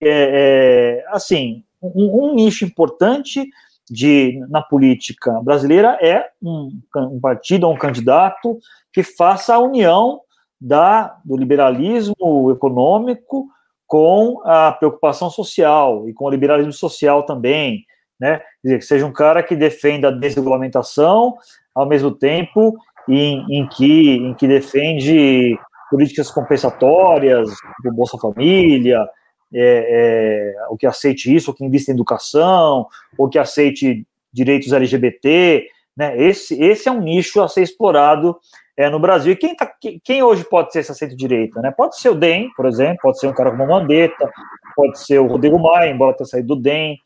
é, 0.02 1.02
é, 1.02 1.06
assim, 1.10 1.64
um, 1.82 2.32
um, 2.32 2.36
nicho 2.36 2.66
importante 2.66 3.48
de, 3.90 4.40
na 4.50 4.62
política 4.62 5.32
brasileira 5.42 5.98
é 6.02 6.28
um, 6.42 6.70
um 6.96 7.20
partido, 7.20 7.70
um 7.70 7.78
candidato 7.78 8.60
que 8.92 9.04
faça 9.04 9.56
a 9.56 9.60
união 9.60 10.22
da, 10.60 11.18
do 11.24 11.38
liberalismo 11.38 12.52
econômico 12.52 13.48
com 13.88 14.42
a 14.44 14.72
preocupação 14.72 15.30
social 15.30 16.10
e 16.10 16.14
com 16.14 16.26
o 16.26 16.30
liberalismo 16.30 16.74
social 16.74 17.24
também, 17.24 17.86
né? 18.20 18.42
Dizer, 18.64 18.80
que 18.80 18.86
seja 18.86 19.06
um 19.06 19.14
cara 19.14 19.44
que 19.44 19.56
defenda 19.56 20.08
a 20.08 20.12
desregulamentação, 20.12 21.36
ao 21.74 21.86
mesmo 21.86 22.10
tempo 22.10 22.76
em, 23.08 23.46
em, 23.50 23.68
que, 23.68 24.16
em 24.18 24.34
que 24.34 24.48
defende 24.48 25.58
políticas 25.90 26.32
compensatórias, 26.32 27.50
do 27.84 27.92
Bolsa 27.94 28.18
Família, 28.18 29.08
é, 29.54 30.54
é, 30.58 30.68
o 30.70 30.78
que 30.78 30.88
aceite 30.88 31.34
isso, 31.34 31.52
o 31.52 31.54
que 31.54 31.64
invista 31.64 31.92
em 31.92 31.94
educação, 31.94 32.88
ou 33.18 33.30
que 33.30 33.38
aceite 33.38 34.06
direitos 34.34 34.74
LGBT, 34.74 35.68
né? 35.96 36.22
Esse, 36.22 36.62
esse 36.62 36.90
é 36.90 36.92
um 36.92 37.00
nicho 37.00 37.42
a 37.42 37.48
ser 37.48 37.62
explorado 37.62 38.38
é, 38.76 38.90
no 38.90 39.00
Brasil. 39.00 39.32
E 39.32 39.36
quem, 39.36 39.56
tá, 39.56 39.72
quem 40.04 40.22
hoje 40.22 40.44
pode 40.44 40.74
ser 40.74 40.80
essa 40.80 40.94
centro-direita? 40.94 41.62
Né? 41.62 41.72
Pode 41.72 41.98
ser 41.98 42.10
o 42.10 42.16
DEM, 42.16 42.50
por 42.58 42.66
exemplo, 42.66 42.98
pode 43.02 43.20
ser 43.20 43.28
um 43.28 43.34
cara 43.34 43.52
como 43.52 43.64
o 43.64 43.68
Mandetta, 43.68 44.30
pode 44.76 45.00
ser 45.00 45.20
o 45.20 45.28
Rodrigo 45.28 45.58
Maia, 45.58 45.90
embora 45.90 46.14
tenha 46.14 46.28
saído 46.28 46.54
do 46.54 46.62
DEM, 46.62 46.98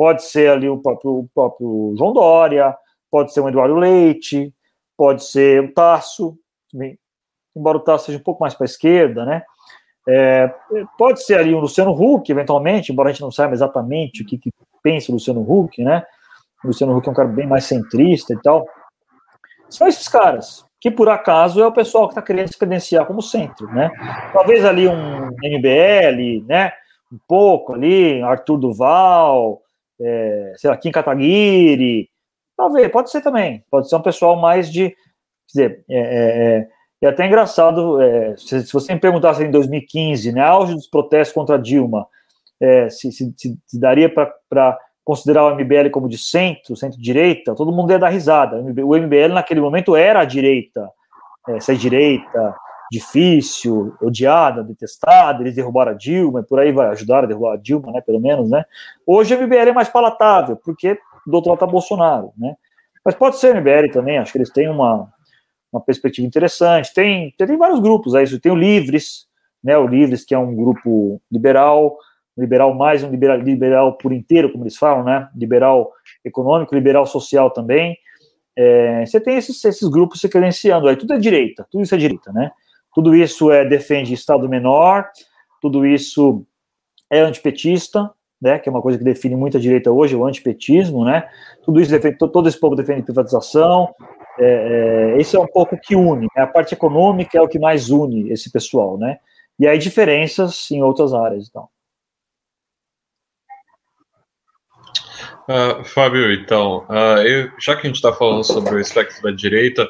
Pode 0.00 0.24
ser 0.24 0.50
ali 0.50 0.66
o 0.66 0.78
próprio, 0.78 1.10
o 1.10 1.28
próprio 1.34 1.94
João 1.98 2.14
Dória, 2.14 2.74
pode 3.10 3.34
ser 3.34 3.40
o 3.42 3.48
Eduardo 3.50 3.74
Leite, 3.74 4.50
pode 5.00 5.24
ser 5.24 5.62
o 5.62 5.72
Tasso, 5.72 6.36
embora 7.56 7.78
o 7.78 7.80
Tasso 7.80 8.04
seja 8.04 8.18
um 8.18 8.22
pouco 8.22 8.42
mais 8.42 8.52
para 8.52 8.64
a 8.64 8.68
esquerda, 8.68 9.24
né? 9.24 9.42
É, 10.06 10.54
pode 10.98 11.24
ser 11.24 11.38
ali 11.38 11.54
o 11.54 11.58
Luciano 11.58 11.92
Huck, 11.92 12.30
eventualmente, 12.30 12.92
embora 12.92 13.08
a 13.08 13.12
gente 13.12 13.22
não 13.22 13.30
saiba 13.30 13.54
exatamente 13.54 14.22
o 14.22 14.26
que, 14.26 14.36
que 14.36 14.52
pensa 14.82 15.10
o 15.10 15.14
Luciano 15.14 15.40
Huck, 15.40 15.82
né? 15.82 16.04
O 16.62 16.66
Luciano 16.66 16.94
Huck 16.94 17.08
é 17.08 17.10
um 17.10 17.14
cara 17.14 17.28
bem 17.28 17.46
mais 17.46 17.64
centrista 17.64 18.34
e 18.34 18.42
tal. 18.42 18.68
São 19.70 19.88
esses 19.88 20.06
caras, 20.06 20.66
que 20.78 20.90
por 20.90 21.08
acaso 21.08 21.62
é 21.62 21.66
o 21.66 21.72
pessoal 21.72 22.06
que 22.06 22.12
está 22.12 22.20
querendo 22.20 22.52
se 22.52 22.58
credenciar 22.58 23.06
como 23.06 23.22
centro, 23.22 23.68
né? 23.68 23.90
Talvez 24.34 24.66
ali 24.66 24.86
um 24.86 25.28
MBL, 25.28 26.44
né? 26.46 26.72
Um 27.10 27.18
pouco 27.26 27.72
ali, 27.72 28.20
Arthur 28.20 28.58
Duval, 28.58 29.62
é, 29.98 30.52
sei 30.58 30.68
lá, 30.68 30.76
Kim 30.76 30.90
Kataguiri, 30.90 32.10
talvez, 32.60 32.88
pode 32.88 33.10
ser 33.10 33.22
também, 33.22 33.64
pode 33.70 33.88
ser 33.88 33.96
um 33.96 34.02
pessoal 34.02 34.36
mais 34.36 34.70
de, 34.70 34.90
quer 34.90 34.96
dizer, 35.46 35.84
é, 35.88 35.98
é, 35.98 36.58
é, 36.58 36.68
é 37.02 37.08
até 37.08 37.26
engraçado, 37.26 38.00
é, 38.02 38.36
se, 38.36 38.66
se, 38.66 38.72
você 38.72 38.92
me 38.92 39.00
perguntasse 39.00 39.42
em 39.42 39.50
2015, 39.50 40.30
né, 40.32 40.42
auge 40.42 40.74
dos 40.74 40.86
protestos 40.86 41.34
contra 41.34 41.58
Dilma, 41.58 42.06
é, 42.60 42.90
se, 42.90 43.10
se, 43.10 43.34
se, 43.34 43.80
daria 43.80 44.12
para 44.12 44.78
considerar 45.02 45.46
o 45.46 45.54
MBL 45.54 45.88
como 45.90 46.06
de 46.06 46.18
centro, 46.18 46.76
centro-direita, 46.76 47.54
todo 47.54 47.72
mundo 47.72 47.90
ia 47.90 47.98
dar 47.98 48.10
risada. 48.10 48.58
O 48.58 48.94
MBL 48.94 49.32
naquele 49.32 49.62
momento 49.62 49.96
era 49.96 50.20
a 50.20 50.26
direita, 50.26 50.86
é, 51.48 51.58
ser 51.58 51.76
direita, 51.76 52.54
difícil, 52.92 53.94
odiada, 54.02 54.62
detestada, 54.62 55.42
eles 55.42 55.54
derrubaram 55.54 55.92
a 55.92 55.94
Dilma, 55.94 56.42
por 56.42 56.60
aí 56.60 56.70
vai, 56.70 56.88
ajudar 56.88 57.24
a 57.24 57.26
derrubar 57.26 57.54
a 57.54 57.56
Dilma, 57.56 57.90
né, 57.92 58.02
pelo 58.02 58.20
menos, 58.20 58.50
né? 58.50 58.64
Hoje 59.06 59.32
a 59.32 59.38
MBL 59.38 59.70
é 59.70 59.72
mais 59.72 59.88
palatável, 59.88 60.56
porque 60.56 60.98
do 61.26 61.34
outro 61.34 61.50
lado 61.50 61.56
está 61.58 61.66
Bolsonaro, 61.66 62.32
né? 62.36 62.54
Mas 63.04 63.14
pode 63.14 63.38
ser 63.38 63.54
o 63.54 63.60
MBL 63.60 63.92
também, 63.92 64.18
acho 64.18 64.32
que 64.32 64.38
eles 64.38 64.50
têm 64.50 64.68
uma, 64.68 65.08
uma 65.72 65.80
perspectiva 65.80 66.26
interessante. 66.26 66.92
Tem, 66.92 67.32
tem 67.36 67.56
vários 67.56 67.80
grupos 67.80 68.14
aí, 68.14 68.26
tem 68.38 68.52
o 68.52 68.56
Livres, 68.56 69.26
né, 69.62 69.76
o 69.76 69.86
Livres, 69.86 70.24
que 70.24 70.34
é 70.34 70.38
um 70.38 70.54
grupo 70.54 71.20
liberal, 71.30 71.96
liberal 72.36 72.74
mais 72.74 73.02
um 73.02 73.10
liberal, 73.10 73.38
liberal 73.38 73.98
por 73.98 74.12
inteiro, 74.12 74.50
como 74.50 74.64
eles 74.64 74.76
falam, 74.76 75.04
né? 75.04 75.28
Liberal 75.34 75.92
econômico, 76.24 76.74
liberal 76.74 77.06
social 77.06 77.50
também. 77.50 77.96
É, 78.56 79.04
você 79.06 79.20
tem 79.20 79.36
esses, 79.36 79.62
esses 79.64 79.88
grupos 79.88 80.20
se 80.20 80.28
credenciando 80.28 80.88
aí, 80.88 80.96
tudo 80.96 81.14
é 81.14 81.18
direita, 81.18 81.66
tudo 81.70 81.82
isso 81.82 81.94
é 81.94 81.98
direita, 81.98 82.32
né? 82.32 82.50
Tudo 82.94 83.14
isso 83.14 83.50
é 83.50 83.64
defende 83.64 84.12
Estado 84.12 84.48
menor, 84.48 85.08
tudo 85.60 85.86
isso 85.86 86.44
é 87.10 87.20
antipetista, 87.20 88.10
né, 88.40 88.58
que 88.58 88.68
é 88.68 88.72
uma 88.72 88.80
coisa 88.80 88.96
que 88.96 89.04
define 89.04 89.36
muita 89.36 89.60
direita 89.60 89.90
hoje, 89.90 90.16
o 90.16 90.24
antipetismo, 90.24 91.04
né? 91.04 91.28
Tudo 91.64 91.80
isso 91.80 91.90
defende, 91.90 92.16
todo 92.16 92.48
esse 92.48 92.58
povo 92.58 92.74
defende 92.74 93.02
privatização. 93.02 93.94
É, 94.38 95.14
é, 95.14 95.20
esse 95.20 95.36
é 95.36 95.40
um 95.40 95.46
pouco 95.46 95.78
que 95.78 95.94
une. 95.94 96.26
Né? 96.34 96.42
A 96.42 96.46
parte 96.46 96.72
econômica 96.72 97.36
é 97.36 97.42
o 97.42 97.48
que 97.48 97.58
mais 97.58 97.90
une 97.90 98.30
esse 98.30 98.50
pessoal, 98.50 98.96
né? 98.96 99.18
E 99.58 99.66
aí 99.66 99.78
diferenças 99.78 100.70
em 100.70 100.82
outras 100.82 101.12
áreas, 101.12 101.48
então. 101.48 101.68
Uh, 105.46 105.84
Fábio, 105.84 106.32
então, 106.32 106.86
uh, 106.88 107.18
eu, 107.26 107.50
já 107.58 107.74
que 107.74 107.82
a 107.82 107.86
gente 107.86 107.96
está 107.96 108.12
falando 108.12 108.44
sobre 108.44 108.74
o 108.74 108.78
espectro 108.78 109.20
da 109.22 109.32
direita, 109.32 109.86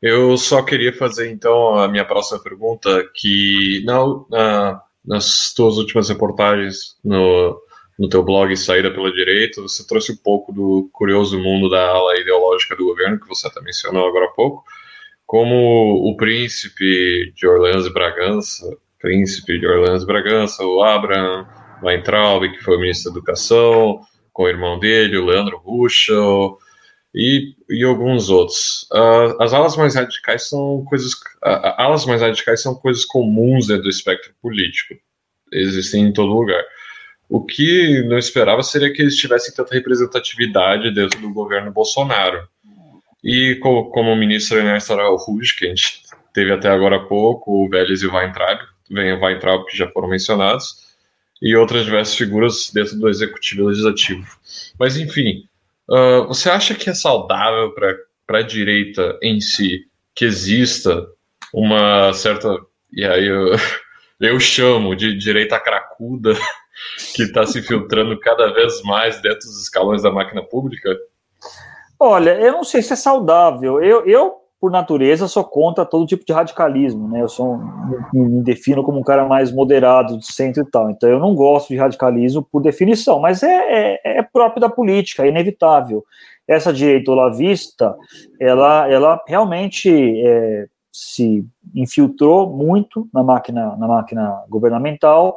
eu 0.00 0.36
só 0.36 0.62
queria 0.62 0.92
fazer 0.96 1.30
então 1.30 1.78
a 1.78 1.86
minha 1.86 2.04
próxima 2.04 2.42
pergunta, 2.42 3.04
que 3.14 3.82
na, 3.84 3.98
na, 4.30 4.82
nas 5.04 5.52
tuas 5.54 5.76
últimas 5.76 6.08
reportagens 6.08 6.96
no, 7.04 7.60
no 7.98 8.08
teu 8.08 8.22
blog 8.22 8.56
Saída 8.56 8.90
pela 8.90 9.12
Direita, 9.12 9.62
você 9.62 9.86
trouxe 9.86 10.12
um 10.12 10.16
pouco 10.16 10.52
do 10.52 10.88
curioso 10.92 11.38
mundo 11.38 11.68
da 11.68 11.88
ala 11.88 12.18
ideológica 12.18 12.74
do 12.76 12.86
governo, 12.86 13.20
que 13.20 13.28
você 13.28 13.46
até 13.46 13.60
mencionou 13.60 14.08
agora 14.08 14.26
há 14.26 14.30
pouco, 14.30 14.64
como 15.26 16.10
o 16.10 16.16
príncipe 16.16 17.32
de 17.34 17.46
Orleans 17.46 17.86
e 17.86 17.92
Bragança, 17.92 18.76
príncipe 19.00 19.58
de 19.58 19.66
Orleans 19.66 20.02
e 20.02 20.06
Bragança, 20.06 20.64
o 20.64 20.82
Abraham 20.82 21.46
Weintraub, 21.82 22.50
que 22.50 22.62
foi 22.62 22.76
o 22.76 22.80
ministro 22.80 23.12
da 23.12 23.18
Educação, 23.18 24.00
com 24.32 24.44
o 24.44 24.48
irmão 24.48 24.78
dele, 24.78 25.16
o 25.16 25.26
Leandro 25.26 25.58
Ruschel, 25.58 26.58
e, 27.14 27.54
e 27.70 27.84
alguns 27.84 28.28
outros. 28.28 28.88
Uh, 28.92 29.40
as 29.40 29.52
alas 29.52 29.76
mais 29.76 29.94
radicais 29.94 30.48
são 30.48 30.84
coisas. 30.84 31.12
Uh, 31.12 31.76
alas 31.76 32.04
mais 32.04 32.20
radicais 32.20 32.60
são 32.60 32.74
coisas 32.74 33.04
comuns 33.04 33.68
dentro 33.68 33.84
do 33.84 33.88
espectro 33.88 34.34
político. 34.42 34.94
Existem 35.52 36.06
em 36.06 36.12
todo 36.12 36.32
lugar. 36.32 36.62
O 37.28 37.44
que 37.44 38.02
não 38.02 38.18
esperava 38.18 38.62
seria 38.62 38.92
que 38.92 39.02
eles 39.02 39.16
tivessem 39.16 39.54
tanta 39.54 39.74
representatividade 39.74 40.92
dentro 40.92 41.20
do 41.20 41.32
governo 41.32 41.72
Bolsonaro. 41.72 42.46
E 43.22 43.56
como, 43.62 43.90
como 43.90 44.10
o 44.10 44.16
ministro 44.16 44.58
Ernesto 44.58 44.92
Araújo, 44.92 45.56
que 45.56 45.66
a 45.66 45.68
gente 45.70 46.02
teve 46.32 46.52
até 46.52 46.68
agora 46.68 46.96
há 46.96 47.00
pouco, 47.00 47.64
o 47.64 47.68
Vélez 47.68 48.02
e 48.02 48.06
o 48.06 48.14
Weintraub, 48.14 48.60
Weintraub 48.90 49.64
que 49.66 49.76
já 49.76 49.88
foram 49.88 50.08
mencionados, 50.08 50.84
e 51.40 51.56
outras 51.56 51.84
diversas 51.84 52.14
figuras 52.14 52.70
dentro 52.72 52.96
do 52.98 53.08
executivo 53.08 53.68
legislativo. 53.68 54.26
Mas 54.78 54.96
enfim, 54.96 55.48
Uh, 55.88 56.26
você 56.26 56.48
acha 56.48 56.74
que 56.74 56.88
é 56.88 56.94
saudável 56.94 57.74
para 57.74 58.38
a 58.38 58.42
direita 58.42 59.18
em 59.22 59.40
si 59.40 59.86
que 60.14 60.24
exista 60.24 61.06
uma 61.52 62.12
certa. 62.12 62.48
E 62.92 63.04
aí 63.04 63.26
eu, 63.26 63.54
eu 64.20 64.40
chamo 64.40 64.94
de 64.96 65.16
direita 65.16 65.60
cracuda 65.60 66.34
que 67.14 67.22
está 67.22 67.46
se 67.46 67.62
filtrando 67.62 68.18
cada 68.18 68.52
vez 68.52 68.82
mais 68.82 69.20
dentro 69.20 69.40
dos 69.40 69.62
escalões 69.62 70.02
da 70.02 70.10
máquina 70.10 70.42
pública? 70.42 70.90
Olha, 71.98 72.38
eu 72.40 72.52
não 72.52 72.64
sei 72.64 72.82
se 72.82 72.92
é 72.92 72.96
saudável. 72.96 73.82
Eu, 73.82 74.04
eu 74.06 74.44
por 74.64 74.70
natureza, 74.70 75.28
sou 75.28 75.44
contra 75.44 75.84
todo 75.84 76.06
tipo 76.06 76.24
de 76.24 76.32
radicalismo, 76.32 77.06
né? 77.06 77.20
Eu 77.20 77.28
sou 77.28 77.60
me 78.14 78.42
defino 78.42 78.82
como 78.82 78.98
um 78.98 79.02
cara 79.02 79.26
mais 79.26 79.52
moderado, 79.52 80.16
de 80.16 80.26
centro 80.32 80.62
e 80.62 80.70
tal. 80.70 80.90
Então, 80.90 81.06
eu 81.06 81.18
não 81.18 81.34
gosto 81.34 81.68
de 81.68 81.76
radicalismo 81.76 82.42
por 82.42 82.62
definição, 82.62 83.20
mas 83.20 83.42
é, 83.42 83.98
é, 84.02 84.18
é 84.20 84.22
próprio 84.22 84.62
da 84.62 84.70
política, 84.70 85.22
é 85.22 85.28
inevitável. 85.28 86.02
Essa 86.48 86.72
direita 86.72 87.10
olavista, 87.10 87.94
ela, 88.40 88.90
ela 88.90 89.22
realmente 89.28 89.90
é, 90.26 90.66
se 90.90 91.44
infiltrou 91.74 92.48
muito 92.48 93.06
na 93.12 93.22
máquina, 93.22 93.76
na 93.76 93.86
máquina 93.86 94.44
governamental. 94.48 95.36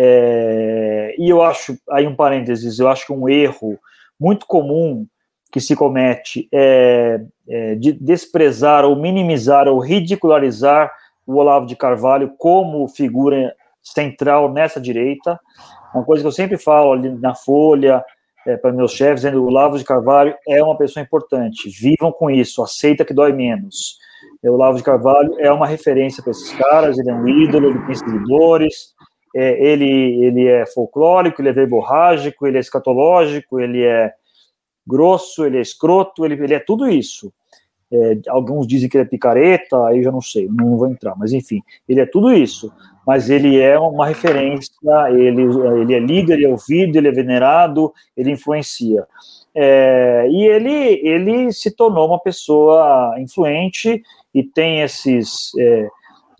É, 0.00 1.16
e 1.18 1.28
eu 1.28 1.42
acho, 1.42 1.76
aí 1.90 2.06
um 2.06 2.14
parênteses, 2.14 2.78
eu 2.78 2.88
acho 2.88 3.04
que 3.04 3.12
um 3.12 3.28
erro 3.28 3.76
muito 4.18 4.46
comum 4.46 5.04
que 5.50 5.60
se 5.60 5.74
comete 5.74 6.48
é, 6.54 7.20
é, 7.48 7.74
de 7.74 7.92
desprezar 7.92 8.84
ou 8.84 8.94
minimizar 8.94 9.66
ou 9.66 9.80
ridicularizar 9.80 10.92
o 11.26 11.34
Olavo 11.34 11.66
de 11.66 11.74
Carvalho 11.74 12.32
como 12.38 12.86
figura 12.86 13.52
central 13.82 14.52
nessa 14.52 14.80
direita. 14.80 15.40
Uma 15.92 16.04
coisa 16.04 16.22
que 16.22 16.28
eu 16.28 16.32
sempre 16.32 16.56
falo 16.56 16.92
ali 16.92 17.10
na 17.10 17.34
Folha, 17.34 18.04
é, 18.46 18.56
para 18.56 18.72
meus 18.72 18.92
chefes, 18.92 19.22
dizendo 19.22 19.42
o 19.42 19.46
Olavo 19.48 19.78
de 19.78 19.84
Carvalho 19.84 20.32
é 20.46 20.62
uma 20.62 20.76
pessoa 20.76 21.02
importante, 21.02 21.68
vivam 21.68 22.12
com 22.12 22.30
isso, 22.30 22.62
aceita 22.62 23.04
que 23.04 23.12
dói 23.12 23.32
menos. 23.32 23.98
O 24.44 24.52
Olavo 24.52 24.76
de 24.76 24.84
Carvalho 24.84 25.34
é 25.40 25.50
uma 25.50 25.66
referência 25.66 26.22
para 26.22 26.30
esses 26.30 26.52
caras, 26.52 26.96
ele 26.98 27.10
é 27.10 27.14
um 27.14 27.26
ídolo, 27.26 27.70
ele 27.70 27.84
tem 27.84 27.94
seguidores, 27.96 28.94
é, 29.34 29.62
ele, 29.62 30.24
ele 30.24 30.46
é 30.46 30.66
folclórico, 30.66 31.40
ele 31.40 31.48
é 31.48 31.52
verborrágico, 31.52 32.46
ele 32.46 32.56
é 32.56 32.60
escatológico, 32.60 33.60
ele 33.60 33.84
é 33.84 34.12
grosso, 34.86 35.44
ele 35.44 35.58
é 35.58 35.60
escroto, 35.60 36.24
ele, 36.24 36.34
ele 36.34 36.54
é 36.54 36.58
tudo 36.60 36.88
isso. 36.88 37.32
É, 37.90 38.18
alguns 38.28 38.66
dizem 38.66 38.88
que 38.88 38.96
ele 38.96 39.04
é 39.04 39.08
picareta, 39.08 39.86
aí 39.86 39.98
eu 39.98 40.04
já 40.04 40.12
não 40.12 40.20
sei, 40.20 40.46
não 40.46 40.76
vou 40.76 40.88
entrar, 40.88 41.14
mas 41.16 41.32
enfim, 41.32 41.62
ele 41.88 42.00
é 42.00 42.06
tudo 42.06 42.32
isso. 42.32 42.72
Mas 43.06 43.30
ele 43.30 43.58
é 43.58 43.78
uma 43.78 44.06
referência, 44.06 44.70
ele, 45.10 45.42
ele 45.80 45.94
é 45.94 45.98
líder, 45.98 46.34
ele 46.34 46.44
é 46.44 46.48
ouvido, 46.48 46.96
ele 46.96 47.08
é 47.08 47.12
venerado, 47.12 47.92
ele 48.14 48.30
influencia. 48.30 49.06
É, 49.54 50.28
e 50.30 50.44
ele, 50.44 51.00
ele 51.02 51.52
se 51.52 51.70
tornou 51.70 52.06
uma 52.06 52.20
pessoa 52.20 53.14
influente 53.18 54.02
e 54.34 54.42
tem 54.42 54.82
esses, 54.82 55.50
é, 55.58 55.88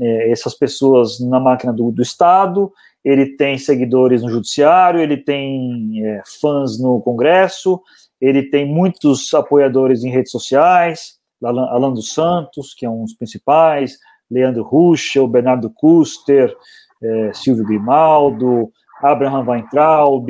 é, 0.01 0.31
essas 0.31 0.55
pessoas 0.55 1.21
na 1.21 1.41
máquina 1.41 1.73
do, 1.73 1.91
do 1.91 2.03
Estado, 2.03 2.73
ele 3.05 3.37
tem 3.37 3.59
seguidores 3.59 4.23
no 4.23 4.31
judiciário, 4.31 5.01
ele 5.01 5.17
tem 5.17 6.05
é, 6.05 6.23
fãs 6.41 6.79
no 6.79 7.01
Congresso, 7.01 7.81
ele 8.21 8.43
tem 8.43 8.67
muitos 8.67 9.33
apoiadores 9.33 10.05
em 10.05 10.11
redes 10.11 10.33
sociais, 10.33 11.19
Alan 11.43 11.93
dos 11.93 12.13
Santos, 12.13 12.75
que 12.75 12.85
é 12.85 12.91
um 12.91 13.05
dos 13.05 13.15
principais, 13.15 13.97
Leandro 14.31 14.63
Ruschel, 14.63 15.29
Bernardo 15.29 15.71
Custer, 15.71 16.55
é, 17.03 17.33
Silvio 17.33 17.65
Grimaldo, 17.65 18.71
Abraham 19.01 19.45
Weintraub, 19.47 20.29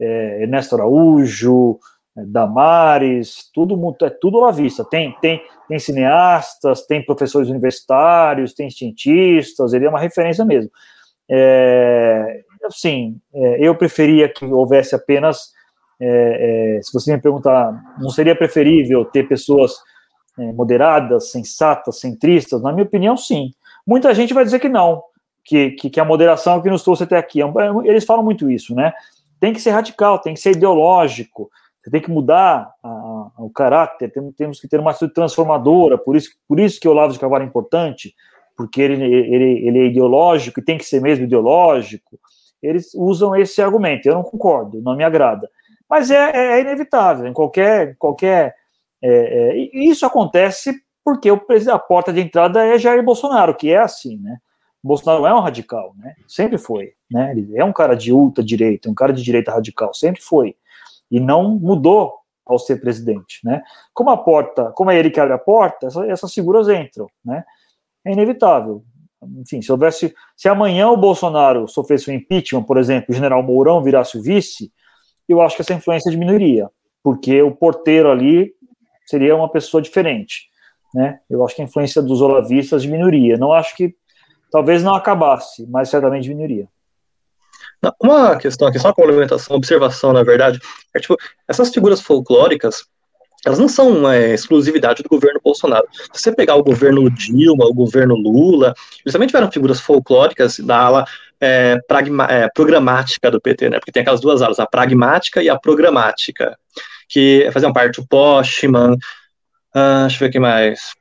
é, 0.00 0.42
Ernesto 0.42 0.76
Araújo, 0.76 1.78
Damares, 2.24 3.50
tudo 3.52 3.96
é 4.02 4.10
tudo 4.10 4.44
à 4.44 4.50
vista. 4.50 4.84
Tem, 4.84 5.14
tem, 5.20 5.42
tem 5.68 5.78
cineastas, 5.78 6.86
tem 6.86 7.04
professores 7.04 7.48
universitários, 7.48 8.54
tem 8.54 8.70
cientistas, 8.70 9.72
ele 9.72 9.84
é 9.84 9.88
uma 9.88 10.00
referência 10.00 10.44
mesmo. 10.44 10.70
É, 11.28 12.42
assim, 12.64 13.20
é, 13.34 13.66
eu 13.66 13.74
preferia 13.74 14.28
que 14.28 14.44
houvesse 14.44 14.94
apenas 14.94 15.54
é, 16.00 16.76
é, 16.78 16.82
se 16.82 16.92
você 16.92 17.14
me 17.14 17.20
perguntar, 17.20 17.72
não 17.98 18.10
seria 18.10 18.36
preferível 18.36 19.04
ter 19.04 19.26
pessoas 19.26 19.72
é, 20.38 20.52
moderadas, 20.52 21.30
sensatas, 21.30 22.00
centristas? 22.00 22.62
Na 22.62 22.72
minha 22.72 22.84
opinião, 22.84 23.16
sim. 23.16 23.52
Muita 23.86 24.14
gente 24.14 24.34
vai 24.34 24.44
dizer 24.44 24.58
que 24.58 24.68
não, 24.68 25.02
que, 25.44 25.70
que, 25.70 25.90
que 25.90 26.00
a 26.00 26.04
moderação 26.04 26.58
é 26.58 26.62
que 26.62 26.70
nos 26.70 26.82
trouxe 26.82 27.04
até 27.04 27.16
aqui. 27.16 27.42
É 27.42 27.46
eles 27.84 28.04
falam 28.04 28.24
muito 28.24 28.50
isso, 28.50 28.74
né? 28.74 28.92
Tem 29.40 29.52
que 29.52 29.60
ser 29.60 29.70
radical, 29.70 30.18
tem 30.18 30.34
que 30.34 30.40
ser 30.40 30.52
ideológico, 30.52 31.50
você 31.86 31.90
tem 31.90 32.00
que 32.00 32.10
mudar 32.10 32.74
a, 32.82 32.88
a, 32.88 33.30
o 33.38 33.48
caráter, 33.48 34.10
tem, 34.10 34.32
temos 34.32 34.58
que 34.58 34.66
ter 34.66 34.80
uma 34.80 34.90
atitude 34.90 35.14
transformadora, 35.14 35.96
por 35.96 36.16
isso, 36.16 36.30
por 36.48 36.58
isso 36.58 36.80
que 36.80 36.88
o 36.88 36.90
Olavo 36.90 37.12
de 37.12 37.18
Carvalho 37.20 37.44
é 37.44 37.46
importante, 37.46 38.12
porque 38.56 38.82
ele, 38.82 39.04
ele, 39.04 39.68
ele 39.68 39.78
é 39.78 39.84
ideológico 39.84 40.58
e 40.58 40.64
tem 40.64 40.76
que 40.76 40.84
ser 40.84 41.00
mesmo 41.00 41.26
ideológico. 41.26 42.18
Eles 42.60 42.92
usam 42.92 43.36
esse 43.36 43.62
argumento, 43.62 44.04
eu 44.04 44.14
não 44.14 44.24
concordo, 44.24 44.82
não 44.82 44.96
me 44.96 45.04
agrada. 45.04 45.48
Mas 45.88 46.10
é, 46.10 46.32
é, 46.34 46.58
é 46.58 46.60
inevitável, 46.60 47.24
em 47.24 47.32
qualquer. 47.32 47.94
qualquer 47.98 48.56
é, 49.00 49.54
é, 49.54 49.56
isso 49.72 50.04
acontece 50.04 50.74
porque 51.04 51.30
o, 51.30 51.40
a 51.72 51.78
porta 51.78 52.12
de 52.12 52.20
entrada 52.20 52.66
é 52.66 52.76
Jair 52.80 53.04
Bolsonaro, 53.04 53.54
que 53.54 53.70
é 53.70 53.78
assim, 53.78 54.18
né? 54.18 54.38
Bolsonaro 54.82 55.24
é 55.24 55.32
um 55.32 55.38
radical, 55.38 55.94
né? 55.96 56.14
Sempre 56.26 56.58
foi, 56.58 56.94
né? 57.08 57.30
Ele 57.30 57.56
é 57.56 57.64
um 57.64 57.72
cara 57.72 57.94
de 57.94 58.12
ultra-direita, 58.12 58.90
um 58.90 58.94
cara 58.94 59.12
de 59.12 59.22
direita 59.22 59.52
radical, 59.52 59.94
sempre 59.94 60.20
foi. 60.20 60.56
E 61.10 61.20
não 61.20 61.58
mudou 61.58 62.14
ao 62.46 62.58
ser 62.58 62.80
presidente, 62.80 63.40
né? 63.44 63.62
Como 63.92 64.10
a 64.10 64.16
porta, 64.16 64.70
como 64.72 64.90
é 64.90 64.98
ele 64.98 65.10
que 65.10 65.18
abre 65.18 65.34
a 65.34 65.38
porta, 65.38 65.88
essas, 65.88 66.08
essas 66.08 66.32
figuras 66.32 66.68
entram, 66.68 67.08
né? 67.24 67.44
É 68.04 68.12
inevitável. 68.12 68.84
Enfim, 69.40 69.60
se 69.60 69.72
houvesse, 69.72 70.14
se 70.36 70.48
amanhã 70.48 70.88
o 70.88 70.96
Bolsonaro 70.96 71.66
sofresse 71.66 72.10
um 72.10 72.14
impeachment, 72.14 72.62
por 72.62 72.78
exemplo, 72.78 73.06
o 73.10 73.14
general 73.14 73.42
Mourão 73.42 73.82
virasse 73.82 74.16
o 74.16 74.22
vice, 74.22 74.72
eu 75.28 75.40
acho 75.40 75.56
que 75.56 75.62
essa 75.62 75.74
influência 75.74 76.10
diminuiria, 76.10 76.70
porque 77.02 77.42
o 77.42 77.50
porteiro 77.50 78.10
ali 78.10 78.52
seria 79.06 79.34
uma 79.34 79.50
pessoa 79.50 79.82
diferente, 79.82 80.48
né? 80.94 81.18
Eu 81.28 81.44
acho 81.44 81.56
que 81.56 81.62
a 81.62 81.64
influência 81.64 82.00
dos 82.00 82.20
olavistas 82.20 82.82
diminuiria. 82.82 83.36
Não 83.36 83.52
acho 83.52 83.74
que 83.74 83.94
talvez 84.52 84.84
não 84.84 84.94
acabasse, 84.94 85.66
mas 85.68 85.88
certamente 85.88 86.24
diminuiria. 86.24 86.68
Uma 88.00 88.36
questão 88.36 88.68
aqui, 88.68 88.78
só 88.78 88.88
uma 88.88 88.94
complementação, 88.94 89.56
observação, 89.56 90.12
na 90.12 90.22
verdade, 90.22 90.60
é 90.94 91.00
tipo, 91.00 91.16
essas 91.48 91.72
figuras 91.72 92.00
folclóricas, 92.00 92.84
elas 93.44 93.58
não 93.58 93.68
são 93.68 94.10
é, 94.10 94.34
exclusividade 94.34 95.02
do 95.02 95.08
governo 95.08 95.40
Bolsonaro. 95.42 95.86
Se 96.12 96.20
você 96.20 96.34
pegar 96.34 96.56
o 96.56 96.64
governo 96.64 97.08
Dilma, 97.10 97.64
o 97.66 97.74
governo 97.74 98.14
Lula, 98.16 98.74
eles 99.04 99.12
também 99.12 99.28
tiveram 99.28 99.50
figuras 99.52 99.80
folclóricas 99.80 100.58
da 100.58 100.78
ala 100.78 101.04
é, 101.40 101.78
é, 102.28 102.48
programática 102.54 103.30
do 103.30 103.40
PT, 103.40 103.70
né? 103.70 103.78
Porque 103.78 103.92
tem 103.92 104.02
aquelas 104.02 104.20
duas 104.20 104.42
alas, 104.42 104.58
a 104.58 104.66
pragmática 104.66 105.42
e 105.42 105.48
a 105.48 105.58
programática, 105.58 106.58
que 107.08 107.48
faziam 107.52 107.72
parte 107.72 108.00
o 108.00 108.06
Postman, 108.06 108.96
ah, 109.74 110.06
deixa 110.08 110.16
eu 110.16 110.20
ver 110.20 110.28
o 110.28 110.32
que 110.32 110.40
mais. 110.40 110.94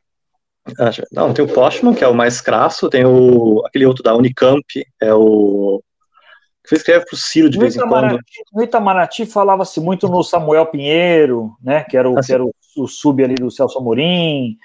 Ah, 0.79 0.91
não, 1.11 1.33
tem 1.33 1.45
o 1.45 1.47
Postman, 1.47 1.93
que 1.93 2.03
é 2.03 2.07
o 2.07 2.13
mais 2.13 2.41
crasso, 2.41 2.89
tem 2.89 3.05
o 3.05 3.63
aquele 3.65 3.85
outro 3.85 4.03
da 4.03 4.15
Unicamp, 4.15 4.65
é 5.01 5.13
o 5.13 5.81
que 6.67 6.75
escreve 6.75 7.05
para 7.05 7.15
o 7.15 7.17
Ciro 7.17 7.49
de 7.49 7.57
no 7.57 7.61
vez 7.61 7.75
em 7.75 7.87
quando. 7.87 8.19
No 8.53 8.63
Itamaraty 8.63 9.25
falava-se 9.25 9.79
muito 9.79 10.07
no 10.07 10.23
Samuel 10.23 10.65
Pinheiro, 10.67 11.55
né, 11.61 11.83
que 11.83 11.97
era 11.97 12.09
o, 12.09 12.17
assim. 12.17 12.27
que 12.27 12.33
era 12.33 12.43
o, 12.43 12.53
o 12.77 12.87
sub 12.87 13.23
ali 13.23 13.35
do 13.35 13.51
Celso 13.51 13.77
Amorim, 13.77 14.57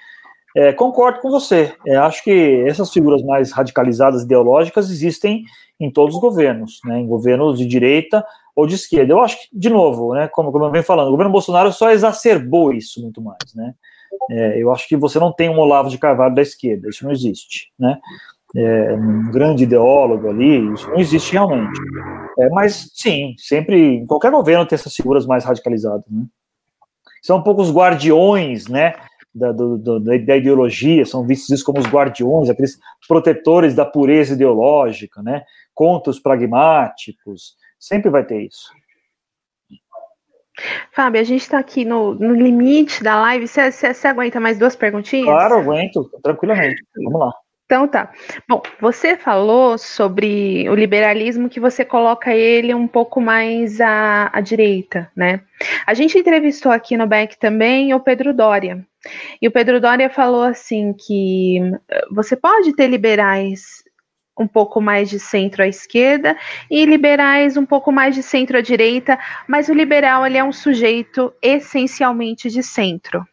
é, 0.55 0.73
concordo 0.73 1.19
com 1.19 1.29
você. 1.29 1.73
É, 1.87 1.95
acho 1.95 2.23
que 2.23 2.63
essas 2.67 2.91
figuras 2.91 3.23
mais 3.23 3.51
radicalizadas 3.51 4.23
ideológicas 4.23 4.89
existem 4.89 5.43
em 5.79 5.89
todos 5.89 6.15
os 6.15 6.21
governos, 6.21 6.79
né, 6.85 6.99
em 6.99 7.07
governos 7.07 7.57
de 7.57 7.65
direita 7.65 8.23
ou 8.55 8.67
de 8.67 8.75
esquerda. 8.75 9.13
Eu 9.13 9.21
acho 9.21 9.37
que, 9.37 9.47
de 9.51 9.69
novo, 9.69 10.13
né, 10.13 10.27
como, 10.27 10.51
como 10.51 10.65
eu 10.65 10.71
venho 10.71 10.83
falando, 10.83 11.07
o 11.07 11.11
governo 11.11 11.31
Bolsonaro 11.31 11.71
só 11.71 11.89
exacerbou 11.89 12.73
isso 12.73 13.01
muito 13.01 13.21
mais. 13.21 13.55
Né? 13.55 13.73
É, 14.29 14.61
eu 14.61 14.71
acho 14.71 14.87
que 14.87 14.97
você 14.97 15.19
não 15.19 15.31
tem 15.31 15.49
um 15.49 15.59
Olavo 15.59 15.89
de 15.89 15.97
Carvalho 15.97 16.35
da 16.35 16.41
esquerda, 16.41 16.89
isso 16.89 17.03
não 17.03 17.11
existe. 17.11 17.71
Né? 17.79 17.97
É, 18.55 18.93
um 18.93 19.31
grande 19.31 19.63
ideólogo 19.63 20.29
ali, 20.29 20.73
isso 20.73 20.89
não 20.89 20.99
existe 20.99 21.33
realmente. 21.33 21.79
É, 22.37 22.49
mas 22.49 22.91
sim, 22.93 23.33
sempre, 23.37 23.95
em 23.95 24.05
qualquer 24.05 24.31
governo 24.31 24.65
tem 24.65 24.75
essas 24.75 24.93
figuras 24.93 25.25
mais 25.25 25.45
radicalizadas. 25.45 26.05
Né? 26.09 26.25
são 27.21 27.37
um 27.37 27.43
pouco 27.43 27.61
os 27.61 27.71
guardiões, 27.71 28.67
né, 28.67 28.95
da, 29.33 29.51
do, 29.51 29.99
da 29.99 30.35
ideologia, 30.35 31.05
são 31.05 31.25
vistos 31.25 31.63
como 31.63 31.79
os 31.79 31.85
guardiões, 31.85 32.49
aqueles 32.49 32.77
protetores 33.07 33.75
da 33.75 33.85
pureza 33.85 34.33
ideológica, 34.33 35.21
né, 35.21 35.43
contra 35.73 36.09
os 36.09 36.19
pragmáticos, 36.19 37.55
sempre 37.79 38.09
vai 38.09 38.25
ter 38.25 38.41
isso. 38.41 38.71
Fábio, 40.91 41.21
a 41.21 41.23
gente 41.23 41.41
está 41.41 41.59
aqui 41.59 41.85
no, 41.85 42.13
no, 42.13 42.35
limite 42.35 43.03
da 43.03 43.19
live. 43.21 43.47
Você 43.47 44.07
aguenta 44.07 44.39
mais 44.39 44.59
duas 44.59 44.75
perguntinhas? 44.75 45.25
Claro, 45.25 45.55
aguento, 45.55 46.07
tranquilamente. 46.21 46.83
Vamos 47.03 47.19
lá. 47.19 47.33
Então 47.71 47.87
tá. 47.87 48.11
Bom, 48.49 48.61
você 48.81 49.15
falou 49.15 49.77
sobre 49.77 50.69
o 50.69 50.75
liberalismo 50.75 51.47
que 51.47 51.57
você 51.57 51.85
coloca 51.85 52.35
ele 52.35 52.73
um 52.73 52.85
pouco 52.85 53.21
mais 53.21 53.79
à, 53.79 54.29
à 54.33 54.41
direita, 54.41 55.09
né? 55.15 55.39
A 55.87 55.93
gente 55.93 56.17
entrevistou 56.17 56.69
aqui 56.69 56.97
no 56.97 57.07
BEC 57.07 57.37
também 57.39 57.93
o 57.93 57.99
Pedro 58.01 58.33
Dória. 58.33 58.85
E 59.41 59.47
o 59.47 59.51
Pedro 59.51 59.79
Dória 59.79 60.09
falou 60.09 60.43
assim 60.43 60.91
que 60.91 61.59
eh, 61.89 62.05
você 62.11 62.35
pode 62.35 62.75
ter 62.75 62.87
liberais 62.87 63.81
um 64.37 64.49
pouco 64.49 64.81
mais 64.81 65.09
de 65.09 65.17
centro 65.17 65.63
à 65.63 65.67
esquerda 65.67 66.35
e 66.69 66.83
liberais 66.83 67.55
um 67.55 67.65
pouco 67.65 67.89
mais 67.89 68.13
de 68.13 68.21
centro 68.21 68.57
à 68.57 68.61
direita, 68.61 69.17
mas 69.47 69.69
o 69.69 69.73
liberal 69.73 70.25
ele 70.25 70.37
é 70.37 70.43
um 70.43 70.51
sujeito 70.51 71.33
essencialmente 71.41 72.49
de 72.49 72.61
centro. 72.61 73.25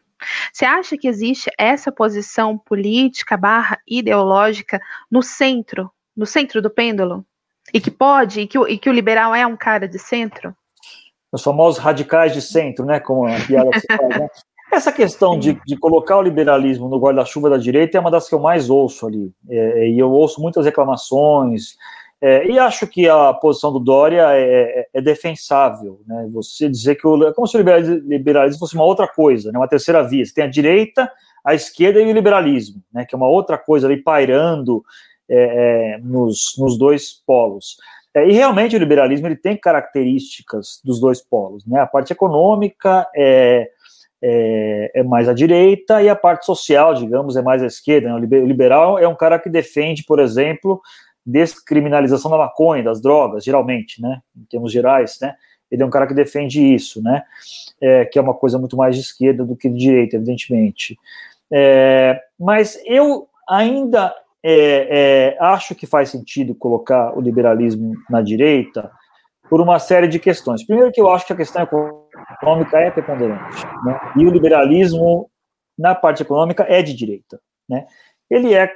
Você 0.51 0.65
acha 0.65 0.97
que 0.97 1.07
existe 1.07 1.49
essa 1.57 1.91
posição 1.91 2.57
política 2.57 3.37
barra 3.37 3.79
ideológica 3.87 4.79
no 5.09 5.21
centro, 5.21 5.89
no 6.15 6.25
centro 6.25 6.61
do 6.61 6.69
pêndulo? 6.69 7.25
E 7.73 7.79
que 7.79 7.91
pode, 7.91 8.41
e 8.41 8.47
que, 8.47 8.57
o, 8.57 8.67
e 8.67 8.77
que 8.77 8.89
o 8.89 8.93
liberal 8.93 9.33
é 9.33 9.45
um 9.45 9.55
cara 9.55 9.87
de 9.87 9.99
centro? 9.99 10.55
Os 11.31 11.43
famosos 11.43 11.79
radicais 11.79 12.33
de 12.33 12.41
centro, 12.41 12.85
né? 12.85 12.99
Como 12.99 13.27
a 13.27 13.39
piada 13.39 13.79
se 13.79 13.85
faz, 13.87 14.09
né? 14.09 14.27
Essa 14.71 14.91
questão 14.91 15.37
de, 15.37 15.59
de, 15.65 15.75
colocar 15.77 16.17
o 16.17 16.21
liberalismo 16.21 16.87
no 16.87 16.99
guarda-chuva 16.99 17.49
da 17.49 17.57
direita 17.57 17.97
é 17.97 17.99
uma 17.99 18.11
das 18.11 18.29
que 18.29 18.35
eu 18.35 18.39
mais 18.39 18.69
ouço 18.69 19.07
ali. 19.07 19.33
É, 19.49 19.89
e 19.89 19.97
eu 19.97 20.11
ouço 20.11 20.39
muitas 20.39 20.63
reclamações, 20.63 21.75
é, 22.21 22.47
e 22.47 22.59
acho 22.59 22.85
que 22.85 23.07
a 23.07 23.33
posição 23.33 23.71
do 23.71 23.79
Dória 23.79 24.33
é, 24.33 24.81
é, 24.81 24.87
é 24.95 25.01
defensável. 25.01 26.01
Né? 26.05 26.29
Você 26.33 26.67
dizer 26.67 26.95
que 26.95 27.07
o. 27.07 27.27
É 27.27 27.33
como 27.33 27.47
se 27.47 27.55
o 27.55 27.59
liberalismo, 27.59 28.59
fosse 28.59 28.75
uma 28.75 28.83
outra 28.83 29.07
coisa, 29.07 29.51
né? 29.51 29.57
uma 29.57 29.69
terceira 29.69 30.03
via. 30.03 30.25
Você 30.25 30.33
tem 30.33 30.43
a 30.43 30.49
direita, 30.49 31.09
a 31.45 31.55
esquerda 31.55 32.01
e 32.01 32.05
o 32.05 32.13
liberalismo, 32.13 32.83
né? 32.93 33.05
que 33.05 33.15
é 33.15 33.17
uma 33.17 33.27
outra 33.27 33.57
coisa 33.57 33.87
ali 33.87 33.97
pairando 33.97 34.83
é, 35.29 35.95
é 35.95 35.97
nos, 35.99 36.55
nos 36.57 36.77
dois 36.77 37.13
polos. 37.25 37.77
É, 38.13 38.27
e 38.27 38.33
realmente 38.33 38.75
o 38.75 38.79
liberalismo 38.79 39.27
ele 39.27 39.37
tem 39.37 39.55
características 39.55 40.81
dos 40.83 40.99
dois 40.99 41.21
polos. 41.21 41.65
Né? 41.65 41.79
A 41.79 41.87
parte 41.87 42.11
econômica 42.11 43.07
é 43.15 43.69
é, 44.21 44.91
é, 44.95 45.03
mais 45.03 45.29
à 45.29 45.33
direita 45.33 46.01
e 46.01 46.09
a 46.09 46.15
parte 46.15 46.45
social, 46.45 46.93
digamos, 46.93 47.37
é 47.37 47.41
mais 47.41 47.63
à 47.63 47.65
esquerda. 47.65 48.09
Né? 48.09 48.15
O 48.15 48.45
liberal 48.45 48.99
é 48.99 49.07
um 49.07 49.15
cara 49.15 49.39
que 49.39 49.49
defende, 49.49 50.03
por 50.03 50.19
exemplo, 50.19 50.81
descriminalização 51.29 52.31
da 52.31 52.37
maconha, 52.37 52.83
das 52.83 53.01
drogas, 53.01 53.43
geralmente, 53.43 54.01
né, 54.01 54.21
em 54.35 54.45
termos 54.45 54.71
gerais, 54.71 55.17
né, 55.21 55.35
ele 55.71 55.83
é 55.83 55.85
um 55.85 55.89
cara 55.89 56.07
que 56.07 56.13
defende 56.13 56.61
isso, 56.73 57.01
né, 57.01 57.23
é, 57.81 58.05
que 58.05 58.17
é 58.17 58.21
uma 58.21 58.33
coisa 58.33 58.57
muito 58.57 58.75
mais 58.75 58.95
de 58.95 59.01
esquerda 59.01 59.45
do 59.45 59.55
que 59.55 59.69
de 59.69 59.77
direita, 59.77 60.15
evidentemente. 60.15 60.97
É, 61.51 62.19
mas 62.39 62.79
eu 62.85 63.27
ainda 63.47 64.13
é, 64.43 65.35
é 65.35 65.37
acho 65.39 65.75
que 65.75 65.85
faz 65.85 66.09
sentido 66.09 66.55
colocar 66.55 67.17
o 67.17 67.21
liberalismo 67.21 67.93
na 68.09 68.21
direita, 68.21 68.91
por 69.49 69.59
uma 69.59 69.79
série 69.79 70.07
de 70.07 70.19
questões. 70.19 70.63
Primeiro 70.63 70.91
que 70.91 71.01
eu 71.01 71.09
acho 71.09 71.25
que 71.25 71.33
a 71.33 71.35
questão 71.35 71.63
econômica 71.63 72.77
é 72.77 72.91
preponderante, 72.91 73.65
né? 73.83 73.99
e 74.15 74.25
o 74.25 74.29
liberalismo 74.29 75.29
na 75.77 75.95
parte 75.95 76.21
econômica 76.21 76.65
é 76.69 76.83
de 76.83 76.93
direita, 76.93 77.41
né? 77.67 77.87
Ele 78.29 78.53
é 78.53 78.69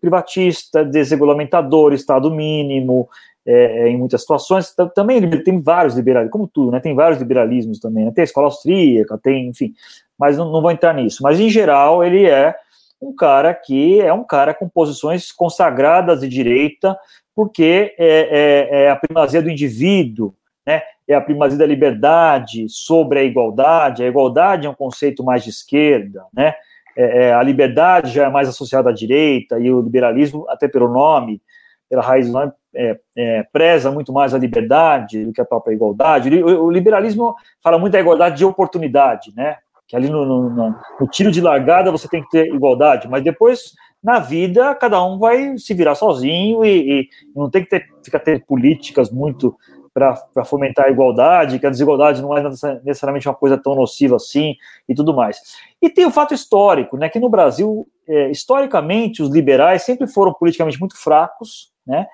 privatista, 0.00 0.84
desregulamentador, 0.84 1.92
Estado 1.92 2.30
mínimo, 2.30 3.08
é, 3.46 3.82
é 3.82 3.88
em 3.88 3.96
muitas 3.96 4.20
situações. 4.20 4.74
Também 4.94 5.28
tem 5.42 5.60
vários 5.60 5.94
liberalismos, 5.94 6.32
como 6.32 6.48
tudo, 6.48 6.72
né? 6.72 6.80
Tem 6.80 6.94
vários 6.94 7.18
liberalismos 7.18 7.78
também. 7.78 8.04
Né? 8.04 8.12
Tem 8.12 8.22
a 8.22 8.24
escola 8.24 8.48
austríaca, 8.48 9.18
tem, 9.18 9.48
enfim. 9.48 9.72
Mas 10.18 10.36
não, 10.36 10.50
não 10.50 10.60
vou 10.60 10.70
entrar 10.70 10.92
nisso. 10.92 11.22
Mas 11.22 11.38
em 11.38 11.48
geral 11.48 12.04
ele 12.04 12.26
é 12.26 12.54
um 13.00 13.14
cara 13.14 13.54
que 13.54 14.00
é 14.00 14.12
um 14.12 14.24
cara 14.24 14.52
com 14.52 14.68
posições 14.68 15.30
consagradas 15.30 16.20
de 16.20 16.28
direita, 16.28 16.98
porque 17.34 17.94
é, 17.96 18.68
é, 18.72 18.82
é, 18.82 18.90
a 18.90 18.96
primazia 18.96 19.40
do 19.40 19.48
indivíduo, 19.48 20.34
né? 20.66 20.82
é 21.06 21.14
a 21.14 21.20
primazia 21.20 21.56
da 21.56 21.64
liberdade 21.64 22.66
sobre 22.68 23.20
a 23.20 23.22
igualdade. 23.22 24.02
A 24.02 24.08
igualdade 24.08 24.66
é 24.66 24.70
um 24.70 24.74
conceito 24.74 25.24
mais 25.24 25.42
de 25.42 25.50
esquerda, 25.50 26.24
né? 26.34 26.54
É, 27.00 27.26
é, 27.26 27.32
a 27.32 27.40
liberdade 27.44 28.10
já 28.10 28.26
é 28.26 28.28
mais 28.28 28.48
associada 28.48 28.90
à 28.90 28.92
direita 28.92 29.56
e 29.60 29.72
o 29.72 29.80
liberalismo, 29.80 30.44
até 30.48 30.66
pelo 30.66 30.92
nome, 30.92 31.40
pela 31.88 32.02
raiz 32.02 32.26
do 32.26 32.32
nome, 32.32 32.52
é, 32.74 32.98
é, 33.16 33.42
preza 33.52 33.92
muito 33.92 34.12
mais 34.12 34.34
a 34.34 34.38
liberdade 34.38 35.24
do 35.24 35.32
que 35.32 35.40
a 35.40 35.44
própria 35.44 35.72
igualdade. 35.72 36.42
O, 36.42 36.64
o, 36.64 36.70
liberalismo 36.72 37.36
fala 37.62 37.78
muito 37.78 37.92
da 37.92 38.00
igualdade 38.00 38.38
de 38.38 38.44
oportunidade, 38.44 39.32
né? 39.36 39.58
Que 39.86 39.94
ali 39.94 40.10
no, 40.10 40.26
no, 40.26 40.50
no, 40.50 40.74
no 41.00 41.06
tiro 41.06 41.30
de 41.30 41.40
largada 41.40 41.92
você 41.92 42.08
tem 42.08 42.20
que 42.20 42.30
ter 42.30 42.52
igualdade, 42.52 43.06
mas 43.06 43.22
depois 43.22 43.74
na 44.02 44.18
vida 44.18 44.74
cada 44.74 45.00
um 45.04 45.20
vai 45.20 45.56
se 45.56 45.72
virar 45.74 45.94
sozinho 45.94 46.64
e, 46.64 47.02
e 47.02 47.08
não 47.34 47.48
tem 47.48 47.62
que 47.62 47.70
ter, 47.70 47.86
ficar 48.04 48.18
ter 48.18 48.44
políticas 48.44 49.08
muito 49.08 49.56
para 49.98 50.44
fomentar 50.44 50.86
a 50.86 50.90
igualdade, 50.90 51.58
que 51.58 51.66
a 51.66 51.70
desigualdade 51.70 52.22
não 52.22 52.36
é 52.36 52.42
necessariamente 52.84 53.28
uma 53.28 53.34
coisa 53.34 53.58
tão 53.58 53.74
nociva 53.74 54.16
assim 54.16 54.56
e 54.88 54.94
tudo 54.94 55.12
mais. 55.12 55.40
E 55.82 55.90
tem 55.90 56.06
o 56.06 56.10
fato 56.10 56.32
histórico, 56.32 56.96
né, 56.96 57.08
que 57.08 57.18
no 57.18 57.28
Brasil, 57.28 57.86
é, 58.06 58.30
historicamente, 58.30 59.22
os 59.22 59.30
liberais 59.30 59.82
sempre 59.82 60.06
foram 60.06 60.32
politicamente 60.32 60.78
muito 60.78 60.96
fracos, 60.96 61.72
né, 61.86 62.06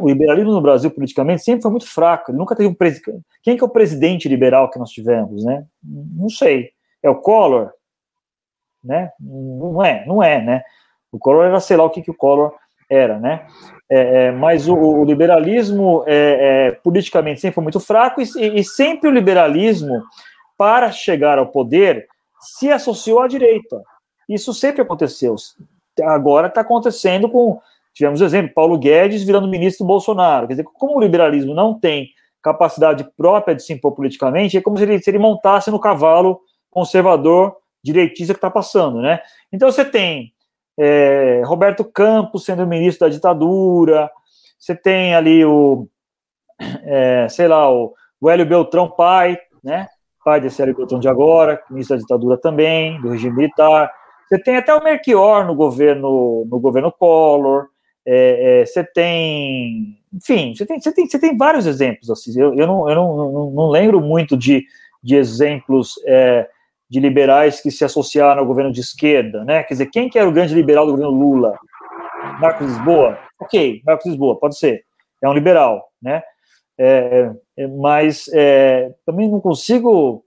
o 0.00 0.08
liberalismo 0.08 0.52
no 0.52 0.60
Brasil, 0.60 0.90
politicamente, 0.90 1.42
sempre 1.42 1.62
foi 1.62 1.70
muito 1.70 1.86
fraco, 1.86 2.30
Ele 2.30 2.38
nunca 2.38 2.56
teve 2.56 2.68
um 2.68 2.74
presidente, 2.74 3.20
quem 3.42 3.56
que 3.56 3.62
é 3.62 3.66
o 3.66 3.70
presidente 3.70 4.28
liberal 4.28 4.70
que 4.70 4.78
nós 4.78 4.90
tivemos, 4.90 5.44
né, 5.44 5.64
não 5.82 6.28
sei, 6.28 6.70
é 7.02 7.10
o 7.10 7.16
Collor, 7.16 7.70
né, 8.82 9.10
não 9.20 9.84
é, 9.84 10.04
não 10.06 10.22
é, 10.22 10.42
né, 10.42 10.62
o 11.12 11.18
Collor 11.18 11.44
era, 11.44 11.60
sei 11.60 11.76
lá 11.76 11.84
o 11.84 11.90
que, 11.90 12.02
que 12.02 12.10
o 12.10 12.16
Collor 12.16 12.52
era, 12.88 13.18
né? 13.18 13.46
É, 13.88 14.26
é, 14.26 14.32
mas 14.32 14.68
o, 14.68 14.74
o 14.74 15.04
liberalismo 15.04 16.02
é, 16.06 16.68
é 16.68 16.72
politicamente 16.72 17.40
sempre 17.40 17.54
foi 17.54 17.62
muito 17.62 17.78
fraco 17.78 18.20
e, 18.20 18.24
e, 18.58 18.64
sempre 18.64 19.08
o 19.08 19.12
liberalismo, 19.12 20.02
para 20.58 20.90
chegar 20.90 21.38
ao 21.38 21.46
poder, 21.46 22.08
se 22.40 22.70
associou 22.70 23.20
à 23.20 23.28
direita. 23.28 23.80
Isso 24.28 24.52
sempre 24.52 24.82
aconteceu. 24.82 25.36
Agora 26.02 26.48
está 26.48 26.62
acontecendo 26.62 27.28
com. 27.28 27.60
Tivemos 27.94 28.20
exemplo, 28.20 28.52
Paulo 28.52 28.76
Guedes 28.76 29.22
virando 29.22 29.48
ministro 29.48 29.84
do 29.84 29.88
Bolsonaro. 29.88 30.46
Quer 30.46 30.54
dizer, 30.54 30.64
como 30.64 30.96
o 30.96 31.00
liberalismo 31.00 31.54
não 31.54 31.78
tem 31.78 32.10
capacidade 32.42 33.08
própria 33.16 33.54
de 33.54 33.62
se 33.62 33.72
impor 33.72 33.92
politicamente, 33.92 34.56
é 34.56 34.60
como 34.60 34.76
se 34.76 34.82
ele, 34.82 35.00
se 35.00 35.10
ele 35.10 35.18
montasse 35.18 35.70
no 35.70 35.80
cavalo 35.80 36.40
conservador 36.70 37.56
direitista 37.82 38.34
que 38.34 38.38
está 38.38 38.50
passando, 38.50 39.00
né? 39.00 39.20
Então 39.52 39.70
você 39.70 39.84
tem 39.84 40.32
é, 40.78 41.42
Roberto 41.44 41.84
Campos 41.84 42.44
sendo 42.44 42.66
ministro 42.66 43.06
da 43.06 43.12
ditadura, 43.12 44.10
você 44.58 44.74
tem 44.74 45.14
ali 45.14 45.44
o, 45.44 45.88
é, 46.84 47.26
sei 47.28 47.48
lá, 47.48 47.70
o, 47.72 47.94
o 48.20 48.30
Hélio 48.30 48.46
Beltrão 48.46 48.90
pai, 48.90 49.38
né, 49.62 49.88
pai 50.24 50.40
desse 50.40 50.60
Hélio 50.60 50.76
Beltrão 50.76 50.98
de 50.98 51.08
agora, 51.08 51.62
ministro 51.70 51.96
da 51.96 52.00
ditadura 52.00 52.36
também, 52.36 53.00
do 53.00 53.10
regime 53.10 53.36
militar, 53.36 53.90
você 54.28 54.38
tem 54.38 54.56
até 54.56 54.74
o 54.74 54.82
Melchior 54.82 55.46
no 55.46 55.54
governo, 55.54 56.44
no 56.50 56.58
governo 56.58 56.90
Collor, 56.90 57.68
é, 58.04 58.60
é, 58.60 58.66
você 58.66 58.84
tem, 58.84 59.98
enfim, 60.12 60.54
você 60.54 60.64
tem, 60.64 60.80
você 60.80 60.92
tem, 60.92 61.08
você 61.08 61.18
tem 61.18 61.36
vários 61.36 61.66
exemplos 61.66 62.08
assim. 62.10 62.38
Eu, 62.38 62.54
eu, 62.54 62.66
não, 62.66 62.88
eu 62.88 62.94
não, 62.94 63.16
não, 63.32 63.50
não 63.50 63.68
lembro 63.68 64.00
muito 64.00 64.36
de, 64.36 64.64
de 65.02 65.16
exemplos 65.16 65.94
é, 66.06 66.48
de 66.88 67.00
liberais 67.00 67.60
que 67.60 67.70
se 67.70 67.84
associaram 67.84 68.40
ao 68.40 68.46
governo 68.46 68.72
de 68.72 68.80
esquerda, 68.80 69.44
né? 69.44 69.62
Quer 69.64 69.74
dizer, 69.74 69.86
quem 69.86 70.08
que 70.08 70.18
era 70.18 70.28
o 70.28 70.32
grande 70.32 70.54
liberal 70.54 70.86
do 70.86 70.92
governo 70.92 71.12
Lula? 71.12 71.58
Marcos 72.40 72.66
Lisboa? 72.66 73.18
Ok, 73.40 73.82
Marcos 73.84 74.06
Lisboa, 74.06 74.38
pode 74.38 74.58
ser. 74.58 74.84
É 75.22 75.28
um 75.28 75.34
liberal, 75.34 75.88
né? 76.00 76.22
É, 76.78 77.30
é, 77.56 77.66
mas 77.66 78.28
é, 78.32 78.92
também 79.04 79.30
não 79.30 79.40
consigo 79.40 80.22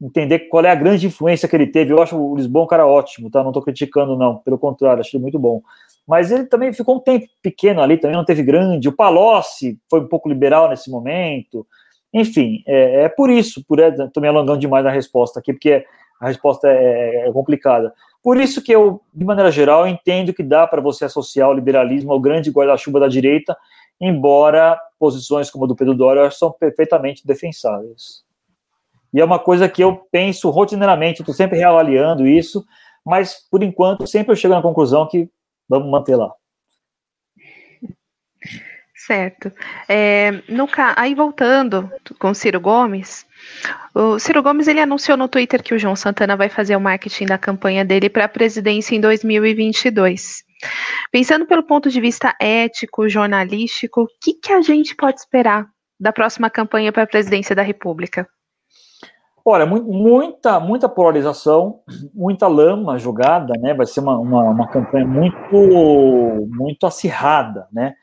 entender 0.00 0.40
qual 0.48 0.64
é 0.64 0.70
a 0.70 0.74
grande 0.74 1.06
influência 1.06 1.48
que 1.48 1.54
ele 1.54 1.66
teve. 1.66 1.92
Eu 1.92 2.02
acho 2.02 2.16
o 2.16 2.36
Lisboa 2.36 2.64
um 2.64 2.68
cara 2.68 2.86
ótimo, 2.86 3.30
tá? 3.30 3.42
Não 3.42 3.50
estou 3.50 3.62
criticando, 3.62 4.16
não. 4.16 4.38
Pelo 4.38 4.58
contrário, 4.58 5.00
achei 5.00 5.20
muito 5.20 5.38
bom. 5.38 5.60
Mas 6.06 6.30
ele 6.30 6.46
também 6.46 6.72
ficou 6.72 6.96
um 6.96 7.00
tempo 7.00 7.26
pequeno 7.42 7.82
ali, 7.82 7.98
também 7.98 8.16
não 8.16 8.24
teve 8.24 8.42
grande. 8.42 8.88
O 8.88 8.96
Palocci 8.96 9.78
foi 9.88 10.00
um 10.00 10.08
pouco 10.08 10.28
liberal 10.28 10.68
nesse 10.68 10.90
momento. 10.90 11.66
Enfim, 12.12 12.62
é, 12.66 13.04
é 13.04 13.08
por 13.08 13.30
isso, 13.30 13.64
por 13.64 13.78
estou 13.78 14.20
me 14.20 14.28
alongando 14.28 14.58
demais 14.58 14.84
na 14.84 14.90
resposta 14.90 15.38
aqui, 15.38 15.52
porque 15.52 15.84
a 16.20 16.26
resposta 16.26 16.68
é, 16.68 17.28
é, 17.28 17.32
complicada. 17.32 17.94
Por 18.22 18.36
isso 18.36 18.62
que 18.62 18.72
eu, 18.72 19.00
de 19.14 19.24
maneira 19.24 19.50
geral, 19.50 19.86
entendo 19.86 20.34
que 20.34 20.42
dá 20.42 20.66
para 20.66 20.82
você 20.82 21.06
associar 21.06 21.48
o 21.48 21.54
liberalismo 21.54 22.12
ao 22.12 22.20
grande 22.20 22.50
guarda-chuva 22.50 23.00
da 23.00 23.08
direita, 23.08 23.56
embora 23.98 24.78
posições 24.98 25.50
como 25.50 25.64
a 25.64 25.68
do 25.68 25.76
Pedro 25.76 25.94
Doria 25.94 26.30
são 26.30 26.52
perfeitamente 26.52 27.26
defensáveis. 27.26 28.22
E 29.12 29.20
é 29.20 29.24
uma 29.24 29.38
coisa 29.38 29.68
que 29.68 29.82
eu 29.82 30.06
penso 30.12 30.50
rotineiramente, 30.50 31.22
estou 31.22 31.34
sempre 31.34 31.58
reavaliando 31.58 32.26
isso, 32.26 32.64
mas 33.04 33.36
por 33.50 33.62
enquanto 33.62 34.06
sempre 34.06 34.32
eu 34.32 34.36
chego 34.36 34.54
na 34.54 34.62
conclusão 34.62 35.08
que 35.08 35.28
vamos 35.68 35.90
manter 35.90 36.16
lá. 36.16 36.32
Certo. 39.06 39.50
É, 39.88 40.42
no, 40.46 40.68
aí 40.94 41.14
voltando 41.14 41.90
com 42.18 42.30
o 42.30 42.34
Ciro 42.34 42.60
Gomes, 42.60 43.26
o 43.94 44.18
Ciro 44.18 44.42
Gomes 44.42 44.68
ele 44.68 44.78
anunciou 44.78 45.16
no 45.16 45.26
Twitter 45.26 45.62
que 45.62 45.74
o 45.74 45.78
João 45.78 45.96
Santana 45.96 46.36
vai 46.36 46.50
fazer 46.50 46.76
o 46.76 46.80
marketing 46.80 47.24
da 47.24 47.38
campanha 47.38 47.82
dele 47.82 48.10
para 48.10 48.26
a 48.26 48.28
presidência 48.28 48.94
em 48.94 49.00
2022. 49.00 50.44
Pensando 51.10 51.46
pelo 51.46 51.62
ponto 51.62 51.88
de 51.88 51.98
vista 51.98 52.36
ético, 52.38 53.08
jornalístico, 53.08 54.02
o 54.02 54.08
que, 54.20 54.34
que 54.34 54.52
a 54.52 54.60
gente 54.60 54.94
pode 54.94 55.18
esperar 55.18 55.66
da 55.98 56.12
próxima 56.12 56.50
campanha 56.50 56.92
para 56.92 57.04
a 57.04 57.06
presidência 57.06 57.56
da 57.56 57.62
República? 57.62 58.28
Olha, 59.42 59.64
muita, 59.64 60.60
muita 60.60 60.90
polarização, 60.90 61.80
muita 62.12 62.46
lama 62.46 62.98
jogada, 62.98 63.54
né? 63.58 63.72
Vai 63.72 63.86
ser 63.86 64.00
uma, 64.00 64.18
uma, 64.18 64.42
uma 64.50 64.68
campanha 64.68 65.06
muito, 65.06 66.46
muito 66.50 66.86
acirrada, 66.86 67.66
né? 67.72 67.94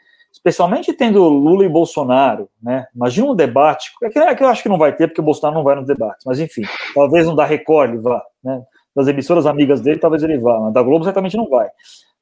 Especialmente 0.47 0.93
tendo 0.93 1.27
Lula 1.27 1.65
e 1.65 1.69
Bolsonaro, 1.69 2.49
né? 2.63 2.87
Imagina 2.95 3.27
um 3.27 3.35
debate, 3.35 3.91
é 4.01 4.09
que, 4.09 4.17
é 4.17 4.33
que 4.33 4.41
eu 4.41 4.47
acho 4.47 4.63
que 4.63 4.69
não 4.69 4.77
vai 4.77 4.95
ter, 4.95 5.07
porque 5.07 5.19
o 5.19 5.23
Bolsonaro 5.23 5.57
não 5.57 5.63
vai 5.63 5.75
no 5.75 5.85
debate, 5.85 6.19
mas 6.25 6.39
enfim, 6.39 6.61
talvez 6.93 7.27
não 7.27 7.35
da 7.35 7.45
Record 7.45 7.89
ele 7.89 7.99
vá, 7.99 8.23
né? 8.41 8.61
Das 8.95 9.07
emissoras 9.07 9.45
amigas 9.45 9.81
dele, 9.81 9.99
talvez 9.99 10.23
ele 10.23 10.37
vá, 10.37 10.59
mas 10.59 10.73
da 10.73 10.81
Globo 10.81 11.03
certamente 11.03 11.35
não 11.35 11.49
vai. 11.49 11.67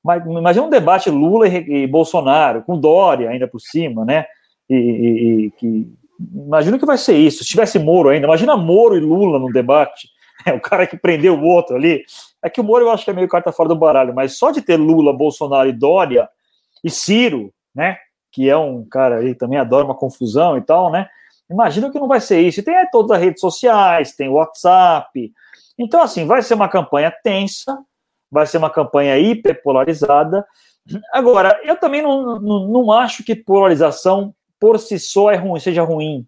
Mas 0.03 0.26
imagina 0.26 0.65
um 0.65 0.69
debate 0.69 1.10
Lula 1.10 1.47
e, 1.47 1.84
e 1.84 1.88
Bolsonaro, 1.88 2.64
com 2.64 2.80
Dória 2.80 3.30
ainda 3.30 3.47
por 3.47 3.60
cima, 3.60 4.03
né? 4.03 4.26
E, 4.68 4.76
e, 4.76 5.45
e 5.45 5.52
que 5.52 5.88
imagina 6.19 6.80
que 6.80 6.85
vai 6.85 6.97
ser 6.97 7.15
isso. 7.15 7.43
Se 7.43 7.49
tivesse 7.49 7.77
Moro 7.77 8.10
ainda, 8.10 8.26
imagina 8.26 8.57
Moro 8.57 8.97
e 8.97 8.99
Lula 8.99 9.39
no 9.39 9.52
debate. 9.52 10.10
É, 10.45 10.53
o 10.53 10.61
cara 10.61 10.85
que 10.85 10.95
prendeu 10.95 11.34
o 11.34 11.43
outro 11.43 11.76
ali. 11.76 12.03
É 12.43 12.49
que 12.52 12.61
o 12.61 12.64
Moro 12.64 12.85
eu 12.85 12.91
acho 12.91 13.03
que 13.03 13.10
é 13.10 13.14
meio 13.14 13.27
carta 13.27 13.52
fora 13.52 13.69
do 13.69 13.76
baralho, 13.76 14.14
mas 14.14 14.38
só 14.38 14.52
de 14.52 14.61
ter 14.61 14.76
Lula, 14.76 15.11
Bolsonaro 15.11 15.68
e 15.68 15.72
Dória 15.72 16.30
e 16.84 16.89
Ciro, 16.91 17.52
né? 17.73 17.97
Que 18.36 18.49
é 18.49 18.57
um 18.57 18.84
cara 18.84 19.20
aí 19.20 19.34
também 19.34 19.57
adora 19.57 19.86
uma 19.86 19.95
confusão 19.95 20.57
e 20.57 20.62
tal, 20.62 20.91
né? 20.91 21.07
Imagina 21.49 21.90
que 21.90 21.98
não 21.98 22.07
vai 22.07 22.20
ser 22.20 22.41
isso. 22.41 22.60
E 22.60 22.64
tem 22.64 22.76
todas 22.91 23.12
as 23.12 23.24
redes 23.24 23.40
sociais, 23.40 24.14
tem 24.14 24.28
o 24.28 24.34
WhatsApp. 24.34 25.32
Então, 25.80 26.02
assim, 26.02 26.26
vai 26.26 26.41
ser 26.41 26.56
uma 26.56 26.68
campanha 26.68 27.14
tensa, 27.24 27.78
vai 28.30 28.45
ser 28.45 28.57
uma 28.57 28.70
campanha 28.70 29.18
hiperpolarizada. 29.18 30.45
Agora, 31.14 31.57
eu 31.64 31.78
também 31.78 32.02
não, 32.02 32.40
não, 32.41 32.68
não 32.68 32.91
acho 32.91 33.24
que 33.24 33.34
polarização 33.36 34.36
por 34.60 34.80
si 34.80 34.99
só 34.99 35.32
é 35.32 35.38
ruim, 35.38 35.60
seja 35.62 35.82
ruim. 35.82 36.28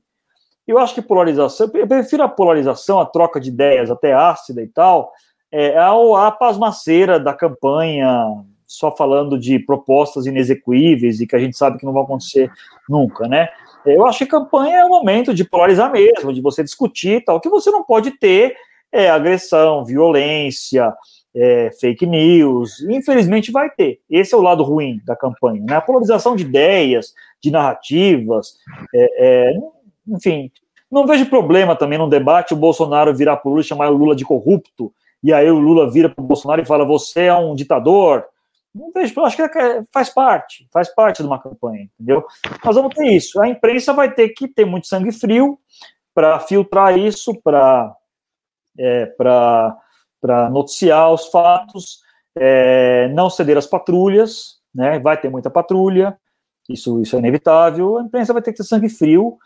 Eu 0.65 0.77
acho 0.77 0.93
que 0.93 1.01
polarização, 1.01 1.69
eu 1.73 1.87
prefiro 1.87 2.23
a 2.23 2.29
polarização, 2.29 3.01
a 3.01 3.05
troca 3.05 3.39
de 3.39 3.49
ideias 3.49 3.91
até 3.91 4.13
ácida 4.13 4.61
e 4.61 4.67
tal, 4.67 5.11
é, 5.51 5.77
a, 5.77 5.91
a 6.27 6.31
pasmaceira 6.31 7.19
da 7.19 7.33
campanha 7.33 8.45
só 8.67 8.93
falando 8.93 9.39
de 9.39 9.57
propostas 9.57 10.25
inexequíveis 10.25 11.21
e 11.21 11.25
que 11.25 11.35
a 11.35 11.39
gente 11.39 11.57
sabe 11.57 11.77
que 11.77 11.85
não 11.85 11.93
vão 11.93 12.03
acontecer 12.03 12.51
nunca, 12.87 13.27
né? 13.27 13.47
Eu 13.85 14.05
acho 14.05 14.19
que 14.19 14.25
campanha 14.25 14.79
é 14.79 14.85
o 14.85 14.89
momento 14.89 15.33
de 15.33 15.45
polarizar 15.45 15.89
mesmo, 15.89 16.33
de 16.33 16.41
você 16.41 16.61
discutir 16.61 17.23
tal. 17.23 17.37
O 17.37 17.39
que 17.39 17.47
você 17.47 17.71
não 17.71 17.83
pode 17.83 18.11
ter 18.11 18.55
é 18.91 19.09
agressão, 19.09 19.85
violência, 19.85 20.93
é, 21.33 21.71
fake 21.79 22.05
news. 22.05 22.81
Infelizmente 22.81 23.51
vai 23.51 23.69
ter. 23.69 24.01
Esse 24.09 24.35
é 24.35 24.37
o 24.37 24.41
lado 24.41 24.63
ruim 24.63 24.99
da 25.05 25.15
campanha, 25.15 25.63
né? 25.65 25.75
A 25.77 25.81
polarização 25.81 26.35
de 26.35 26.43
ideias, 26.43 27.13
de 27.41 27.49
narrativas, 27.49 28.57
é, 28.93 29.09
é, 29.17 29.53
enfim. 30.07 30.51
Não 30.91 31.07
vejo 31.07 31.25
problema 31.29 31.75
também 31.75 31.97
no 31.97 32.09
debate 32.09 32.53
o 32.53 32.57
Bolsonaro 32.57 33.15
virar 33.15 33.37
para 33.37 33.47
o 33.47 33.51
Lula 33.51 33.61
e 33.61 33.65
chamar 33.65 33.89
o 33.89 33.97
Lula 33.97 34.15
de 34.15 34.25
corrupto, 34.25 34.91
e 35.23 35.33
aí 35.33 35.49
o 35.49 35.59
Lula 35.59 35.89
vira 35.89 36.09
para 36.09 36.23
o 36.23 36.25
Bolsonaro 36.25 36.61
e 36.61 36.65
fala: 36.65 36.85
você 36.85 37.23
é 37.23 37.33
um 37.33 37.55
ditador, 37.55 38.25
não 38.77 38.91
vejo, 38.91 39.19
acho 39.21 39.35
que 39.35 39.41
é, 39.41 39.83
faz 39.91 40.09
parte, 40.09 40.67
faz 40.71 40.93
parte 40.93 41.21
de 41.21 41.27
uma 41.27 41.41
campanha, 41.41 41.89
entendeu? 41.95 42.25
Nós 42.63 42.75
vamos 42.75 42.93
ter 42.93 43.07
isso. 43.07 43.41
A 43.41 43.47
imprensa 43.47 43.93
vai 43.93 44.13
ter 44.13 44.29
que 44.29 44.47
ter 44.47 44.65
muito 44.65 44.87
sangue 44.87 45.11
frio 45.11 45.59
para 46.13 46.39
filtrar 46.39 46.97
isso, 46.97 47.33
para 47.41 47.95
é, 48.77 49.05
para 49.07 50.49
noticiar 50.51 51.11
os 51.11 51.27
fatos, 51.27 51.99
é, 52.35 53.07
não 53.09 53.29
ceder 53.29 53.57
às 53.57 53.65
patrulhas, 53.65 54.57
né? 54.73 54.99
Vai 54.99 55.19
ter 55.19 55.29
muita 55.29 55.49
patrulha, 55.49 56.17
isso, 56.69 57.01
isso 57.01 57.15
é 57.15 57.19
inevitável. 57.19 57.97
A 57.97 58.03
imprensa 58.03 58.33
vai 58.33 58.41
ter 58.41 58.51
que 58.51 58.57
ter 58.57 58.63
sangue 58.63 58.89
frio. 58.89 59.37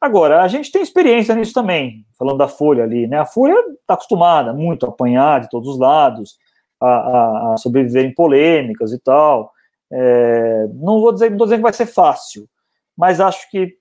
Agora, 0.00 0.42
a 0.42 0.48
gente 0.48 0.70
tem 0.70 0.80
experiência 0.80 1.34
nisso 1.34 1.52
também, 1.52 2.06
falando 2.16 2.38
da 2.38 2.48
Folha 2.48 2.84
ali, 2.84 3.06
né? 3.06 3.18
A 3.18 3.26
Folha 3.26 3.58
está 3.80 3.94
acostumada 3.94 4.52
muito 4.52 4.86
a 4.86 4.88
apanhar 4.88 5.40
de 5.40 5.48
todos 5.50 5.68
os 5.68 5.78
lados 5.78 6.36
a, 6.80 7.52
a, 7.52 7.56
sobreviver 7.56 8.04
em 8.04 8.14
polêmicas 8.14 8.92
e 8.92 8.98
tal. 8.98 9.52
É, 9.90 10.66
não 10.74 11.00
vou 11.00 11.12
dizer, 11.12 11.30
não 11.30 11.46
que 11.48 11.56
vai 11.58 11.72
ser 11.72 11.86
fácil, 11.86 12.46
mas 12.96 13.20
acho 13.20 13.50
que 13.50 13.76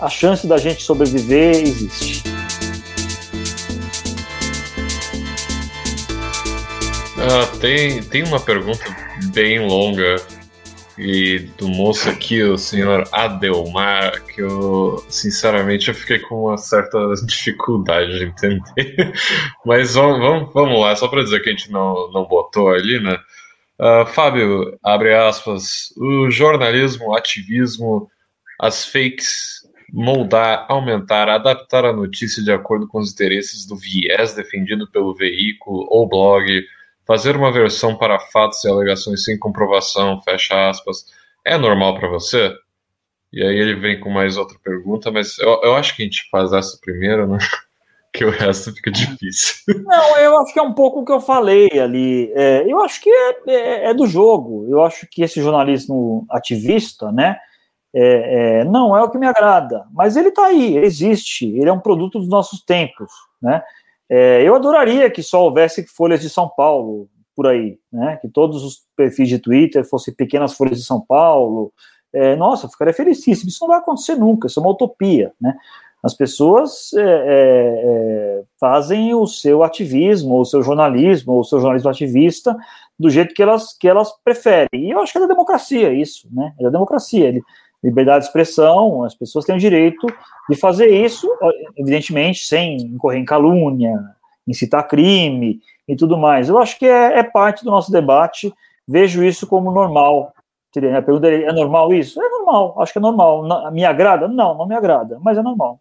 a 0.00 0.08
chance 0.08 0.46
da 0.46 0.56
gente 0.56 0.82
sobreviver 0.82 1.56
existe. 1.56 2.22
Ah, 7.18 7.58
tem, 7.60 8.02
tem 8.02 8.24
uma 8.24 8.40
pergunta 8.40 8.84
bem 9.32 9.60
longa 9.60 10.16
e 10.98 11.38
do 11.58 11.68
moço 11.68 12.08
aqui, 12.10 12.42
o 12.42 12.58
senhor 12.58 13.08
Adelmar, 13.12 14.22
que 14.24 14.42
eu, 14.42 15.02
sinceramente, 15.08 15.88
eu 15.88 15.94
fiquei 15.94 16.18
com 16.18 16.44
uma 16.46 16.58
certa 16.58 16.98
dificuldade 17.26 18.18
de 18.18 18.24
entender. 18.24 19.12
Mas 19.64 19.94
vamos, 19.94 20.18
vamos, 20.20 20.52
vamos 20.52 20.80
lá, 20.80 20.94
só 20.94 21.08
para 21.08 21.22
dizer 21.22 21.40
que 21.40 21.48
a 21.48 21.52
gente 21.52 21.70
não, 21.70 22.10
não 22.12 22.24
botou 22.26 22.68
ali, 22.68 23.00
né? 23.00 23.18
Uh, 23.80 24.06
Fábio, 24.06 24.78
abre 24.82 25.14
aspas, 25.14 25.92
o 25.96 26.30
jornalismo, 26.30 27.08
o 27.08 27.16
ativismo, 27.16 28.08
as 28.60 28.84
fakes, 28.84 29.62
moldar, 29.92 30.66
aumentar, 30.68 31.28
adaptar 31.28 31.84
a 31.84 31.92
notícia 31.92 32.42
de 32.42 32.52
acordo 32.52 32.86
com 32.86 32.98
os 32.98 33.12
interesses 33.12 33.66
do 33.66 33.76
viés 33.76 34.34
defendido 34.34 34.90
pelo 34.90 35.14
veículo 35.14 35.86
ou 35.90 36.08
blog, 36.08 36.64
Fazer 37.06 37.36
uma 37.36 37.52
versão 37.52 37.96
para 37.96 38.18
fatos 38.18 38.62
e 38.64 38.68
alegações 38.68 39.24
sem 39.24 39.38
comprovação, 39.38 40.22
fecha 40.22 40.70
aspas, 40.70 41.04
é 41.44 41.58
normal 41.58 41.98
para 41.98 42.08
você? 42.08 42.52
E 43.32 43.42
aí 43.42 43.56
ele 43.56 43.74
vem 43.74 43.98
com 43.98 44.10
mais 44.10 44.36
outra 44.36 44.58
pergunta, 44.62 45.10
mas 45.10 45.38
eu, 45.38 45.60
eu 45.62 45.74
acho 45.74 45.96
que 45.96 46.02
a 46.02 46.04
gente 46.04 46.28
faz 46.30 46.52
essa 46.52 46.78
primeiro, 46.80 47.26
né? 47.26 47.38
que 48.12 48.24
o 48.24 48.30
resto 48.30 48.72
fica 48.74 48.90
difícil. 48.90 49.54
Não, 49.84 50.18
eu 50.18 50.38
acho 50.38 50.52
que 50.52 50.58
é 50.58 50.62
um 50.62 50.74
pouco 50.74 51.00
o 51.00 51.04
que 51.04 51.12
eu 51.12 51.20
falei 51.20 51.70
ali. 51.80 52.30
É, 52.34 52.62
eu 52.70 52.82
acho 52.82 53.00
que 53.00 53.08
é, 53.08 53.36
é, 53.46 53.90
é, 53.90 53.94
do 53.94 54.06
jogo. 54.06 54.66
Eu 54.68 54.84
acho 54.84 55.06
que 55.10 55.22
esse 55.22 55.40
jornalismo 55.40 56.26
ativista, 56.30 57.10
né, 57.10 57.38
é, 57.94 58.60
é 58.60 58.64
não 58.64 58.94
é 58.94 59.02
o 59.02 59.08
que 59.08 59.16
me 59.16 59.26
agrada. 59.26 59.86
Mas 59.92 60.14
ele 60.14 60.28
está 60.28 60.46
aí, 60.46 60.76
ele 60.76 60.86
existe. 60.86 61.46
Ele 61.56 61.70
é 61.70 61.72
um 61.72 61.80
produto 61.80 62.18
dos 62.18 62.28
nossos 62.28 62.62
tempos, 62.62 63.10
né? 63.40 63.62
É, 64.14 64.42
eu 64.46 64.54
adoraria 64.54 65.10
que 65.10 65.22
só 65.22 65.42
houvesse 65.42 65.86
folhas 65.86 66.20
de 66.20 66.28
São 66.28 66.46
Paulo 66.46 67.08
por 67.34 67.46
aí, 67.46 67.78
né? 67.90 68.18
Que 68.20 68.28
todos 68.28 68.62
os 68.62 68.82
perfis 68.94 69.26
de 69.26 69.38
Twitter 69.38 69.88
fossem 69.88 70.12
pequenas 70.12 70.52
folhas 70.52 70.76
de 70.76 70.84
São 70.84 71.00
Paulo. 71.00 71.72
É, 72.12 72.36
nossa, 72.36 72.68
ficaria 72.68 72.92
felicíssimo. 72.92 73.48
Isso 73.48 73.60
não 73.62 73.68
vai 73.68 73.78
acontecer 73.78 74.14
nunca, 74.14 74.48
isso 74.48 74.60
é 74.60 74.62
uma 74.62 74.72
utopia, 74.72 75.32
né? 75.40 75.56
As 76.02 76.12
pessoas 76.12 76.92
é, 76.92 77.00
é, 77.00 77.04
é 77.06 78.42
fazem 78.60 79.14
o 79.14 79.26
seu 79.26 79.62
ativismo, 79.62 80.40
o 80.40 80.44
seu 80.44 80.62
jornalismo, 80.62 81.38
o 81.38 81.44
seu 81.44 81.58
jornalismo 81.58 81.88
ativista 81.88 82.54
do 82.98 83.08
jeito 83.08 83.32
que 83.32 83.42
elas, 83.42 83.72
que 83.78 83.88
elas 83.88 84.12
preferem. 84.22 84.68
E 84.74 84.90
eu 84.90 85.00
acho 85.00 85.10
que 85.10 85.18
é 85.18 85.22
da 85.22 85.26
democracia 85.26 85.90
isso, 85.90 86.28
né? 86.30 86.52
É 86.60 86.64
da 86.64 86.70
democracia. 86.70 87.28
Ele, 87.28 87.42
liberdade 87.82 88.20
de 88.20 88.26
expressão, 88.26 89.04
as 89.04 89.14
pessoas 89.14 89.44
têm 89.44 89.56
o 89.56 89.60
direito 89.60 90.06
de 90.48 90.56
fazer 90.56 90.88
isso, 90.88 91.28
evidentemente, 91.76 92.44
sem 92.44 92.76
incorrer 92.76 93.20
em 93.20 93.24
calúnia, 93.24 93.98
incitar 94.46 94.86
crime 94.86 95.60
e 95.86 95.96
tudo 95.96 96.16
mais. 96.16 96.48
Eu 96.48 96.58
acho 96.58 96.78
que 96.78 96.86
é, 96.86 97.18
é 97.18 97.22
parte 97.22 97.64
do 97.64 97.70
nosso 97.70 97.90
debate, 97.90 98.52
vejo 98.86 99.24
isso 99.24 99.46
como 99.46 99.72
normal. 99.72 100.32
A 100.74 101.02
pergunta 101.02 101.28
é, 101.28 101.44
é 101.44 101.52
normal 101.52 101.92
isso? 101.92 102.20
É 102.22 102.28
normal, 102.28 102.80
acho 102.80 102.92
que 102.92 102.98
é 102.98 103.02
normal. 103.02 103.72
Me 103.72 103.84
agrada? 103.84 104.28
Não, 104.28 104.56
não 104.56 104.66
me 104.66 104.74
agrada, 104.74 105.18
mas 105.20 105.36
é 105.36 105.42
normal. 105.42 105.80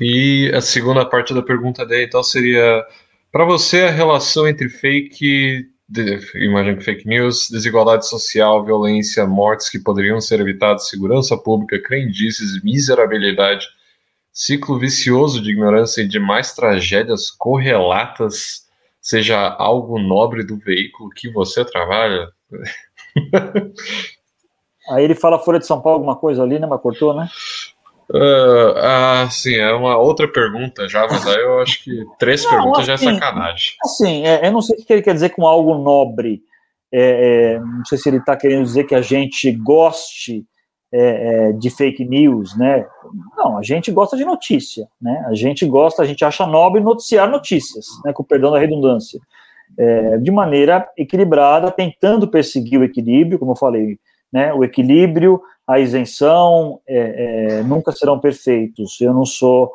E 0.00 0.52
a 0.54 0.60
segunda 0.60 1.06
parte 1.06 1.32
da 1.32 1.42
pergunta 1.42 1.86
dele, 1.86 2.04
então, 2.04 2.22
seria: 2.22 2.84
para 3.32 3.44
você, 3.44 3.84
a 3.84 3.90
relação 3.90 4.46
entre 4.46 4.68
fake 4.68 5.66
imagino 6.34 6.76
que 6.76 6.84
fake 6.84 7.06
news, 7.06 7.48
desigualdade 7.50 8.06
social, 8.06 8.64
violência, 8.64 9.26
mortes 9.26 9.70
que 9.70 9.78
poderiam 9.78 10.20
ser 10.20 10.40
evitadas, 10.40 10.88
segurança 10.88 11.36
pública, 11.36 11.80
crendices, 11.82 12.62
miserabilidade, 12.62 13.66
ciclo 14.32 14.78
vicioso 14.78 15.42
de 15.42 15.50
ignorância 15.50 16.02
e 16.02 16.08
demais 16.08 16.52
tragédias 16.54 17.30
correlatas, 17.30 18.66
seja 19.00 19.48
algo 19.58 19.98
nobre 19.98 20.44
do 20.44 20.58
veículo 20.58 21.10
que 21.10 21.30
você 21.30 21.64
trabalha? 21.64 22.28
Aí 24.90 25.04
ele 25.04 25.14
fala 25.14 25.38
Folha 25.38 25.58
de 25.58 25.66
São 25.66 25.80
Paulo 25.80 25.96
alguma 25.96 26.16
coisa 26.16 26.42
ali, 26.42 26.58
né? 26.58 26.66
Mas 26.66 26.80
cortou, 26.80 27.14
né? 27.14 27.28
Uh, 28.10 28.72
ah, 28.76 29.28
sim, 29.30 29.54
é 29.54 29.70
uma 29.72 29.98
outra 29.98 30.26
pergunta 30.26 30.88
já, 30.88 31.06
mas 31.06 31.26
aí 31.26 31.42
eu 31.42 31.60
acho 31.60 31.84
que 31.84 32.04
três 32.18 32.42
não, 32.44 32.50
perguntas 32.50 32.78
assim, 32.78 32.86
já 32.86 32.92
é 32.92 32.94
assim, 32.94 33.20
sacanagem. 33.20 33.72
Assim, 33.84 34.26
é, 34.26 34.46
eu 34.46 34.52
não 34.52 34.62
sei 34.62 34.78
o 34.78 34.84
que 34.84 34.92
ele 34.92 35.02
quer 35.02 35.12
dizer 35.14 35.30
com 35.30 35.46
algo 35.46 35.74
nobre. 35.74 36.42
É, 36.90 37.56
é, 37.56 37.60
não 37.60 37.84
sei 37.84 37.98
se 37.98 38.08
ele 38.08 38.16
está 38.16 38.34
querendo 38.34 38.64
dizer 38.64 38.84
que 38.84 38.94
a 38.94 39.02
gente 39.02 39.52
goste 39.52 40.46
é, 40.90 41.50
é, 41.50 41.52
de 41.52 41.68
fake 41.68 42.04
news, 42.04 42.56
né? 42.56 42.86
Não, 43.36 43.58
a 43.58 43.62
gente 43.62 43.92
gosta 43.92 44.16
de 44.16 44.24
notícia, 44.24 44.88
né? 45.00 45.24
A 45.28 45.34
gente 45.34 45.66
gosta, 45.66 46.02
a 46.02 46.06
gente 46.06 46.24
acha 46.24 46.46
nobre 46.46 46.80
noticiar 46.80 47.28
notícias, 47.28 47.86
né? 48.04 48.12
Com 48.14 48.24
perdão 48.24 48.50
da 48.50 48.58
redundância, 48.58 49.20
é, 49.76 50.16
de 50.16 50.30
maneira 50.30 50.88
equilibrada, 50.96 51.70
tentando 51.70 52.26
perseguir 52.26 52.80
o 52.80 52.84
equilíbrio, 52.84 53.38
como 53.38 53.52
eu 53.52 53.56
falei, 53.56 53.98
né? 54.32 54.54
O 54.54 54.64
equilíbrio, 54.64 55.42
a 55.68 55.78
isenção, 55.78 56.80
é, 56.88 57.58
é, 57.58 57.62
nunca 57.62 57.92
serão 57.92 58.18
perfeitos. 58.18 58.98
Eu 59.02 59.12
não 59.12 59.26
sou 59.26 59.74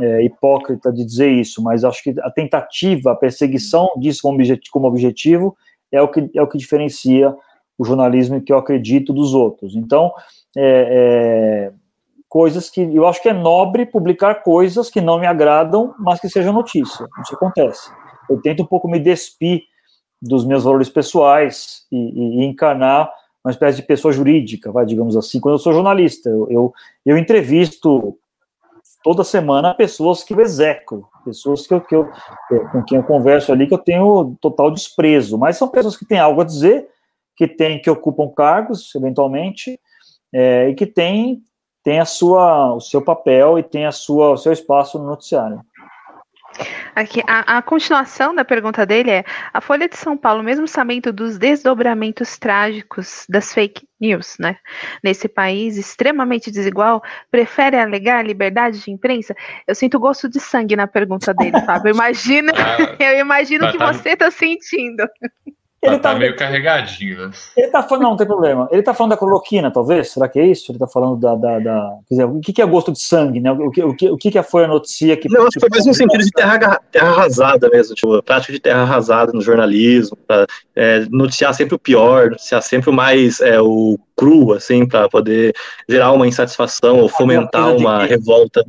é, 0.00 0.24
hipócrita 0.24 0.92
de 0.92 1.04
dizer 1.04 1.30
isso, 1.30 1.62
mas 1.62 1.84
acho 1.84 2.02
que 2.02 2.12
a 2.20 2.30
tentativa, 2.30 3.12
a 3.12 3.16
perseguição 3.16 3.88
disso 3.96 4.22
como 4.22 4.34
objetivo, 4.34 4.72
como 4.72 4.88
objetivo 4.88 5.56
é 5.92 6.02
o 6.02 6.08
que 6.08 6.28
é 6.34 6.42
o 6.42 6.48
que 6.48 6.58
diferencia 6.58 7.32
o 7.78 7.84
jornalismo 7.84 8.40
que 8.40 8.52
eu 8.52 8.58
acredito 8.58 9.12
dos 9.12 9.32
outros. 9.32 9.76
Então, 9.76 10.12
é, 10.56 11.70
é, 11.70 11.72
coisas 12.28 12.68
que 12.68 12.80
eu 12.80 13.06
acho 13.06 13.22
que 13.22 13.28
é 13.28 13.32
nobre 13.32 13.86
publicar 13.86 14.42
coisas 14.42 14.90
que 14.90 15.00
não 15.00 15.20
me 15.20 15.26
agradam, 15.26 15.94
mas 16.00 16.20
que 16.20 16.28
sejam 16.28 16.52
notícia. 16.52 17.06
Isso 17.22 17.36
acontece. 17.36 17.92
Eu 18.28 18.42
tento 18.42 18.64
um 18.64 18.66
pouco 18.66 18.88
me 18.88 18.98
despir 18.98 19.62
dos 20.20 20.44
meus 20.44 20.64
valores 20.64 20.88
pessoais 20.88 21.86
e, 21.92 21.96
e, 21.96 22.40
e 22.40 22.44
encarnar 22.44 23.08
uma 23.48 23.52
espécie 23.52 23.80
de 23.80 23.86
pessoa 23.86 24.12
jurídica, 24.12 24.70
vai, 24.70 24.84
digamos 24.84 25.16
assim, 25.16 25.40
quando 25.40 25.54
eu 25.54 25.58
sou 25.58 25.72
jornalista. 25.72 26.28
Eu, 26.28 26.46
eu, 26.50 26.74
eu 27.04 27.16
entrevisto 27.16 28.18
toda 29.02 29.24
semana 29.24 29.74
pessoas 29.74 30.22
que 30.22 30.34
eu 30.34 30.40
execo, 30.40 31.08
pessoas 31.24 31.66
que 31.66 31.72
eu, 31.72 31.80
que 31.80 31.94
eu, 31.94 32.10
com 32.70 32.82
quem 32.82 32.98
eu 32.98 33.04
converso 33.04 33.50
ali 33.50 33.66
que 33.66 33.72
eu 33.72 33.78
tenho 33.78 34.36
total 34.40 34.70
desprezo, 34.70 35.38
mas 35.38 35.56
são 35.56 35.68
pessoas 35.68 35.96
que 35.96 36.04
têm 36.04 36.18
algo 36.18 36.42
a 36.42 36.44
dizer, 36.44 36.88
que 37.34 37.48
têm, 37.48 37.80
que 37.80 37.88
ocupam 37.88 38.28
cargos, 38.28 38.94
eventualmente, 38.94 39.80
é, 40.32 40.68
e 40.68 40.74
que 40.74 40.84
tem, 40.84 41.40
tem 41.82 42.00
a 42.00 42.04
sua, 42.04 42.74
o 42.74 42.80
seu 42.80 43.00
papel 43.00 43.58
e 43.58 43.62
tem 43.62 43.86
a 43.86 43.92
sua, 43.92 44.32
o 44.32 44.36
seu 44.36 44.52
espaço 44.52 44.98
no 44.98 45.06
noticiário. 45.06 45.60
Aqui, 46.94 47.22
a, 47.26 47.58
a, 47.58 47.62
continuação 47.62 48.34
da 48.34 48.44
pergunta 48.44 48.84
dele 48.84 49.10
é: 49.10 49.24
a 49.52 49.60
Folha 49.60 49.88
de 49.88 49.96
São 49.96 50.16
Paulo, 50.16 50.42
mesmo 50.42 50.66
sabendo 50.66 51.12
dos 51.12 51.38
desdobramentos 51.38 52.36
trágicos 52.38 53.24
das 53.28 53.52
fake 53.52 53.86
news, 54.00 54.36
né, 54.38 54.56
nesse 55.02 55.28
país 55.28 55.76
extremamente 55.76 56.50
desigual, 56.50 57.02
prefere 57.30 57.76
alegar 57.76 58.24
liberdade 58.24 58.80
de 58.80 58.90
imprensa? 58.90 59.34
Eu 59.66 59.74
sinto 59.74 59.98
gosto 59.98 60.28
de 60.28 60.40
sangue 60.40 60.76
na 60.76 60.86
pergunta 60.86 61.32
dele, 61.32 61.60
Fábio. 61.62 61.94
Imagina, 61.94 62.52
ah, 62.56 63.02
eu 63.02 63.18
imagino 63.20 63.70
que 63.70 63.78
tá, 63.78 63.92
você 63.92 64.10
está 64.10 64.30
sentindo. 64.30 65.06
Ele 65.80 65.98
tá, 65.98 66.12
tá 66.12 66.18
meio 66.18 66.34
carregadinho, 66.34 67.28
né? 67.28 67.30
Ele 67.56 67.68
tá 67.68 67.84
falando, 67.84 68.02
não, 68.02 68.10
não 68.10 68.16
tem 68.16 68.26
problema. 68.26 68.68
Ele 68.72 68.82
tá 68.82 68.92
falando 68.92 69.10
da 69.10 69.16
cloroquina, 69.16 69.70
talvez? 69.70 70.10
Será 70.10 70.28
que 70.28 70.38
é 70.40 70.46
isso? 70.46 70.72
Ele 70.72 70.78
tá 70.78 70.88
falando 70.88 71.20
da. 71.20 71.36
da, 71.36 71.60
da 71.60 71.98
quer 72.08 72.14
dizer, 72.14 72.24
o 72.24 72.40
que, 72.40 72.52
que 72.52 72.60
é 72.60 72.66
gosto 72.66 72.90
de 72.90 73.00
sangue, 73.00 73.38
né? 73.38 73.52
O 73.52 73.70
que, 73.70 73.84
o 73.84 73.94
que, 73.94 74.10
o 74.10 74.16
que, 74.16 74.30
que 74.32 74.42
foi 74.42 74.64
a 74.64 74.68
notícia 74.68 75.16
que. 75.16 75.28
Não, 75.28 75.42
acho 75.42 75.50
que 75.50 75.60
foi 75.60 75.68
mais 75.70 75.86
no 75.86 75.94
sentido 75.94 76.24
de 76.24 76.32
terra, 76.32 76.80
terra 76.90 77.08
arrasada 77.10 77.70
mesmo, 77.70 77.94
tipo, 77.94 78.20
prática 78.24 78.52
de 78.52 78.58
terra 78.58 78.82
arrasada 78.82 79.32
no 79.32 79.40
jornalismo, 79.40 80.16
pra 80.26 80.46
é, 80.74 81.06
noticiar 81.10 81.54
sempre 81.54 81.76
o 81.76 81.78
pior, 81.78 82.30
noticiar 82.30 82.62
sempre 82.62 82.90
o 82.90 82.92
mais 82.92 83.40
é, 83.40 83.60
o 83.60 83.96
cru, 84.16 84.54
assim, 84.54 84.84
para 84.84 85.08
poder 85.08 85.54
gerar 85.88 86.10
uma 86.10 86.26
insatisfação 86.26 86.98
ou 86.98 87.08
fomentar 87.08 87.76
uma 87.76 88.04
revolta 88.04 88.64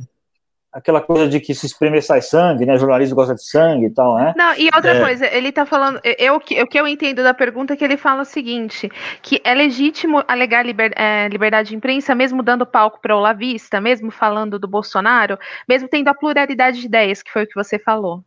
aquela 0.72 1.00
coisa 1.00 1.28
de 1.28 1.40
que 1.40 1.54
se 1.54 1.66
espremer 1.66 2.02
sai 2.02 2.22
sangue, 2.22 2.64
né? 2.64 2.78
Jornalismo 2.78 3.16
gosta 3.16 3.34
de 3.34 3.44
sangue 3.44 3.86
e 3.86 3.90
tal, 3.90 4.16
né? 4.16 4.34
Não, 4.36 4.54
e 4.56 4.66
outra 4.74 4.94
é. 4.94 5.00
coisa, 5.00 5.26
ele 5.26 5.50
tá 5.50 5.66
falando. 5.66 6.00
Eu, 6.18 6.36
o 6.36 6.40
que 6.40 6.80
eu 6.80 6.86
entendo 6.86 7.22
da 7.22 7.34
pergunta 7.34 7.74
é 7.74 7.76
que 7.76 7.84
ele 7.84 7.96
fala 7.96 8.22
o 8.22 8.24
seguinte: 8.24 8.90
que 9.22 9.40
é 9.44 9.54
legítimo 9.54 10.22
alegar 10.28 10.64
liber, 10.64 10.92
é, 10.96 11.28
liberdade 11.28 11.70
de 11.70 11.76
imprensa, 11.76 12.14
mesmo 12.14 12.42
dando 12.42 12.64
palco 12.64 13.00
para 13.00 13.16
o 13.16 13.20
Lavista, 13.20 13.80
mesmo 13.80 14.10
falando 14.10 14.58
do 14.58 14.68
Bolsonaro, 14.68 15.38
mesmo 15.68 15.88
tendo 15.88 16.08
a 16.08 16.14
pluralidade 16.14 16.80
de 16.80 16.86
ideias, 16.86 17.22
que 17.22 17.32
foi 17.32 17.44
o 17.44 17.46
que 17.46 17.54
você 17.54 17.78
falou. 17.78 18.22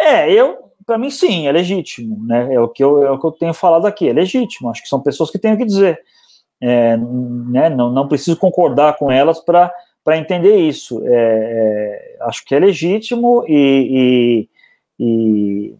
É, 0.00 0.32
eu, 0.32 0.58
para 0.86 0.98
mim, 0.98 1.10
sim, 1.10 1.46
é 1.46 1.52
legítimo, 1.52 2.24
né? 2.26 2.54
É 2.54 2.60
o, 2.60 2.68
que 2.68 2.82
eu, 2.82 3.04
é 3.04 3.10
o 3.10 3.18
que 3.18 3.26
eu 3.26 3.32
tenho 3.32 3.54
falado 3.54 3.86
aqui, 3.86 4.08
é 4.08 4.12
legítimo. 4.12 4.70
Acho 4.70 4.82
que 4.82 4.88
são 4.88 5.00
pessoas 5.00 5.30
que 5.30 5.38
têm 5.38 5.54
o 5.54 5.58
que 5.58 5.64
dizer. 5.64 6.00
É, 6.62 6.94
né, 6.96 7.70
não, 7.70 7.90
não 7.90 8.06
preciso 8.06 8.36
concordar 8.36 8.98
com 8.98 9.10
elas 9.10 9.40
para 9.40 9.72
para 10.04 10.18
entender 10.18 10.56
isso. 10.56 11.02
É, 11.04 11.10
é, 11.12 12.16
acho 12.22 12.44
que 12.44 12.54
é 12.54 12.58
legítimo 12.58 13.44
e, 13.46 14.48
e, 14.98 15.74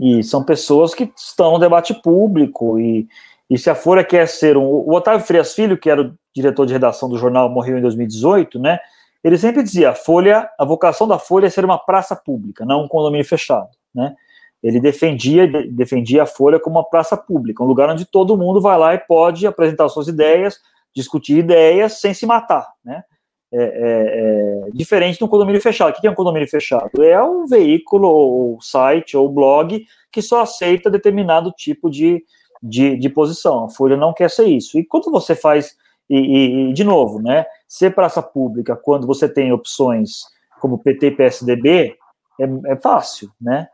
e, 0.00 0.18
e, 0.18 0.22
são 0.22 0.44
pessoas 0.44 0.94
que 0.94 1.10
estão 1.16 1.52
no 1.52 1.58
debate 1.58 1.94
público. 1.94 2.78
E, 2.78 3.08
se 3.56 3.70
a 3.70 3.74
Folha 3.74 4.04
quer 4.04 4.28
ser 4.28 4.56
um. 4.56 4.64
O 4.64 4.94
Otávio 4.94 5.26
Frias 5.26 5.54
Filho, 5.54 5.78
que 5.78 5.88
era 5.88 6.02
o 6.02 6.14
diretor 6.34 6.66
de 6.66 6.72
redação 6.72 7.08
do 7.08 7.18
jornal, 7.18 7.48
morreu 7.48 7.78
em 7.78 7.82
2018, 7.82 8.58
né? 8.58 8.78
Ele 9.24 9.38
sempre 9.38 9.62
dizia: 9.62 9.90
a 9.90 9.94
Folha, 9.94 10.48
a 10.58 10.64
vocação 10.64 11.08
da 11.08 11.18
Folha 11.18 11.46
é 11.46 11.50
ser 11.50 11.64
uma 11.64 11.78
praça 11.78 12.14
pública, 12.14 12.64
não 12.64 12.84
um 12.84 12.88
condomínio 12.88 13.26
fechado, 13.26 13.70
né? 13.94 14.14
Ele 14.62 14.80
defendia, 14.80 15.46
defendia 15.70 16.24
a 16.24 16.26
Folha 16.26 16.58
como 16.58 16.76
uma 16.76 16.88
praça 16.88 17.16
pública, 17.16 17.62
um 17.62 17.66
lugar 17.66 17.88
onde 17.88 18.04
todo 18.04 18.36
mundo 18.36 18.60
vai 18.60 18.76
lá 18.76 18.94
e 18.94 18.98
pode 18.98 19.46
apresentar 19.46 19.88
suas 19.88 20.08
ideias, 20.08 20.60
discutir 20.94 21.38
ideias 21.38 22.00
sem 22.00 22.12
se 22.12 22.26
matar, 22.26 22.68
né? 22.84 23.04
É, 23.50 23.62
é, 23.62 24.68
é, 24.68 24.70
diferente 24.74 25.16
de 25.16 25.24
um 25.24 25.28
condomínio 25.28 25.60
fechado. 25.60 25.96
O 25.96 26.00
que 26.00 26.06
é 26.06 26.10
um 26.10 26.14
condomínio 26.14 26.48
fechado? 26.48 27.02
É 27.02 27.22
um 27.22 27.46
veículo, 27.46 28.06
ou 28.08 28.60
site, 28.60 29.16
ou 29.16 29.28
blog 29.28 29.86
que 30.12 30.20
só 30.20 30.42
aceita 30.42 30.90
determinado 30.90 31.50
tipo 31.52 31.90
de, 31.90 32.22
de, 32.62 32.96
de 32.96 33.08
posição. 33.08 33.64
A 33.64 33.70
Folha 33.70 33.96
não 33.96 34.12
quer 34.12 34.30
ser 34.30 34.44
isso. 34.44 34.78
E 34.78 34.84
quando 34.84 35.10
você 35.10 35.34
faz, 35.34 35.76
e, 36.10 36.68
e, 36.68 36.72
de 36.74 36.84
novo, 36.84 37.22
né, 37.22 37.46
ser 37.66 37.94
praça 37.94 38.22
pública, 38.22 38.76
quando 38.76 39.06
você 39.06 39.26
tem 39.26 39.50
opções 39.50 40.24
como 40.60 40.78
PT 40.78 41.06
e 41.06 41.10
PSDB, 41.12 41.96
é, 42.40 42.72
é 42.72 42.76
fácil, 42.76 43.30
né? 43.40 43.68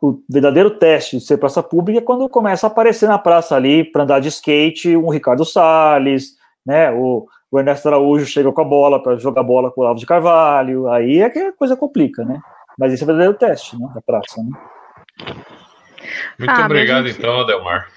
O 0.00 0.20
verdadeiro 0.28 0.78
teste 0.78 1.16
de 1.16 1.24
ser 1.24 1.36
praça 1.36 1.62
pública 1.62 2.00
é 2.00 2.02
quando 2.02 2.28
começa 2.28 2.66
a 2.66 2.70
aparecer 2.70 3.08
na 3.08 3.18
praça 3.18 3.54
ali, 3.54 3.84
para 3.84 4.02
andar 4.02 4.18
de 4.18 4.28
skate, 4.28 4.96
um 4.96 5.08
Ricardo 5.08 5.44
Salles, 5.44 6.32
né, 6.66 6.90
o 6.90 7.26
o 7.52 7.58
Ernesto 7.58 7.86
Araújo 7.86 8.24
chega 8.24 8.50
com 8.50 8.62
a 8.62 8.64
bola 8.64 9.02
para 9.02 9.16
jogar 9.16 9.42
bola 9.42 9.70
com 9.70 9.82
o 9.82 9.84
Alves 9.84 10.00
de 10.00 10.06
Carvalho, 10.06 10.88
aí 10.88 11.20
é 11.20 11.28
que 11.28 11.38
a 11.38 11.52
coisa 11.52 11.76
complica, 11.76 12.24
né? 12.24 12.40
Mas 12.78 12.94
esse 12.94 13.02
é 13.02 13.04
o 13.04 13.06
verdadeiro 13.06 13.38
teste 13.38 13.78
né, 13.78 13.86
da 13.94 14.00
praça, 14.00 14.42
né? 14.42 14.50
Muito 16.38 16.50
ah, 16.50 16.64
obrigado, 16.64 17.06
gente... 17.06 17.18
então, 17.18 17.40
Adelmar. 17.40 17.88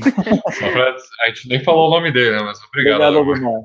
a 1.22 1.26
gente 1.28 1.48
nem 1.48 1.62
falou 1.62 1.88
o 1.88 1.90
nome 1.90 2.10
dele, 2.10 2.36
né? 2.36 2.42
Mas 2.42 2.58
obrigado, 2.64 3.02
obrigado 3.02 3.30
Adelmar. 3.30 3.62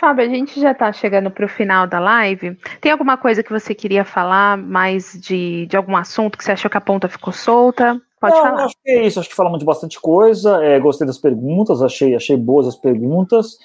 Fábio, 0.00 0.24
a 0.24 0.28
gente 0.28 0.60
já 0.60 0.72
está 0.72 0.92
chegando 0.92 1.30
para 1.30 1.46
o 1.46 1.48
final 1.48 1.86
da 1.86 2.00
live. 2.00 2.58
Tem 2.80 2.90
alguma 2.90 3.16
coisa 3.16 3.44
que 3.44 3.52
você 3.52 3.72
queria 3.72 4.04
falar 4.04 4.58
mais 4.58 5.12
de, 5.20 5.66
de 5.66 5.76
algum 5.76 5.96
assunto 5.96 6.36
que 6.36 6.42
você 6.42 6.50
achou 6.50 6.68
que 6.68 6.76
a 6.76 6.80
ponta 6.80 7.08
ficou 7.08 7.32
solta? 7.32 8.02
Pode 8.20 8.34
Não, 8.34 8.42
falar. 8.42 8.64
Acho 8.64 8.76
que 8.82 8.90
é 8.90 9.06
isso, 9.06 9.20
acho 9.20 9.28
que 9.28 9.34
falamos 9.34 9.58
de 9.58 9.64
bastante 9.64 10.00
coisa. 10.00 10.64
É, 10.64 10.78
gostei 10.80 11.06
das 11.06 11.18
perguntas, 11.18 11.82
achei, 11.82 12.14
achei 12.14 12.36
boas 12.36 12.66
as 12.66 12.76
perguntas. 12.76 13.58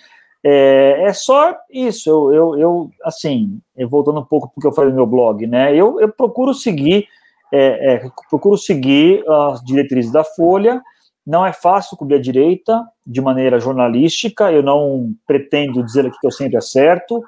É, 0.44 1.04
é 1.04 1.14
só 1.14 1.56
isso, 1.70 2.10
eu, 2.10 2.34
eu, 2.34 2.58
eu, 2.58 2.90
assim, 3.04 3.60
voltando 3.90 4.22
um 4.22 4.26
pouco 4.26 4.50
porque 4.54 4.68
eu 4.68 4.72
falei 4.72 4.90
no 4.90 4.96
meu 4.96 5.06
blog, 5.06 5.46
né? 5.46 5.76
Eu, 5.76 6.00
eu 6.00 6.10
procuro 6.10 6.54
seguir, 6.54 7.08
é, 7.52 7.96
é, 7.96 8.12
procuro 8.30 8.58
seguir 8.58 9.24
as 9.28 9.62
diretrizes 9.64 10.12
da 10.12 10.24
Folha. 10.24 10.82
Não 11.28 11.46
é 11.46 11.52
fácil 11.52 11.98
cobrir 11.98 12.16
a 12.16 12.22
direita 12.22 12.82
de 13.06 13.22
maneira 13.22 13.60
jornalística. 13.60 14.52
Eu 14.52 14.64
não 14.64 15.12
pretendo 15.28 15.84
dizer 15.84 16.06
aqui 16.06 16.18
que 16.20 16.28
eu 16.28 16.32
sempre 16.32 16.58
acerto. 16.58 17.22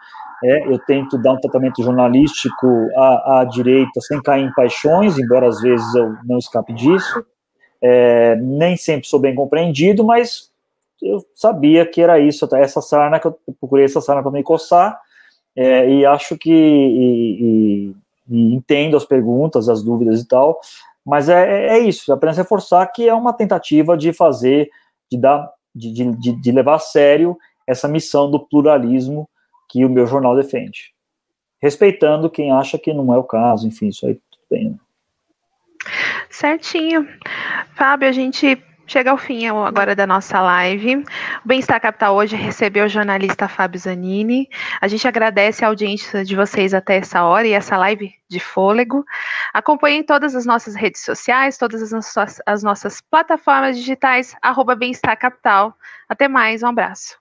É, 0.43 0.67
eu 0.67 0.79
tento 0.79 1.17
dar 1.19 1.33
um 1.33 1.39
tratamento 1.39 1.83
jornalístico 1.83 2.67
à, 2.95 3.41
à, 3.41 3.43
direita 3.45 4.01
sem 4.01 4.21
cair 4.21 4.43
em 4.43 4.53
paixões, 4.53 5.19
embora 5.19 5.47
às 5.47 5.61
vezes 5.61 5.93
eu 5.93 6.15
não 6.25 6.37
escape 6.37 6.73
disso. 6.73 7.23
É, 7.81 8.35
nem 8.37 8.75
sempre 8.75 9.07
sou 9.07 9.19
bem 9.19 9.35
compreendido, 9.35 10.03
mas 10.03 10.51
eu 11.01 11.25
sabia 11.35 11.85
que 11.85 12.01
era 12.01 12.19
isso, 12.19 12.47
essa 12.55 12.81
sarna 12.81 13.19
que 13.19 13.27
eu 13.27 13.37
procurei 13.59 13.85
essa 13.85 14.01
sarna 14.01 14.21
para 14.21 14.31
me 14.31 14.43
coçar, 14.43 14.99
é, 15.55 15.89
e 15.89 16.05
acho 16.05 16.37
que 16.37 16.51
e, 16.51 17.41
e, 17.41 17.95
e 18.29 18.53
entendo 18.53 18.95
as 18.95 19.03
perguntas, 19.03 19.67
as 19.67 19.83
dúvidas 19.83 20.21
e 20.21 20.27
tal, 20.27 20.59
mas 21.05 21.27
é, 21.27 21.67
é 21.67 21.79
isso, 21.79 22.13
apenas 22.13 22.37
reforçar 22.37 22.85
que 22.87 23.07
é 23.07 23.13
uma 23.13 23.33
tentativa 23.33 23.97
de 23.97 24.13
fazer, 24.13 24.69
de 25.11 25.17
dar, 25.17 25.51
de, 25.75 25.91
de, 25.91 26.31
de 26.33 26.51
levar 26.51 26.75
a 26.75 26.79
sério 26.79 27.35
essa 27.65 27.87
missão 27.87 28.29
do 28.29 28.39
pluralismo 28.39 29.27
que 29.71 29.85
o 29.85 29.89
meu 29.89 30.05
jornal 30.05 30.35
defende. 30.35 30.93
Respeitando 31.61 32.29
quem 32.29 32.51
acha 32.51 32.77
que 32.77 32.93
não 32.93 33.13
é 33.13 33.17
o 33.17 33.23
caso, 33.23 33.65
enfim, 33.65 33.87
isso 33.87 34.05
aí 34.05 34.15
tudo 34.15 34.43
bem. 34.49 34.69
Né? 34.71 34.77
Certinho. 36.29 37.07
Fábio, 37.73 38.09
a 38.09 38.11
gente 38.11 38.61
chega 38.85 39.11
ao 39.11 39.17
fim 39.17 39.47
agora 39.47 39.95
da 39.95 40.05
nossa 40.05 40.41
live. 40.41 40.97
O 40.97 41.47
Bem-Estar 41.47 41.79
Capital 41.79 42.15
hoje 42.15 42.35
recebeu 42.35 42.85
o 42.85 42.89
jornalista 42.89 43.47
Fábio 43.47 43.79
Zanini. 43.79 44.49
A 44.81 44.87
gente 44.89 45.07
agradece 45.07 45.63
a 45.63 45.69
audiência 45.69 46.25
de 46.25 46.35
vocês 46.35 46.73
até 46.73 46.97
essa 46.97 47.23
hora 47.23 47.47
e 47.47 47.53
essa 47.53 47.77
live 47.77 48.11
de 48.29 48.39
fôlego. 48.39 49.05
Acompanhem 49.53 50.03
todas 50.03 50.35
as 50.35 50.45
nossas 50.45 50.75
redes 50.75 51.01
sociais, 51.05 51.57
todas 51.57 51.81
as 51.81 51.91
nossas, 51.91 52.41
as 52.45 52.63
nossas 52.63 52.99
plataformas 52.99 53.77
digitais, 53.77 54.35
arroba 54.41 54.75
Bem-Estar 54.75 55.17
Capital. 55.17 55.73
Até 56.09 56.27
mais, 56.27 56.61
um 56.61 56.67
abraço. 56.67 57.20